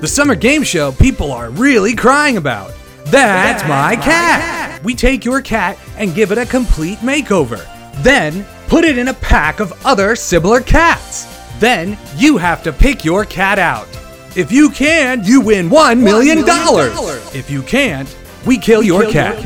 The 0.00 0.08
summer 0.08 0.34
game 0.34 0.62
show 0.62 0.92
people 0.92 1.30
are 1.30 1.50
really 1.50 1.94
crying 1.94 2.36
about. 2.36 2.72
That's 3.04 3.62
my 3.64 3.96
cat. 3.96 4.82
We 4.82 4.94
take 4.94 5.24
your 5.24 5.42
cat 5.42 5.78
and 5.96 6.14
give 6.14 6.32
it 6.32 6.38
a 6.38 6.46
complete 6.46 6.98
makeover. 6.98 7.64
Then 8.02 8.46
put 8.68 8.84
it 8.84 8.98
in 8.98 9.08
a 9.08 9.14
pack 9.14 9.60
of 9.60 9.72
other 9.84 10.16
similar 10.16 10.60
cats. 10.60 11.26
Then 11.60 11.98
you 12.16 12.38
have 12.38 12.62
to 12.62 12.72
pick 12.72 13.04
your 13.04 13.24
cat 13.24 13.58
out. 13.58 13.88
If 14.36 14.50
you 14.50 14.70
can, 14.70 15.22
you 15.24 15.40
win 15.40 15.68
$1 15.68 16.02
million. 16.02 16.38
If 17.36 17.50
you 17.50 17.62
can't, 17.62 18.16
we 18.46 18.58
kill 18.58 18.82
your 18.82 19.10
cat. 19.10 19.36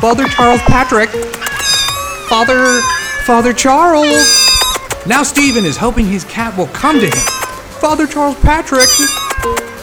Father 0.00 0.26
Charles 0.28 0.60
Patrick. 0.62 1.08
Father. 2.28 2.80
Father 3.24 3.52
Charles. 3.52 4.26
Now 5.06 5.22
Stephen 5.22 5.64
is 5.64 5.76
hoping 5.76 6.06
his 6.06 6.24
cat 6.24 6.56
will 6.56 6.66
come 6.68 7.00
to 7.00 7.06
him. 7.06 7.26
Father 7.80 8.06
Charles 8.06 8.38
Patrick. 8.40 8.88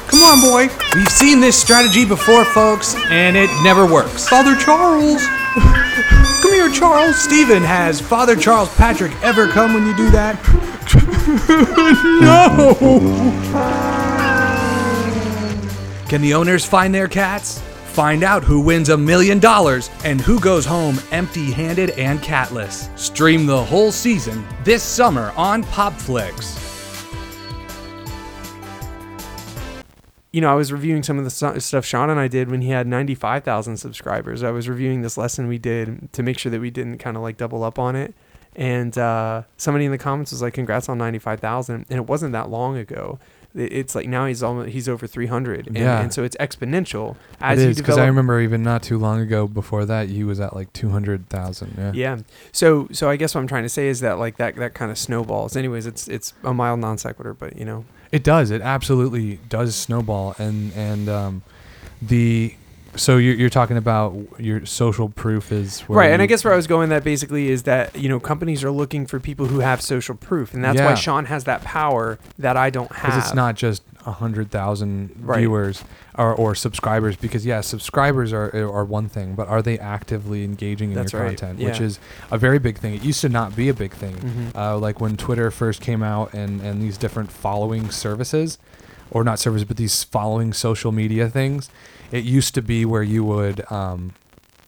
Come 0.07 0.24
on, 0.24 0.41
boy. 0.41 0.70
We've 0.95 1.09
seen 1.09 1.39
this 1.39 1.59
strategy 1.59 2.05
before, 2.05 2.45
folks, 2.45 2.95
and 3.09 3.36
it 3.36 3.49
never 3.64 3.86
works. 3.91 4.28
Father 4.30 4.55
Charles. 4.55 5.26
Come 5.55 6.53
here, 6.53 6.70
Charles. 6.70 7.20
Stephen, 7.22 7.64
has 7.64 7.99
Father 7.99 8.36
Charles 8.36 8.74
Patrick 8.76 9.11
ever 9.24 9.47
come 9.47 9.74
when 9.74 9.86
you 9.88 9.95
do 9.95 10.09
that? 10.11 10.39
No. 12.22 12.76
Can 16.07 16.22
the 16.22 16.34
owners 16.36 16.64
find 16.66 16.93
their 16.93 17.07
cats? 17.07 17.61
Find 17.94 18.24
out 18.24 18.44
who 18.44 18.60
wins 18.60 18.89
a 18.89 18.98
million 18.98 19.38
dollars 19.38 19.91
and 20.04 20.20
who 20.20 20.39
goes 20.39 20.66
home 20.66 21.00
empty 21.12 21.52
handed 21.52 21.91
and 21.91 22.20
catless. 22.22 22.89
Stream 22.98 23.46
the 23.46 23.64
whole 23.64 23.91
season 23.91 24.46
this 24.64 24.82
summer 24.82 25.32
on 25.38 25.64
Popflix. 25.64 26.60
you 30.34 30.41
know, 30.41 30.52
I 30.52 30.56
was 30.56 30.72
reviewing 30.72 31.04
some 31.04 31.20
of 31.20 31.26
the 31.26 31.62
stuff 31.62 31.86
Sean 31.86 32.10
and 32.10 32.20
I 32.20 32.28
did 32.28 32.50
when 32.50 32.62
he 32.62 32.70
had 32.70 32.88
95,000 32.88 33.78
subscribers. 33.78 34.41
I 34.41 34.50
was 34.50 34.68
reviewing 34.68 35.04
this 35.04 35.16
lesson 35.16 35.48
we 35.48 35.60
did 35.60 36.12
to 36.14 36.24
make 36.24 36.39
sure 36.39 36.52
that 36.52 36.60
we 36.60 36.72
didn't 36.72 36.98
kind 36.98 37.16
of 37.16 37.22
like 37.22 37.38
double 37.38 37.64
up 37.64 37.78
on 37.78 37.96
it. 37.96 38.16
And 38.56 38.98
uh, 38.98 39.44
somebody 39.58 39.86
in 39.86 39.91
the 39.91 40.00
comments 40.00 40.32
was 40.32 40.41
like, 40.41 40.56
"Congrats 40.56 40.89
on 40.89 40.98
95,000," 40.98 41.70
and 41.70 41.91
it 41.91 42.08
wasn't 42.08 42.34
that 42.34 42.50
long 42.50 42.78
ago. 42.78 43.20
It- 43.56 43.72
It's 43.74 43.95
like 43.95 44.08
now 44.08 44.26
he's 44.26 44.41
almost 44.41 44.70
he's 44.70 44.89
over 44.89 45.06
300, 45.08 45.68
and, 45.68 45.78
Yeah. 45.78 46.01
and 46.01 46.14
so 46.14 46.24
it's 46.24 46.36
exponential 46.39 47.12
It 47.12 47.18
as 47.41 47.60
is 47.60 47.78
you 47.78 47.84
because. 47.84 47.97
I 47.97 48.06
remember 48.08 48.39
even 48.41 48.64
not 48.64 48.82
too 48.84 48.97
long 48.97 49.20
ago 49.20 49.47
before 49.47 49.86
that 49.86 50.10
he 50.10 50.24
was 50.24 50.39
at 50.39 50.56
like 50.56 50.72
two 50.74 50.89
hundred 50.89 51.30
thousand. 51.30 51.76
Yeah. 51.78 51.91
Yeah. 51.93 52.18
So 52.51 52.88
so 52.91 53.10
I 53.10 53.16
guess 53.16 53.36
what 53.36 53.41
I'm 53.41 53.47
trying 53.47 53.64
to 53.64 53.70
say 53.70 53.88
is 53.88 53.99
that 54.01 54.18
like 54.18 54.38
that 54.38 54.56
that 54.56 54.74
kind 54.74 54.89
of 54.91 54.97
snowballs. 54.97 55.56
Anyways, 55.56 55.86
it's 55.86 56.08
it's 56.08 56.34
a 56.43 56.54
mild 56.54 56.80
non 56.80 56.97
sequitur, 56.97 57.34
but 57.34 57.58
you 57.58 57.66
know. 57.66 57.86
It 58.12 58.24
does. 58.24 58.51
It 58.51 58.62
absolutely 58.62 59.39
does 59.49 59.76
snowball, 59.76 60.36
and 60.38 60.72
and 60.74 61.10
um, 61.10 61.41
the 62.01 62.56
so 62.96 63.18
you're 63.18 63.36
you're 63.36 63.50
talking 63.50 63.78
about 63.78 64.16
your 64.38 64.66
social 64.66 65.10
proof 65.10 65.52
is 65.52 65.82
where 65.82 66.00
right 66.00 66.12
and 66.12 66.22
i 66.22 66.26
guess 66.26 66.44
where 66.44 66.54
i 66.54 66.56
was 66.56 66.68
going 66.68 66.89
that 66.89 67.04
basically 67.04 67.50
is 67.50 67.64
that 67.64 67.96
you 67.96 68.08
know 68.08 68.20
companies 68.20 68.64
are 68.64 68.72
looking 68.72 69.06
for 69.06 69.20
people 69.20 69.46
who 69.48 69.60
have 69.60 69.82
social 69.82 70.16
proof 70.16 70.54
and 70.54 70.64
that's 70.64 70.80
why 70.80 70.94
sean 70.94 71.26
has 71.26 71.46
that 71.46 71.62
power 71.64 72.20
that 72.38 72.56
i 72.56 72.70
don't 72.70 72.91
have 72.91 73.12
because 73.12 73.26
it's 73.26 73.34
not 73.36 73.56
just 73.56 73.82
a 74.06 74.12
hundred 74.12 74.52
thousand 74.52 75.12
Right. 75.22 75.39
viewers 75.39 75.84
or, 76.16 76.36
or 76.36 76.54
subscribers. 76.56 77.16
Because 77.16 77.46
yeah, 77.46 77.62
subscribers 77.62 78.34
are 78.34 78.52
are 78.54 78.84
one 78.84 79.08
thing, 79.08 79.34
but 79.34 79.48
are 79.48 79.62
they 79.62 79.80
actively 79.80 80.44
engaging 80.44 80.89
in 80.91 80.96
That's 80.96 81.14
your 81.14 81.22
right, 81.24 81.38
content, 81.38 81.60
which 81.66 81.80
is 81.80 82.00
a 82.30 82.38
very 82.38 82.60
big 82.60 82.78
thing. 82.78 82.94
It 82.96 83.04
used 83.04 83.22
to 83.22 83.30
not 83.30 83.56
be 83.56 83.70
a 83.70 83.74
big 83.74 83.94
thing. 83.94 84.16
Mhm. 84.18 84.56
Uh, 84.56 84.78
like 84.78 85.00
when 85.00 85.16
Twitter 85.16 85.50
first 85.52 85.80
came 85.82 86.04
out 86.04 86.34
and 86.34 86.60
and 86.60 86.82
these 86.82 86.98
different 86.98 87.32
following 87.32 87.89
services, 87.91 88.58
or 89.14 89.24
not 89.24 89.39
services, 89.39 89.66
but 89.66 89.78
these 89.78 90.03
following 90.03 90.51
social 90.53 90.91
media 90.91 91.30
things. 91.30 91.70
It 92.11 92.24
used 92.26 92.53
to 92.55 92.61
be 92.61 92.86
where 92.86 93.01
you 93.03 93.24
would 93.24 93.70
um, 93.72 94.14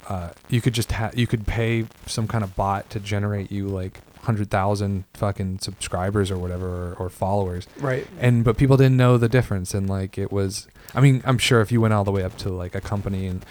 uh, 0.07 0.29
you 0.49 0.61
could 0.61 0.73
just 0.73 0.91
ha- 0.93 1.11
you 1.13 1.27
could 1.27 1.45
pay 1.45 1.85
some 2.05 2.27
kind 2.27 2.43
of 2.43 2.55
bot 2.55 2.89
to 2.91 2.99
generate 2.99 3.51
you 3.51 3.67
like 3.67 4.01
hundred 4.23 4.49
thousand 4.49 5.03
fucking 5.13 5.59
subscribers 5.59 6.31
or 6.31 6.37
whatever 6.39 6.67
or, 6.67 6.95
or 6.95 7.09
followers 7.09 7.67
right 7.79 8.07
and 8.19 8.43
but 8.43 8.57
people 8.57 8.75
didn't 8.75 8.97
know 8.97 9.19
the 9.19 9.29
difference 9.29 9.75
and 9.75 9.87
like 9.87 10.17
it 10.17 10.31
was 10.31 10.67
i 10.95 10.99
mean 10.99 11.21
i'm 11.25 11.37
sure 11.37 11.61
if 11.61 11.71
you 11.71 11.79
went 11.79 11.93
all 11.93 12.03
the 12.03 12.11
way 12.11 12.23
up 12.23 12.35
to 12.35 12.49
like 12.49 12.73
a 12.73 12.81
company 12.81 13.27
and 13.27 13.45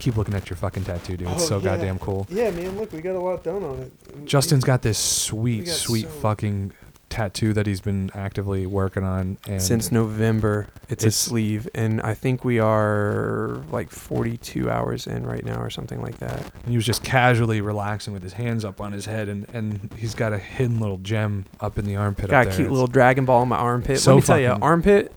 keep 0.00 0.16
looking 0.16 0.34
at 0.34 0.50
your 0.50 0.56
fucking 0.56 0.82
tattoo 0.82 1.16
dude 1.16 1.28
it's 1.28 1.44
Oh, 1.44 1.46
so 1.46 1.58
yeah. 1.58 1.64
goddamn 1.76 2.00
cool 2.00 2.26
yeah 2.30 2.50
man 2.50 2.76
look 2.76 2.92
we 2.92 3.00
got 3.00 3.14
a 3.14 3.20
lot 3.20 3.44
done 3.44 3.62
on 3.62 3.78
it 3.78 4.24
justin's 4.26 4.64
got 4.64 4.82
this 4.82 4.98
sweet 4.98 5.66
got 5.66 5.74
sweet 5.74 6.06
so- 6.06 6.10
fucking 6.20 6.72
tattoo 7.08 7.52
that 7.54 7.66
he's 7.66 7.80
been 7.80 8.10
actively 8.14 8.66
working 8.66 9.02
on 9.02 9.38
and 9.46 9.62
since 9.62 9.90
november. 9.90 10.66
It's, 10.88 11.04
a 11.04 11.10
sleeve 11.10 11.68
and 11.74 12.00
i 12.02 12.14
think 12.14 12.44
we 12.44 12.58
are 12.58 13.62
like 13.70 13.90
42 13.90 14.70
hours 14.70 15.06
in 15.06 15.26
right 15.26 15.44
now 15.44 15.60
or 15.60 15.70
something 15.70 16.00
like 16.00 16.18
that. 16.18 16.38
And 16.62 16.70
he 16.70 16.76
was 16.76 16.86
just 16.86 17.02
casually 17.02 17.60
relaxing 17.60 18.12
with 18.12 18.22
his 18.22 18.34
hands 18.34 18.64
up 18.64 18.80
on 18.80 18.92
his 18.92 19.06
head 19.06 19.28
and 19.28 19.46
and 19.52 19.92
he's 19.96 20.14
got 20.14 20.32
a 20.32 20.38
hidden 20.38 20.80
little 20.80 20.98
gem 20.98 21.44
up 21.60 21.78
in 21.78 21.84
the 21.84 21.96
armpit 21.96 22.30
got 22.30 22.46
a 22.46 22.50
cute 22.50 22.60
It's- 22.60 22.70
little 22.72 22.86
dragon 22.86 23.24
ball 23.24 23.42
in 23.42 23.48
my 23.48 23.56
armpit. 23.56 23.98
So 23.98 24.14
let 24.14 24.20
me 24.22 24.26
tell 24.26 24.40
you 24.40 24.56
armpit 24.62 25.12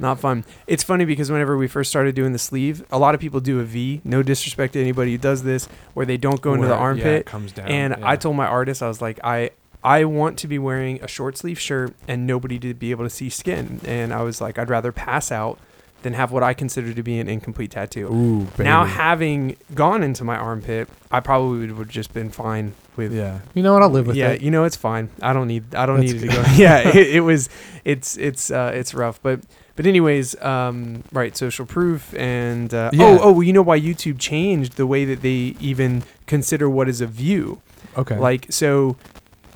not 0.00 0.20
fun. 0.20 0.44
It's 0.68 0.84
funny 0.84 1.04
because 1.04 1.28
whenever 1.28 1.56
we 1.56 1.66
first 1.66 1.90
started 1.90 2.14
doing 2.14 2.32
the 2.32 2.38
sleeve 2.38 2.84
a 2.90 2.98
lot 2.98 3.14
of 3.14 3.20
people 3.20 3.40
do 3.40 3.60
a 3.60 3.64
v 3.64 4.00
no 4.04 4.22
disrespect 4.22 4.74
to 4.74 4.80
anybody 4.80 5.12
who 5.12 5.18
does 5.18 5.42
this 5.42 5.68
where 5.94 6.06
they 6.06 6.16
don't 6.16 6.40
go 6.40 6.54
into 6.54 6.66
the 6.66 6.72
where- 6.72 6.78
yeah, 6.78 6.82
armpit. 6.84 7.20
it 7.20 7.26
comes 7.26 7.52
down 7.52 7.68
and 7.68 7.96
yeah. 7.98 8.08
I 8.08 8.16
told 8.16 8.36
my 8.36 8.46
artist, 8.46 8.82
I 8.82 8.88
was 8.88 9.00
like, 9.02 9.18
I 9.24 9.50
I 9.82 10.04
want 10.04 10.38
to 10.38 10.48
be 10.48 10.58
wearing 10.58 11.02
a 11.02 11.08
short 11.08 11.36
sleeve 11.36 11.58
shirt 11.58 11.94
and 12.06 12.26
nobody 12.26 12.58
to 12.60 12.74
be 12.74 12.90
able 12.90 13.04
to 13.04 13.10
see 13.10 13.30
skin. 13.30 13.80
And 13.84 14.12
I 14.12 14.22
was 14.22 14.40
like, 14.40 14.58
I'd 14.58 14.70
rather 14.70 14.92
pass 14.92 15.30
out 15.30 15.58
than 16.02 16.12
have 16.12 16.30
what 16.30 16.42
I 16.42 16.54
consider 16.54 16.94
to 16.94 17.02
be 17.02 17.18
an 17.18 17.28
incomplete 17.28 17.72
tattoo. 17.72 18.06
Ooh. 18.12 18.62
Now 18.62 18.84
having 18.84 19.56
gone 19.74 20.02
into 20.02 20.22
my 20.24 20.36
armpit, 20.36 20.88
I 21.10 21.20
probably 21.20 21.58
would 21.58 21.70
have 21.70 21.88
just 21.88 22.12
been 22.12 22.30
fine 22.30 22.74
with. 22.96 23.12
yeah 23.14 23.38
you 23.54 23.62
know 23.62 23.72
what 23.72 23.82
i'll 23.82 23.88
live 23.88 24.08
with 24.08 24.16
yeah, 24.16 24.30
it 24.30 24.40
you 24.40 24.50
know 24.50 24.64
it's 24.64 24.74
fine. 24.76 25.08
I 25.22 25.32
don't 25.32 25.46
need. 25.46 25.74
I 25.74 25.86
don't 25.86 26.00
That's 26.00 26.12
need 26.12 26.22
it 26.24 26.30
to 26.30 26.34
go. 26.36 26.44
yeah, 26.56 26.88
it, 26.88 27.16
it 27.16 27.20
was. 27.20 27.48
It's 27.84 28.16
it's 28.18 28.50
uh, 28.50 28.72
it's 28.74 28.92
rough, 28.92 29.22
but 29.22 29.40
but 29.76 29.86
anyways, 29.86 30.40
um, 30.42 31.04
right. 31.12 31.36
Social 31.36 31.64
proof 31.64 32.12
and 32.14 32.74
uh, 32.74 32.90
Yeah. 32.92 33.06
oh 33.06 33.18
oh, 33.22 33.40
you 33.40 33.52
know 33.52 33.62
why 33.62 33.78
YouTube 33.78 34.18
changed 34.18 34.76
the 34.76 34.86
way 34.86 35.04
that 35.04 35.22
they 35.22 35.54
even 35.60 36.02
consider 36.26 36.68
what 36.68 36.88
is 36.88 37.00
a 37.00 37.06
view. 37.06 37.60
okay 37.96 38.18
Like 38.18 38.46
so, 38.50 38.96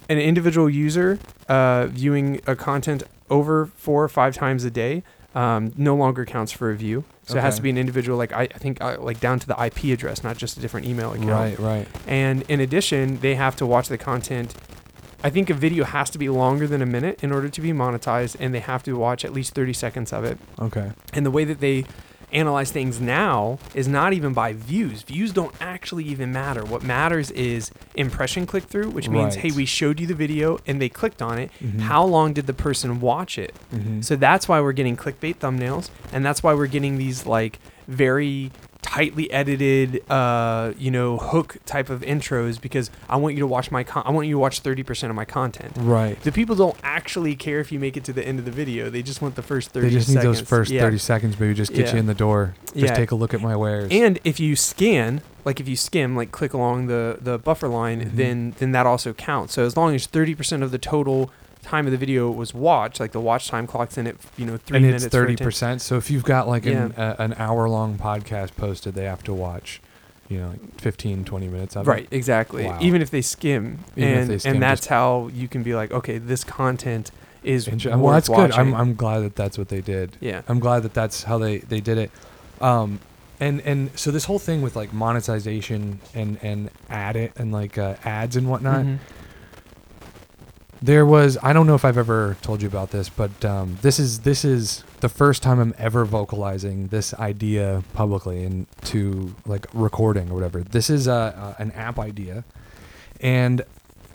an 0.08 0.18
individual 0.18 0.68
user 0.68 1.18
uh, 1.48 1.86
viewing 1.86 2.40
a 2.46 2.56
content 2.56 3.02
over 3.30 3.66
four 3.76 4.04
or 4.04 4.08
five 4.08 4.34
times 4.34 4.64
a 4.64 4.70
day 4.70 5.02
um, 5.34 5.72
no 5.76 5.94
longer 5.96 6.24
counts 6.24 6.52
for 6.52 6.70
a 6.70 6.76
view. 6.76 7.04
So 7.24 7.38
it 7.38 7.40
has 7.40 7.56
to 7.56 7.62
be 7.62 7.70
an 7.70 7.78
individual, 7.78 8.18
like 8.18 8.32
I, 8.32 8.42
I 8.42 8.58
think, 8.58 8.82
uh, 8.82 8.96
like 9.00 9.20
down 9.20 9.38
to 9.38 9.46
the 9.46 9.64
IP 9.64 9.84
address, 9.84 10.22
not 10.22 10.36
just 10.36 10.58
a 10.58 10.60
different 10.60 10.86
email 10.86 11.12
account. 11.12 11.28
right 11.30 11.58
right 11.58 11.88
And 12.06 12.42
in 12.48 12.60
addition, 12.60 13.20
they 13.20 13.36
have 13.36 13.56
to 13.56 13.66
watch 13.66 13.88
the 13.88 13.96
content. 13.96 14.54
I 15.24 15.30
think 15.30 15.48
a 15.48 15.54
video 15.54 15.84
has 15.84 16.10
to 16.10 16.18
be 16.18 16.28
longer 16.28 16.66
than 16.66 16.82
a 16.82 16.86
minute 16.86 17.22
in 17.22 17.32
order 17.32 17.48
to 17.48 17.60
be 17.60 17.70
monetized, 17.72 18.36
and 18.40 18.52
they 18.52 18.58
have 18.60 18.82
to 18.82 18.94
watch 18.96 19.24
at 19.24 19.32
least 19.32 19.54
30 19.54 19.72
seconds 19.72 20.12
of 20.12 20.24
it. 20.24 20.36
okay 20.58 20.92
And 21.14 21.24
the 21.24 21.30
way 21.30 21.44
that 21.44 21.60
they 21.60 21.84
analyze 22.32 22.70
things 22.70 23.00
now 23.00 23.58
is 23.74 23.86
not 23.88 24.12
even 24.12 24.32
by 24.32 24.52
views. 24.52 25.02
Views 25.02 25.32
don't 25.32 25.54
actually 25.60 26.04
even 26.04 26.32
matter. 26.32 26.64
What 26.64 26.82
matters 26.82 27.30
is 27.32 27.70
impression 27.94 28.46
click 28.46 28.64
through, 28.64 28.90
which 28.90 29.08
means, 29.08 29.36
Right. 29.36 29.44
hey, 29.44 29.56
we 29.56 29.64
showed 29.66 30.00
you 30.00 30.06
the 30.06 30.14
video 30.14 30.58
and 30.66 30.80
they 30.80 30.88
clicked 30.88 31.20
on 31.22 31.38
it. 31.38 31.50
Mhm. 31.62 31.80
How 31.80 32.04
long 32.04 32.32
did 32.32 32.46
the 32.46 32.52
person 32.54 33.00
watch 33.00 33.38
it? 33.38 33.54
Mhm. 33.74 34.04
So 34.04 34.16
that's 34.16 34.48
why 34.48 34.60
we're 34.60 34.72
getting 34.72 34.96
clickbait 34.96 35.36
thumbnails, 35.36 35.90
and 36.12 36.24
that's 36.24 36.42
why 36.42 36.54
we're 36.54 36.66
getting 36.66 36.98
these 36.98 37.26
like 37.26 37.58
very 37.88 38.50
tightly 38.82 39.30
edited, 39.30 40.02
uh, 40.10 40.72
you 40.76 40.90
know, 40.90 41.16
hook 41.16 41.56
type 41.64 41.88
of 41.88 42.00
intros 42.02 42.60
because 42.60 42.90
I 43.08 43.16
want 43.16 43.34
you 43.34 43.40
to 43.40 43.46
watch 43.46 43.70
my 43.70 43.84
con- 43.84 44.02
I 44.04 44.10
want 44.10 44.26
you 44.26 44.34
to 44.34 44.38
watch 44.38 44.62
30% 44.62 45.08
of 45.08 45.14
my 45.16 45.24
content. 45.24 45.72
right 45.78 46.20
The 46.22 46.32
people 46.32 46.56
don't 46.56 46.76
actually 46.82 47.36
care 47.36 47.60
if 47.60 47.70
you 47.72 47.78
make 47.78 47.96
it 47.96 48.04
to 48.04 48.12
the 48.12 48.26
end 48.26 48.38
of 48.40 48.44
the 48.44 48.50
video. 48.50 48.90
They 48.90 49.02
just 49.02 49.22
want 49.22 49.36
the 49.36 49.42
first 49.42 49.70
30 49.70 49.88
they 49.88 49.94
just 49.94 50.08
need 50.08 50.20
those 50.20 50.40
first 50.40 50.70
Yeah. 50.70 50.82
30 50.82 50.98
seconds 50.98 51.38
maybe 51.40 51.54
just 51.54 51.72
get 51.72 51.86
Yeah. 51.86 51.92
you 51.94 51.98
in 52.00 52.06
the 52.06 52.14
door 52.14 52.54
just 52.74 52.76
Yeah. 52.76 52.94
take 52.94 53.10
a 53.12 53.14
look 53.14 53.32
at 53.32 53.40
my 53.40 53.54
wares 53.56 53.88
And 53.92 54.18
if 54.24 54.40
you 54.40 54.56
scan, 54.56 55.22
like 55.44 55.60
if 55.60 55.68
you 55.68 55.76
skim, 55.76 56.16
like 56.16 56.32
click 56.32 56.52
along 56.52 56.88
the 56.88 57.18
the 57.20 57.38
buffer 57.38 57.68
line, 57.68 58.00
Mhm. 58.00 58.16
then 58.16 58.54
then 58.58 58.72
that 58.72 58.84
also 58.86 59.12
counts. 59.12 59.54
So 59.54 59.64
as 59.64 59.76
long 59.76 59.94
as 59.94 60.06
30% 60.06 60.62
of 60.62 60.70
the 60.72 60.78
total 60.78 61.30
time 61.62 61.86
of 61.86 61.92
the 61.92 61.96
video 61.98 62.30
was 62.30 62.52
watched, 62.52 63.00
like 63.00 63.12
the 63.12 63.20
watch 63.20 63.48
time 63.48 63.66
clocks 63.66 63.96
in 63.96 64.06
at 64.06 64.16
you 64.36 64.44
know 64.46 64.56
three 64.58 64.76
and 64.78 64.86
minutes. 64.86 65.04
it's 65.04 65.12
thirty 65.12 65.36
percent. 65.36 65.80
so 65.80 65.96
if 65.96 66.10
you've 66.10 66.24
got 66.24 66.48
like 66.48 66.66
an, 66.66 66.92
a, 66.96 67.16
an 67.18 67.34
hour 67.38 67.68
long 67.68 67.96
podcast 67.98 68.56
posted 68.56 68.94
they 68.94 69.04
have 69.04 69.22
to 69.24 69.32
watch 69.32 69.80
you 70.28 70.38
know 70.38 70.48
like 70.50 70.80
15 70.80 71.24
20 71.24 71.48
minutes 71.48 71.76
of 71.76 71.86
it. 71.86 71.90
Right, 71.90 72.08
exactly. 72.10 72.64
Wow. 72.64 72.78
Even 72.80 73.02
if 73.02 73.10
they 73.10 73.22
skim, 73.22 73.80
Even 73.96 74.08
if 74.10 74.18
and 74.20 74.30
they 74.30 74.38
skim, 74.38 74.52
and 74.54 74.62
that's 74.62 74.80
just- 74.82 74.88
how 74.90 75.28
you 75.32 75.48
can 75.48 75.62
be 75.62 75.74
like, 75.74 75.90
okay, 75.92 76.18
this 76.18 76.44
content 76.44 77.10
is 77.42 77.66
Inter- 77.66 77.90
worth 77.90 78.00
well 78.00 78.12
that's 78.14 78.28
good 78.28 78.52
I'm. 78.52 78.72
I'm 78.72 78.94
glad 78.94 79.20
that 79.20 79.34
that's 79.34 79.58
what 79.58 79.68
they 79.68 79.80
did 79.80 80.16
yeah. 80.20 80.42
i'm 80.46 80.60
glad 80.60 80.84
that 80.84 80.94
that's 80.94 81.24
how 81.24 81.38
they 81.38 81.58
they 81.58 81.80
did 81.80 81.98
it 81.98 82.12
um 82.60 83.00
and 83.40 83.60
and 83.62 83.90
so 83.98 84.12
this 84.12 84.26
whole 84.26 84.38
thing 84.38 84.62
with 84.62 84.76
like 84.76 84.92
monetization 84.92 85.98
and 86.14 86.38
and 86.42 86.70
ad 86.88 87.16
it 87.16 87.32
and 87.36 87.50
like 87.50 87.78
uh, 87.78 87.96
ads 88.04 88.36
and 88.36 88.48
whatnot 88.48 88.84
Mhm. 88.84 88.98
There 90.82 91.06
was 91.06 91.38
I 91.42 91.52
don't 91.52 91.66
know 91.68 91.76
if 91.76 91.84
I've 91.84 91.96
ever 91.96 92.36
told 92.42 92.60
you 92.60 92.68
about 92.68 92.90
this, 92.90 93.08
but 93.08 93.44
um, 93.44 93.78
this 93.82 94.00
is 94.00 94.20
this 94.20 94.44
is 94.44 94.82
the 95.00 95.08
first 95.08 95.42
time 95.42 95.60
I'm 95.60 95.74
ever 95.78 96.04
vocalizing 96.04 96.88
this 96.88 97.14
idea 97.14 97.84
publicly 97.94 98.44
and 98.44 98.66
to 98.86 99.34
like 99.46 99.66
recording 99.72 100.30
or 100.30 100.34
whatever. 100.34 100.62
This 100.62 100.90
is 100.90 101.06
a, 101.06 101.54
a 101.58 101.62
an 101.62 101.70
app 101.72 101.98
idea, 102.00 102.44
and 103.20 103.62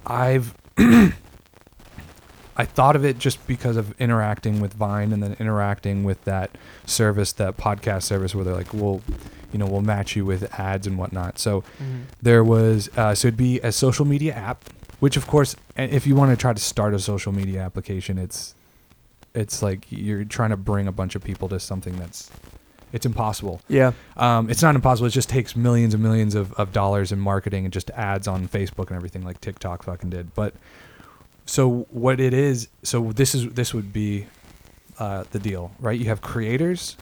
I've 0.05 0.53
I 0.77 2.65
thought 2.65 2.95
of 2.95 3.05
it 3.05 3.19
just 3.19 3.45
because 3.47 3.77
of 3.77 3.93
interacting 4.01 4.59
with 4.59 4.73
Vine 4.73 5.13
and 5.13 5.21
then 5.21 5.35
interacting 5.39 6.03
with 6.03 6.23
that 6.25 6.49
service, 6.85 7.31
that 7.33 7.55
podcast 7.55 8.03
service, 8.03 8.33
where 8.35 8.43
they're 8.43 8.55
like, 8.55 8.73
"We'll, 8.73 9.01
you 9.53 9.59
know, 9.59 9.67
we'll 9.67 9.81
match 9.81 10.15
you 10.15 10.25
with 10.25 10.51
ads 10.59 10.87
and 10.87 10.97
whatnot." 10.97 11.39
So 11.39 11.63
there 12.21 12.43
was, 12.43 12.89
uh, 12.97 13.13
so 13.15 13.27
it'd 13.29 13.37
be 13.37 13.59
a 13.61 13.71
social 13.71 14.05
media 14.05 14.33
app, 14.33 14.65
which 14.99 15.17
of 15.17 15.27
course, 15.27 15.55
if 15.75 16.07
you 16.07 16.15
want 16.15 16.31
to 16.31 16.37
try 16.37 16.53
to 16.53 16.59
start 16.59 16.93
a 16.93 16.99
social 16.99 17.31
media 17.31 17.61
application, 17.61 18.17
it's, 18.17 18.55
it's 19.33 19.61
like 19.61 19.85
you're 19.89 20.23
trying 20.23 20.49
to 20.49 20.57
bring 20.57 20.87
a 20.87 20.91
bunch 20.91 21.15
of 21.15 21.23
people 21.23 21.47
to 21.49 21.59
something 21.59 21.95
that's, 21.97 22.31
it's 22.93 23.05
impossible. 23.05 23.61
Yeah. 23.67 23.91
Um, 24.15 24.49
it's 24.49 24.61
not 24.61 24.73
impossible. 24.75 25.07
It 25.07 25.11
just 25.11 25.29
takes 25.29 25.55
millions 25.55 25.93
and 25.93 26.01
millions 26.01 26.35
of, 26.35 26.53
of 26.53 26.71
dollars 26.71 27.11
in 27.11 27.19
marketing 27.19 27.65
and 27.65 27.73
just 27.73 27.89
ads 27.91 28.27
on 28.27 28.47
Facebook 28.47 28.87
and 28.87 28.95
everything 28.95 29.23
like 29.23 29.41
TikTok 29.41 29.83
fucking 29.83 30.09
did. 30.09 30.33
But 30.33 30.53
so 31.45 31.85
what 31.91 32.19
it 32.19 32.33
is, 32.33 32.69
so 32.83 33.11
this 33.11 33.35
is 33.35 33.49
this 33.53 33.73
would 33.73 33.91
be 33.93 34.27
uh, 34.99 35.25
the 35.31 35.39
deal, 35.39 35.71
right? 35.79 35.99
You 35.99 36.05
have 36.05 36.21
creators 36.21 36.97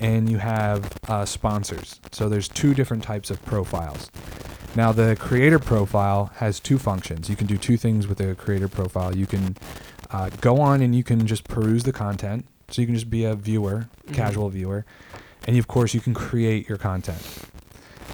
and 0.00 0.28
you 0.28 0.38
have 0.38 0.92
uh, 1.08 1.24
sponsors. 1.24 2.00
So 2.12 2.28
there's 2.28 2.48
two 2.48 2.74
different 2.74 3.02
types 3.02 3.30
of 3.30 3.44
profiles. 3.44 4.10
Now 4.74 4.92
the 4.92 5.16
creator 5.18 5.58
profile 5.58 6.30
has 6.36 6.60
two 6.60 6.78
functions. 6.78 7.28
You 7.28 7.36
can 7.36 7.46
do 7.46 7.56
two 7.56 7.76
things 7.76 8.06
with 8.06 8.20
a 8.20 8.34
creator 8.34 8.68
profile. 8.68 9.16
You 9.16 9.26
can 9.26 9.56
uh, 10.10 10.30
go 10.40 10.60
on 10.60 10.82
and 10.82 10.94
you 10.94 11.02
can 11.02 11.26
just 11.26 11.44
peruse 11.44 11.84
the 11.84 11.92
content. 11.92 12.46
So 12.70 12.82
you 12.82 12.86
can 12.86 12.94
just 12.94 13.08
be 13.08 13.24
a 13.24 13.34
viewer, 13.34 13.88
casual 14.12 14.50
viewer, 14.50 14.84
and 15.46 15.56
of 15.56 15.66
course 15.66 15.94
you 15.94 16.00
can 16.00 16.12
create 16.12 16.68
your 16.68 16.76
content. 16.76 17.48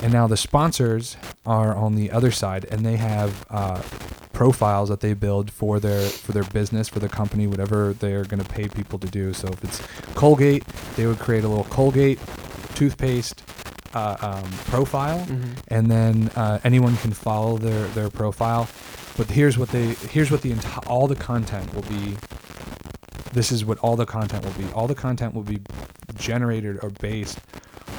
And 0.00 0.12
now 0.12 0.28
the 0.28 0.36
sponsors 0.36 1.16
are 1.44 1.74
on 1.74 1.96
the 1.96 2.12
other 2.12 2.30
side, 2.30 2.64
and 2.70 2.86
they 2.86 2.96
have 2.96 3.44
uh, 3.50 3.82
profiles 4.34 4.88
that 4.90 5.00
they 5.00 5.14
build 5.14 5.50
for 5.50 5.80
their 5.80 6.02
for 6.08 6.32
their 6.32 6.44
business, 6.44 6.88
for 6.88 6.98
their 6.98 7.08
company, 7.08 7.46
whatever 7.46 7.94
they're 7.94 8.24
going 8.24 8.42
to 8.42 8.48
pay 8.48 8.68
people 8.68 8.98
to 8.98 9.06
do. 9.08 9.32
So 9.32 9.48
if 9.48 9.64
it's 9.64 9.80
Colgate, 10.14 10.64
they 10.96 11.06
would 11.06 11.18
create 11.20 11.44
a 11.44 11.48
little 11.48 11.64
Colgate 11.64 12.18
toothpaste 12.74 13.42
uh, 13.94 14.16
um, 14.20 14.50
profile, 14.66 15.20
Mm-hmm. 15.20 15.52
and 15.68 15.90
then 15.90 16.30
uh, 16.36 16.58
anyone 16.64 16.96
can 16.98 17.12
follow 17.12 17.56
their 17.58 17.86
their 17.88 18.10
profile. 18.10 18.68
But 19.16 19.30
here's 19.30 19.56
what 19.56 19.68
they 19.70 19.94
here's 20.10 20.30
what 20.32 20.42
the 20.42 20.50
enti- 20.52 20.86
all 20.90 21.06
the 21.06 21.14
content 21.16 21.72
will 21.74 21.82
be. 21.82 22.16
This 23.32 23.50
is 23.52 23.64
what 23.64 23.78
all 23.78 23.96
the 23.96 24.06
content 24.06 24.44
will 24.44 24.52
be. 24.66 24.66
All 24.74 24.86
the 24.88 24.94
content 24.96 25.34
will 25.34 25.42
be 25.44 25.60
generated 26.16 26.78
or 26.82 26.90
based 26.90 27.38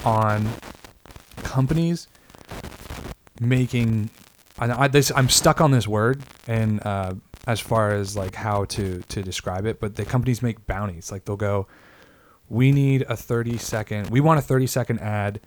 on 0.03 0.49
companies 1.43 2.07
making. 3.39 4.09
And 4.59 4.71
I, 4.71 4.87
this, 4.87 5.11
I'm 5.15 5.29
stuck 5.29 5.59
on 5.59 5.71
this 5.71 5.87
word, 5.87 6.23
and 6.47 6.85
uh, 6.85 7.15
as 7.45 7.59
far 7.59 7.91
as 7.91 8.15
like 8.15 8.35
how 8.35 8.65
to 8.65 9.01
to 9.09 9.21
describe 9.21 9.65
it, 9.65 9.79
but 9.79 9.95
the 9.95 10.05
companies 10.05 10.41
make 10.41 10.65
bounties. 10.65 11.11
Like 11.11 11.25
they'll 11.25 11.35
go, 11.35 11.67
we 12.49 12.71
need 12.71 13.03
a 13.09 13.17
30 13.17 13.57
second, 13.57 14.09
we 14.09 14.21
want 14.21 14.39
a 14.39 14.41
30 14.41 14.67
second 14.67 14.99
ad 14.99 15.41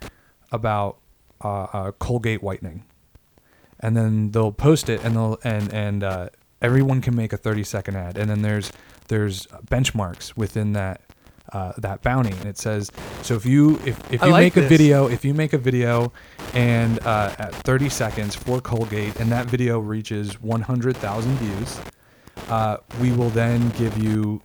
about 0.51 0.97
uh, 1.43 1.63
uh, 1.63 1.91
Colgate 1.93 2.43
whitening, 2.43 2.83
and 3.79 3.97
then 3.97 4.31
they'll 4.31 4.51
post 4.51 4.89
it, 4.89 5.03
and 5.03 5.15
they'll 5.15 5.39
and 5.43 5.73
and 5.73 6.03
uh, 6.03 6.29
everyone 6.61 7.01
can 7.01 7.15
make 7.15 7.33
a 7.33 7.37
30 7.37 7.63
second 7.63 7.95
ad, 7.95 8.17
and 8.17 8.29
then 8.29 8.41
there's 8.41 8.71
there's 9.07 9.47
benchmarks 9.65 10.37
within 10.37 10.73
that 10.73 11.01
uh, 11.53 11.73
that 11.77 12.01
bounty, 12.01 12.31
and 12.31 12.45
it 12.45 12.57
says 12.57 12.91
so 13.21 13.35
if 13.35 13.45
you 13.45 13.75
if, 13.85 13.97
if 14.13 14.21
you 14.21 14.29
like 14.29 14.55
make 14.55 14.57
a 14.57 14.67
video 14.67 15.07
if 15.07 15.23
you 15.25 15.33
make 15.33 15.53
a 15.53 15.57
video 15.57 16.11
and 16.53 16.99
uh, 17.05 17.33
at 17.37 17.53
30 17.55 17.89
seconds 17.89 18.35
for 18.35 18.59
Colgate, 18.61 19.15
and 19.19 19.31
that 19.31 19.45
video 19.47 19.79
reaches 19.79 20.41
100,000 20.41 21.35
views, 21.37 21.79
uh, 22.49 22.77
we 23.01 23.11
will 23.11 23.29
then 23.29 23.69
give 23.71 23.97
you 23.97 24.41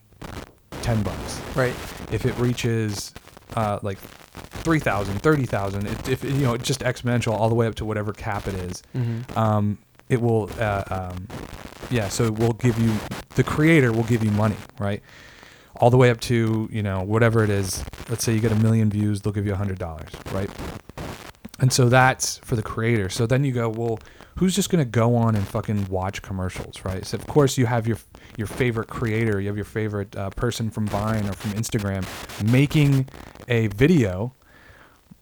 10 0.82 1.02
bucks 1.02 1.40
Right. 1.56 1.74
if 2.12 2.26
it 2.26 2.36
reaches 2.38 3.14
uh, 3.56 3.78
like 3.82 3.98
3,000, 3.98 5.20
30,000, 5.22 5.86
it, 5.86 6.08
if 6.08 6.24
you 6.24 6.30
know, 6.32 6.56
just 6.56 6.80
exponential 6.80 7.32
all 7.32 7.48
the 7.48 7.54
way 7.54 7.66
up 7.66 7.74
to 7.76 7.84
whatever 7.84 8.12
cap 8.12 8.46
it 8.48 8.54
is, 8.54 8.82
Mm-hmm. 8.94 9.38
um, 9.38 9.78
it 10.10 10.20
will, 10.20 10.50
uh, 10.58 10.82
um, 10.90 11.26
yeah, 11.90 12.08
so 12.08 12.24
it 12.24 12.38
will 12.38 12.52
give 12.54 12.78
you, 12.78 12.92
the 13.36 13.44
creator 13.44 13.90
will 13.92 14.02
give 14.04 14.22
you 14.22 14.30
money, 14.32 14.56
right? 14.78 15.02
All 15.76 15.90
the 15.90 15.96
way 15.96 16.10
up 16.10 16.20
to, 16.22 16.68
you 16.70 16.82
know, 16.82 17.02
whatever 17.02 17.42
it 17.44 17.50
is. 17.50 17.84
Let's 18.08 18.24
say 18.24 18.32
you 18.32 18.40
get 18.40 18.52
a 18.52 18.56
million 18.56 18.90
views, 18.90 19.20
they'll 19.20 19.32
give 19.32 19.46
you 19.46 19.54
a 19.54 19.56
$100, 19.56 20.32
right? 20.32 20.50
And 21.60 21.72
so 21.72 21.88
that's 21.88 22.38
for 22.38 22.56
the 22.56 22.62
creator. 22.62 23.08
So 23.08 23.26
then 23.26 23.44
you 23.44 23.52
go, 23.52 23.68
well, 23.68 23.98
who's 24.36 24.54
just 24.54 24.70
gonna 24.70 24.84
go 24.84 25.14
on 25.16 25.34
and 25.36 25.46
fucking 25.46 25.88
watch 25.88 26.22
commercials, 26.22 26.84
right? 26.84 27.06
So 27.06 27.16
of 27.16 27.26
course 27.26 27.56
you 27.56 27.66
have 27.66 27.86
your 27.86 27.98
your 28.36 28.46
favorite 28.46 28.88
creator, 28.88 29.40
you 29.40 29.46
have 29.46 29.56
your 29.56 29.64
favorite 29.64 30.14
uh, 30.16 30.30
person 30.30 30.70
from 30.70 30.86
Vine 30.86 31.28
or 31.28 31.32
from 31.32 31.52
Instagram 31.52 32.04
making 32.50 33.08
a 33.48 33.68
video, 33.68 34.34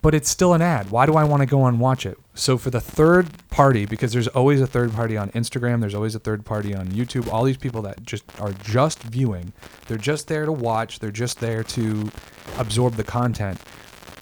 but 0.02 0.14
it's 0.14 0.28
still 0.28 0.52
an 0.52 0.60
ad. 0.60 0.90
Why 0.90 1.06
do 1.06 1.14
I 1.14 1.24
want 1.24 1.40
to 1.40 1.46
go 1.46 1.64
and 1.66 1.80
watch 1.80 2.04
it? 2.04 2.18
So 2.34 2.58
for 2.58 2.70
the 2.70 2.80
third 2.80 3.28
party, 3.50 3.86
because 3.86 4.12
there's 4.12 4.28
always 4.28 4.60
a 4.60 4.66
third 4.66 4.92
party 4.92 5.16
on 5.16 5.30
Instagram, 5.30 5.80
there's 5.80 5.94
always 5.94 6.14
a 6.14 6.18
third 6.18 6.44
party 6.44 6.74
on 6.74 6.88
YouTube. 6.88 7.32
All 7.32 7.44
these 7.44 7.56
people 7.56 7.82
that 7.82 8.04
just 8.04 8.24
are 8.40 8.52
just 8.52 9.02
viewing, 9.02 9.52
they're 9.86 9.96
just 9.98 10.28
there 10.28 10.44
to 10.44 10.52
watch, 10.52 10.98
they're 10.98 11.10
just 11.10 11.40
there 11.40 11.62
to 11.64 12.10
absorb 12.58 12.94
the 12.96 13.04
content. 13.04 13.60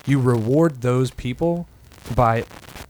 You 0.06 0.20
reward 0.20 0.82
those 0.82 1.10
people 1.10 1.66
by 2.14 2.44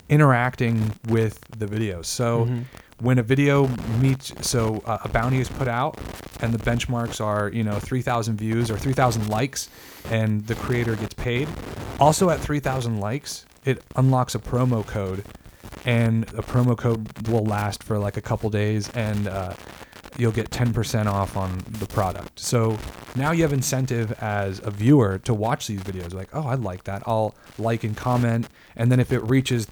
interacting 0.09 0.93
with 1.09 1.41
the 1.57 1.67
videos. 1.67 2.07
So 2.07 2.45
Mm-hmm. 2.47 2.61
when 3.07 3.19
a 3.19 3.23
video 3.23 3.67
meets, 4.01 4.33
so 4.47 4.83
uh, 4.85 4.99
a 5.05 5.09
bounty 5.09 5.39
is 5.41 5.49
put 5.49 5.69
out, 5.69 5.99
and 6.43 6.53
the 6.53 6.59
benchmarks 6.59 7.21
are 7.25 7.49
you 7.51 7.63
know 7.63 7.79
3,000 7.79 8.37
views 8.37 8.71
or 8.71 8.77
3,000 8.79 9.29
likes, 9.29 9.69
and 10.11 10.47
the 10.47 10.55
creator 10.55 10.97
gets 10.97 11.15
paid. 11.15 11.49
Also 12.01 12.31
at 12.31 12.41
3,000 12.41 12.99
likes, 12.99 13.45
it 13.65 13.83
unlocks 13.95 14.35
a 14.35 14.39
promo 14.39 14.87
code, 14.87 15.23
and 15.85 16.25
a 16.31 16.43
promo 16.43 16.77
code 16.77 17.29
will 17.29 17.45
last 17.45 17.83
for 17.83 17.99
like 17.99 18.17
a 18.17 18.23
couple 18.23 18.49
days, 18.49 18.89
and 18.91 19.29
uh, 19.29 19.55
you'll 20.17 20.33
get 20.33 20.51
10% 20.51 21.07
off 21.07 21.37
on 21.37 21.59
the 21.79 21.87
product. 21.87 22.39
So 22.41 22.79
now 23.17 23.33
you 23.33 23.43
have 23.43 23.53
incentive 23.53 24.13
as 24.23 24.61
a 24.65 24.71
viewer 24.71 25.19
to 25.21 25.35
watch 25.35 25.67
these 25.67 25.81
videos. 25.81 26.15
Like, 26.15 26.35
oh, 26.35 26.47
I 26.47 26.55
like 26.55 26.85
that. 26.85 27.03
I'll 27.07 27.35
like 27.59 27.85
and 27.85 27.97
comment, 27.97 28.49
and 28.77 28.91
then 28.91 28.99
if 28.99 29.13
it 29.13 29.21
reaches, 29.21 29.67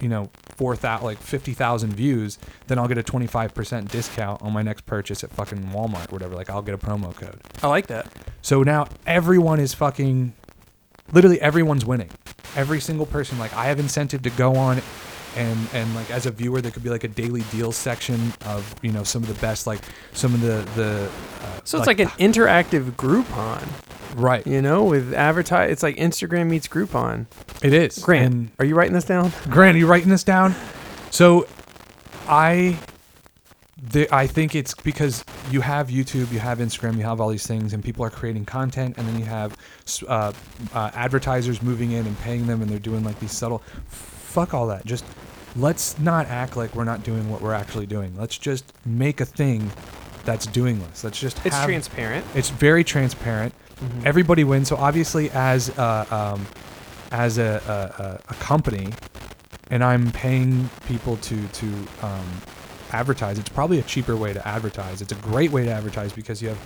you 0.00 0.08
know, 0.08 0.30
four 0.56 0.76
thousand 0.76 1.06
like 1.06 1.18
fifty 1.18 1.52
thousand 1.52 1.92
views, 1.94 2.38
then 2.66 2.78
I'll 2.78 2.88
get 2.88 2.98
a 2.98 3.02
25% 3.02 3.88
discount 3.88 4.42
on 4.42 4.52
my 4.52 4.62
next 4.62 4.86
purchase 4.86 5.24
at 5.24 5.30
fucking 5.32 5.70
Walmart 5.70 6.10
or 6.10 6.16
whatever. 6.16 6.34
Like, 6.34 6.50
I'll 6.50 6.62
get 6.62 6.74
a 6.74 6.78
promo 6.78 7.14
code. 7.14 7.40
I 7.62 7.68
like 7.68 7.86
that. 7.88 8.12
So 8.42 8.62
now 8.62 8.86
everyone 9.06 9.60
is 9.60 9.74
fucking, 9.74 10.32
literally 11.12 11.40
everyone's 11.40 11.84
winning. 11.84 12.10
Every 12.56 12.80
single 12.80 13.06
person, 13.06 13.38
like 13.38 13.54
I 13.54 13.66
have 13.66 13.78
incentive 13.78 14.22
to 14.22 14.30
go 14.30 14.56
on 14.56 14.80
and, 15.36 15.68
and 15.72 15.94
like 15.94 16.10
as 16.10 16.26
a 16.26 16.30
viewer, 16.30 16.60
there 16.60 16.72
could 16.72 16.82
be 16.82 16.90
like 16.90 17.04
a 17.04 17.08
daily 17.08 17.42
deal 17.52 17.72
section 17.72 18.32
of, 18.46 18.74
you 18.82 18.90
know, 18.90 19.04
some 19.04 19.22
of 19.22 19.28
the 19.28 19.40
best, 19.40 19.66
like 19.66 19.80
some 20.12 20.34
of 20.34 20.40
the, 20.40 20.68
the, 20.74 21.10
uh, 21.42 21.60
So 21.64 21.78
it's 21.78 21.86
like, 21.86 22.00
an 22.00 22.08
interactive 22.08 22.90
Groupon, 22.92 23.66
right. 24.16 24.44
you 24.46 24.60
know, 24.60 24.84
with 24.84 25.14
advertise. 25.14 25.70
It's 25.70 25.82
like 25.82 25.96
Instagram 25.96 26.48
meets 26.48 26.66
Groupon. 26.66 27.26
It 27.62 27.72
is. 27.72 27.98
Grant, 27.98 28.34
And 28.34 28.50
are 28.58 28.64
you 28.64 28.74
writing 28.74 28.94
this 28.94 29.04
down? 29.04 29.32
Grant, 29.48 29.76
are 29.76 29.78
you 29.78 29.86
writing 29.86 30.08
this 30.08 30.24
down? 30.24 30.54
So 31.10 31.46
I, 32.28 32.78
the, 33.82 34.14
I 34.14 34.26
think 34.26 34.54
it's 34.54 34.74
because 34.74 35.24
you 35.50 35.60
have 35.62 35.88
YouTube, 35.88 36.30
you 36.32 36.38
have 36.38 36.58
Instagram, 36.58 36.96
you 36.96 37.02
have 37.04 37.20
all 37.20 37.28
these 37.30 37.46
things, 37.46 37.72
and 37.72 37.82
people 37.82 38.04
are 38.04 38.10
creating 38.10 38.44
content, 38.44 38.96
and 38.98 39.08
then 39.08 39.18
you 39.18 39.24
have 39.24 39.56
uh, 40.06 40.32
uh, 40.74 40.90
advertisers 40.94 41.62
moving 41.62 41.92
in 41.92 42.06
and 42.06 42.18
paying 42.20 42.46
them, 42.46 42.60
and 42.62 42.70
they're 42.70 42.78
doing 42.78 43.04
like 43.04 43.18
these 43.20 43.32
subtle. 43.32 43.62
Fuck 43.88 44.52
all 44.54 44.66
that. 44.68 44.84
Just 44.84 45.04
let's 45.56 45.98
not 45.98 46.26
act 46.26 46.56
like 46.56 46.74
we're 46.74 46.84
not 46.84 47.02
doing 47.02 47.30
what 47.30 47.40
we're 47.40 47.54
actually 47.54 47.86
doing. 47.86 48.14
Let's 48.18 48.36
just 48.38 48.72
make 48.84 49.20
a 49.20 49.24
thing 49.26 49.70
that's 50.24 50.46
doing 50.46 50.78
this. 50.80 51.02
Let's 51.02 51.18
just 51.18 51.44
It's 51.46 51.54
have, 51.56 51.64
transparent. 51.66 52.24
it's 52.34 52.50
very 52.50 52.84
transparent. 52.84 53.54
Mhm. 53.80 54.04
Everybody 54.04 54.44
wins. 54.44 54.68
So 54.68 54.76
obviously, 54.76 55.30
as 55.30 55.70
uh, 55.78 56.04
um, 56.10 56.46
as 57.12 57.38
a, 57.38 57.62
a, 57.66 58.02
a- 58.02 58.20
a 58.28 58.34
company, 58.34 58.92
and 59.70 59.82
I'm 59.82 60.10
paying 60.12 60.68
people 60.86 61.16
to 61.16 61.46
to 61.48 61.66
um, 62.02 62.26
advertise. 62.92 63.38
It's 63.38 63.48
probably 63.48 63.78
a 63.78 63.82
cheaper 63.82 64.16
way 64.16 64.32
to 64.32 64.46
advertise. 64.46 65.02
It's 65.02 65.12
a 65.12 65.16
great 65.16 65.50
way 65.50 65.64
to 65.64 65.70
advertise 65.70 66.12
because 66.12 66.42
you 66.42 66.48
have 66.48 66.58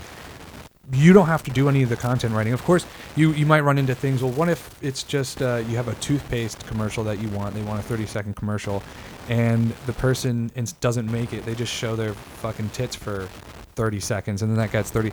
you 0.93 1.15
don't 1.15 1.27
have 1.27 1.43
to 1.45 1.51
do 1.51 1.69
any 1.69 1.83
of 1.83 1.89
the 1.89 1.97
content 1.97 2.35
writing. 2.35 2.53
Of 2.53 2.63
course, 2.65 2.87
you 3.17 3.33
you 3.33 3.47
might 3.47 3.61
run 3.61 3.79
into 3.79 3.95
things. 3.95 4.23
Well, 4.23 4.33
what 4.33 4.49
if 4.49 4.83
it's 4.83 5.03
just 5.03 5.41
uh, 5.41 5.63
you 5.69 5.77
have 5.77 5.89
a 5.89 5.95
toothpaste 5.97 6.67
commercial 6.67 7.05
that 7.05 7.21
you 7.21 7.29
want? 7.31 7.55
They 7.55 7.63
want 7.63 7.81
a 7.81 7.83
30 7.83 8.07
second 8.07 8.37
commercial, 8.37 8.83
and 9.29 9.71
the 9.87 9.93
person 9.95 10.51
doesn't 10.81 11.11
make 11.11 11.33
it. 11.33 11.45
They 11.45 11.55
just 11.55 11.73
show 11.73 11.97
their 11.97 12.13
fucking 12.13 12.71
tits 12.71 12.95
for 12.95 13.29
30 13.77 14.01
seconds, 14.01 14.43
and 14.43 14.51
then 14.51 14.59
that 14.59 14.73
gets 14.73 14.91
30. 14.91 15.13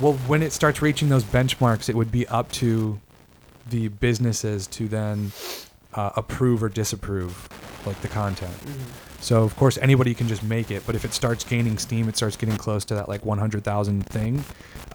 Well, 0.00 0.14
when 0.26 0.42
it 0.42 0.52
starts 0.52 0.80
reaching 0.80 1.10
those 1.10 1.24
benchmarks, 1.24 1.88
it 1.88 1.94
would 1.94 2.10
be 2.10 2.26
up 2.28 2.50
to 2.52 2.98
the 3.68 3.88
businesses 3.88 4.66
to 4.68 4.88
then 4.88 5.32
uh, 5.94 6.10
approve 6.16 6.62
or 6.62 6.68
disapprove 6.68 7.48
like 7.86 8.00
the 8.00 8.08
content. 8.08 8.54
So 9.20 9.42
of 9.42 9.54
course 9.56 9.76
anybody 9.78 10.14
can 10.14 10.28
just 10.28 10.42
make 10.42 10.70
it, 10.70 10.82
but 10.86 10.94
if 10.94 11.04
it 11.04 11.12
starts 11.12 11.44
gaining 11.44 11.76
steam, 11.78 12.08
it 12.08 12.16
starts 12.16 12.36
getting 12.36 12.56
close 12.56 12.84
to 12.86 12.94
that 12.94 13.08
like 13.08 13.24
100,000 13.24 14.06
thing. 14.06 14.44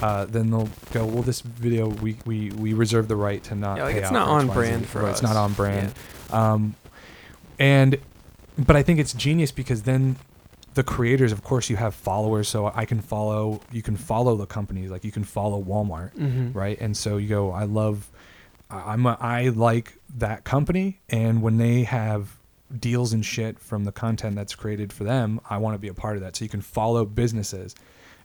Uh, 0.01 0.25
then 0.25 0.49
they'll 0.49 0.69
go, 0.91 1.05
well, 1.05 1.21
this 1.23 1.41
video 1.41 1.87
we, 1.87 2.17
we, 2.25 2.49
we 2.51 2.73
reserve 2.73 3.07
the 3.07 3.15
right 3.15 3.43
to 3.45 3.55
not. 3.55 3.77
Yeah, 3.77 3.83
like, 3.83 3.95
pay 3.95 4.01
it's 4.01 4.11
not 4.11 4.27
on 4.27 4.47
brand 4.47 4.87
for 4.87 5.01
Right, 5.03 5.11
It's 5.11 5.21
not 5.21 5.35
on 5.35 5.53
brand. 5.53 5.93
Um, 6.31 6.75
and 7.59 7.97
but 8.57 8.75
I 8.75 8.83
think 8.83 8.99
it's 8.99 9.13
genius 9.13 9.51
because 9.51 9.83
then 9.83 10.15
the 10.73 10.83
creators, 10.83 11.31
of 11.31 11.43
course, 11.43 11.69
you 11.69 11.75
have 11.77 11.93
followers. 11.95 12.47
So 12.49 12.71
I 12.73 12.85
can 12.85 12.99
follow. 13.01 13.61
You 13.71 13.81
can 13.81 13.95
follow 13.95 14.35
the 14.35 14.45
companies. 14.45 14.89
Like 14.91 15.03
you 15.05 15.11
can 15.11 15.23
follow 15.23 15.61
Walmart, 15.63 16.11
Mm-hmm. 16.15 16.51
right? 16.57 16.77
And 16.81 16.95
so 16.97 17.17
you 17.17 17.29
go. 17.29 17.51
I 17.51 17.63
love. 17.63 18.09
I'm. 18.69 19.05
A, 19.05 19.17
I 19.21 19.49
like 19.49 19.93
that 20.17 20.43
company, 20.43 20.99
and 21.09 21.41
when 21.41 21.57
they 21.57 21.83
have 21.83 22.35
deals 22.79 23.13
and 23.13 23.25
shit 23.25 23.59
from 23.59 23.83
the 23.83 23.91
content 23.91 24.35
that's 24.35 24.55
created 24.55 24.93
for 24.93 25.03
them, 25.03 25.41
I 25.49 25.57
want 25.57 25.75
to 25.75 25.79
be 25.79 25.87
a 25.87 25.93
part 25.93 26.15
of 26.15 26.21
that. 26.21 26.35
So 26.35 26.45
you 26.45 26.49
can 26.49 26.61
follow 26.61 27.05
businesses. 27.05 27.75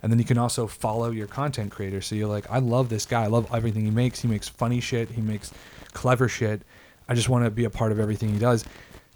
And 0.03 0.11
then 0.11 0.19
you 0.19 0.25
can 0.25 0.39
also 0.39 0.67
follow 0.67 1.11
your 1.11 1.27
content 1.27 1.73
creator. 1.73 2.01
So 2.01 2.15
you're 2.15 2.29
like, 2.29 2.51
I 2.51 2.59
love 2.59 2.89
this 2.89 3.05
guy. 3.05 3.25
I 3.25 3.27
love 3.27 3.49
everything 3.53 3.85
he 3.85 3.91
makes. 3.91 4.21
He 4.21 4.29
makes 4.29 4.49
funny 4.49 4.81
shit. 4.81 5.11
He 5.11 5.21
makes 5.21 5.53
clever 5.93 6.29
shit. 6.29 6.63
I 7.09 7.15
just 7.15 7.29
want 7.29 7.45
to 7.45 7.51
be 7.51 7.65
a 7.65 7.71
part 7.71 7.93
of 7.93 8.01
everything 8.01 8.31
he 8.31 8.39
does. 8.39 8.65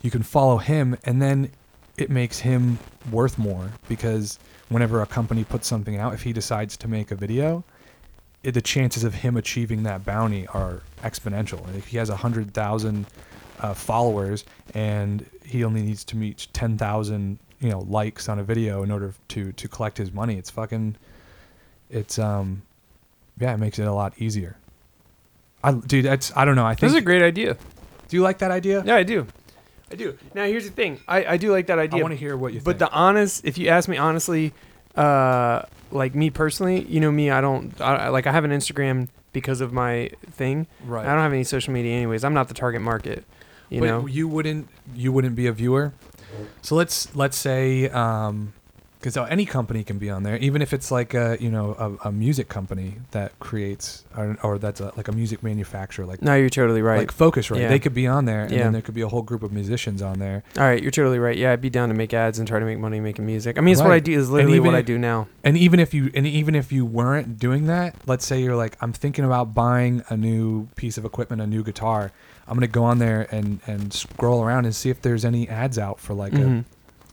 You 0.03 0.11
can 0.11 0.23
follow 0.23 0.59
him, 0.59 0.97
and 1.05 1.23
then 1.23 1.51
it 1.97 2.11
makes 2.11 2.41
him 2.41 2.79
worth 3.11 3.39
more 3.39 3.71
because 3.89 4.39
whenever 4.69 5.01
a 5.01 5.07
company 5.07 5.45
puts 5.45 5.69
something 5.69 5.97
out, 5.97 6.13
if 6.13 6.23
he 6.23 6.33
decides 6.33 6.77
to 6.79 6.89
make 6.89 7.11
a 7.11 7.15
video, 7.15 7.65
it, 8.43 8.53
the 8.53 8.61
chances 8.61 9.05
of 9.05 9.15
him 9.15 9.37
achieving 9.37 9.85
that 9.85 10.05
bounty 10.05 10.47
are 10.49 10.83
exponential. 11.03 11.67
And 11.67 11.77
if 11.77 11.87
he 11.87 11.97
has 11.97 12.11
a 12.11 12.17
hundred 12.17 12.53
thousand 12.53 13.07
uh, 13.61 13.75
followers 13.75 14.45
and 14.75 15.25
he 15.45 15.65
only 15.65 15.83
needs 15.83 16.05
to 16.05 16.17
meet 16.17 16.47
ten 16.53 16.77
thousand, 16.79 17.39
you 17.61 17.71
know, 17.71 17.81
likes 17.81 18.29
on 18.29 18.39
a 18.39 18.43
video 18.45 18.83
in 18.83 18.91
order 18.91 19.13
to 19.29 19.53
to 19.53 19.69
collect 19.69 19.97
his 19.99 20.13
money, 20.13 20.37
it's 20.37 20.51
fucking, 20.51 20.97
it's 21.91 22.19
um, 22.19 22.63
yeah, 23.39 23.55
it 23.55 23.59
makes 23.59 23.79
it 23.79 23.87
a 23.87 23.93
lot 23.93 24.13
easier. 24.19 24.57
I 25.63 25.73
dude, 25.73 26.05
that's 26.05 26.35
I 26.37 26.45
don't 26.45 26.57
know. 26.57 26.65
I 26.67 26.71
think 26.75 26.81
This 26.81 26.93
is 26.93 26.99
a 26.99 27.01
great 27.03 27.23
idea. 27.23 27.57
do 28.09 28.17
you 28.17 28.23
like 28.23 28.39
that 28.39 28.51
idea? 28.51 28.83
Yeah, 28.85 28.97
I 28.97 29.03
do. 29.03 29.27
I 29.91 29.97
do. 29.97 30.17
Now 30.35 30.45
here's 30.47 30.65
the 30.65 30.73
thing. 30.73 31.01
I, 31.07 31.25
I 31.25 31.37
do 31.37 31.53
like 31.53 31.67
that 31.69 31.79
idea. 31.79 32.01
I 32.01 32.03
want 32.03 32.13
to 32.13 32.19
hear 32.19 32.37
what 32.37 32.53
you 32.53 32.61
but 32.61 32.79
think. 32.79 32.91
the 32.91 32.91
honest, 32.91 33.45
if 33.45 33.59
you 33.59 33.69
ask 33.69 33.89
me 33.89 33.97
honestly, 33.97 34.53
uh, 34.97 35.63
like 35.91 36.15
me 36.15 36.31
personally, 36.31 36.83
you 36.85 37.01
know 37.01 37.13
me, 37.13 37.31
I 37.31 37.41
don't 37.41 37.79
I, 37.81 37.97
I- 37.97 38.09
like 38.09 38.27
I 38.27 38.33
have 38.33 38.45
an 38.45 38.51
Instagram 38.51 39.09
because 39.33 39.61
of 39.61 39.73
my 39.73 40.11
thing. 40.33 40.67
right. 40.87 41.05
I 41.07 41.11
don't 41.11 41.21
have 41.23 41.33
any 41.33 41.45
social 41.45 41.73
media 41.73 41.93
anyways. 41.95 42.25
I'm 42.25 42.35
not 42.35 42.49
the 42.49 42.55
target 42.55 42.81
market. 42.83 43.25
You 43.71 43.81
but 43.81 43.87
know. 43.87 44.07
you 44.07 44.29
wouldn't 44.29 44.69
you 44.95 45.13
wouldn't 45.13 45.37
be 45.37 45.47
a 45.47 45.53
viewer. 45.53 45.93
So 46.63 46.75
let's 46.75 47.15
let's 47.15 47.37
say 47.37 47.89
um 47.91 48.53
because 48.99 49.19
any 49.29 49.45
company 49.45 49.85
can 49.85 49.99
be 49.99 50.09
on 50.09 50.23
there, 50.23 50.39
even 50.39 50.63
if 50.63 50.73
it's 50.73 50.91
like 50.91 51.13
a 51.13 51.37
you 51.39 51.51
know 51.51 51.77
a, 52.03 52.09
a 52.09 52.13
music 52.13 52.49
company 52.49 52.95
that 53.11 53.39
creates 53.39 54.03
or, 54.17 54.39
or 54.43 54.59
that's 54.59 54.81
a, 54.81 54.93
like 54.97 55.09
a 55.09 55.13
music 55.13 55.43
manufacturer 55.43 56.07
like 56.07 56.23
No, 56.23 56.35
you're 56.35 56.49
totally 56.49 56.81
right. 56.81 57.01
like 57.01 57.15
Focusrite. 57.15 57.61
Yeah. 57.61 57.69
They 57.69 57.79
could 57.79 57.93
be 57.93 58.07
on 58.07 58.25
there, 58.25 58.45
and 58.45 58.53
Yeah. 58.53 58.63
then 58.63 58.73
there 58.73 58.81
could 58.81 58.95
be 58.95 59.03
a 59.03 59.09
whole 59.09 59.21
group 59.21 59.43
of 59.43 59.53
musicians 59.53 60.01
on 60.01 60.21
there. 60.21 60.43
All 60.57 60.65
right, 60.65 60.81
you're 60.81 60.91
totally 60.91 61.19
right. 61.19 61.37
Yeah, 61.37 61.53
I'd 61.53 61.61
be 61.61 61.69
down 61.69 61.91
to 61.91 61.95
make 61.95 62.15
ads 62.15 62.39
and 62.39 62.49
try 62.49 62.59
to 62.59 62.65
make 62.65 62.79
money 62.79 62.99
making 62.99 63.27
music. 63.27 63.59
I 63.59 63.61
mean, 63.61 63.73
it's 63.73 63.83
what 63.83 63.91
I 63.91 63.99
do. 63.99 64.13
Is 64.19 64.31
literally 64.31 64.59
what 64.61 64.75
I 64.75 64.81
do 64.81 64.97
now. 64.97 65.29
And 65.45 65.59
even 65.59 65.81
if 65.81 65.93
you 65.93 66.11
and 66.15 66.27
even 66.27 66.55
if 66.55 66.73
you 66.73 66.87
weren't 66.87 67.39
doing 67.39 67.67
that, 67.67 67.95
let's 68.07 68.25
say 68.25 68.41
you're 68.43 68.57
like, 68.57 68.79
I'm 68.81 68.95
thinking 68.95 69.27
about 69.27 69.53
buying 69.53 70.03
a 70.09 70.17
new 70.17 70.69
piece 70.77 70.97
of 70.97 71.05
equipment, 71.05 71.43
a 71.43 71.47
new 71.47 71.63
guitar. 71.63 72.11
I'm 72.47 72.55
gonna 72.55 72.67
go 72.67 72.85
on 72.85 72.99
there 72.99 73.27
and 73.31 73.61
and 73.67 73.93
scroll 73.93 74.43
around 74.45 74.65
and 74.67 74.75
see 74.75 74.91
if 74.91 75.01
there's 75.03 75.25
any 75.25 75.49
ads 75.49 75.79
out 75.79 75.99
for 76.01 76.15
like 76.15 76.33
a 76.35 76.37
Mhm. 76.37 76.65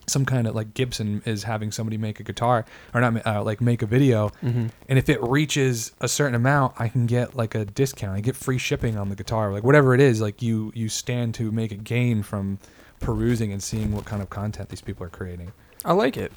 some 0.06 0.24
kind 0.26 0.46
of 0.46 0.54
like 0.54 0.74
Gibson 0.74 1.22
is 1.24 1.44
having 1.44 1.70
somebody 1.72 1.96
make 1.96 2.18
a 2.20 2.22
guitar 2.24 2.64
or 2.92 3.00
not 3.00 3.24
uh, 3.26 3.42
like 3.42 3.60
make 3.60 3.82
a 3.82 3.86
video 3.86 4.30
Mhm. 4.42 4.70
and 4.88 4.98
if 4.98 5.08
it 5.08 5.22
reaches 5.22 5.92
a 6.00 6.08
certain 6.08 6.34
amount 6.34 6.74
I 6.78 6.88
can 6.88 7.06
get 7.06 7.36
like 7.36 7.54
a 7.54 7.64
discount 7.64 8.16
I 8.16 8.20
get 8.20 8.36
free 8.36 8.58
shipping 8.58 8.96
on 8.98 9.08
the 9.10 9.16
guitar 9.16 9.52
like 9.52 9.62
whatever 9.62 9.94
it 9.94 10.00
is 10.00 10.20
like 10.20 10.42
you 10.42 10.72
you 10.74 10.88
stand 10.88 11.34
to 11.36 11.50
make 11.52 11.70
a 11.72 11.76
gain 11.76 12.22
from 12.22 12.58
perusing 13.00 13.52
and 13.52 13.62
seeing 13.62 13.92
what 13.92 14.04
kind 14.04 14.22
of 14.22 14.28
content 14.30 14.68
these 14.68 14.80
people 14.82 15.04
are 15.06 15.10
creating 15.10 15.52
I 15.84 15.92
like 15.92 16.16
it. 16.16 16.32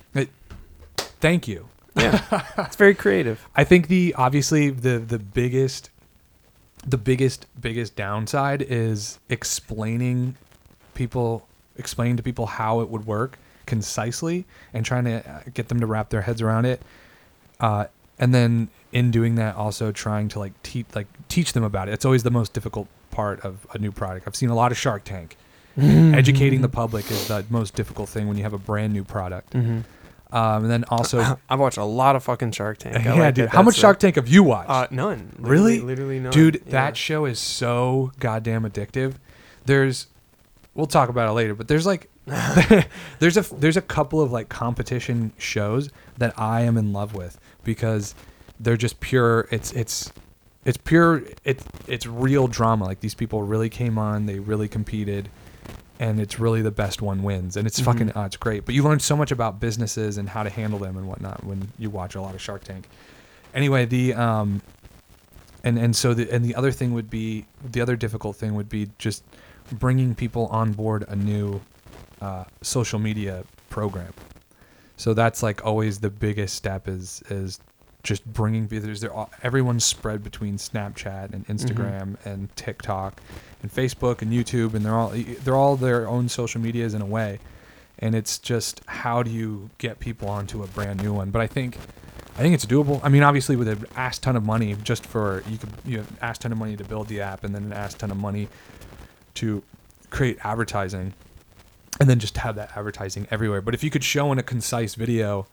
thank 1.20 1.48
you 1.48 1.68
Yeah, 1.96 2.22
it's 2.58 2.76
very 2.76 2.94
creative. 2.94 3.48
I 3.56 3.64
think 3.64 3.88
the 3.88 4.14
obviously 4.18 4.70
the 4.70 5.00
the 5.00 5.18
biggest 5.20 5.90
the 6.86 6.98
biggest 6.98 7.48
biggest 7.60 7.96
downside 7.96 8.62
is 8.62 9.20
explaining 9.30 10.36
people 10.94 11.48
explaining 11.78 12.18
to 12.18 12.24
people 12.24 12.46
how 12.46 12.80
it 12.80 12.90
would 12.90 13.06
work 13.06 13.38
concisely 13.66 14.46
and 14.74 14.86
trying 14.86 15.06
to 15.06 15.30
uh, 15.30 15.42
get 15.54 15.68
them 15.68 15.80
to 15.80 15.86
wrap 15.86 16.10
their 16.10 16.22
heads 16.22 16.42
around 16.42 16.66
it. 16.66 16.82
Uh, 17.60 17.86
and 18.20 18.34
then 18.34 18.70
in 18.92 19.12
doing 19.12 19.36
that 19.36 19.56
also 19.56 19.92
trying 19.92 20.30
to 20.30 20.40
like 20.40 20.54
teach 20.64 20.86
like 20.94 21.08
teach 21.28 21.54
them 21.54 21.64
about 21.64 21.90
it. 21.90 21.94
It's 21.94 22.06
always 22.06 22.24
the 22.24 22.32
most 22.32 22.54
difficult 22.54 22.88
part 23.12 23.42
of 23.42 23.66
a 23.74 23.78
new 23.78 23.92
product. 23.92 24.28
I've 24.28 24.36
seen 24.36 24.50
a 24.50 24.56
lot 24.56 24.72
of 24.72 24.78
shark 24.78 25.04
tank. 25.04 25.38
Educating 25.78 26.62
the 26.62 26.70
public 26.70 27.12
is 27.12 27.28
the 27.28 27.46
most 27.50 27.76
difficult 27.76 28.08
thing 28.08 28.30
when 28.30 28.38
you 28.38 28.44
have 28.44 28.54
a 28.54 28.58
brand 28.58 28.94
new 28.94 29.04
product. 29.04 29.52
Hmm 29.54 29.82
um, 30.32 30.64
and 30.64 30.72
then 30.72 30.84
also 30.90 31.38
I've 31.50 31.60
watched 31.60 31.78
a 31.78 31.84
lot 31.86 32.16
of 32.16 32.24
fucking 32.24 32.52
Shark 32.52 32.78
Tank. 32.80 32.96
I 32.98 33.00
yeah 33.04 33.14
like 33.16 33.36
dude 33.36 33.46
that 33.46 33.54
how 33.56 33.62
much 33.62 33.76
shark 33.76 34.00
tank 34.00 34.16
have 34.16 34.28
you 34.28 34.44
watched 34.44 34.70
Uh, 34.70 34.88
none. 34.92 35.36
Really? 35.40 35.80
Literally, 35.80 35.80
literally 35.86 36.20
none. 36.20 36.32
Dude, 36.32 36.62
Yeah. 36.66 36.72
that 36.72 36.98
show 36.98 37.26
is 37.26 37.40
so 37.40 38.12
goddamn 38.20 38.64
addictive. 38.70 39.16
There's 39.66 40.08
we'll 40.74 40.88
talk 40.88 41.10
about 41.10 41.30
it 41.30 41.34
later, 41.34 41.54
but 41.56 41.68
there's 41.68 41.86
like 41.86 42.10
there's 43.20 43.38
a 43.38 43.42
there's 43.56 43.78
a 43.78 43.82
couple 43.82 44.22
of 44.22 44.32
like 44.32 44.50
competition 44.50 45.32
shows 45.38 45.90
that 46.18 46.34
I 46.40 46.62
am 46.62 46.78
in 46.78 46.92
love 46.94 47.14
with 47.14 47.40
because 47.64 48.16
they're 48.60 48.78
just 48.78 49.00
pure 49.00 49.48
it's 49.52 49.72
it's 49.74 50.12
it's 50.66 50.78
pure 50.78 51.22
it's 51.44 51.64
it's 51.88 52.08
real 52.08 52.48
drama. 52.48 52.86
Like 52.86 53.00
these 53.02 53.14
people 53.16 53.44
really 53.44 53.70
came 53.70 53.98
on, 54.00 54.26
they 54.26 54.40
really 54.40 54.68
competed 54.68 55.30
and 56.00 56.20
it's 56.20 56.40
really 56.40 56.62
the 56.62 56.72
best 56.72 57.02
one 57.02 57.24
wins 57.24 57.56
and 57.58 57.66
it's 57.68 57.80
Mhm. 57.80 57.86
fucking 57.86 58.18
uh, 58.18 58.24
it's 58.26 58.38
great. 58.38 58.66
But 58.66 58.76
you 58.76 58.84
learn 58.84 59.00
so 59.00 59.16
much 59.16 59.32
about 59.32 59.60
businesses 59.60 60.18
and 60.18 60.28
how 60.30 60.44
to 60.44 60.50
handle 60.50 60.80
them 60.80 60.98
and 60.98 61.08
whatnot 61.08 61.44
when 61.46 61.70
you 61.80 61.90
watch 61.90 62.16
a 62.16 62.22
lot 62.22 62.36
of 62.36 62.42
Shark 62.42 62.64
Tank. 62.64 62.88
Anyway, 63.54 63.86
the 63.86 64.14
um 64.14 64.62
and 65.64 65.78
and 65.80 65.96
so 65.96 66.14
the 66.14 66.30
and 66.32 66.44
the 66.44 66.54
other 66.56 66.72
thing 66.72 66.94
would 66.94 67.10
be 67.10 67.46
the 67.72 67.82
other 67.82 67.96
difficult 67.96 68.36
thing 68.36 68.56
would 68.56 68.70
be 68.70 68.90
just 69.00 69.24
bringing 69.72 70.14
people 70.16 70.48
on 70.48 70.74
board 70.74 71.06
a 71.08 71.16
new 71.16 71.62
uh, 72.22 72.44
social 72.62 73.00
media 73.00 73.44
program. 73.70 74.14
So 74.98 75.14
that's 75.14 75.42
like 75.44 75.66
always 75.66 76.00
the 76.00 76.10
biggest 76.10 76.56
step 76.56 76.88
is 76.88 77.24
is 77.30 77.60
just 78.06 78.26
bringing 78.26 78.68
there's 78.68 79.02
there 79.02 79.12
all- 79.12 79.32
everyone's 79.44 79.84
spread 79.84 80.24
between 80.24 80.58
Snapchat 80.58 81.34
and 81.34 81.46
mm-hmm. 81.46 81.52
Instagram 81.52 82.16
and 82.24 82.56
TikTok 82.56 83.20
and 83.62 83.74
Facebook 83.74 84.22
and 84.22 84.32
YouTube 84.32 84.76
and 84.76 84.86
they're 84.86 84.96
all 84.96 85.10
they're 85.44 85.56
all 85.56 85.76
their 85.76 86.08
own 86.08 86.30
social 86.30 86.62
medias 86.62 86.94
in 86.94 87.02
a 87.02 87.06
way. 87.06 87.40
And 87.98 88.14
it's 88.14 88.38
just 88.38 88.82
how 88.86 89.24
do 89.24 89.32
you 89.32 89.70
get 89.78 90.00
people 90.00 90.30
onto 90.30 90.64
a 90.64 90.68
brand 90.68 91.02
new 91.02 91.14
one? 91.14 91.32
But 91.32 91.42
I 91.42 91.48
think 91.48 91.78
I 92.38 92.40
think 92.40 92.54
it's 92.54 92.66
doable. 92.66 93.00
I 93.02 93.10
mean, 93.10 93.24
obviously, 93.24 93.56
with 93.56 93.70
an 93.70 93.86
ass 93.96 94.20
ton 94.20 94.36
of 94.36 94.44
money, 94.44 94.76
just 94.84 95.06
for 95.06 95.42
you 95.50 95.58
could 95.58 95.70
you 95.86 95.98
have 95.98 96.18
ass 96.22 96.38
ton 96.38 96.52
of 96.52 96.58
money 96.58 96.76
to 96.76 96.84
build 96.84 97.08
the 97.08 97.22
app, 97.22 97.44
and 97.44 97.56
then 97.56 97.64
an 97.64 97.74
ass 97.74 97.94
ton 97.94 98.12
of 98.12 98.18
money 98.18 98.50
to 99.36 99.64
create 100.10 100.38
advertising, 100.44 101.14
and 102.00 102.10
then 102.10 102.20
just 102.20 102.38
have 102.38 102.56
that 102.56 102.76
advertising 102.76 103.26
everywhere. 103.32 103.62
But 103.62 103.74
if 103.74 103.84
you 103.86 103.90
could 103.90 104.04
show 104.04 104.34
in 104.34 104.38
a 104.38 104.44
concise 104.44 104.96
video 104.96 105.48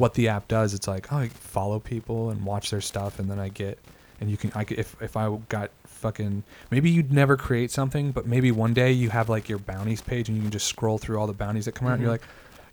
what 0.00 0.14
the 0.14 0.28
app 0.28 0.48
does, 0.48 0.74
it's 0.74 0.88
like, 0.88 1.12
oh, 1.12 1.18
I 1.18 1.28
follow 1.28 1.78
people 1.78 2.30
and 2.30 2.44
watch 2.44 2.70
their 2.70 2.80
stuff, 2.80 3.18
and 3.20 3.30
then 3.30 3.38
I 3.38 3.48
get, 3.48 3.78
and 4.20 4.30
you 4.30 4.36
can, 4.36 4.50
I 4.54 4.64
if 4.68 4.96
if 5.00 5.16
I 5.16 5.36
got 5.48 5.70
fucking, 5.84 6.42
maybe 6.70 6.90
you'd 6.90 7.12
never 7.12 7.36
create 7.36 7.70
something, 7.70 8.10
but 8.10 8.26
maybe 8.26 8.50
one 8.50 8.72
day 8.74 8.90
you 8.90 9.10
have 9.10 9.28
like 9.28 9.48
your 9.48 9.58
bounties 9.58 10.00
page, 10.00 10.28
and 10.28 10.36
you 10.36 10.42
can 10.42 10.50
just 10.50 10.66
scroll 10.66 10.98
through 10.98 11.18
all 11.20 11.26
the 11.26 11.32
bounties 11.34 11.66
that 11.66 11.72
come 11.72 11.86
out, 11.88 11.92
and 11.94 12.02
you're 12.02 12.08
Mhm. 12.10 12.20
like, 12.20 12.22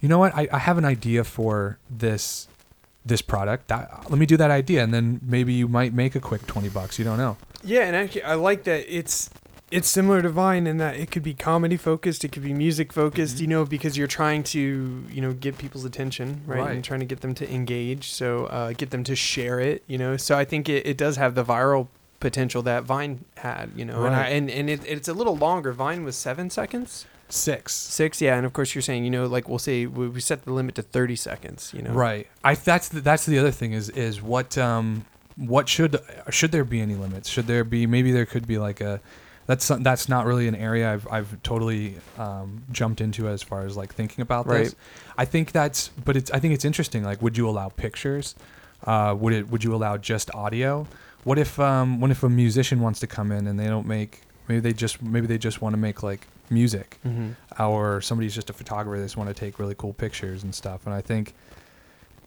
you 0.01 0.09
know 0.09 0.17
what, 0.19 0.33
I, 0.35 0.47
I 0.51 0.57
have 0.59 0.77
an 0.77 0.85
idea 0.85 1.23
for 1.23 1.77
this 1.89 2.47
this 3.05 3.21
product. 3.21 3.67
That, 3.69 4.09
let 4.09 4.19
me 4.19 4.25
do 4.25 4.35
that 4.37 4.51
idea, 4.51 4.83
and 4.83 4.93
then 4.93 5.19
maybe 5.23 5.53
you 5.53 5.67
might 5.67 5.93
make 5.93 6.15
a 6.15 6.19
quick 6.19 6.45
twenty 6.47 6.69
bucks. 6.69 6.97
You 6.99 7.05
don't 7.05 7.17
know. 7.17 7.37
Yeah, 7.63 7.81
and 7.83 7.95
actually, 7.95 8.23
I 8.23 8.35
like 8.35 8.63
that 8.65 8.85
it's 8.93 9.29
it's 9.69 9.89
similar 9.89 10.21
to 10.21 10.29
Vine 10.29 10.65
in 10.67 10.77
that 10.77 10.95
it 10.95 11.11
could 11.11 11.23
be 11.23 11.33
comedy 11.33 11.75
focused, 11.77 12.23
it 12.23 12.31
could 12.31 12.43
be 12.43 12.53
music 12.53 12.93
focused, 12.93 13.37
Mhm. 13.37 13.41
you 13.41 13.47
know, 13.47 13.65
because 13.65 13.97
you're 13.97 14.07
trying 14.07 14.43
to 14.43 15.03
you 15.11 15.21
know 15.21 15.33
get 15.33 15.57
people's 15.57 15.83
attention, 15.85 16.41
right, 16.45 16.59
Right. 16.59 16.75
and 16.75 16.83
trying 16.83 17.01
to 17.01 17.05
get 17.05 17.21
them 17.21 17.33
to 17.35 17.53
engage, 17.53 18.11
so 18.11 18.45
uh, 18.45 18.71
get 18.73 18.91
them 18.91 19.03
to 19.03 19.15
share 19.15 19.59
it, 19.59 19.83
you 19.87 19.97
know. 19.97 20.15
So 20.17 20.37
I 20.37 20.45
think 20.45 20.69
it, 20.69 20.85
it 20.85 20.97
does 20.97 21.17
have 21.17 21.35
the 21.35 21.43
viral 21.43 21.87
potential 22.19 22.61
that 22.63 22.83
Vine 22.83 23.25
had, 23.37 23.69
you 23.75 23.85
know, 23.85 24.05
and 24.05 24.15
I, 24.15 24.27
and 24.29 24.49
and 24.49 24.69
it, 24.69 24.81
it's 24.85 25.07
a 25.07 25.13
little 25.13 25.35
longer. 25.35 25.71
Vine 25.73 26.03
was 26.03 26.15
seven 26.15 26.49
seconds. 26.49 27.05
six. 27.29 27.73
Six, 27.75 28.21
yeah, 28.21 28.37
and 28.37 28.45
of 28.45 28.53
course 28.53 28.73
you're 28.73 28.81
saying, 28.81 29.03
you 29.03 29.11
know, 29.11 29.25
like 29.27 29.49
we'll 29.49 29.59
say 29.59 29.85
we, 29.85 30.07
we 30.07 30.21
set 30.21 30.45
the 30.45 30.53
limit 30.53 30.75
to 30.75 30.81
30 30.81 31.17
seconds. 31.17 31.71
You 31.75 31.81
know, 31.81 31.91
Right. 31.91 32.25
I 32.41 32.55
that's 32.55 32.87
the, 32.87 33.01
that's 33.01 33.25
the 33.25 33.37
other 33.37 33.51
thing 33.51 33.73
is 33.73 33.89
is 33.89 34.21
what 34.21 34.57
um 34.57 35.03
what 35.35 35.67
should 35.67 35.99
should 36.29 36.53
there 36.53 36.63
be 36.63 36.79
any 36.79 36.95
limits? 36.95 37.27
Should 37.27 37.47
there 37.47 37.65
be 37.65 37.85
maybe 37.85 38.13
there 38.13 38.25
could 38.25 38.47
be 38.47 38.57
like 38.57 38.79
a 38.79 39.01
that's 39.47 39.67
that's 39.69 40.07
not 40.07 40.25
really 40.25 40.47
an 40.47 40.55
area 40.55 40.93
I've 40.93 41.07
I've 41.09 41.41
totally 41.41 41.95
um, 42.17 42.63
jumped 42.71 43.01
into 43.01 43.27
as 43.27 43.41
far 43.41 43.65
as 43.65 43.75
like 43.75 43.93
thinking 43.93 44.21
about 44.21 44.45
this. 44.65 44.75
I 45.17 45.25
think 45.25 45.51
that's 45.51 45.87
but 46.05 46.15
it's 46.15 46.29
I 46.31 46.39
think 46.39 46.53
it's 46.53 46.65
interesting. 46.65 47.03
Like, 47.03 47.21
would 47.21 47.37
you 47.37 47.49
allow 47.49 47.69
pictures? 47.69 48.35
Uh, 48.85 49.15
would 49.17 49.33
it 49.33 49.49
would 49.49 49.63
you 49.63 49.73
allow 49.73 49.97
just 49.97 50.29
audio? 50.35 50.85
What 51.23 51.39
if 51.39 51.59
um 51.59 51.99
what 51.99 52.11
if 52.11 52.21
a 52.23 52.29
musician 52.29 52.79
wants 52.81 52.99
to 52.99 53.07
come 53.07 53.31
in 53.31 53.47
and 53.47 53.59
they 53.59 53.67
don't 53.67 53.87
make 53.87 54.21
maybe 54.47 54.59
they 54.59 54.73
just 54.73 55.01
maybe 55.01 55.27
they 55.27 55.37
just 55.37 55.61
want 55.61 55.73
to 55.73 55.77
make 55.77 56.03
like 56.03 56.27
music 56.49 56.99
hmm 57.03 57.31
or 57.59 57.99
somebody's 58.01 58.35
just 58.35 58.49
a 58.49 58.53
photographer 58.53 58.97
they 58.97 59.03
just 59.03 59.17
want 59.17 59.27
to 59.27 59.33
take 59.33 59.57
really 59.59 59.73
cool 59.75 59.93
pictures 59.93 60.43
and 60.43 60.53
stuff 60.53 60.85
and 60.85 60.93
i 60.93 61.01
think 61.01 61.33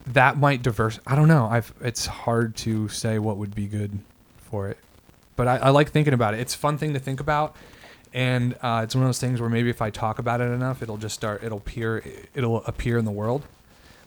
that 0.05 0.37
might 0.37 0.61
diverse 0.61 0.99
i 1.07 1.15
don't 1.15 1.29
know 1.29 1.47
i've 1.47 1.73
it's 1.81 2.05
hard 2.05 2.55
to 2.55 2.87
say 2.89 3.17
what 3.17 3.37
would 3.37 3.55
be 3.55 3.65
good 3.65 3.97
for 4.37 4.67
it 4.67 4.77
but 5.35 5.47
i, 5.47 5.57
I 5.57 5.69
like 5.69 5.91
thinking 5.91 6.13
about 6.13 6.33
it 6.33 6.39
it's 6.39 6.55
a 6.55 6.57
fun 6.57 6.77
thing 6.77 6.93
to 6.93 6.99
think 6.99 7.19
about 7.19 7.55
and 8.13 8.55
uh, 8.61 8.81
it's 8.83 8.93
one 8.93 9.03
of 9.03 9.07
those 9.07 9.19
things 9.19 9.39
where 9.39 9.49
maybe 9.49 9.69
if 9.69 9.81
i 9.81 9.89
talk 9.89 10.19
about 10.19 10.41
it 10.41 10.45
enough 10.51 10.81
it'll 10.81 10.97
just 10.97 11.15
start 11.15 11.43
it'll 11.43 11.59
appear 11.59 12.03
it'll 12.35 12.63
appear 12.65 12.97
in 12.97 13.05
the 13.05 13.11
world 13.11 13.45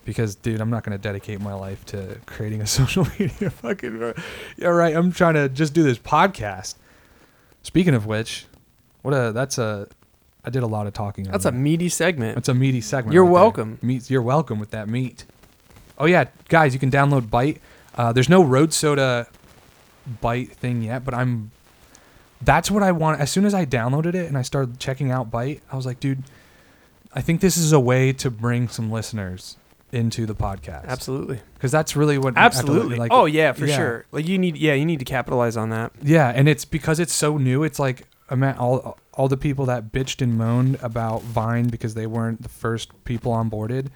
because 0.04 0.34
dude 0.34 0.60
i'm 0.60 0.70
not 0.70 0.84
going 0.84 0.96
to 0.96 1.02
dedicate 1.02 1.40
my 1.40 1.54
life 1.54 1.84
to 1.86 2.18
creating 2.26 2.60
a 2.60 2.66
social 2.78 3.06
media 3.18 3.50
fucking 3.50 4.14
yeah 4.58 4.68
right 4.68 4.94
i'm 4.94 5.10
trying 5.12 5.34
to 5.34 5.48
just 5.48 5.72
do 5.72 5.82
this 5.82 5.98
podcast 5.98 6.74
speaking 7.62 7.94
of 7.94 8.04
which 8.06 8.46
what 9.02 9.12
a 9.12 9.32
that's 9.32 9.56
a 9.58 9.88
i 10.44 10.50
did 10.50 10.62
a 10.62 10.66
lot 10.66 10.86
of 10.86 10.92
talking 10.92 11.26
on 11.26 11.32
That's 11.32 11.46
a 11.46 11.50
that. 11.50 11.56
meaty 11.56 11.88
segment. 11.88 12.36
It's 12.36 12.48
a 12.50 12.54
meaty 12.54 12.82
segment. 12.82 13.14
You're 13.14 13.24
right 13.24 13.32
welcome. 13.32 13.78
Meat, 13.80 14.10
you're 14.10 14.20
welcome 14.22 14.58
with 14.58 14.70
that 14.72 14.88
meat. 14.88 15.24
Oh 15.98 16.04
yeah, 16.04 16.24
guys, 16.48 16.74
you 16.74 16.80
can 16.80 16.90
download 16.90 17.22
Byte. 17.28 17.60
Uh, 17.94 18.12
there's 18.12 18.28
no 18.28 18.42
Road 18.44 18.72
Soda 18.74 19.26
Byte 20.22 20.50
thing 20.52 20.82
yet, 20.82 21.04
but 21.04 21.14
I'm. 21.14 21.50
That's 22.42 22.70
what 22.70 22.82
I 22.82 22.92
want. 22.92 23.20
As 23.20 23.30
soon 23.30 23.44
as 23.46 23.54
I 23.54 23.64
downloaded 23.64 24.14
it 24.14 24.26
and 24.26 24.36
I 24.36 24.42
started 24.42 24.78
checking 24.78 25.10
out 25.10 25.30
Byte, 25.30 25.60
I 25.72 25.76
was 25.76 25.86
like, 25.86 25.98
dude, 26.00 26.22
I 27.14 27.20
think 27.22 27.40
this 27.40 27.56
is 27.56 27.72
a 27.72 27.80
way 27.80 28.12
to 28.14 28.30
bring 28.30 28.68
some 28.68 28.90
listeners 28.90 29.56
into 29.92 30.26
the 30.26 30.34
podcast. 30.34 30.84
Absolutely. 30.86 31.40
Because 31.54 31.70
that's 31.72 31.96
really 31.96 32.18
what. 32.18 32.36
I 32.36 32.42
have 32.42 32.52
to 32.52 32.58
look- 32.58 32.66
Absolutely. 32.68 32.96
like- 32.96 33.12
oh 33.12 33.24
yeah, 33.26 33.52
for 33.52 33.64
yeah. 33.66 33.76
sure. 33.76 34.04
Like 34.12 34.26
you 34.28 34.36
need, 34.38 34.56
yeah, 34.56 34.74
you 34.74 34.84
need 34.84 34.98
to 34.98 35.04
capitalize 35.04 35.56
on 35.56 35.70
that. 35.70 35.92
Yeah, 36.02 36.28
and 36.34 36.48
it's 36.48 36.64
because 36.64 37.00
it's 37.00 37.14
so 37.14 37.38
new. 37.38 37.62
It's 37.62 37.78
like 37.78 38.02
ima- 38.30 38.56
all 38.58 38.98
all 39.14 39.28
the 39.28 39.36
people 39.36 39.64
that 39.66 39.92
bitched 39.92 40.20
and 40.20 40.36
moaned 40.36 40.76
about 40.82 41.22
Vine 41.22 41.68
because 41.68 41.94
they 41.94 42.06
weren't 42.06 42.42
the 42.42 42.48
first 42.48 42.90
people 43.04 43.32
onboarded. 43.32 43.86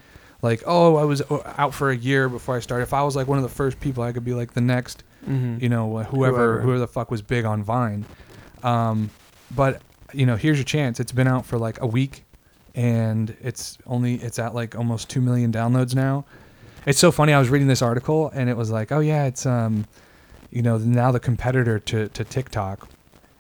Like, 0.41 0.63
oh, 0.65 0.95
I 0.97 1.05
was 1.05 1.21
out 1.59 1.75
for 1.75 1.91
a 1.91 1.97
year 1.97 2.29
before 2.29 2.57
I 2.57 2.61
started. 2.61 2.85
If 2.85 2.95
I 2.95 3.03
was 3.03 3.17
like 3.17 3.27
one 3.27 3.37
of 3.39 3.43
the 3.43 3.51
first 3.51 3.81
people, 3.81 4.05
I 4.05 4.13
could 4.13 4.25
be 4.25 4.35
like 4.35 4.55
the 4.55 4.61
next, 4.61 5.03
Mm-hmm. 5.29 5.63
you 5.63 5.69
know, 5.69 5.89
whoever 6.05 6.05
Whoever. 6.37 6.61
whoever 6.61 6.79
the 6.79 6.89
fuck 6.89 7.11
was 7.11 7.23
big 7.23 7.45
on 7.45 7.63
Vine. 7.63 8.05
Um, 8.63 9.11
but 9.55 9.83
you 10.13 10.25
know, 10.27 10.37
here's 10.37 10.57
your 10.57 10.65
chance. 10.65 11.01
It's 11.01 11.13
been 11.13 11.29
out 11.29 11.45
for 11.45 11.59
like 11.59 11.81
a 11.81 11.87
week, 11.87 12.25
and 12.75 13.37
it's 13.43 13.77
only 13.87 14.15
it's 14.17 14.39
at 14.39 14.55
like 14.55 14.75
almost 14.77 15.09
two 15.11 15.21
million 15.21 15.53
downloads 15.53 15.95
now. 15.95 16.25
It's 16.87 16.99
so 16.99 17.13
funny. 17.13 17.33
I 17.33 17.39
was 17.39 17.51
reading 17.51 17.69
this 17.69 17.83
article, 17.83 18.31
and 18.35 18.49
it 18.49 18.57
was 18.57 18.71
like, 18.71 18.91
oh 18.91 19.01
yeah, 19.01 19.25
it's 19.27 19.45
um, 19.45 19.85
you 20.51 20.63
know, 20.63 20.79
now 20.79 21.13
the 21.13 21.21
competitor 21.21 21.79
to 21.79 22.09
to 22.09 22.25
TikTok, 22.25 22.89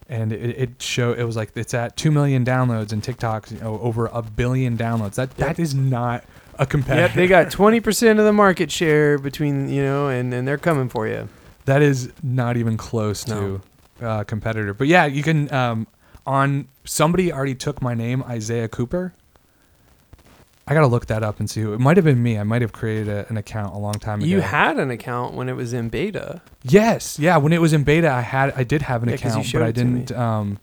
and 0.08 0.32
it, 0.32 0.58
it 0.58 0.82
show 0.82 1.12
it 1.14 1.22
was 1.22 1.36
like 1.36 1.52
it's 1.56 1.72
at 1.72 1.96
two 1.96 2.10
million 2.10 2.44
downloads, 2.44 2.92
and 2.92 3.02
TikTok's 3.02 3.52
you 3.52 3.60
know 3.60 3.78
over 3.80 4.06
a 4.12 4.20
billion 4.22 4.76
downloads. 4.76 5.14
That 5.14 5.30
that 5.38 5.58
is 5.58 5.74
not 5.74 6.24
a 6.58 6.66
competitor. 6.66 7.06
Yep, 7.06 7.14
they 7.14 7.26
got 7.26 7.50
twenty 7.50 7.80
percent 7.80 8.18
of 8.18 8.26
the 8.26 8.32
market 8.32 8.70
share 8.70 9.16
between 9.18 9.70
you 9.70 9.82
know, 9.82 10.08
and 10.08 10.34
and 10.34 10.46
they're 10.46 10.58
coming 10.58 10.90
for 10.90 11.08
you. 11.08 11.28
That 11.68 11.82
is 11.82 12.10
not 12.22 12.56
even 12.56 12.78
close 12.78 13.26
No. 13.28 13.60
to 14.00 14.06
uh, 14.06 14.24
competitor. 14.24 14.72
But 14.72 14.86
yeah, 14.86 15.04
you 15.04 15.22
can 15.22 15.52
um, 15.52 15.86
on 16.26 16.66
somebody 16.84 17.30
already 17.30 17.54
took 17.54 17.82
my 17.82 17.92
name, 17.92 18.22
Isaiah 18.22 18.68
Cooper. 18.68 19.12
I 20.66 20.74
gotta 20.74 20.86
look 20.86 21.06
that 21.06 21.22
up 21.22 21.40
and 21.40 21.48
see 21.48 21.60
who 21.62 21.72
it 21.74 21.80
might 21.80 21.96
have 21.98 22.04
been 22.04 22.22
me. 22.22 22.38
I 22.38 22.42
might 22.42 22.62
have 22.62 22.72
created 22.72 23.08
a, 23.08 23.26
an 23.28 23.36
account 23.36 23.74
a 23.74 23.78
long 23.78 23.94
time 23.94 24.20
ago. 24.20 24.26
You 24.26 24.40
had 24.40 24.78
an 24.78 24.90
account 24.90 25.34
when 25.34 25.48
it 25.50 25.56
was 25.56 25.72
in 25.74 25.88
beta. 25.90 26.40
yes, 26.62 27.18
yeah. 27.18 27.36
When 27.38 27.52
it 27.52 27.60
was 27.60 27.72
in 27.74 27.84
beta, 27.84 28.10
I 28.10 28.20
had 28.22 28.52
I 28.56 28.64
did 28.64 28.82
have 28.82 29.02
an 29.02 29.08
Yeah, 29.10 29.16
'cause 29.16 29.24
you 29.24 29.30
account, 29.40 29.46
showed 29.46 29.58
but 29.60 29.64
I 29.64 29.68
it 29.68 29.74
to 29.76 29.84
me. 29.84 30.00
didn't. 30.00 30.18
Um, 30.18 30.58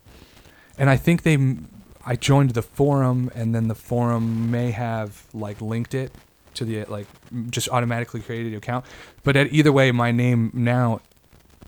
and 0.78 0.90
I 0.90 0.96
think 0.96 1.22
they, 1.22 1.34
m- 1.34 1.68
I 2.04 2.16
joined 2.16 2.50
the 2.50 2.62
forum, 2.62 3.30
and 3.34 3.54
then 3.54 3.68
the 3.68 3.74
forum 3.74 4.50
may 4.50 4.70
have 4.72 5.24
like 5.32 5.60
linked 5.60 5.94
it 5.94 6.12
to 6.56 6.64
the 6.64 6.84
like 6.84 7.06
just 7.50 7.68
automatically 7.68 8.20
created 8.20 8.52
the 8.52 8.56
account. 8.56 8.84
But 9.24 9.36
at, 9.36 9.52
either 9.52 9.72
way, 9.72 9.92
my 9.92 10.10
name 10.12 10.50
now 10.52 11.00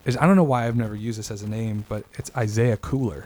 is 0.05 0.17
I 0.17 0.25
don't 0.25 0.35
know 0.35 0.43
why 0.43 0.67
I've 0.67 0.75
never 0.75 0.95
used 0.95 1.17
this 1.19 1.31
as 1.31 1.41
a 1.41 1.49
name, 1.49 1.85
but 1.89 2.03
it's 2.17 2.31
Isaiah 2.35 2.77
Cooler. 2.77 3.25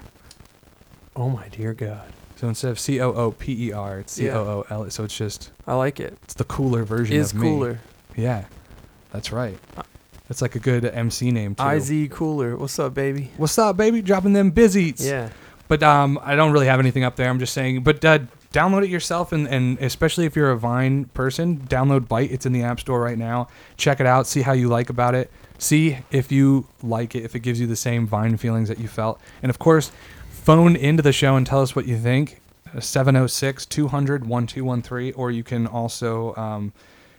Oh 1.16 1.30
my 1.30 1.48
dear 1.50 1.74
God, 1.74 2.12
So 2.36 2.48
instead 2.48 2.72
of 2.72 2.80
C 2.80 3.00
O 3.00 3.12
O 3.14 3.32
P 3.32 3.68
E 3.68 3.72
R, 3.72 4.00
it's 4.00 4.14
C. 4.14 4.30
O 4.30 4.36
O 4.36 4.66
L. 4.70 4.90
So 4.90 5.04
it's 5.04 5.16
just 5.18 5.52
I 5.68 5.76
like 5.76 6.00
it. 6.00 6.18
it's 6.24 6.34
the 6.34 6.44
cooler 6.46 6.84
version 6.84 7.16
Is 7.16 7.32
of 7.32 7.40
me. 7.40 7.48
cooler. 7.48 7.80
Yeah, 8.16 8.46
that's 9.12 9.32
right. 9.32 9.58
That's 10.28 10.42
like 10.42 10.56
a 10.56 10.60
good 10.60 10.86
MC 10.86 11.32
name 11.32 11.54
too. 11.56 11.64
Iz 11.68 11.92
cooler. 12.12 12.56
What's 12.58 12.80
up, 12.80 12.94
baby? 12.94 13.32
What's 13.38 13.58
up, 13.60 13.78
baby? 13.78 14.02
Dropping 14.02 14.34
them 14.34 14.52
busies. 14.52 15.06
Yeah. 15.06 15.30
But 15.68 15.84
um, 15.84 16.20
I 16.24 16.36
don't 16.36 16.52
really 16.52 16.66
have 16.68 16.80
anything 16.80 17.04
up 17.04 17.16
there. 17.16 17.30
I'm 17.30 17.40
just 17.40 17.54
saying. 17.54 17.84
But 17.84 18.04
uh, 18.04 18.20
download 18.54 18.84
it 18.84 18.90
yourself, 18.90 19.34
and, 19.34 19.48
and 19.48 19.78
especially 19.80 20.26
if 20.26 20.36
you're 20.36 20.52
a 20.52 20.58
Vine 20.58 21.06
person, 21.06 21.58
download 21.58 22.08
Byte. 22.08 22.32
It's 22.32 22.46
in 22.46 22.54
the 22.54 22.64
App 22.64 22.80
Store 22.80 23.02
right 23.02 23.18
now. 23.18 23.50
Check 23.76 24.00
it 24.00 24.06
out. 24.06 24.28
See 24.28 24.44
how 24.44 24.54
you 24.54 24.70
like 24.70 24.90
about 24.90 25.16
it. 25.16 25.30
See 25.58 25.98
if 26.12 26.32
you 26.32 26.68
like 26.82 27.16
it. 27.16 27.24
If 27.24 27.36
it 27.36 27.40
gives 27.40 27.60
you 27.60 27.68
the 27.68 27.76
same 27.76 28.08
Vine 28.08 28.38
feelings 28.38 28.70
that 28.70 28.80
you 28.80 28.88
felt. 28.88 29.20
And 29.42 29.50
of 29.50 29.60
course, 29.60 29.92
phone 30.30 30.76
into 30.76 31.04
the 31.04 31.12
show 31.12 31.36
and 31.36 31.46
tell 31.46 31.62
us 31.62 31.76
what 31.76 31.86
you 31.86 31.98
think. 31.98 32.40
706 32.80 33.66
200 33.66 34.26
1213. 34.26 35.14
Or 35.16 35.32
you 35.32 35.44
can 35.44 35.68
also, 35.68 36.36
um, 36.36 36.74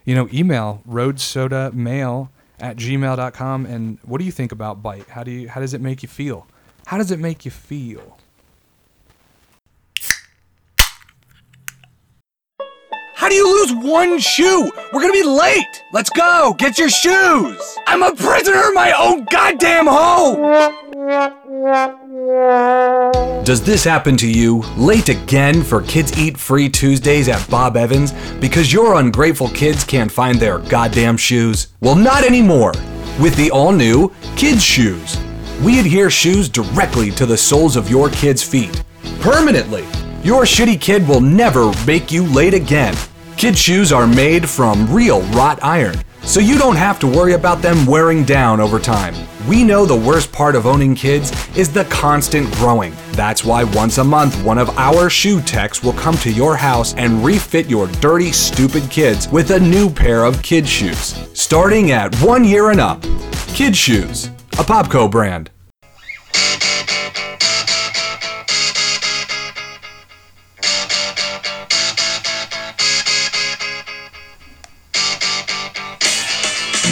you 0.05 0.15
know, 0.15 0.29
email 0.33 0.83
roadsodamail 0.89 2.29
at 2.61 2.77
gmail.com. 2.77 3.67
And 3.67 3.99
what 4.03 4.19
do 4.19 4.25
you 4.25 4.33
think 4.33 4.53
about 4.53 4.83
Byte? 4.83 5.09
How 5.09 5.25
do 5.25 5.33
you 5.33 5.49
how 5.49 5.61
does 5.61 5.75
it 5.75 5.81
make 5.81 6.03
you 6.03 6.09
feel? 6.09 6.47
How 6.87 6.99
does 6.99 7.11
it 7.11 7.19
make 7.19 7.45
you 7.45 7.51
feel? 7.51 8.19
How 13.17 13.29
do 13.29 13.35
you 13.37 13.47
lose 13.49 13.73
one 13.85 14.19
shoe? 14.19 14.71
We're 14.93 15.01
gonna 15.01 15.13
be 15.13 15.23
late. 15.23 15.85
Let's 15.93 16.11
go. 16.11 16.55
Get 16.59 16.79
your 16.79 16.89
shoes. 16.89 17.79
I'm 17.87 18.03
a 18.03 18.13
prisoner 18.15 18.61
in 18.69 18.75
my 18.75 18.93
own 18.93 19.25
goddamn 19.31 19.87
home. 19.87 20.43
Does 23.45 23.63
this 23.63 23.85
happen 23.85 24.17
to 24.17 24.29
you? 24.29 24.65
Late 24.77 25.09
again 25.09 25.63
for 25.63 25.83
Kids 25.83 26.19
Eat 26.19 26.37
Free 26.37 26.69
Tuesdays 26.69 27.29
at 27.29 27.49
Bob 27.49 27.77
Evans 27.77 28.13
because 28.41 28.73
your 28.73 28.95
ungrateful 28.95 29.49
kids 29.51 29.85
can't 29.85 30.11
find 30.11 30.41
their 30.41 30.59
goddamn 30.59 31.17
shoes? 31.17 31.69
Well, 31.81 31.95
not 31.95 32.25
anymore. 32.25 32.73
With 33.21 33.37
the 33.37 33.51
all 33.53 33.71
new 33.71 34.13
Kids 34.35 34.65
Shoes. 34.65 35.17
We 35.63 35.79
adhere 35.79 36.11
shoes 36.11 36.49
directly 36.49 37.13
to 37.13 37.27
the 37.27 37.37
soles 37.37 37.77
of 37.77 37.89
your 37.89 38.11
kids' 38.11 38.43
feet. 38.43 38.83
Permanently. 39.21 39.85
Your 40.25 40.45
shitty 40.45 40.81
kid 40.81 41.07
will 41.07 41.21
never 41.21 41.71
make 41.87 42.11
you 42.11 42.25
late 42.25 42.55
again. 42.55 42.97
Kid 43.37 43.59
shoes 43.59 43.93
are 43.93 44.07
made 44.07 44.49
from 44.49 44.91
real 44.91 45.21
wrought 45.33 45.63
iron, 45.63 45.97
so 46.23 46.41
you 46.41 46.57
don't 46.57 46.77
have 46.77 46.99
to 47.01 47.07
worry 47.07 47.35
about 47.35 47.61
them 47.61 47.85
wearing 47.85 48.25
down 48.25 48.59
over 48.59 48.79
time. 48.79 49.15
We 49.47 49.63
know 49.63 49.85
the 49.85 49.95
worst 49.95 50.33
part 50.33 50.57
of 50.57 50.67
owning 50.67 50.95
kids 50.95 51.31
is 51.59 51.71
the 51.71 51.85
constant 51.85 52.51
growing. 52.55 52.95
That's 53.13 53.45
why 53.45 53.65
once 53.65 53.99
a 53.99 54.05
month, 54.05 54.43
one 54.43 54.57
of 54.57 54.71
our 54.79 55.11
shoe 55.11 55.43
techs 55.43 55.83
will 55.83 55.93
come 55.93 56.17
to 56.17 56.33
your 56.33 56.57
house 56.57 56.95
and 56.95 57.23
refit 57.23 57.69
your 57.69 57.89
dirty, 58.01 58.33
stupid 58.33 58.91
kids 58.91 59.29
with 59.29 59.51
a 59.51 59.61
new 59.61 59.91
pair 59.91 60.25
of 60.25 60.43
kid 60.43 60.67
shoes. 60.67 61.15
Starting 61.39 61.91
at 61.91 62.17
one 62.23 62.45
year 62.45 62.71
and 62.71 62.81
up. 62.81 63.03
Kid 63.49 63.77
Shoes, 63.77 64.29
a 64.55 64.65
Popco 64.65 65.11
brand. 65.11 65.51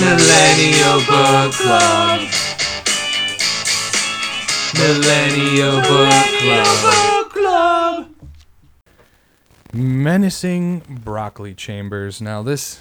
Millennial 0.03 0.99
Book 1.07 1.53
Club. 1.53 2.21
Millennial 4.75 5.81
Book 5.81 7.31
Club. 7.31 8.09
Menacing 9.73 10.81
broccoli 11.05 11.55
chambers. 11.55 12.21
Now, 12.21 12.43
this 12.43 12.81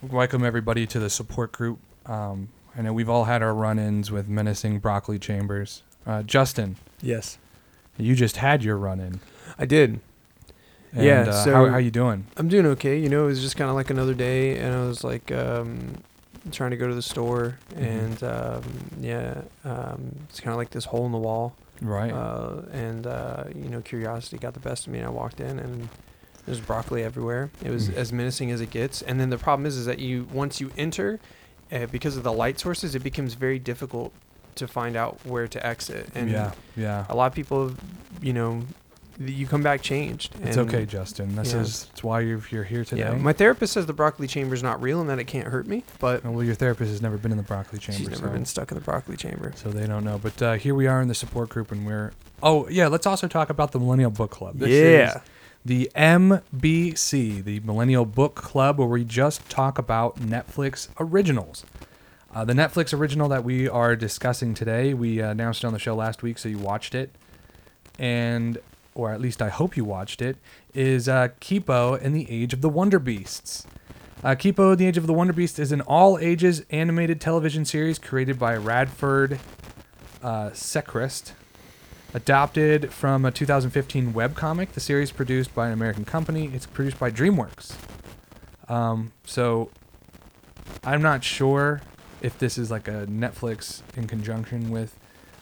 welcome 0.00 0.44
everybody 0.44 0.86
to 0.86 1.00
the 1.00 1.10
support 1.10 1.50
group. 1.50 1.80
Um, 2.06 2.50
I 2.78 2.82
know 2.82 2.92
we've 2.92 3.10
all 3.10 3.24
had 3.24 3.42
our 3.42 3.52
run-ins 3.52 4.12
with 4.12 4.28
menacing 4.28 4.78
broccoli 4.78 5.18
chambers. 5.18 5.82
Uh, 6.06 6.22
Justin, 6.22 6.76
Yes. 7.02 7.38
you 7.98 8.14
just 8.14 8.36
had 8.36 8.62
your 8.62 8.76
run-in. 8.76 9.18
I 9.58 9.66
did. 9.66 9.98
And, 10.92 11.04
Yeah, 11.04 11.20
uh, 11.22 11.32
so- 11.44 11.52
how, 11.52 11.66
how 11.66 11.78
you 11.78 11.90
doing? 11.90 12.26
I'm 12.36 12.46
doing 12.48 12.64
okay. 12.66 12.96
You 12.96 13.08
know, 13.08 13.24
it 13.24 13.26
was 13.26 13.40
just 13.40 13.56
kind 13.56 13.68
of 13.68 13.74
like 13.74 13.90
another 13.90 14.14
day, 14.14 14.56
and 14.56 14.72
I 14.72 14.86
was 14.86 15.02
like 15.02 15.32
um, 15.32 15.96
trying 16.52 16.70
to 16.70 16.76
go 16.76 16.88
to 16.88 16.94
the 16.94 17.02
store, 17.02 17.58
Mhm. 17.74 17.82
and 17.82 18.22
um, 18.24 18.62
yeah, 19.00 19.42
um, 19.64 20.16
it's 20.28 20.40
kind 20.40 20.52
of 20.52 20.56
like 20.58 20.70
this 20.70 20.86
hole 20.86 21.06
in 21.06 21.12
the 21.12 21.18
wall, 21.18 21.54
Right. 21.80 22.12
uh, 22.12 22.62
and 22.72 23.06
uh, 23.06 23.44
you 23.54 23.68
know, 23.68 23.80
curiosity 23.80 24.38
got 24.38 24.54
the 24.54 24.60
best 24.60 24.86
of 24.86 24.92
me, 24.92 24.98
and 25.00 25.06
I 25.06 25.10
walked 25.10 25.40
in, 25.40 25.58
and 25.58 25.88
there's 26.46 26.60
broccoli 26.60 27.02
everywhere. 27.04 27.50
It 27.62 27.70
was 27.70 27.88
Mm. 27.90 27.94
as 27.96 28.12
menacing 28.12 28.50
as 28.50 28.60
it 28.60 28.70
gets, 28.70 29.02
and 29.02 29.20
then 29.20 29.30
the 29.30 29.38
problem 29.38 29.66
is, 29.66 29.76
is 29.76 29.86
that 29.86 29.98
you 29.98 30.26
once 30.32 30.60
you 30.60 30.70
enter, 30.78 31.20
uh, 31.70 31.86
because 31.86 32.16
of 32.16 32.22
the 32.22 32.32
light 32.32 32.58
sources, 32.58 32.94
it 32.94 33.02
becomes 33.02 33.34
very 33.34 33.58
difficult 33.58 34.12
to 34.56 34.66
find 34.66 34.96
out 34.96 35.18
where 35.24 35.46
to 35.46 35.64
exit, 35.64 36.08
and 36.14 36.30
yeah. 36.30 36.52
Yeah. 36.76 37.04
a 37.08 37.14
lot 37.14 37.26
of 37.26 37.34
people, 37.34 37.72
you 38.20 38.32
know, 38.32 38.62
you 39.20 39.46
come 39.46 39.62
back 39.62 39.82
changed. 39.82 40.34
It's 40.42 40.56
and- 40.56 40.68
okay, 40.68 40.86
Justin. 40.86 41.36
This 41.36 41.52
yeah. 41.52 41.60
is 41.60 41.88
it's 41.92 42.02
why 42.02 42.20
you're 42.20 42.42
you're 42.50 42.64
here 42.64 42.84
today. 42.84 43.02
Yeah, 43.02 43.14
my 43.14 43.32
therapist 43.32 43.74
says 43.74 43.86
the 43.86 43.92
broccoli 43.92 44.26
chamber 44.26 44.54
is 44.54 44.62
not 44.62 44.80
real 44.80 45.00
and 45.00 45.10
that 45.10 45.18
it 45.18 45.24
can't 45.24 45.48
hurt 45.48 45.66
me, 45.66 45.84
but 45.98 46.24
well, 46.24 46.42
your 46.42 46.54
therapist 46.54 46.90
has 46.90 47.02
never 47.02 47.18
been 47.18 47.30
in 47.30 47.36
the 47.36 47.42
broccoli 47.42 47.78
chamber, 47.78 47.98
she's 47.98 48.08
never 48.08 48.28
so, 48.28 48.32
been 48.32 48.46
stuck 48.46 48.70
in 48.70 48.76
the 48.76 48.84
broccoli 48.84 49.16
chamber. 49.16 49.52
so 49.56 49.70
they 49.70 49.86
don't 49.86 50.04
know. 50.04 50.18
But 50.18 50.42
uh, 50.42 50.52
here 50.54 50.74
we 50.74 50.86
are 50.86 51.02
in 51.02 51.08
the 51.08 51.14
support 51.14 51.50
group, 51.50 51.70
and 51.70 51.86
we're 51.86 52.12
oh 52.42 52.68
yeah. 52.68 52.88
Let's 52.88 53.06
also 53.06 53.28
talk 53.28 53.50
about 53.50 53.72
the 53.72 53.78
Millennial 53.78 54.10
Book 54.10 54.30
Club. 54.30 54.58
This 54.58 54.70
yeah, 54.70 55.16
is 55.16 55.22
the 55.64 55.90
MBC, 55.94 57.44
the 57.44 57.60
Millennial 57.60 58.06
Book 58.06 58.34
Club, 58.34 58.78
where 58.78 58.88
we 58.88 59.04
just 59.04 59.48
talk 59.50 59.78
about 59.78 60.16
Netflix 60.16 60.88
originals. 60.98 61.66
Uh, 62.32 62.44
the 62.44 62.52
Netflix 62.52 62.96
original 62.96 63.28
that 63.28 63.42
we 63.42 63.68
are 63.68 63.96
discussing 63.96 64.54
today, 64.54 64.94
we 64.94 65.20
uh, 65.20 65.30
announced 65.30 65.64
it 65.64 65.66
on 65.66 65.72
the 65.72 65.80
show 65.80 65.96
last 65.96 66.22
week, 66.22 66.38
so 66.38 66.48
you 66.48 66.58
watched 66.58 66.94
it, 66.94 67.10
and 67.98 68.56
or 69.00 69.12
at 69.12 69.20
least 69.20 69.40
I 69.40 69.48
hope 69.48 69.76
you 69.76 69.84
watched 69.84 70.20
it. 70.20 70.36
Is 70.74 71.08
uh, 71.08 71.28
Kipo 71.40 71.98
and 72.00 72.14
the 72.14 72.30
Age 72.30 72.52
of 72.52 72.60
the 72.60 72.68
Wonder 72.68 72.98
Beasts. 72.98 73.66
Uh, 74.22 74.34
Kipo 74.34 74.72
and 74.72 74.78
the 74.78 74.86
Age 74.86 74.98
of 74.98 75.06
the 75.06 75.14
Wonder 75.14 75.32
Beast 75.32 75.58
is 75.58 75.72
an 75.72 75.80
all-ages 75.80 76.64
animated 76.70 77.20
television 77.20 77.64
series 77.64 77.98
created 77.98 78.38
by 78.38 78.54
Radford 78.56 79.40
uh, 80.22 80.50
Sechrist. 80.50 81.32
Adapted 82.12 82.92
from 82.92 83.24
a 83.24 83.30
2015 83.30 84.12
webcomic, 84.12 84.72
the 84.72 84.80
series 84.80 85.10
produced 85.12 85.54
by 85.54 85.68
an 85.68 85.72
American 85.72 86.04
company. 86.04 86.50
It's 86.52 86.66
produced 86.66 86.98
by 86.98 87.10
DreamWorks. 87.10 87.76
Um, 88.68 89.12
so 89.24 89.70
I'm 90.84 91.00
not 91.00 91.24
sure 91.24 91.80
if 92.20 92.38
this 92.38 92.58
is 92.58 92.70
like 92.70 92.88
a 92.88 93.06
Netflix 93.06 93.82
in 93.96 94.06
conjunction 94.06 94.70
with 94.70 94.98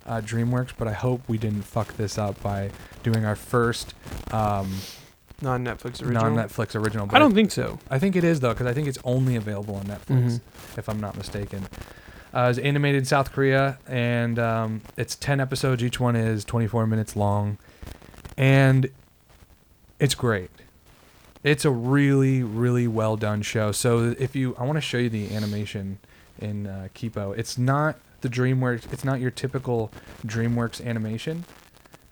uh, 0.09 0.20
DreamWorks, 0.20 0.70
but 0.76 0.89
I 0.89 0.93
hope 0.93 1.22
we 1.28 1.39
didn't 1.39 1.62
fuck 1.62 1.97
this 1.97 2.18
up 2.18 2.43
by 2.43 2.70
doing 3.02 3.24
our 3.24 3.36
first 3.36 3.94
um, 4.32 4.70
non 5.43 5.64
Netflix 5.64 6.02
original. 6.02 6.30
non-Netflix 6.30 6.74
original. 6.74 7.09
I 7.12 7.18
don't 7.18 7.35
think 7.35 7.51
so. 7.52 7.78
I 7.90 7.98
think 7.98 8.16
it 8.16 8.24
is 8.24 8.40
though, 8.40 8.52
because 8.55 8.66
I 8.66 8.72
think 8.72 8.89
it's 8.89 8.98
only 9.05 9.36
available 9.36 9.76
on 9.76 9.85
Netflix, 9.85 10.24
Mhm. 10.24 10.40
if 10.78 10.89
I'm 10.89 11.01
not 11.01 11.16
mistaken. 11.16 11.66
Uh, 12.35 12.48
it's 12.51 12.59
animated 12.59 12.98
in 13.01 13.05
South 13.05 13.32
Korea, 13.32 13.78
and 13.86 14.39
um, 14.39 14.80
it's 14.97 15.14
10 15.16 15.40
episodes. 15.40 15.82
Each 15.82 15.98
one 16.01 16.14
is 16.16 16.44
24 16.44 16.86
minutes 16.86 17.16
long, 17.16 17.56
and 18.36 18.90
it's 19.98 20.14
great. 20.14 20.51
It's 21.44 21.64
a 21.64 21.70
really, 21.70 22.43
really 22.43 22.86
well 22.89 23.16
done 23.16 23.43
show. 23.43 23.72
So 23.72 24.14
if 24.18 24.35
you, 24.36 24.55
I 24.59 24.64
want 24.64 24.76
to 24.76 24.80
show 24.82 24.98
you 24.98 25.09
the 25.09 25.35
animation 25.35 25.98
in 26.40 26.66
uh, 26.66 26.89
Kipo. 26.94 27.36
It's 27.39 27.56
not 27.56 27.97
the 28.20 28.28
DreamWorks. 28.28 28.93
It's 28.93 29.05
not 29.05 29.20
your 29.20 29.31
typical 29.31 29.90
DreamWorks 30.27 30.85
animation. 30.85 31.45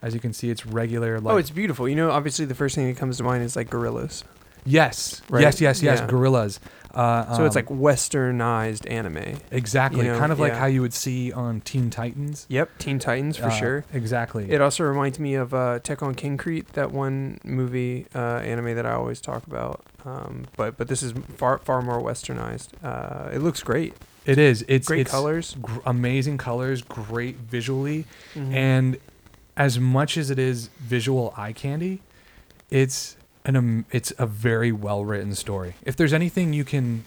As 0.02 0.14
you 0.14 0.20
can 0.20 0.32
see, 0.32 0.50
it's 0.50 0.66
regular. 0.66 1.20
Like, 1.20 1.34
oh, 1.34 1.36
it's 1.38 1.50
beautiful. 1.50 1.88
You 1.88 1.96
know, 1.96 2.10
obviously 2.10 2.44
the 2.44 2.54
first 2.54 2.74
thing 2.74 2.86
that 2.86 2.96
comes 2.96 3.16
to 3.16 3.22
mind 3.24 3.42
is 3.42 3.56
like 3.56 3.70
Gorillaz. 3.70 4.22
yes, 4.64 5.22
Right? 5.30 5.42
yes, 5.42 5.60
yes, 5.60 5.82
yes. 5.82 6.00
Yeah. 6.00 6.06
Gorillaz. 6.06 6.58
Uh, 6.94 7.34
So 7.36 7.44
it's 7.44 7.56
um, 7.56 7.62
like 7.62 7.68
westernized 7.68 8.90
anime. 8.90 9.38
Exactly. 9.50 10.04
You 10.06 10.12
know, 10.12 10.18
kind 10.18 10.32
of 10.32 10.38
like 10.40 10.52
yeah. 10.52 10.58
how 10.60 10.66
you 10.66 10.80
would 10.80 10.92
see 10.94 11.32
on 11.32 11.60
Teen 11.60 11.90
Titans. 11.90 12.46
Yep, 12.48 12.78
Teen 12.78 12.98
Titans 12.98 13.36
for 13.36 13.46
Uh, 13.46 13.50
sure. 13.50 13.84
Exactly. 13.92 14.50
It 14.50 14.60
also 14.60 14.84
reminds 14.84 15.18
me 15.18 15.34
of 15.34 15.52
uh, 15.52 15.80
Tekkonkinkreet, 15.82 16.68
that 16.68 16.92
one 16.92 17.38
movie 17.44 18.06
uh, 18.14 18.18
anime 18.38 18.74
that 18.76 18.86
I 18.86 18.92
always 18.92 19.20
talk 19.20 19.46
about. 19.46 19.84
Um, 20.04 20.46
but 20.56 20.76
but 20.76 20.88
this 20.88 21.02
is 21.02 21.12
far 21.36 21.58
far 21.58 21.82
more 21.82 22.00
westernized. 22.00 22.68
Uh, 22.82 23.28
it 23.32 23.40
looks 23.40 23.62
great. 23.62 23.94
It 24.26 24.38
is. 24.38 24.64
It's 24.68 24.88
Great 24.88 25.00
it's 25.02 25.10
colors. 25.10 25.56
gr- 25.60 25.80
amazing 25.86 26.38
colors, 26.38 26.82
great 26.82 27.36
visually, 27.36 28.04
Mhm. 28.34 28.52
and 28.54 28.96
as 29.56 29.78
much 29.78 30.16
as 30.16 30.30
it 30.30 30.38
is 30.38 30.68
visual 30.80 31.32
eye 31.36 31.52
candy, 31.52 32.02
it's 32.70 33.16
an 33.44 33.56
um, 33.56 33.84
it's 33.90 34.12
a 34.18 34.26
very 34.26 34.72
well 34.72 35.04
written 35.04 35.34
story. 35.34 35.74
If 35.84 35.96
there's 35.96 36.12
anything 36.12 36.52
you 36.52 36.64
can 36.64 37.04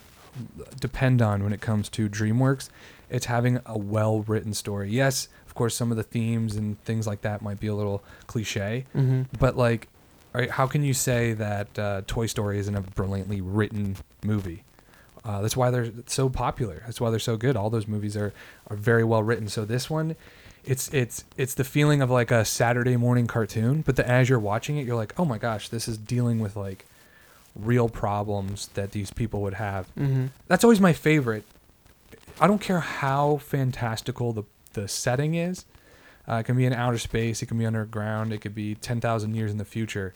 depend 0.80 1.20
on 1.22 1.42
when 1.44 1.52
it 1.52 1.60
comes 1.60 1.88
to 1.90 2.08
DreamWorks, 2.08 2.68
it's 3.08 3.26
having 3.26 3.60
a 3.66 3.78
well 3.78 4.20
written 4.22 4.54
story. 4.54 4.90
Yes, 4.90 5.28
of 5.46 5.54
course, 5.54 5.74
some 5.74 5.90
of 5.90 5.96
the 5.96 6.02
themes 6.02 6.56
and 6.56 6.82
things 6.84 7.06
like 7.06 7.22
that 7.22 7.42
might 7.42 7.60
be 7.60 7.66
a 7.66 7.74
little 7.74 8.02
cliche, 8.26 8.86
Mhm. 8.96 9.26
But 9.38 9.56
like, 9.56 9.88
right, 10.32 10.50
how 10.50 10.66
can 10.66 10.82
you 10.84 10.94
say 10.94 11.32
that 11.34 11.78
uh, 11.78 12.02
Toy 12.06 12.26
Story 12.26 12.58
isn't 12.58 12.74
a 12.74 12.80
brilliantly 12.80 13.40
written 13.40 13.96
movie? 14.24 14.62
Uh, 15.24 15.42
that's 15.42 15.56
why 15.56 15.70
they're 15.70 15.90
so 16.06 16.28
popular. 16.28 16.82
That's 16.86 17.00
why 17.00 17.10
they're 17.10 17.18
so 17.18 17.36
good. 17.36 17.56
All 17.56 17.68
those 17.70 17.86
movies 17.86 18.16
are 18.16 18.32
are 18.68 18.76
very 18.76 19.04
well 19.04 19.22
written. 19.22 19.48
So 19.48 19.64
this 19.64 19.90
one, 19.90 20.16
it's 20.64 20.92
it's 20.94 21.24
it's 21.36 21.54
the 21.54 21.64
feeling 21.64 22.00
of 22.02 22.10
like 22.10 22.30
a 22.30 22.44
Saturday 22.44 22.96
morning 22.96 23.26
cartoon. 23.26 23.82
But 23.82 23.96
the, 23.96 24.08
as 24.08 24.28
you're 24.28 24.38
watching 24.38 24.78
it, 24.78 24.86
you're 24.86 24.96
like, 24.96 25.12
oh 25.18 25.24
my 25.24 25.36
gosh, 25.38 25.68
this 25.68 25.86
is 25.88 25.98
dealing 25.98 26.40
with 26.40 26.56
like 26.56 26.86
real 27.54 27.88
problems 27.88 28.68
that 28.74 28.92
these 28.92 29.10
people 29.12 29.42
would 29.42 29.54
have 29.54 29.88
Mhm. 29.98 30.30
that's 30.46 30.62
always 30.62 30.80
my 30.80 30.92
favorite. 30.92 31.44
I 32.40 32.46
don't 32.46 32.60
care 32.60 32.80
how 32.80 33.36
fantastical 33.38 34.32
the 34.32 34.44
the 34.72 34.86
setting 34.88 35.34
is. 35.34 35.64
Uh, 36.28 36.36
it 36.36 36.44
can 36.44 36.56
be 36.56 36.64
in 36.64 36.72
outer 36.72 36.96
space. 36.98 37.42
It 37.42 37.46
can 37.46 37.58
be 37.58 37.66
underground. 37.66 38.32
It 38.32 38.38
could 38.40 38.54
be 38.54 38.74
ten 38.76 39.00
thousand 39.00 39.34
years 39.34 39.50
in 39.50 39.58
the 39.58 39.64
future. 39.64 40.14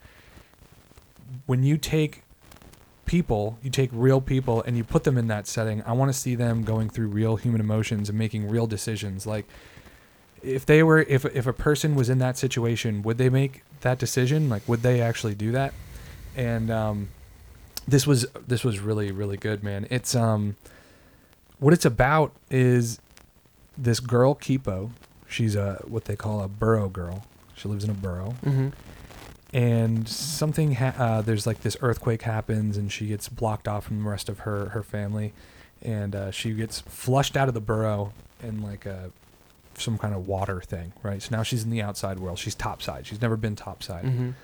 When 1.47 1.62
you 1.64 1.76
take 1.76 2.22
people, 3.06 3.59
you 3.62 3.70
take 3.70 3.90
real 3.93 4.20
people, 4.20 4.62
and 4.62 4.76
you 4.76 4.85
put 4.85 5.05
them 5.05 5.16
in 5.18 5.26
that 5.28 5.47
setting. 5.47 5.82
I 5.85 5.93
want 5.93 6.12
to 6.12 6.18
see 6.18 6.35
them 6.35 6.62
going 6.64 6.89
through 6.90 7.09
real 7.09 7.36
human 7.36 7.60
emotions 7.60 8.09
and 8.09 8.18
making 8.18 8.48
real 8.48 8.66
decisions. 8.66 9.26
Like 9.26 9.47
if 10.43 10.64
they 10.66 10.82
were, 10.82 11.01
if 11.01 11.24
if 11.26 11.47
a 11.47 11.52
person 11.52 11.94
was 11.94 12.09
in 12.09 12.18
that 12.18 12.36
situation, 12.39 13.02
would 13.02 13.18
they 13.18 13.28
make 13.31 13.62
that 13.81 13.98
decision? 13.98 14.48
Like 14.48 14.66
would 14.68 14.82
they 14.82 15.01
actually 15.01 15.35
do 15.35 15.52
that? 15.52 15.72
And 16.36 16.70
um, 16.70 17.09
this 17.86 18.06
was 18.06 18.26
this 18.47 18.64
was 18.64 18.78
really 18.81 19.12
really 19.12 19.36
good 19.36 19.62
man 19.62 19.86
it's 19.90 20.14
um 20.14 20.56
what 21.59 21.74
it's 21.74 21.85
about 21.85 22.32
is 22.51 22.98
this 23.76 24.01
girl 24.01 24.35
kipo 24.35 24.89
she's 25.28 25.55
a 25.55 25.82
what 25.86 26.06
they 26.06 26.16
call 26.16 26.40
a 26.40 26.48
burrow 26.48 26.89
girl 26.89 27.26
she 27.55 27.68
lives 27.68 27.85
in 27.85 27.90
a 27.90 27.94
burrow 27.94 28.35
Mhm. 28.43 28.72
And 29.55 30.06
something 30.09 30.74
ha- 30.74 30.94
uh, 30.98 31.22
there's 31.22 31.47
like 31.47 31.62
this 31.62 31.76
earthquake 31.81 32.22
happens 32.22 32.76
and 32.76 32.93
she 32.93 33.06
gets 33.06 33.28
blocked 33.31 33.66
off 33.68 33.85
from 33.86 34.02
the 34.02 34.09
rest 34.10 34.28
of 34.28 34.40
her 34.40 34.66
her 34.70 34.82
family 34.82 35.32
and 35.81 36.14
uh, 36.14 36.31
she 36.31 36.52
gets 36.52 36.81
flushed 36.81 37.36
out 37.36 37.48
of 37.48 37.55
the 37.55 37.60
burrow 37.60 38.12
in 38.43 38.60
like 38.62 38.85
a 38.85 39.10
some 39.76 39.97
kind 39.98 40.14
of 40.14 40.26
water 40.28 40.60
thing 40.60 40.93
right 41.02 41.22
so 41.22 41.35
now 41.35 41.43
she's 41.43 41.62
in 41.64 41.70
the 41.70 41.81
outside 41.82 42.18
world 42.18 42.39
she's 42.39 42.55
topside 42.55 43.06
she's 43.06 43.20
never 43.22 43.36
been 43.36 43.56
topside 43.56 44.05
Mhm. 44.05 44.35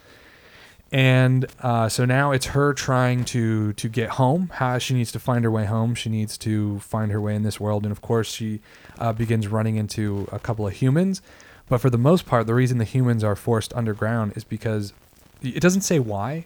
and 0.93 1.47
uh, 1.61 1.89
so 1.89 2.05
now 2.05 2.33
it's 2.33 2.47
her 2.47 2.73
trying 2.73 3.25
to 3.27 3.73
to 3.75 3.89
get 3.89 4.11
home. 4.11 4.51
How 4.55 4.79
she 4.79 4.95
needs 4.95 5.13
to 5.13 5.21
find 5.21 5.45
her 5.45 5.51
way 5.51 5.65
home. 5.67 5.95
She 5.95 6.09
needs 6.11 6.37
to 6.39 6.81
find 6.81 7.13
her 7.13 7.21
way 7.21 7.35
in 7.37 7.43
this 7.45 7.61
world, 7.61 7.85
and 7.85 7.93
of 7.93 8.01
course, 8.01 8.29
she 8.33 8.61
uh, 8.99 9.13
begins 9.13 9.47
running 9.47 9.77
into 9.77 10.27
a 10.33 10.39
couple 10.41 10.67
of 10.67 10.73
humans. 10.73 11.23
But 11.71 11.81
for 11.81 11.89
the 11.89 11.97
most 11.99 12.27
part, 12.27 12.47
the 12.49 12.53
reason 12.55 12.79
the 12.79 12.85
humans 12.85 13.23
are 13.25 13.37
forced 13.37 13.73
underground 13.75 14.33
is 14.37 14.43
because 14.45 14.93
it 15.41 15.61
doesn't 15.61 15.83
say 15.83 16.01
why, 16.01 16.45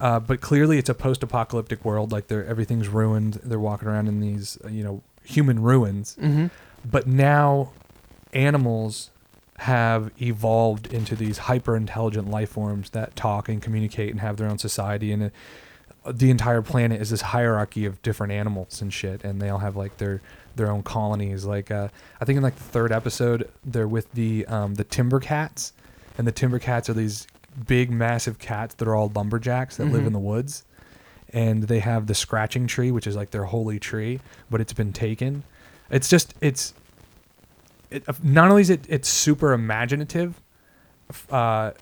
uh, 0.00 0.18
but 0.18 0.40
clearly 0.40 0.78
it's 0.78 0.88
a 0.88 0.94
post-apocalyptic 0.94 1.84
world. 1.84 2.10
Like 2.10 2.26
they're 2.28 2.44
everything's 2.46 2.88
ruined. 2.88 3.34
They're 3.44 3.60
walking 3.60 3.86
around 3.86 4.08
in 4.08 4.20
these 4.20 4.58
uh, 4.64 4.68
you 4.68 4.82
know 4.82 5.02
human 5.22 5.62
ruins. 5.62 6.16
Mhm. 6.20 6.50
But 6.84 7.06
now 7.06 7.72
animals 8.32 9.10
have 9.58 10.10
evolved 10.20 10.92
into 10.92 11.14
these 11.14 11.38
hyper 11.38 11.76
intelligent 11.76 12.30
life 12.30 12.50
forms 12.50 12.90
that 12.90 13.14
talk 13.14 13.48
and 13.50 13.62
communicate 13.62 14.10
and 14.10 14.20
have 14.20 14.36
their 14.36 14.48
own 14.48 14.58
society 14.58 15.12
and 15.12 15.30
uh, 16.04 16.10
the 16.12 16.28
entire 16.28 16.60
planet 16.60 17.00
is 17.00 17.10
this 17.10 17.20
hierarchy 17.20 17.86
of 17.86 18.02
different 18.02 18.32
animals 18.32 18.82
and 18.82 18.92
shit 18.92 19.22
and 19.22 19.40
they 19.40 19.48
all 19.48 19.60
have 19.60 19.76
like 19.76 19.96
their 19.98 20.20
their 20.56 20.70
own 20.70 20.82
colonies. 20.82 21.44
Like 21.44 21.70
uh, 21.70 21.88
i 22.20 22.24
think 22.24 22.36
in 22.36 22.42
like 22.42 22.56
the 22.56 22.62
third 22.62 22.92
episode 22.92 23.48
they're 23.64 23.88
with 23.88 24.10
the 24.12 24.46
um, 24.46 24.74
the 24.74 24.84
timber 24.84 25.20
cats 25.20 25.72
and 26.18 26.26
the 26.26 26.32
timber 26.32 26.58
cats 26.58 26.88
are 26.88 26.94
these 26.94 27.26
big 27.66 27.90
massive 27.90 28.38
cats 28.38 28.74
that 28.76 28.88
are 28.88 28.94
all 28.94 29.10
lumberjacks 29.14 29.76
that 29.76 29.86
live 29.86 30.02
Mhm. 30.02 30.06
in 30.08 30.12
the 30.12 30.18
woods. 30.18 30.64
And 31.32 31.64
they 31.64 31.80
have 31.80 32.06
the 32.06 32.14
scratching 32.14 32.66
tree 32.66 32.90
which 32.92 33.06
is 33.06 33.16
like 33.16 33.30
their 33.32 33.44
holy 33.44 33.78
tree 33.78 34.20
but 34.50 34.60
it's 34.60 34.72
been 34.72 34.92
taken. 34.92 35.42
It's 35.90 36.08
just 36.08 36.34
it's 36.40 36.74
it, 37.90 38.04
not 38.24 38.48
only 38.50 38.62
is 38.62 38.70
it 38.70 38.84
it's 38.88 39.08
super 39.08 39.52
imaginative 39.52 40.40
uh, 41.30 41.72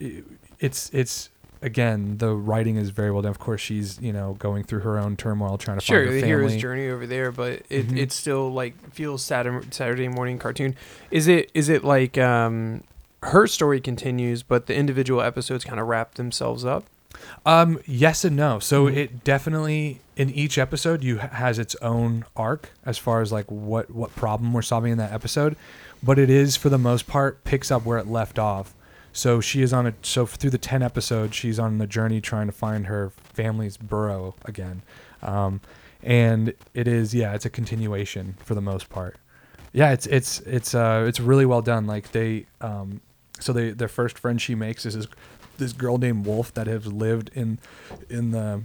it- 0.00 0.24
it's 0.60 0.90
it's 0.92 1.30
again, 1.64 2.18
the 2.18 2.34
writing 2.34 2.76
is 2.76 2.90
very 2.90 3.10
well 3.10 3.22
done. 3.22 3.30
Of 3.30 3.38
course, 3.38 3.60
she's 3.60 4.00
you 4.00 4.12
know 4.12 4.34
going 4.38 4.62
through 4.64 4.80
her 4.80 4.98
own 4.98 5.16
turmoil, 5.16 5.58
trying 5.58 5.78
to 5.78 5.84
sure 5.84 5.98
find 6.00 6.08
her 6.08 6.14
the 6.14 6.20
family. 6.20 6.46
hero's 6.48 6.56
journey 6.62 6.88
over 6.88 7.06
there 7.06 7.32
but 7.32 7.62
it, 7.70 7.88
Mhm. 7.88 7.96
it 7.98 8.12
still 8.12 8.52
like 8.52 8.74
feels 8.92 9.22
Saturday, 9.24 9.66
Saturday 9.70 10.08
morning 10.08 10.38
cartoon 10.38 10.76
is 11.10 11.26
it 11.26 11.50
is 11.54 11.68
it 11.68 11.82
like 11.82 12.16
um 12.18 12.82
her 13.22 13.46
story 13.46 13.80
continues 13.80 14.42
but 14.42 14.66
the 14.66 14.74
individual 14.74 15.20
episodes 15.22 15.64
kind 15.64 15.80
of 15.80 15.86
wrap 15.88 16.14
themselves 16.14 16.64
up 16.64 16.84
Um, 17.46 17.78
yes 17.86 18.24
and 18.24 18.36
no. 18.36 18.58
So 18.58 18.86
Mhm. 18.86 18.96
it 18.96 19.24
definitely 19.24 20.00
in 20.16 20.30
each 20.30 20.58
episode 20.58 21.02
you 21.04 21.18
has 21.18 21.58
its 21.58 21.74
own 21.80 22.24
arc 22.36 22.70
as 22.84 22.98
far 22.98 23.20
as 23.20 23.30
like 23.32 23.48
what 23.50 23.90
what 23.90 24.14
problem 24.16 24.52
we're 24.52 24.62
solving 24.62 24.92
in 24.92 24.98
that 24.98 25.12
episode, 25.12 25.54
but 26.02 26.18
it 26.18 26.28
is 26.28 26.56
for 26.56 26.68
the 26.70 26.78
most 26.78 27.06
part 27.06 27.42
picks 27.44 27.70
up 27.70 27.84
where 27.86 27.98
it 27.98 28.08
left 28.08 28.38
off. 28.38 28.74
So 29.16 29.40
she 29.40 29.62
is 29.62 29.72
on 29.72 29.86
a 29.86 29.94
so 30.02 30.26
through 30.26 30.50
the 30.50 30.58
ten 30.58 30.82
episodes 30.82 31.36
she's 31.36 31.58
on 31.58 31.78
the 31.78 31.86
journey 31.86 32.20
trying 32.20 32.46
to 32.46 32.52
find 32.52 32.86
her 32.86 33.10
family's 33.32 33.76
burrow 33.76 34.34
again, 34.44 34.82
um, 35.22 35.60
and 36.02 36.52
it 36.74 36.88
is 36.88 37.14
yeah 37.14 37.32
it's 37.32 37.46
a 37.46 37.50
continuation 37.50 38.34
for 38.44 38.56
the 38.56 38.60
most 38.60 38.90
part. 38.90 39.16
Yeah, 39.72 39.92
it's 39.92 40.06
it's 40.06 40.40
it's 40.40 40.74
uh 40.74 41.04
it's 41.06 41.20
really 41.20 41.46
well 41.46 41.62
done. 41.62 41.86
Like 41.86 42.10
they 42.10 42.46
um, 42.60 43.00
so 43.38 43.52
they 43.52 43.70
their 43.70 43.88
first 43.88 44.18
friend 44.18 44.42
she 44.42 44.56
makes 44.56 44.84
is 44.84 44.94
this, 44.94 45.06
this 45.58 45.72
girl 45.72 45.96
named 45.96 46.26
Wolf 46.26 46.52
that 46.54 46.66
has 46.66 46.92
lived 46.92 47.30
in 47.34 47.60
in 48.10 48.32
the 48.32 48.62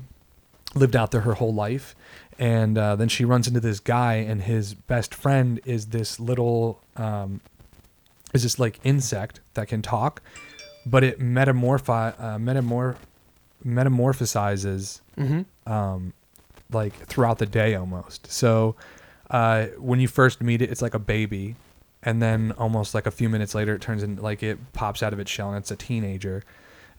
lived 0.73 0.95
out 0.95 1.11
there 1.11 1.21
her 1.21 1.35
whole 1.35 1.53
life, 1.53 1.95
and 2.39 2.75
uh, 2.75 2.95
then 2.95 3.07
she 3.07 3.23
runs 3.23 3.47
into 3.47 3.59
this 3.59 3.79
guy, 3.79 4.15
and 4.15 4.41
his 4.41 4.73
best 4.73 5.13
friend 5.13 5.59
is 5.63 5.87
this 5.87 6.19
little 6.19 6.81
um, 6.95 7.41
is 8.33 8.43
this 8.43 8.59
like 8.59 8.79
insect 8.83 9.39
that 9.53 9.67
can 9.67 9.81
talk, 9.81 10.21
but 10.85 11.03
it 11.03 11.19
metamorphi 11.19 12.13
uh, 12.19 12.37
metamor 12.37 12.95
metamorphosizes 13.65 15.01
mm-hmm. 15.17 15.71
um, 15.71 16.13
like 16.71 16.93
throughout 17.07 17.39
the 17.39 17.45
day 17.45 17.75
almost. 17.75 18.31
So 18.31 18.75
uh, 19.29 19.65
when 19.77 19.99
you 19.99 20.07
first 20.07 20.41
meet 20.41 20.61
it, 20.61 20.69
it's 20.71 20.81
like 20.81 20.93
a 20.93 20.99
baby, 20.99 21.55
and 22.03 22.21
then 22.21 22.53
almost 22.57 22.95
like 22.95 23.05
a 23.05 23.11
few 23.11 23.29
minutes 23.29 23.53
later, 23.53 23.75
it 23.75 23.81
turns 23.81 24.03
into 24.03 24.21
like 24.21 24.43
it 24.43 24.57
pops 24.73 25.03
out 25.03 25.13
of 25.13 25.19
its 25.19 25.29
shell 25.29 25.49
and 25.49 25.57
it's 25.57 25.71
a 25.71 25.75
teenager, 25.75 26.43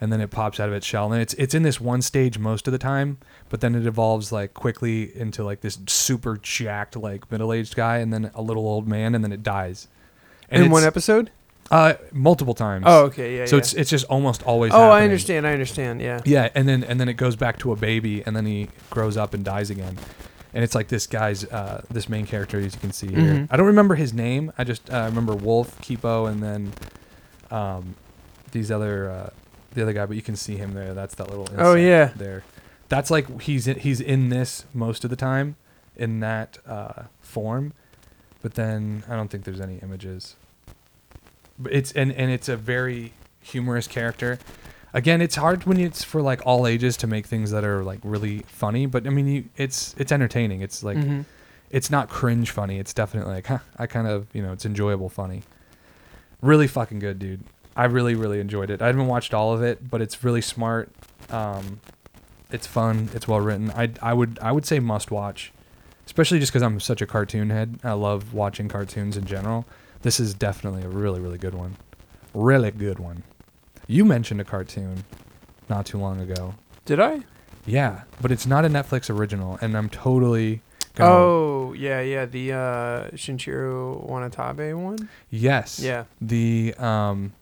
and 0.01 0.13
then 0.13 0.21
it 0.21 0.31
pops 0.31 0.61
out 0.61 0.69
of 0.69 0.75
its 0.75 0.87
shell 0.87 1.13
and 1.13 1.23
it's 1.23 1.35
it's 1.35 1.55
in 1.55 1.63
this 1.63 1.81
one 1.81 2.03
stage 2.03 2.39
most 2.39 2.69
of 2.69 2.73
the 2.73 2.79
time, 2.79 3.19
but 3.49 3.61
then 3.61 3.75
it 3.75 3.87
evolves 3.87 4.33
like 4.33 4.55
quickly 4.55 5.17
into 5.17 5.45
like 5.45 5.61
this 5.61 5.79
super 5.87 6.37
jacked 6.37 6.97
like 6.97 7.31
middle 7.31 7.53
aged 7.53 7.77
guy, 7.77 7.99
and 7.99 8.13
then 8.13 8.31
a 8.35 8.43
little 8.43 8.67
old 8.67 8.87
man, 8.87 9.15
and 9.15 9.25
then 9.25 9.33
it 9.33 9.43
dies. 9.43 9.89
In 10.51 10.71
one 10.71 10.85
episode 10.85 11.31
uh, 11.71 11.95
multiple 12.13 12.55
times. 12.55 12.85
oh 12.87 13.05
okay 13.05 13.39
yeah 13.39 13.47
so 13.47 13.57
yeah. 13.57 13.61
it's 13.61 13.73
it's 13.75 13.91
just 13.91 14.05
almost 14.07 14.43
always. 14.43 14.73
oh 14.75 14.91
i 14.91 15.03
understand 15.05 15.47
i 15.47 15.53
understand 15.53 16.01
yeah 16.01 16.21
Yeah, 16.25 16.49
and 16.55 16.69
then 16.69 16.83
and 16.83 16.99
then 17.01 17.09
it 17.09 17.15
goes 17.15 17.37
back 17.37 17.59
to 17.61 17.73
a 17.73 17.77
baby, 17.77 18.23
and 18.27 18.35
then 18.35 18.45
he 18.47 18.69
grows 18.91 19.17
up 19.17 19.35
and 19.35 19.45
dies 19.45 19.71
again, 19.71 19.97
and 20.53 20.65
it's 20.65 20.75
like 20.75 20.89
this 20.89 21.07
guy's 21.07 21.45
uh, 21.45 21.83
this 21.91 22.09
main 22.09 22.27
character 22.27 22.59
as 22.59 22.75
you 22.75 22.81
can 22.81 22.93
see 22.93 23.07
here. 23.09 23.19
Mhm. 23.35 23.49
I 23.51 23.57
don't 23.57 23.67
remember 23.67 23.95
his 23.95 24.13
name. 24.13 24.53
I 24.59 24.65
just 24.65 24.91
uh, 24.91 25.05
remember 25.09 25.35
Wolf, 25.37 25.81
Kipo, 25.81 26.29
and 26.29 26.43
then 26.43 26.73
um, 27.53 27.95
these 28.51 28.71
other 28.73 29.09
uh, 29.09 29.31
the 29.75 29.83
other 29.83 29.93
guy. 29.93 30.07
But 30.07 30.17
you 30.17 30.23
can 30.23 30.35
see 30.37 30.57
him 30.57 30.75
there. 30.75 30.93
That's 30.93 31.15
that 31.17 31.29
little. 31.31 31.47
Oh, 31.57 31.75
yeah. 31.77 32.11
there. 32.17 32.43
That's 32.89 33.13
like 33.13 33.43
he's 33.43 33.69
in, 33.69 33.79
he's 33.79 34.01
in 34.01 34.29
this 34.31 34.65
most 34.75 35.05
of 35.05 35.11
the 35.11 35.17
time 35.17 35.55
in 35.97 36.19
that 36.19 36.59
uh, 36.67 37.05
form, 37.21 37.73
but 38.43 38.55
then 38.55 39.05
I 39.09 39.15
don't 39.15 39.31
think 39.31 39.45
there's 39.45 39.61
any 39.61 39.77
images. 39.77 40.35
It's 41.71 41.93
and 41.93 42.13
and 42.13 42.31
it's 42.31 42.49
a 42.49 42.57
very 42.57 43.13
humorous 43.41 43.87
character. 43.87 44.39
Again 44.93 45.21
it's 45.21 45.37
hard 45.37 45.65
when 45.65 45.79
it's 45.79 46.03
for 46.03 46.21
like 46.23 46.41
all 46.45 46.67
ages 46.67 46.97
to 46.99 47.07
make 47.07 47.27
things 47.27 47.51
that 47.53 47.65
are 47.65 47.85
like 47.85 48.01
really 48.03 48.41
funny 48.49 48.87
but 48.87 49.07
i 49.07 49.11
mean 49.11 49.27
you 49.29 49.45
it's 49.57 49.95
it's 49.99 50.11
entertaining. 50.13 50.63
It's 50.63 50.83
like 50.83 50.97
Mhm. 50.97 51.25
it's 51.71 51.91
not 51.91 52.09
cringe 52.09 52.51
funny. 52.51 52.79
It's 52.79 52.93
definitely 52.93 53.35
like 53.35 53.47
huh, 53.47 53.59
i 53.79 53.87
kind 53.87 54.09
of 54.09 54.27
you 54.33 54.43
know 54.43 54.53
it's 54.53 54.67
enjoyable 54.67 55.09
funny. 55.09 55.43
Really 56.43 56.67
fucking 56.67 56.99
good 56.99 57.19
dude. 57.19 57.41
I 57.77 57.85
really 57.85 58.15
really 58.15 58.41
enjoyed 58.41 58.71
it. 58.71 58.83
I 58.83 58.87
haven't 58.87 59.07
watched 59.07 59.33
all 59.35 59.53
of 59.53 59.63
it 59.63 59.89
but 59.91 60.01
it's 60.03 60.25
really 60.25 60.41
smart. 60.43 60.91
Um 61.31 61.81
it's 62.51 62.67
fun. 62.67 63.11
It's 63.15 63.29
well 63.29 63.41
written. 63.41 63.71
I 63.71 63.91
i 64.03 64.13
would 64.13 64.39
i 64.43 64.51
would 64.51 64.67
say 64.67 64.81
must 64.81 65.11
watch 65.11 65.53
especially 66.07 66.41
just 66.41 66.51
because 66.51 66.63
i'm 66.65 66.81
such 66.81 67.01
a 67.01 67.07
cartoon 67.07 67.51
head. 67.51 67.79
I 67.85 67.93
love 67.93 68.35
watching 68.35 68.69
cartoons 68.69 69.17
in 69.17 69.25
general 69.25 69.65
this 70.03 70.19
is 70.21 70.35
definitely 70.35 70.83
a 70.83 70.89
really 70.89 71.21
really 71.21 71.39
good 71.39 71.55
one 71.55 71.77
really 72.35 72.71
good 72.71 72.99
one 72.99 73.23
you 73.87 74.05
mentioned 74.05 74.41
a 74.41 74.45
cartoon 74.45 75.05
not 75.69 75.85
too 75.87 75.99
long 75.99 76.21
ago 76.21 76.55
did 76.85 77.01
i 77.01 77.21
yeah, 77.67 78.03
but 78.23 78.33
it's 78.33 78.47
not 78.47 78.65
a 78.65 78.69
Netflix 78.69 79.15
original, 79.15 79.59
and 79.61 79.77
I'm 79.77 79.91
totally. 79.91 80.63
Gonna, 80.95 81.11
oh 81.13 81.73
yeah 81.75 82.01
yeah 82.01 82.25
the 82.25 82.53
uh 82.53 82.57
shinchiro 83.15 84.09
wanatabe 84.09 84.75
one 84.83 85.09
yes. 85.31 85.79
yeah 85.79 86.05
The 86.23 86.75
um, 86.79 87.33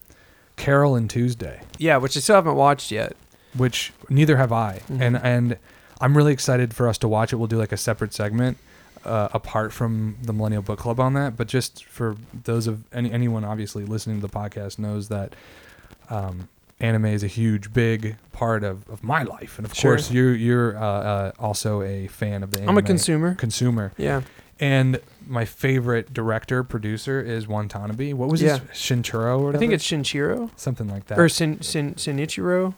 Carole 0.57 0.97
and 0.97 1.09
Tuesday, 1.09 1.63
yeah 1.79 1.97
which 1.99 2.17
i 2.17 2.21
still 2.21 2.35
haven't 2.35 2.57
watched 2.57 2.91
yet 2.91 3.15
which 3.57 3.93
neither 4.11 4.37
have 4.37 4.53
I, 4.53 4.81
Mhm. 4.91 5.01
and 5.01 5.17
and 5.19 5.57
I'm 6.01 6.17
really 6.17 6.33
excited 6.33 6.75
for 6.75 6.89
us 6.89 6.99
to 6.99 7.09
watch 7.09 7.33
it. 7.33 7.37
We'll 7.37 7.47
do 7.49 7.57
like 7.59 7.73
a 7.73 7.77
separate 7.77 8.13
segment. 8.13 8.59
Uh, 9.05 9.29
apart 9.33 9.73
from 9.73 10.17
the 10.23 10.33
Millennial 10.33 10.63
Book 10.63 10.79
Club 10.79 10.99
on 11.01 11.15
that, 11.15 11.37
but 11.37 11.47
just 11.47 11.85
for 11.85 12.17
those 12.45 12.67
of 12.67 12.83
any 12.93 13.11
anyone 13.13 13.45
obviously 13.45 13.85
listening 13.85 14.21
to 14.21 14.27
the 14.27 14.33
podcast 14.33 14.79
knows 14.79 15.09
that 15.09 15.35
um, 16.11 16.49
anime 16.81 17.07
is 17.07 17.23
a 17.23 17.27
huge, 17.29 17.73
big 17.73 18.17
part 18.33 18.63
of, 18.65 18.89
of 18.89 19.03
my 19.03 19.23
life, 19.23 19.59
and 19.59 19.67
of 19.67 19.75
Sure. 19.75 19.93
course 19.95 20.11
you 20.11 20.29
you're 20.29 20.77
uh, 20.77 20.81
uh, 20.83 21.33
also 21.39 21.83
a 21.83 22.07
fan 22.09 22.43
of 22.43 22.51
the. 22.51 22.59
Anime 22.59 22.71
i'm 22.71 22.79
a 22.79 22.83
consumer 22.83 23.35
Consumer. 23.35 23.93
yeah 23.97 24.23
And 24.61 25.01
my 25.27 25.45
favorite 25.45 26.13
director 26.13 26.65
producer 26.65 27.21
is 27.21 27.47
Watanabe. 27.47 28.13
What 28.15 28.29
was 28.29 28.43
Yeah. 28.43 28.59
his 28.59 28.79
Shintaro 28.79 29.39
or 29.39 29.39
whatever? 29.39 29.57
i 29.57 29.59
think 29.61 29.73
it's 29.73 29.87
shinchiro 29.87 30.51
something 30.57 30.89
like 30.89 31.07
that. 31.07 31.19
or 31.19 31.29
Sin, 31.29 31.61
Sin, 31.61 31.95
Sinichiro, 31.95 32.75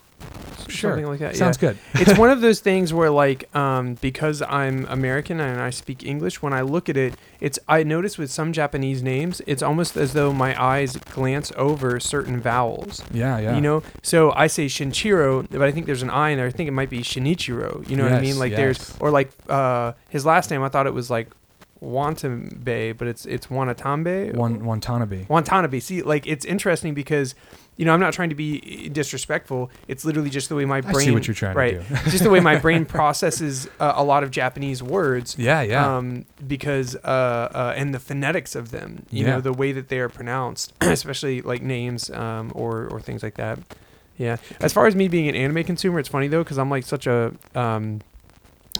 Sure. 0.68 0.90
something 0.90 1.06
like 1.06 1.20
that. 1.20 1.36
Sounds 1.36 1.56
yeah. 1.62 1.70
good. 1.70 1.78
it's 2.08 2.18
one 2.18 2.28
of 2.30 2.40
those 2.42 2.60
things 2.60 2.92
where, 2.92 3.10
like, 3.10 3.54
um, 3.56 3.94
because 4.02 4.42
I'm 4.42 4.84
American 4.90 5.40
and 5.40 5.60
I 5.60 5.70
speak 5.70 6.04
English, 6.04 6.42
when 6.42 6.52
I 6.52 6.60
look 6.60 6.88
at 6.88 6.96
it, 6.96 7.14
it's 7.40 7.58
I 7.66 7.82
notice 7.84 8.18
with 8.18 8.30
some 8.30 8.52
Japanese 8.52 9.02
names, 9.02 9.40
it's 9.46 9.62
almost 9.62 9.96
as 9.96 10.12
though 10.12 10.32
my 10.32 10.60
eyes 10.62 10.96
glance 10.96 11.50
over 11.56 11.98
certain 11.98 12.38
vowels. 12.40 13.02
Yeah, 13.12 13.38
yeah. 13.38 13.54
You 13.54 13.60
know, 13.62 13.82
so 14.02 14.32
I 14.32 14.46
say 14.46 14.66
Shinchiro, 14.66 15.46
but 15.50 15.62
I 15.62 15.72
think 15.72 15.86
there's 15.86 16.02
an 16.02 16.10
I 16.10 16.30
in 16.30 16.38
there. 16.38 16.46
I 16.46 16.50
think 16.50 16.68
it 16.68 16.72
might 16.72 16.90
be 16.90 17.00
Shinichiro. 17.00 17.88
You 17.88 17.96
know 17.96 18.04
what 18.04 18.12
I 18.12 18.20
mean? 18.20 18.38
Like 18.38 18.50
yes. 18.50 18.58
there's, 18.58 18.96
or 19.00 19.10
like 19.10 19.30
uh, 19.48 19.92
his 20.10 20.26
last 20.26 20.50
name. 20.50 20.62
I 20.62 20.68
thought 20.68 20.86
it 20.86 20.94
was 20.94 21.08
like 21.10 21.30
Wantambe, 21.82 22.96
but 22.96 23.08
it's 23.08 23.26
it's 23.26 23.46
Wanatambe. 23.48 24.34
One 24.34 24.64
Watanabe. 24.64 25.26
Watanabe. 25.28 25.80
See, 25.80 26.02
like 26.02 26.26
it's 26.26 26.44
interesting 26.44 26.92
because, 26.94 27.34
you 27.76 27.84
know, 27.84 27.94
I'm 27.94 28.00
not 28.00 28.12
trying 28.12 28.28
to 28.28 28.34
be 28.34 28.88
disrespectful. 28.90 29.70
It's 29.88 30.04
literally 30.04 30.30
just 30.30 30.48
the 30.50 30.54
way 30.56 30.64
my 30.64 30.80
brain. 30.82 30.96
I 30.96 31.00
see 31.04 31.10
what 31.10 31.26
you're 31.26 31.34
trying 31.34 31.56
right. 31.56 31.80
to 31.86 31.88
do. 32.04 32.10
Just 32.10 32.22
the 32.24 32.30
way 32.30 32.40
my 32.40 32.56
brain 32.60 32.84
processes 32.84 33.68
uh, 33.80 33.94
a 33.96 34.04
lot 34.04 34.22
of 34.22 34.30
Japanese 34.30 34.82
words. 34.82 35.36
yeah, 35.38 35.62
yeah. 35.62 35.96
Um, 35.96 36.26
because 36.46 36.96
uh, 36.96 36.98
uh, 37.54 37.74
and 37.76 37.94
the 37.94 38.00
phonetics 38.00 38.54
of 38.54 38.70
them, 38.70 39.06
you 39.10 39.24
Yeah. 39.24 39.36
know, 39.36 39.40
the 39.40 39.52
way 39.52 39.72
that 39.72 39.88
they 39.88 40.00
are 40.00 40.08
pronounced, 40.08 40.74
especially 40.80 41.40
like 41.42 41.62
names 41.62 42.10
um, 42.10 42.52
or 42.54 42.86
or 42.88 43.00
things 43.00 43.22
like 43.22 43.34
that. 43.36 43.58
Yeah. 44.18 44.36
As 44.60 44.74
far 44.74 44.86
as 44.86 44.94
me 44.94 45.08
being 45.08 45.28
an 45.28 45.34
anime 45.34 45.64
consumer, 45.64 45.98
it's 45.98 46.08
funny 46.10 46.28
though 46.28 46.42
because 46.44 46.58
I'm 46.58 46.68
like 46.68 46.84
such 46.84 47.06
a 47.06 47.32
um, 47.54 48.00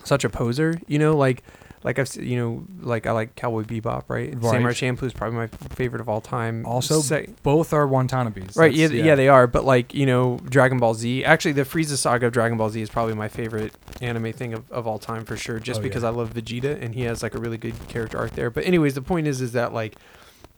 such 0.05 0.23
a 0.25 0.29
poser. 0.29 0.79
You 0.87 0.99
know, 0.99 1.17
like 1.17 1.43
like 1.83 1.99
I've 1.99 2.15
you 2.17 2.37
know 2.37 2.65
like 2.81 3.07
I 3.07 3.13
like 3.13 3.37
Cowboy 3.37 3.63
Bebop, 3.63 4.05
right? 4.09 4.35
Right. 4.35 4.51
Samurai 4.51 4.73
Champloo 4.73 5.05
is 5.05 5.13
probably 5.13 5.37
my 5.39 5.47
favorite 5.47 6.01
of 6.01 6.09
all 6.09 6.21
time. 6.21 6.67
Also, 6.67 7.01
Se- 7.01 7.29
Both 7.43 7.73
are 7.73 7.87
Watanabes. 7.87 8.57
Right, 8.57 8.73
yeah, 8.73 8.89
That's- 8.89 9.05
yeah, 9.07 9.15
they 9.15 9.29
are. 9.29 9.47
But 9.47 9.65
like 9.65 9.95
you 9.95 10.07
know, 10.07 10.39
Dragon 10.49 10.79
Ball 10.79 10.95
Z. 10.95 11.25
Actually, 11.25 11.53
the 11.53 11.63
Frieza 11.63 11.97
saga 11.97 12.27
of 12.27 12.33
Dragon 12.33 12.59
Ball 12.59 12.69
Z 12.71 12.81
is 12.83 12.91
probably 12.91 13.15
my 13.15 13.29
favorite 13.29 13.73
anime 14.01 14.33
thing 14.33 14.53
of, 14.55 14.71
of 14.71 14.87
all 14.87 14.99
time 14.99 15.25
for 15.25 15.37
sure. 15.37 15.59
Just 15.59 15.81
Oh, 15.81 15.83
because 15.83 16.03
yeah. 16.03 16.09
I 16.11 16.13
love 16.13 16.35
Vegeta 16.35 16.81
and 16.83 16.95
he 16.95 17.03
has 17.03 17.23
like 17.23 17.35
a 17.35 17.39
really 17.39 17.59
good 17.59 17.75
character 17.89 18.19
arc 18.19 18.33
there. 18.33 18.51
But 18.51 18.65
anyways, 18.65 18.95
the 18.95 19.03
point 19.03 19.27
is, 19.27 19.41
is 19.41 19.53
that 19.53 19.73
like, 19.73 19.95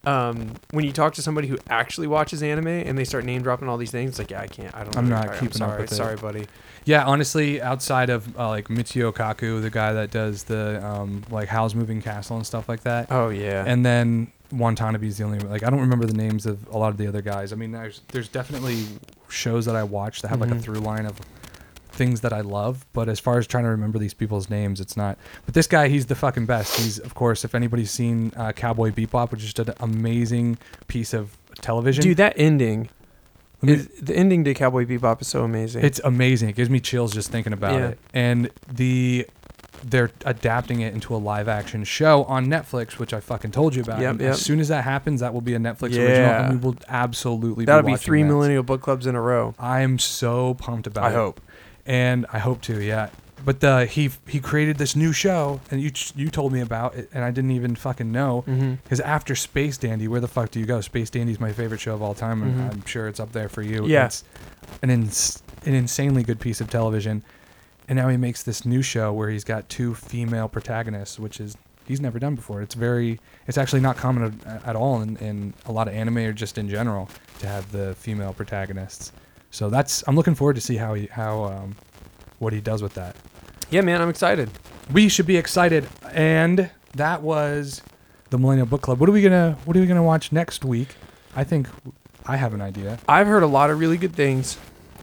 um, 0.04 0.52
when 0.72 0.84
you 0.84 0.92
talk 0.92 1.14
to 1.14 1.22
somebody 1.22 1.46
who 1.48 1.58
actually 1.70 2.06
watches 2.06 2.42
anime 2.42 2.66
and 2.66 2.98
they 2.98 3.04
start 3.04 3.24
name 3.24 3.42
dropping 3.42 3.68
all 3.68 3.76
these 3.76 3.90
things, 3.90 4.10
it's 4.10 4.18
like, 4.18 4.30
yeah, 4.30 4.40
I 4.40 4.46
can't. 4.48 4.74
I 4.74 4.84
don't. 4.84 4.96
I'm 4.96 5.08
not 5.08 5.32
keeping 5.34 5.48
up 5.48 5.54
sorry, 5.54 5.82
with 5.82 5.92
it. 5.92 5.94
Sorry, 5.94 6.16
buddy. 6.16 6.46
Yeah, 6.84 7.04
honestly, 7.04 7.62
outside 7.62 8.10
of 8.10 8.36
uh, 8.38 8.48
like 8.48 8.68
Mitsuyo 8.68 9.12
Kaku, 9.14 9.62
the 9.62 9.70
guy 9.70 9.92
that 9.92 10.10
does 10.10 10.44
the 10.44 10.84
um, 10.84 11.22
like 11.30 11.48
Howl's 11.48 11.74
Moving 11.76 12.02
Castle 12.02 12.36
and 12.36 12.44
stuff 12.46 12.68
like 12.68 12.82
that, 12.82 13.06
Oh 13.10 13.28
yeah. 13.28 13.64
and 13.66 13.86
then 13.86 14.32
Watanabe 14.50 15.06
is 15.06 15.18
the 15.18 15.24
only 15.24 15.38
like 15.38 15.62
I 15.62 15.70
don't 15.70 15.80
remember 15.80 16.06
the 16.06 16.12
names 16.14 16.44
of 16.46 16.66
a 16.68 16.76
lot 16.76 16.88
of 16.88 16.96
the 16.96 17.06
other 17.06 17.22
guys. 17.22 17.52
I 17.52 17.56
mean, 17.56 17.70
there's 17.70 18.00
there's 18.08 18.28
definitely 18.28 18.84
shows 19.28 19.64
that 19.66 19.76
I 19.76 19.84
watch 19.84 20.22
that 20.22 20.28
have 20.28 20.40
like 20.40 20.50
Mhm. 20.50 20.56
a 20.58 20.60
through 20.60 20.80
line 20.80 21.06
of 21.06 21.16
things 21.92 22.20
that 22.22 22.32
I 22.32 22.40
love, 22.40 22.86
but 22.92 23.08
as 23.08 23.20
far 23.20 23.38
as 23.38 23.46
trying 23.46 23.64
to 23.64 23.70
remember 23.70 23.98
these 23.98 24.14
people's 24.14 24.48
names, 24.50 24.80
it's 24.80 24.96
not. 24.96 25.18
But 25.46 25.54
this 25.54 25.66
guy, 25.66 25.88
he's 25.88 26.06
the 26.06 26.14
fucking 26.14 26.46
best. 26.46 26.78
He's 26.80 26.98
of 26.98 27.14
course, 27.14 27.44
if 27.44 27.54
anybody's 27.54 27.90
seen 27.90 28.32
uh, 28.36 28.52
Cowboy 28.52 28.90
Bebop, 28.90 29.30
which 29.30 29.42
is 29.44 29.52
just 29.52 29.68
an 29.68 29.74
amazing 29.80 30.58
piece 30.88 31.12
of 31.14 31.36
television. 31.60 32.02
Dude, 32.02 32.16
that 32.16 32.34
ending. 32.36 32.88
Me- 33.60 33.74
Is- 33.74 33.86
the 34.00 34.14
ending 34.16 34.42
to 34.44 34.54
Cowboy 34.54 34.84
Bebop 34.86 35.20
is 35.22 35.28
so 35.28 35.44
amazing. 35.44 35.84
It's 35.84 36.00
amazing. 36.02 36.48
It 36.48 36.56
gives 36.56 36.70
me 36.70 36.80
chills 36.80 37.12
just 37.12 37.30
thinking 37.30 37.52
about 37.52 37.74
Yeah. 37.74 37.88
it. 37.88 37.98
And 38.12 38.50
the 38.70 39.26
they're 39.84 40.12
adapting 40.24 40.80
it 40.80 40.94
into 40.94 41.12
a 41.12 41.18
live 41.18 41.48
action 41.48 41.82
show 41.82 42.22
on 42.24 42.46
Netflix, 42.46 43.00
which 43.00 43.12
I 43.12 43.18
fucking 43.18 43.50
told 43.50 43.74
you 43.74 43.82
about. 43.82 44.00
Yep, 44.00 44.20
yep. 44.20 44.30
As 44.34 44.40
soon 44.40 44.60
as 44.60 44.68
that 44.68 44.84
happens, 44.84 45.18
that 45.22 45.34
will 45.34 45.40
be 45.40 45.54
a 45.54 45.58
Netflix 45.58 45.90
original, 45.98 46.06
Yeah. 46.08 46.44
and 46.44 46.52
we 46.60 46.64
will 46.68 46.76
absolutely. 46.88 47.64
that'll 47.64 47.82
be, 47.82 47.92
be 47.92 47.96
three 47.98 48.22
that. 48.22 48.28
millennial 48.28 48.62
book 48.62 48.80
clubs 48.80 49.06
in 49.06 49.16
a 49.16 49.20
row. 49.20 49.56
I 49.58 49.80
am 49.80 49.98
so 49.98 50.54
pumped 50.54 50.86
about 50.86 51.04
I 51.04 51.08
it. 51.08 51.10
I 51.10 51.14
hope. 51.14 51.40
And 51.86 52.26
I 52.32 52.38
hope 52.38 52.60
to. 52.62 52.80
Yeah, 52.82 53.10
but 53.44 53.60
the 53.60 53.86
he 53.86 54.10
he 54.26 54.40
created 54.40 54.78
this 54.78 54.94
new 54.96 55.12
show, 55.12 55.60
and 55.70 55.80
you 55.80 55.90
you 56.14 56.30
told 56.30 56.52
me 56.52 56.60
about 56.60 56.94
it, 56.94 57.10
and 57.12 57.24
I 57.24 57.30
didn't 57.30 57.52
even 57.52 57.74
fucking 57.76 58.10
know. 58.12 58.44
Mm-hmm. 58.46 58.74
Because 58.84 59.00
after 59.00 59.34
Space 59.34 59.76
Dandy, 59.78 60.08
where 60.08 60.20
the 60.20 60.28
fuck 60.28 60.50
do 60.50 60.60
you 60.60 60.66
go? 60.66 60.80
Space 60.80 61.10
Dandy 61.10 61.32
is 61.32 61.40
my 61.40 61.52
favorite 61.52 61.80
show 61.80 61.94
of 61.94 62.02
all 62.02 62.14
time, 62.14 62.42
and 62.42 62.54
Mhm. 62.54 62.72
I'm 62.72 62.84
sure 62.86 63.08
it's 63.08 63.20
up 63.20 63.32
there 63.32 63.48
for 63.48 63.62
you. 63.62 63.86
Yeah. 63.86 64.06
It's 64.06 64.24
an, 64.82 64.90
ins- 64.90 65.42
an 65.66 65.74
insanely 65.74 66.22
good 66.22 66.40
piece 66.40 66.60
of 66.60 66.70
television. 66.70 67.22
And 67.88 67.96
now 67.98 68.08
he 68.08 68.16
makes 68.16 68.42
this 68.44 68.64
new 68.64 68.80
show 68.80 69.12
where 69.12 69.28
he's 69.28 69.44
got 69.44 69.68
two 69.68 69.94
female 69.94 70.48
protagonists, 70.48 71.18
which 71.18 71.40
is 71.40 71.56
he's 71.84 72.00
never 72.00 72.18
done 72.20 72.36
before. 72.36 72.62
It's 72.62 72.76
very, 72.76 73.18
it's 73.48 73.58
actually 73.58 73.80
not 73.80 73.96
common 73.96 74.40
at, 74.46 74.64
at 74.68 74.76
all 74.76 75.02
in, 75.02 75.16
in 75.16 75.52
a 75.66 75.72
lot 75.72 75.88
of 75.88 75.94
anime 75.94 76.18
or 76.18 76.32
just 76.32 76.56
in 76.58 76.68
general 76.68 77.08
to 77.40 77.48
have 77.48 77.70
the 77.72 77.94
female 77.96 78.32
protagonists. 78.32 79.12
So 79.52 79.70
that's 79.70 80.02
I'm 80.08 80.16
looking 80.16 80.34
forward 80.34 80.54
to 80.56 80.60
see 80.60 80.76
how 80.76 80.94
he 80.94 81.06
how 81.06 81.44
um, 81.44 81.76
what 82.40 82.52
he 82.52 82.60
does 82.60 82.82
with 82.82 82.94
that. 82.94 83.14
Yeah, 83.70 83.82
man, 83.82 84.02
I'm 84.02 84.08
excited. 84.08 84.50
We 84.92 85.08
should 85.08 85.26
be 85.26 85.36
excited. 85.36 85.86
And 86.12 86.70
that 86.94 87.22
was 87.22 87.82
the 88.30 88.38
Millennial 88.38 88.66
Book 88.66 88.82
Club. 88.82 88.98
What 88.98 89.08
are 89.08 89.12
we 89.12 89.22
gonna 89.22 89.56
What 89.64 89.76
are 89.76 89.80
we 89.80 89.86
gonna 89.86 90.02
watch 90.02 90.32
next 90.32 90.64
week? 90.64 90.96
I 91.36 91.44
think 91.44 91.68
I 92.26 92.36
have 92.36 92.54
an 92.54 92.60
idea. 92.60 92.98
I've 93.08 93.26
heard 93.26 93.42
a 93.42 93.46
lot 93.46 93.70
of 93.70 93.78
really 93.78 93.96
good 93.98 94.14
things 94.14 94.58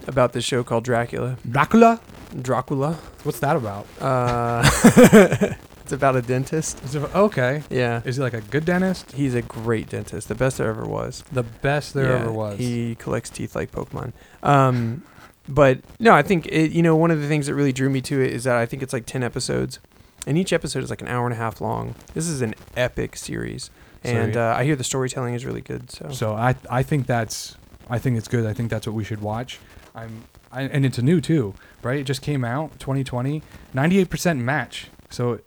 about 0.08 0.34
this 0.34 0.44
show 0.44 0.64
called 0.64 0.84
Dracula. 0.84 1.38
Dracula. 1.50 2.02
Dracula. 2.42 2.94
What's 3.24 3.40
that 3.40 3.56
about? 3.56 3.86
Uh, 4.00 4.62
it's 5.84 5.92
about 5.92 6.16
a 6.16 6.22
dentist. 6.22 6.80
Okay. 6.96 7.64
Yeah. 7.70 8.02
Is 8.06 8.18
he 8.18 8.22
like 8.22 8.34
a 8.34 8.42
good 8.42 8.66
dentist? 8.66 9.12
He's 9.14 9.34
a 9.36 9.42
great 9.42 9.90
dentist, 9.90 10.28
the 10.28 10.36
best 10.36 10.58
there 10.58 10.70
ever 10.70 10.86
was. 10.86 11.24
The 11.32 11.44
best 11.44 11.94
there 11.94 12.12
Yeah, 12.12 12.20
ever 12.20 12.32
was. 12.32 12.60
He 12.60 12.96
collects 12.96 13.30
teeth 13.32 13.56
like 13.56 13.72
Pokemon. 13.72 14.14
Um, 14.44 15.04
but 15.48 15.80
no, 16.00 16.14
I 16.14 16.22
think 16.22 16.46
it, 16.48 16.72
you 16.72 16.84
know 16.84 16.96
one 16.96 17.12
of 17.12 17.20
the 17.22 17.28
things 17.28 17.48
that 17.48 17.56
really 17.56 17.74
drew 17.74 17.90
me 17.90 18.02
to 18.02 18.22
it 18.22 18.32
is 18.32 18.44
that 18.44 18.56
I 18.56 18.66
think 18.66 18.84
it's 18.84 18.94
like 18.94 19.06
ten 19.06 19.24
episodes, 19.24 19.80
and 20.28 20.38
each 20.38 20.54
episode 20.54 20.84
is 20.84 20.90
like 20.90 21.02
an 21.02 21.08
hour 21.08 21.26
and 21.26 21.34
a 21.34 21.38
half 21.38 21.60
long. 21.60 21.96
This 22.14 22.28
is 22.28 22.42
an 22.42 22.54
epic 22.78 23.16
series, 23.16 23.72
and 24.04 24.38
uh, 24.38 24.54
I 24.56 24.64
hear 24.64 24.76
the 24.76 24.84
storytelling 24.84 25.34
is 25.34 25.46
really 25.46 25.62
good. 25.62 25.90
So, 25.92 26.10
So 26.12 26.34
I 26.34 26.56
I 26.70 26.84
think 26.84 27.08
that's 27.08 27.56
I 27.90 27.98
think 27.98 28.18
it's 28.18 28.28
good. 28.28 28.46
I 28.46 28.54
think 28.54 28.70
that's 28.70 28.86
what 28.86 28.96
we 28.96 29.04
should 29.04 29.22
watch. 29.22 29.60
I'm 29.96 30.24
I, 30.52 30.64
and 30.64 30.86
it's 30.86 31.00
new 31.00 31.22
too, 31.22 31.54
right? 31.84 32.00
It 32.00 32.06
just 32.06 32.22
came 32.22 32.44
out 32.44 32.80
2020, 32.80 33.44
98% 33.76 34.40
match. 34.40 34.88
So 35.10 35.40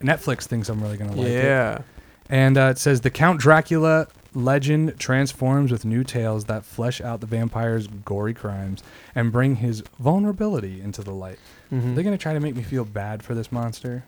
Netflix 0.00 0.44
thinks 0.44 0.68
I'm 0.68 0.80
really 0.82 0.96
gonna 0.96 1.14
like 1.14 1.26
it. 1.28 1.44
yeah, 1.44 1.78
And 2.28 2.56
uh, 2.56 2.70
it 2.70 2.78
says 2.78 3.00
the 3.00 3.10
Count 3.10 3.40
Dracula 3.40 4.06
legend 4.34 4.98
transforms 4.98 5.70
with 5.72 5.84
new 5.84 6.04
tales 6.04 6.44
that 6.46 6.64
flesh 6.64 7.00
out 7.00 7.20
the 7.20 7.26
vampire's 7.26 7.86
gory 7.86 8.34
crimes 8.34 8.82
and 9.14 9.32
bring 9.32 9.56
his 9.56 9.82
vulnerability 9.98 10.80
into 10.80 11.02
the 11.02 11.12
light. 11.12 11.38
Mhm. 11.72 11.96
Are 11.96 12.02
gonna 12.02 12.18
try 12.18 12.32
to 12.34 12.40
make 12.40 12.56
me 12.56 12.62
feel 12.62 12.84
bad 12.84 13.22
for 13.22 13.34
this 13.34 13.50
monster? 13.52 14.04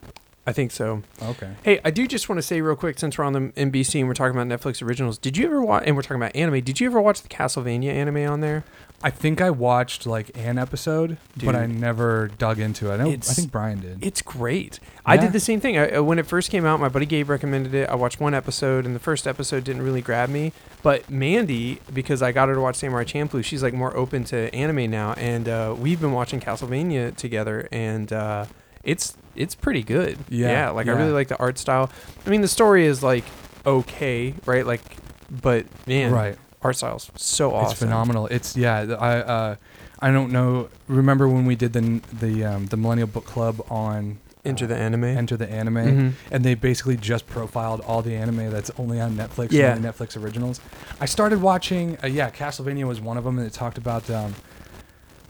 I 0.47 0.53
think 0.53 0.71
so. 0.73 1.03
Okay. 1.23 1.51
Hey, 1.63 1.81
I 1.85 1.91
do 1.91 2.07
just 2.07 2.29
want 2.29 2.39
to 2.39 2.43
say 2.43 2.61
real 2.63 2.75
quick, 2.75 2.99
since 2.99 3.17
we're 3.19 3.25
on 3.25 3.35
the 3.35 3.53
NBC 3.57 4.01
and 4.01 4.09
we're 4.09 4.15
talking 4.15 4.37
about 4.39 4.49
Netflix 4.49 4.83
originals, 4.83 5.19
did 5.19 5.37
you 5.37 5.45
ever 5.47 5.63
watch? 5.63 5.85
And 5.87 5.95
we're 5.95 6.03
talking 6.03 6.17
about 6.17 6.35
anime. 6.35 6.61
Did 6.63 6.81
you 6.81 6.87
ever 6.89 7.01
watch 7.01 7.21
the 7.23 7.29
Castlevania 7.29 7.93
anime 7.93 8.29
on 8.29 8.41
there? 8.41 8.65
I 9.03 9.11
think 9.11 9.41
I 9.41 9.49
watched 9.49 10.07
like 10.07 10.31
an 10.37 10.59
episode, 10.59 11.17
but 11.43 11.57
I 11.57 11.65
never 11.65 12.29
dug 12.37 12.59
into 12.59 12.91
it. 12.91 12.95
I 12.95 12.97
know. 12.99 13.11
I 13.11 13.17
think 13.17 13.51
Brian 13.51 13.81
did. 13.81 14.05
It's 14.05 14.21
great. 14.21 14.79
I 15.07 15.17
did 15.17 15.33
the 15.33 15.41
same 15.41 15.59
thing. 15.59 15.79
I, 15.79 15.91
uh, 15.91 16.03
when 16.03 16.19
it 16.19 16.27
first 16.27 16.51
came 16.51 16.67
out, 16.67 16.81
my 16.81 16.89
buddy 16.91 17.07
Gabe 17.07 17.31
recommended 17.31 17.73
it. 17.73 17.89
I 17.89 17.95
watched 17.95 18.21
one 18.21 18.35
episode, 18.35 18.85
and 18.85 18.95
the 18.95 19.01
first 19.01 19.27
episode 19.27 19.65
didn't 19.65 19.83
really 19.83 20.03
grab 20.03 20.29
me. 20.29 20.53
But 20.83 21.09
Mandy, 21.09 21.81
because 21.93 22.21
I 22.21 22.33
got 22.33 22.49
her 22.49 22.55
to 22.55 22.61
watch 22.61 22.77
Samurai 22.77 23.05
Champloo, 23.05 23.43
she's 23.43 23.63
like 23.63 23.73
more 23.73 23.97
open 23.97 24.25
to 24.25 24.55
anime 24.55 24.91
now, 24.91 25.15
and 25.15 25.49
uh, 25.49 25.75
we've 25.79 26.01
been 26.01 26.13
watching 26.13 26.39
Castlevania 26.39 27.17
together, 27.17 27.69
and 27.73 28.13
uh, 28.13 28.45
it's 28.85 29.17
it's 29.35 29.55
pretty 29.55 29.83
good. 29.83 30.19
Yeah, 30.29 30.71
like 30.71 30.89
I 30.89 30.93
really 30.93 31.13
like 31.13 31.29
the 31.29 31.39
art 31.39 31.59
style. 31.59 31.91
I 32.27 32.31
mean, 32.31 32.43
the 32.43 32.49
story 32.49 32.85
is 32.85 33.03
like 33.03 33.25
okay, 33.65 34.35
right? 34.45 34.67
Like, 34.67 34.83
but 35.31 35.67
man, 35.87 36.13
right. 36.13 36.37
Art 36.63 36.77
style's 36.77 37.11
so 37.17 37.55
awesome. 37.55 37.71
It's 37.71 37.79
phenomenal. 37.79 38.27
It's 38.27 38.57
yeah. 38.57 38.97
I 38.99 39.19
uh, 39.19 39.57
I 40.01 40.11
don't 40.11 40.33
know. 40.33 40.69
Remember 40.89 41.29
when 41.29 41.47
we 41.47 41.57
did 41.57 41.73
the 41.73 42.01
the 42.13 42.45
um, 42.45 42.67
the 42.67 42.77
Millennial 42.77 43.07
Book 43.09 43.25
Club 43.27 43.61
on 43.71 44.19
Enter 44.45 44.65
uh, 44.65 44.69
the 44.69 44.77
anime. 44.77 45.05
Enter 45.05 45.37
the 45.37 45.51
Anime, 45.51 45.75
Mhm. 45.75 46.13
and 46.31 46.45
they 46.45 46.55
basically 46.55 46.97
just 46.97 47.27
profiled 47.27 47.81
all 47.83 48.01
the 48.01 48.15
anime 48.17 48.51
that's 48.51 48.71
only 48.79 48.99
on 48.99 49.15
Netflix. 49.15 49.53
Yeah. 49.53 49.75
only 49.75 49.87
Netflix 49.89 50.17
originals. 50.23 50.61
I 51.01 51.05
started 51.07 51.43
watching. 51.43 51.99
Uh, 52.03 52.07
yeah, 52.07 52.31
Castlevania 52.31 52.85
was 52.87 53.01
one 53.03 53.19
of 53.19 53.25
them, 53.25 53.37
and 53.39 53.47
it 53.47 53.53
talked 53.53 53.77
about. 53.79 54.09
Um, 54.11 54.35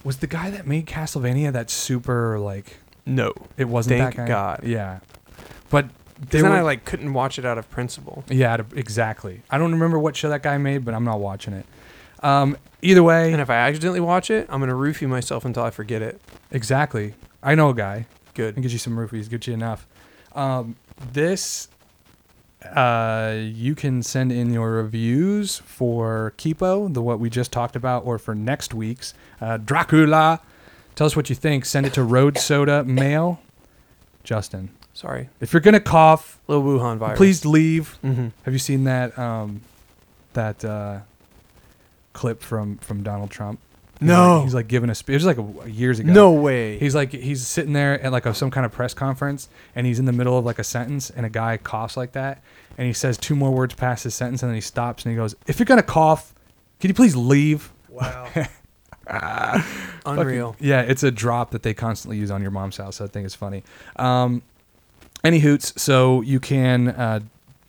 was 0.04 0.18
the 0.18 0.26
guy 0.28 0.50
that 0.50 0.66
made 0.66 0.86
Castlevania 0.86 1.52
that 1.52 1.70
super 1.70 2.38
like? 2.38 2.78
No, 3.04 3.32
It 3.56 3.64
wasn't 3.68 3.98
Thank 3.98 4.14
that 4.16 4.26
guy. 4.26 4.28
God. 4.28 4.60
Yeah, 4.64 5.00
but 5.70 5.86
they 6.20 6.40
then 6.42 6.50
were, 6.50 6.56
I 6.56 6.60
like 6.60 6.84
couldn't 6.84 7.12
watch 7.14 7.38
it 7.38 7.44
out 7.44 7.56
of 7.58 7.70
principle. 7.70 8.24
yeah, 8.28 8.58
exactly. 8.74 9.42
I 9.50 9.58
don't 9.58 9.72
remember 9.72 9.98
what 9.98 10.16
show 10.16 10.28
that 10.28 10.42
guy 10.42 10.58
made, 10.58 10.84
but 10.84 10.94
I'm 10.94 11.04
not 11.04 11.20
watching 11.20 11.54
it. 11.54 11.66
Um, 12.22 12.58
either 12.82 13.02
way, 13.02 13.32
And 13.32 13.40
if 13.40 13.48
I 13.48 13.54
accidentally 13.54 14.00
watch 14.00 14.30
it, 14.30 14.46
I'm 14.50 14.60
gonna 14.60 14.74
roofie 14.74 15.08
myself 15.08 15.44
until 15.44 15.62
I 15.62 15.70
forget 15.70 16.02
it. 16.02 16.20
Exactly. 16.50 17.14
I 17.42 17.54
know 17.54 17.70
a 17.70 17.74
guy. 17.74 18.06
Good. 18.34 18.54
Can 18.54 18.62
get 18.62 18.72
you 18.72 18.78
some 18.78 18.96
roofies. 18.96 19.30
Get 19.30 19.46
you 19.46 19.54
enough. 19.54 19.86
Um, 20.34 20.76
this, 21.12 21.68
uh, 22.74 23.34
you 23.38 23.74
can 23.74 24.02
send 24.02 24.30
in 24.32 24.52
your 24.52 24.72
reviews 24.72 25.58
for 25.58 26.34
Kipo, 26.36 26.92
the 26.92 27.00
what 27.00 27.18
we 27.18 27.30
just 27.30 27.50
talked 27.52 27.74
about, 27.74 28.04
or 28.04 28.18
for 28.18 28.34
next 28.34 28.74
week's 28.74 29.14
uh, 29.40 29.56
Dracula. 29.56 30.40
Tell 30.94 31.06
us 31.06 31.16
what 31.16 31.30
you 31.30 31.34
think. 31.34 31.64
Send 31.64 31.86
it 31.86 31.94
to 31.94 32.02
Road 32.04 32.36
Soda 32.36 32.84
Mail. 32.84 33.40
Justin, 34.22 34.68
Sorry, 34.92 35.28
if 35.40 35.52
you're 35.52 35.60
gonna 35.60 35.80
cough, 35.80 36.38
little 36.46 36.62
Wuhan 36.64 36.98
virus. 36.98 37.16
please 37.16 37.44
leave. 37.46 37.98
Mm-hmm. 38.04 38.28
Have 38.44 38.52
you 38.52 38.58
seen 38.58 38.84
that 38.84 39.18
um, 39.18 39.62
that 40.34 40.64
uh, 40.64 41.00
clip 42.12 42.42
from 42.42 42.76
from 42.78 43.02
Donald 43.02 43.30
Trump? 43.30 43.60
He's 43.98 44.08
No. 44.08 44.36
like, 44.36 44.44
he's 44.44 44.54
like 44.54 44.68
giving 44.68 44.90
a 44.90 44.94
speech. 44.94 45.14
It 45.22 45.24
was 45.24 45.36
like 45.36 45.38
a, 45.66 45.70
years 45.70 45.98
ago. 46.00 46.12
No 46.12 46.32
way. 46.32 46.78
He's 46.78 46.94
like 46.94 47.12
he's 47.12 47.46
sitting 47.46 47.72
there 47.72 48.00
at 48.02 48.12
like 48.12 48.26
a, 48.26 48.34
some 48.34 48.50
kind 48.50 48.64
of 48.66 48.72
press 48.72 48.92
conference, 48.94 49.48
and 49.74 49.86
he's 49.86 49.98
in 49.98 50.06
the 50.06 50.12
middle 50.12 50.36
of 50.38 50.44
like 50.44 50.58
a 50.58 50.64
sentence, 50.64 51.10
and 51.10 51.24
a 51.24 51.30
guy 51.30 51.56
coughs 51.56 51.96
like 51.96 52.12
that, 52.12 52.42
and 52.76 52.86
he 52.86 52.92
says 52.92 53.16
two 53.16 53.36
more 53.36 53.50
words 53.52 53.74
past 53.74 54.04
his 54.04 54.14
sentence, 54.14 54.42
and 54.42 54.50
then 54.50 54.54
he 54.56 54.60
stops 54.62 55.04
and 55.04 55.12
he 55.12 55.16
goes, 55.16 55.34
"If 55.46 55.58
you're 55.58 55.66
gonna 55.66 55.82
cough, 55.82 56.34
can 56.80 56.88
you 56.88 56.94
please 56.94 57.14
leave?" 57.14 57.72
wow. 57.88 58.28
Unreal. 60.06 60.52
Fucking- 60.52 60.66
yeah, 60.66 60.82
it's 60.82 61.02
a 61.02 61.10
drop 61.10 61.50
that 61.50 61.62
they 61.62 61.74
constantly 61.74 62.16
use 62.18 62.30
on 62.30 62.42
your 62.42 62.50
mom's 62.50 62.76
house. 62.76 62.96
So 62.96 63.04
I 63.04 63.08
think 63.08 63.26
it's 63.26 63.34
funny. 63.34 63.62
Um, 63.96 64.42
any 65.22 65.40
hoots, 65.40 65.72
so 65.80 66.20
you 66.22 66.40
can 66.40 66.88
uh, 66.88 67.20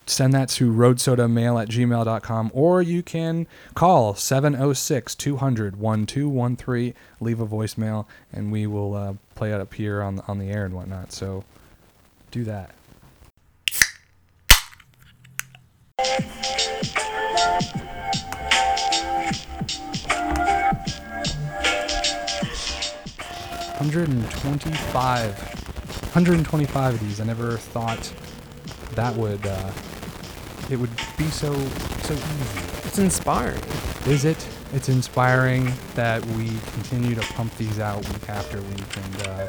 send 0.05 0.33
that 0.33 0.49
to 0.49 0.71
roadsodamail 0.71 1.61
at 1.61 1.69
gmail.com 1.69 2.51
or 2.53 2.81
you 2.81 3.03
can 3.03 3.47
call 3.73 4.13
706 4.13 5.15
200 5.15 5.75
1213, 5.77 6.93
leave 7.19 7.39
a 7.39 7.47
voicemail, 7.47 8.05
and 8.31 8.51
we 8.51 8.67
will 8.67 8.93
uh, 8.93 9.13
play 9.35 9.51
it 9.51 9.61
up 9.61 9.73
here 9.73 10.01
on, 10.01 10.19
on 10.27 10.39
the 10.39 10.49
air 10.49 10.65
and 10.65 10.73
whatnot. 10.73 11.11
So 11.11 11.43
do 12.31 12.43
that. 12.45 12.71
Hundred 23.77 24.09
and 24.09 24.29
twenty-five. 24.31 25.60
Hundred 26.11 26.35
and 26.35 26.45
twenty-five 26.45 26.95
of 26.95 26.99
these. 26.99 27.21
I 27.21 27.23
never 27.23 27.57
thought 27.57 28.13
that 28.95 29.15
would 29.15 29.45
uh, 29.45 29.71
it 30.69 30.77
would 30.77 30.89
be 31.17 31.25
so 31.25 31.53
so 32.03 32.13
easy. 32.13 32.59
It's 32.83 32.99
inspiring. 32.99 33.63
Is 34.07 34.25
it? 34.25 34.45
It's 34.73 34.89
inspiring 34.89 35.71
that 35.95 36.25
we 36.27 36.49
continue 36.73 37.15
to 37.15 37.21
pump 37.33 37.55
these 37.57 37.79
out 37.79 38.07
week 38.09 38.29
after 38.29 38.59
week, 38.61 38.97
and 38.97 39.27
uh, 39.27 39.47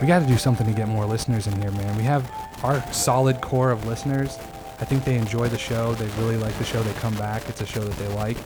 we 0.00 0.06
got 0.06 0.20
to 0.20 0.26
do 0.26 0.36
something 0.36 0.66
to 0.66 0.72
get 0.72 0.86
more 0.88 1.06
listeners 1.06 1.46
in 1.46 1.60
here, 1.60 1.70
man. 1.72 1.96
We 1.96 2.04
have 2.04 2.30
our 2.62 2.80
solid 2.92 3.40
core 3.40 3.70
of 3.70 3.86
listeners. 3.86 4.38
I 4.80 4.84
think 4.84 5.04
they 5.04 5.16
enjoy 5.16 5.48
the 5.48 5.58
show. 5.58 5.94
They 5.94 6.06
really 6.22 6.36
like 6.36 6.56
the 6.58 6.64
show. 6.64 6.82
They 6.82 6.92
come 6.94 7.14
back. 7.16 7.48
It's 7.48 7.60
a 7.60 7.66
show 7.66 7.80
that 7.80 7.96
they 7.96 8.08
like, 8.14 8.36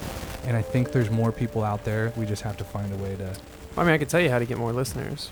and 0.47 0.57
I 0.57 0.63
think 0.63 0.93
there's 0.93 1.11
more 1.11 1.31
people 1.31 1.63
out 1.63 1.85
there. 1.85 2.13
We 2.17 2.27
just 2.27 2.43
have 2.43 2.57
to 2.57 2.65
find 2.65 2.93
a 2.93 2.97
way 2.97 3.17
to 3.17 3.35
I 3.77 3.83
mean, 3.83 3.93
I 3.93 3.99
could 3.99 4.09
tell 4.09 4.21
you 4.21 4.31
how 4.31 4.39
to 4.39 4.47
get 4.47 4.57
more 4.57 4.73
listeners. 4.73 5.31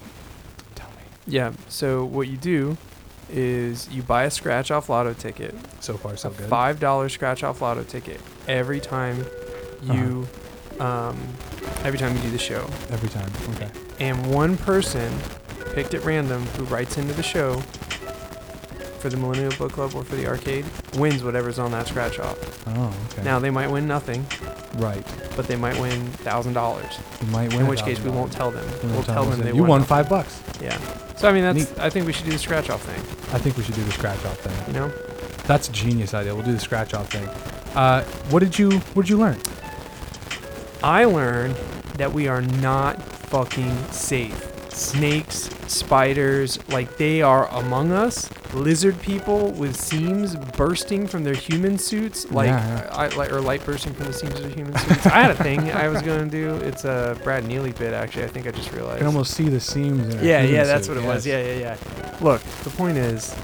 Yeah. 1.26 1.52
So 1.68 2.04
what 2.04 2.28
you 2.28 2.36
do 2.36 2.76
is 3.30 3.88
you 3.90 4.02
buy 4.02 4.24
a 4.24 4.30
scratch 4.30 4.70
off 4.70 4.88
lotto 4.88 5.14
ticket, 5.14 5.54
So 5.80 5.96
far, 5.96 6.16
so 6.16 6.30
good. 6.30 6.48
five 6.48 6.80
dollar 6.80 7.08
scratch 7.08 7.42
off 7.42 7.62
lotto 7.62 7.82
ticket 7.84 8.20
every 8.48 8.80
time 8.80 9.24
you 9.82 10.26
um, 10.80 11.16
every 11.84 11.98
time 11.98 12.14
you 12.16 12.22
do 12.22 12.30
the 12.30 12.38
show. 12.38 12.64
Every 12.90 13.08
time. 13.08 13.30
Okay. 13.54 13.70
And 14.00 14.34
one 14.34 14.56
person 14.56 15.12
picked 15.74 15.94
at 15.94 16.04
random 16.04 16.42
who 16.56 16.64
writes 16.64 16.98
into 16.98 17.14
the 17.14 17.22
show 17.22 17.62
for 19.02 19.08
the 19.08 19.16
Millennial 19.16 19.50
Book 19.58 19.72
Club 19.72 19.96
or 19.96 20.04
for 20.04 20.14
the 20.14 20.28
arcade 20.28 20.64
wins 20.94 21.24
whatever's 21.24 21.58
on 21.58 21.72
that 21.72 21.88
scratch 21.88 22.20
off. 22.20 22.38
Oh, 22.68 22.94
okay. 23.10 23.24
Now 23.24 23.40
they 23.40 23.50
might 23.50 23.68
win 23.68 23.88
nothing, 23.88 24.24
right. 24.74 25.04
but 25.36 25.48
they 25.48 25.56
might 25.56 25.78
win 25.80 26.06
thousand 26.22 26.52
dollars. 26.52 26.98
You 27.20 27.26
might 27.26 27.50
win. 27.50 27.62
In 27.62 27.66
which 27.66 27.82
case 27.82 27.98
we 27.98 28.10
$1,000. 28.10 28.14
won't 28.14 28.32
tell 28.32 28.52
them. 28.52 28.64
We 28.84 28.92
We'll 28.92 29.02
tell 29.02 29.24
them 29.24 29.40
them. 29.40 29.40
they 29.40 29.52
you 29.54 29.62
won 29.62 29.68
won 29.70 29.84
five 29.84 30.08
bucks. 30.08 30.40
Yeah. 30.60 30.78
So 31.16 31.28
I 31.28 31.32
mean 31.32 31.42
that's 31.42 31.70
Neat. 31.70 31.80
I 31.80 31.90
think 31.90 32.06
we 32.06 32.12
should 32.12 32.26
do 32.26 32.30
the 32.30 32.38
scratch 32.38 32.70
off 32.70 32.82
thing. 32.82 33.00
I 33.34 33.38
think 33.38 33.56
we 33.56 33.64
should 33.64 33.74
do 33.74 33.82
the 33.82 33.90
scratch 33.90 34.24
off 34.24 34.38
thing. 34.38 34.66
You 34.72 34.80
know? 34.80 34.88
That's 35.46 35.68
a 35.68 35.72
genius 35.72 36.14
idea. 36.14 36.32
We'll 36.32 36.44
do 36.44 36.52
the 36.52 36.60
scratch 36.60 36.94
off 36.94 37.10
thing. 37.10 37.26
Uh, 37.74 38.04
what 38.30 38.38
did 38.38 38.56
you 38.56 38.78
What 38.94 39.02
did 39.02 39.10
you 39.10 39.18
learn? 39.18 39.38
I 40.84 41.04
learned 41.06 41.56
that 41.96 42.12
we 42.12 42.28
are 42.28 42.42
not 42.42 43.02
fucking 43.02 43.76
safe. 43.90 44.51
Snakes, 44.74 45.50
spiders, 45.68 46.58
like 46.70 46.96
they 46.96 47.22
are 47.22 47.46
among 47.48 47.92
us. 47.92 48.30
Lizard 48.54 49.00
people 49.00 49.50
with 49.52 49.76
seams 49.76 50.34
bursting 50.56 51.06
from 51.06 51.24
their 51.24 51.34
human 51.34 51.78
suits, 51.78 52.30
like, 52.30 52.48
Yeah, 52.48 52.88
I, 52.92 53.08
like 53.08 53.32
or 53.32 53.40
light 53.40 53.64
bursting 53.64 53.94
from 53.94 54.06
the 54.06 54.12
seams 54.12 54.34
of 54.34 54.40
their 54.42 54.50
human 54.50 54.76
suits. 54.78 55.06
I 55.06 55.20
had 55.22 55.30
a 55.30 55.34
thing 55.42 55.70
I 55.72 55.88
was 55.88 56.02
gonna 56.02 56.26
do. 56.26 56.54
It's 56.56 56.84
a 56.84 57.18
Brad 57.24 57.46
Neely 57.46 57.72
bit, 57.72 57.94
actually. 57.94 58.24
I 58.24 58.28
think 58.28 58.46
I 58.46 58.50
just 58.50 58.72
I 58.72 58.76
realized. 58.76 58.98
can 58.98 59.06
almost 59.06 59.34
see 59.34 59.48
the 59.48 59.60
seams. 59.60 60.14
Yeah, 60.16 60.42
yeah, 60.42 60.64
that's 60.64 60.86
suit. 60.86 60.96
what 60.96 61.04
it 61.04 61.06
was. 61.06 61.26
Yeah, 61.26 61.42
yeah, 61.42 61.54
yeah. 61.58 62.16
Look, 62.20 62.42
the 62.64 62.70
point 62.70 62.98
is, 62.98 63.34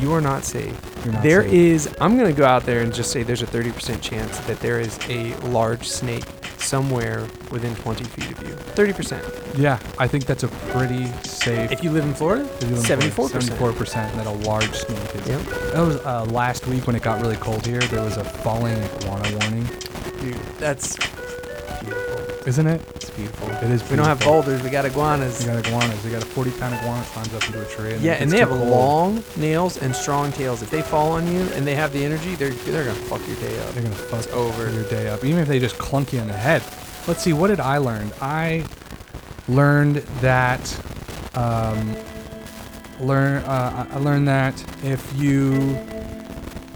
you 0.00 0.12
are 0.12 0.20
not 0.20 0.44
safe. 0.44 0.74
Not 1.06 1.22
There 1.22 1.42
safe. 1.42 1.52
is. 1.52 1.94
I'm 2.00 2.16
gonna 2.16 2.32
go 2.32 2.44
out 2.44 2.64
there 2.64 2.80
and 2.82 2.92
just 2.94 3.10
say 3.12 3.22
there's 3.22 3.42
a 3.42 3.46
30% 3.46 4.00
chance 4.00 4.38
that 4.40 4.58
there 4.60 4.80
is 4.80 4.98
a 5.08 5.34
large 5.48 5.88
snake 5.88 6.24
somewhere 6.62 7.26
within 7.50 7.74
20 7.76 8.04
feet 8.04 8.30
of 8.32 8.48
you. 8.48 8.54
30%. 8.54 9.58
Yeah, 9.58 9.78
I 9.98 10.06
think 10.06 10.24
that's 10.24 10.44
a 10.44 10.48
pretty 10.48 11.06
safe. 11.22 11.70
If 11.72 11.82
you 11.84 11.90
live 11.90 12.04
in 12.04 12.14
Florida, 12.14 12.44
if 12.60 12.62
you 12.62 12.76
live 12.76 12.90
in 12.90 12.98
74%. 12.98 13.12
Florida, 13.12 13.38
74% 13.38 13.92
that 14.16 14.26
a 14.26 14.30
large 14.30 14.72
snake 14.72 15.14
is. 15.16 15.28
Yep. 15.28 15.40
That 15.72 15.80
was 15.80 15.96
uh, 15.98 16.24
last 16.26 16.66
week 16.66 16.86
when 16.86 16.96
it 16.96 17.02
got 17.02 17.20
really 17.20 17.36
cold 17.36 17.66
here. 17.66 17.80
There 17.80 18.02
was 18.02 18.16
a 18.16 18.24
falling 18.24 18.82
iguana 18.82 19.38
warning, 19.38 19.68
Dude, 20.20 20.34
that's. 20.58 20.96
Isn't 22.46 22.66
it? 22.66 22.80
It's 22.96 23.10
beautiful. 23.10 23.48
It 23.50 23.54
is. 23.54 23.82
Beautiful. 23.82 23.90
We 23.90 23.96
don't 23.96 24.06
have 24.06 24.20
boulders. 24.20 24.62
We 24.62 24.70
got 24.70 24.84
iguanas. 24.84 25.38
We 25.40 25.46
got 25.46 25.64
iguanas. 25.66 26.04
We 26.04 26.10
got 26.10 26.22
a 26.22 26.26
40 26.26 26.50
pound 26.52 26.74
iguana 26.74 27.00
that 27.00 27.06
climbs 27.08 27.34
up 27.34 27.46
into 27.46 27.62
a 27.62 27.66
tree. 27.66 27.92
And 27.94 28.02
yeah, 28.02 28.14
and 28.14 28.30
they 28.30 28.38
have 28.38 28.48
cold. 28.48 28.68
long 28.68 29.24
nails 29.36 29.76
and 29.78 29.94
strong 29.94 30.32
tails. 30.32 30.62
If 30.62 30.70
they 30.70 30.82
fall 30.82 31.12
on 31.12 31.26
you 31.32 31.40
and 31.52 31.66
they 31.66 31.74
have 31.74 31.92
the 31.92 32.04
energy, 32.04 32.34
they're 32.34 32.50
they're 32.50 32.84
gonna 32.84 32.94
fuck 33.06 33.26
your 33.26 33.36
day 33.36 33.58
up. 33.60 33.74
They're 33.74 33.82
gonna 33.84 33.94
fuck 33.94 34.24
It's 34.24 34.32
over. 34.32 34.70
your 34.70 34.84
day 34.88 35.08
up, 35.08 35.24
even 35.24 35.40
if 35.40 35.48
they 35.48 35.58
just 35.58 35.78
clunk 35.78 36.12
you 36.12 36.20
in 36.20 36.26
the 36.28 36.32
head. 36.36 36.62
Let's 37.06 37.22
see, 37.22 37.32
what 37.32 37.48
did 37.48 37.60
I 37.60 37.78
learn? 37.78 38.10
I 38.20 38.64
learned 39.48 39.96
that, 40.20 40.80
um, 41.34 41.96
learn. 43.00 43.42
Uh, 43.44 43.86
I 43.90 43.98
learned 43.98 44.28
that 44.28 44.54
if 44.84 45.12
you 45.16 45.78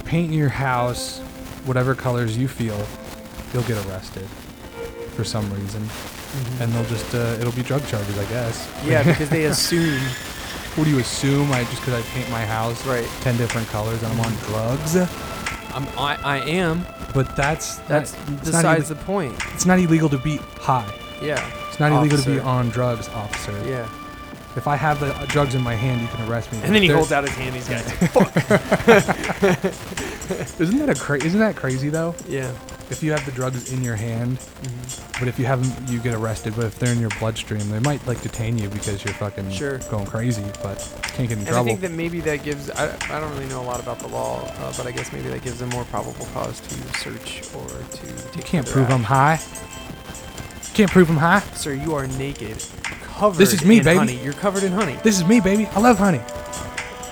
paint 0.05 0.32
your 0.32 0.48
house 0.48 1.18
whatever 1.64 1.94
colors 1.97 2.36
you 2.38 2.47
feel, 2.47 2.86
you'll 3.52 3.64
get 3.64 3.84
arrested 3.86 4.26
for 5.16 5.24
some 5.24 5.51
reason, 5.52 5.82
Mhm. 5.82 6.60
and 6.60 6.72
they'll 6.72 6.84
just 6.97 7.14
uh, 7.14 7.40
it'll 7.40 7.52
be 7.52 7.62
drug 7.62 7.84
charges, 7.88 8.16
I 8.18 8.24
guess. 8.26 8.68
yeah, 8.84 9.02
because 9.10 9.28
they 9.30 9.44
assume 9.47 9.98
What 10.76 10.84
do 10.84 10.90
you 10.90 10.98
assume? 10.98 11.51
I 11.52 11.64
just 11.64 11.80
because 11.80 11.94
I 11.94 12.02
paint 12.12 12.30
my 12.30 12.44
house 12.44 12.84
right. 12.86 13.09
ten 13.22 13.36
different 13.38 13.66
colors 13.68 14.02
and 14.02 14.12
I'm 14.12 14.20
on 14.20 14.32
drugs? 14.48 14.94
I'm, 15.74 15.86
I 15.98 16.18
I 16.22 16.36
am. 16.62 16.84
But 17.14 17.34
that's 17.34 17.76
That's 17.88 18.12
not, 18.12 18.38
it's 18.43 18.52
not 18.52 18.62
besides 18.62 18.88
the 18.90 18.97
point. 18.97 19.34
it's 19.55 19.64
not 19.64 19.78
illegal 19.78 20.10
to 20.10 20.18
be 20.18 20.36
high. 20.60 20.90
Yeah. 21.22 21.40
It's 21.68 21.80
not 21.80 21.93
illegal 21.93 22.18
to 22.18 22.30
be 22.30 22.38
on 22.40 22.68
drugs, 22.68 23.09
officer. 23.09 23.56
Yeah. 23.66 23.88
If 24.56 24.66
I 24.66 24.76
have 24.76 25.00
the 25.00 25.12
drugs 25.28 25.54
in 25.54 25.62
my 25.62 25.74
hand, 25.74 26.00
you 26.00 26.08
can 26.08 26.28
arrest 26.28 26.50
me. 26.52 26.60
And 26.62 26.74
then 26.74 26.82
he 26.82 26.88
holds 26.88 27.12
out 27.12 27.24
his 27.24 27.34
hand. 27.34 27.54
He's 27.54 27.68
got. 27.68 27.84
Isn't 30.60 30.78
that 30.78 30.88
a 30.88 30.94
cra- 30.94 31.22
Isn't 31.22 31.40
that 31.40 31.56
crazy 31.56 31.88
though? 31.88 32.14
yeah. 32.28 32.52
If 32.88 33.02
you 33.02 33.10
have 33.10 33.26
the 33.26 33.32
drugs 33.32 33.72
in 33.72 33.82
your 33.82 33.96
hand, 33.96 34.38
Mhm. 34.38 35.18
but 35.18 35.26
if 35.26 35.40
you 35.40 35.44
have 35.46 35.60
them, 35.60 35.86
you 35.92 35.98
get 35.98 36.14
arrested. 36.14 36.54
But 36.54 36.66
if 36.66 36.78
they're 36.78 36.92
in 36.92 37.00
your 37.00 37.10
bloodstream, 37.18 37.68
they 37.68 37.80
might 37.80 38.06
like 38.06 38.22
detain 38.22 38.56
you 38.58 38.68
because 38.68 39.04
you're 39.04 39.12
fucking 39.14 39.50
Sure. 39.50 39.78
going 39.90 40.06
crazy. 40.06 40.44
But 40.62 40.78
can't 41.02 41.28
get 41.28 41.38
in 41.38 41.48
And 41.48 41.56
I 41.56 41.64
think 41.64 41.80
that 41.80 41.90
maybe 41.90 42.20
that 42.20 42.44
gives. 42.44 42.70
I, 42.70 42.94
I 43.10 43.18
don't 43.20 43.32
really 43.34 43.48
know 43.48 43.60
a 43.60 43.66
lot 43.66 43.80
about 43.80 43.98
the 43.98 44.06
law, 44.06 44.40
uh, 44.60 44.72
but 44.76 44.86
I 44.86 44.92
guess 44.92 45.12
maybe 45.12 45.28
that 45.30 45.42
gives 45.42 45.58
them 45.58 45.70
more 45.70 45.84
probable 45.86 46.26
cause 46.32 46.60
to 46.60 46.74
search 47.00 47.42
or 47.56 47.66
to. 47.68 48.06
you 48.38 48.44
can't 48.44 48.66
prove 48.66 48.86
I'm 48.88 49.04
action. 49.04 49.04
high. 49.04 49.40
Can't 50.74 50.90
prove 50.90 51.10
I'm 51.10 51.16
high. 51.16 51.40
Sir, 51.56 51.72
you 51.72 51.92
are 51.94 52.06
naked, 52.06 52.62
covered. 53.18 53.38
This 53.38 53.52
is 53.52 53.64
me, 53.64 53.78
in 53.78 53.84
baby. 53.84 53.98
Honey. 53.98 54.16
You're 54.22 54.32
covered 54.34 54.62
in 54.62 54.72
honey. 54.72 54.98
This 55.02 55.16
is 55.18 55.24
me, 55.24 55.40
baby. 55.40 55.66
I 55.66 55.80
love 55.80 55.98
honey. 55.98 56.20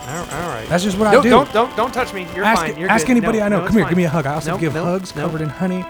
All 0.07 0.49
right. 0.49 0.67
That's 0.69 0.85
just 0.85 0.99
what 0.99 1.11
no, 1.11 1.21
I 1.21 1.23
do. 1.23 1.31
Don't 1.31 1.53
don't 1.53 1.77
don't 1.77 1.93
touch 1.93 2.13
me. 2.13 2.27
You're 2.35 2.45
ask 2.45 2.61
fine. 2.61 2.77
You're 2.79 2.91
ask 2.91 3.07
good. 3.07 3.13
anybody 3.13 3.39
No, 3.39 3.47
I 3.47 3.49
know. 3.49 3.61
no, 3.61 3.67
Come 3.67 3.77
here, 3.77 3.85
fine. 3.85 3.91
give 3.91 3.97
me 3.97 4.05
a 4.05 4.09
hug. 4.09 4.27
I 4.27 4.35
also 4.35 4.59
give 4.59 4.73
hugs 4.75 5.13
covered 5.13 5.41
in 5.41 5.49
honey. 5.49 5.85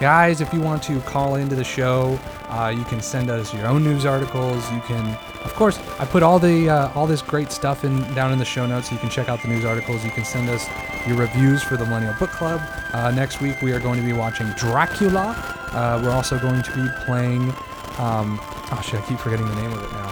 Guys, 0.00 0.40
if 0.40 0.52
you 0.52 0.60
want 0.60 0.82
to 0.84 1.00
call 1.02 1.36
into 1.36 1.54
the 1.54 1.64
show, 1.64 2.18
uh, 2.48 2.72
you 2.76 2.84
can 2.84 3.00
send 3.00 3.30
us 3.30 3.54
your 3.54 3.66
own 3.66 3.84
news 3.84 4.04
articles. 4.04 4.70
You 4.72 4.80
can, 4.80 5.16
of 5.44 5.54
course, 5.54 5.78
I 6.00 6.04
put 6.04 6.22
all 6.22 6.38
the 6.38 6.68
uh, 6.68 6.92
all 6.94 7.06
this 7.06 7.22
great 7.22 7.52
stuff 7.52 7.84
in 7.84 8.02
down 8.14 8.32
in 8.32 8.38
the 8.38 8.44
show 8.44 8.66
notes. 8.66 8.88
So 8.88 8.94
you 8.94 9.00
can 9.00 9.10
check 9.10 9.28
out 9.28 9.40
the 9.42 9.48
news 9.48 9.64
articles. 9.64 10.04
You 10.04 10.10
can 10.10 10.24
send 10.24 10.48
us 10.48 10.66
your 11.06 11.16
reviews 11.16 11.62
for 11.62 11.76
the 11.76 11.84
Millennial 11.84 12.14
Book 12.18 12.30
Club. 12.30 12.60
Uh, 12.92 13.10
next 13.12 13.40
week 13.40 13.60
we 13.62 13.72
are 13.72 13.80
going 13.80 14.00
to 14.00 14.06
be 14.06 14.12
watching 14.12 14.48
Dracula. 14.52 15.34
Uh, 15.72 16.00
we're 16.02 16.10
also 16.10 16.38
going 16.38 16.62
to 16.62 16.72
be 16.72 16.88
playing. 17.04 17.52
Um, 17.98 18.40
oh 18.72 18.80
shit! 18.84 19.00
I 19.00 19.06
keep 19.06 19.18
forgetting 19.18 19.46
the 19.46 19.54
name 19.56 19.72
of 19.72 19.82
it 19.82 19.92
now. 19.92 20.10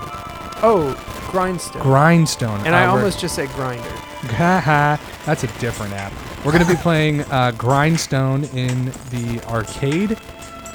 Oh, 0.64 0.94
grindstone. 1.30 1.82
Grindstone. 1.82 2.60
and 2.66 2.74
I 2.74 2.82
we're- 2.82 2.98
almost 2.98 3.18
just 3.20 3.34
said 3.34 3.48
Grindr. 3.50 3.90
Haha, 4.36 4.96
That's 5.26 5.42
a 5.42 5.48
different 5.58 5.92
app. 5.94 6.12
We're 6.44 6.52
going 6.52 6.64
to 6.64 6.70
be 6.70 6.76
playing 6.80 7.22
uh, 7.22 7.52
Grindstone 7.56 8.44
in 8.56 8.86
the 9.10 9.42
arcade. 9.48 10.16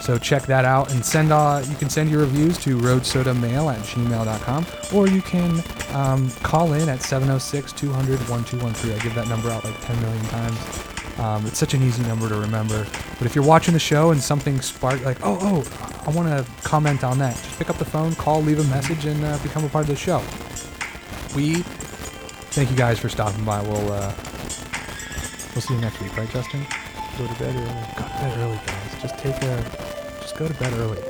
So 0.07 0.17
check 0.17 0.43
that 0.43 0.63
out 0.63 0.93
and 0.93 1.05
send. 1.05 1.33
Uh, 1.33 1.61
you 1.67 1.75
can 1.75 1.89
send 1.89 2.09
your 2.09 2.21
reviews 2.21 2.57
to 2.59 2.77
roadsodamail 2.77 3.73
at 3.75 3.81
gmail.com 3.81 4.65
or 4.97 5.05
you 5.09 5.21
can 5.21 5.61
um, 5.91 6.31
call 6.43 6.71
in 6.71 6.87
at 6.87 7.01
706 7.01 7.73
200 7.73 8.17
1213. 8.29 8.97
I 8.97 9.03
give 9.03 9.13
that 9.15 9.27
number 9.27 9.49
out 9.49 9.65
like 9.65 9.75
10 9.81 10.01
million 10.01 10.23
times. 10.27 11.19
Um, 11.19 11.45
it's 11.45 11.57
such 11.57 11.73
an 11.73 11.83
easy 11.83 12.03
number 12.03 12.29
to 12.29 12.35
remember. 12.35 12.87
But 13.17 13.23
if 13.23 13.35
you're 13.35 13.43
watching 13.43 13.73
the 13.73 13.81
show 13.81 14.11
and 14.11 14.21
something 14.23 14.61
sparked, 14.61 15.03
like, 15.03 15.17
oh, 15.23 15.37
oh, 15.41 16.03
I 16.07 16.11
want 16.11 16.29
to 16.29 16.49
comment 16.61 17.03
on 17.03 17.19
that, 17.19 17.35
just 17.35 17.57
pick 17.57 17.69
up 17.69 17.77
the 17.77 17.83
phone, 17.83 18.15
call, 18.15 18.41
leave 18.41 18.59
a 18.59 18.63
message, 18.69 19.03
and 19.03 19.21
uh, 19.25 19.37
become 19.39 19.65
a 19.65 19.69
part 19.69 19.83
of 19.83 19.89
the 19.89 19.97
show. 19.97 20.19
We 21.35 21.63
thank 22.53 22.71
you 22.71 22.77
guys 22.77 22.97
for 22.97 23.09
stopping 23.09 23.43
by. 23.43 23.61
We'll 23.61 23.91
uh, 23.91 24.13
we'll 25.53 25.61
see 25.61 25.73
you 25.73 25.81
next 25.81 25.99
week, 25.99 26.15
right, 26.15 26.29
Justin? 26.29 26.65
Go 27.17 27.27
to 27.27 27.39
bed 27.39 27.55
early. 27.55 27.85
Go 27.97 28.03
to 28.03 28.19
bed 28.21 28.37
early, 28.37 28.59
guys. 28.65 29.01
Just 29.01 29.17
take 29.19 29.35
a, 29.43 29.96
go 30.37 30.47
to 30.47 30.53
bed 30.53 30.71
early. 30.73 31.01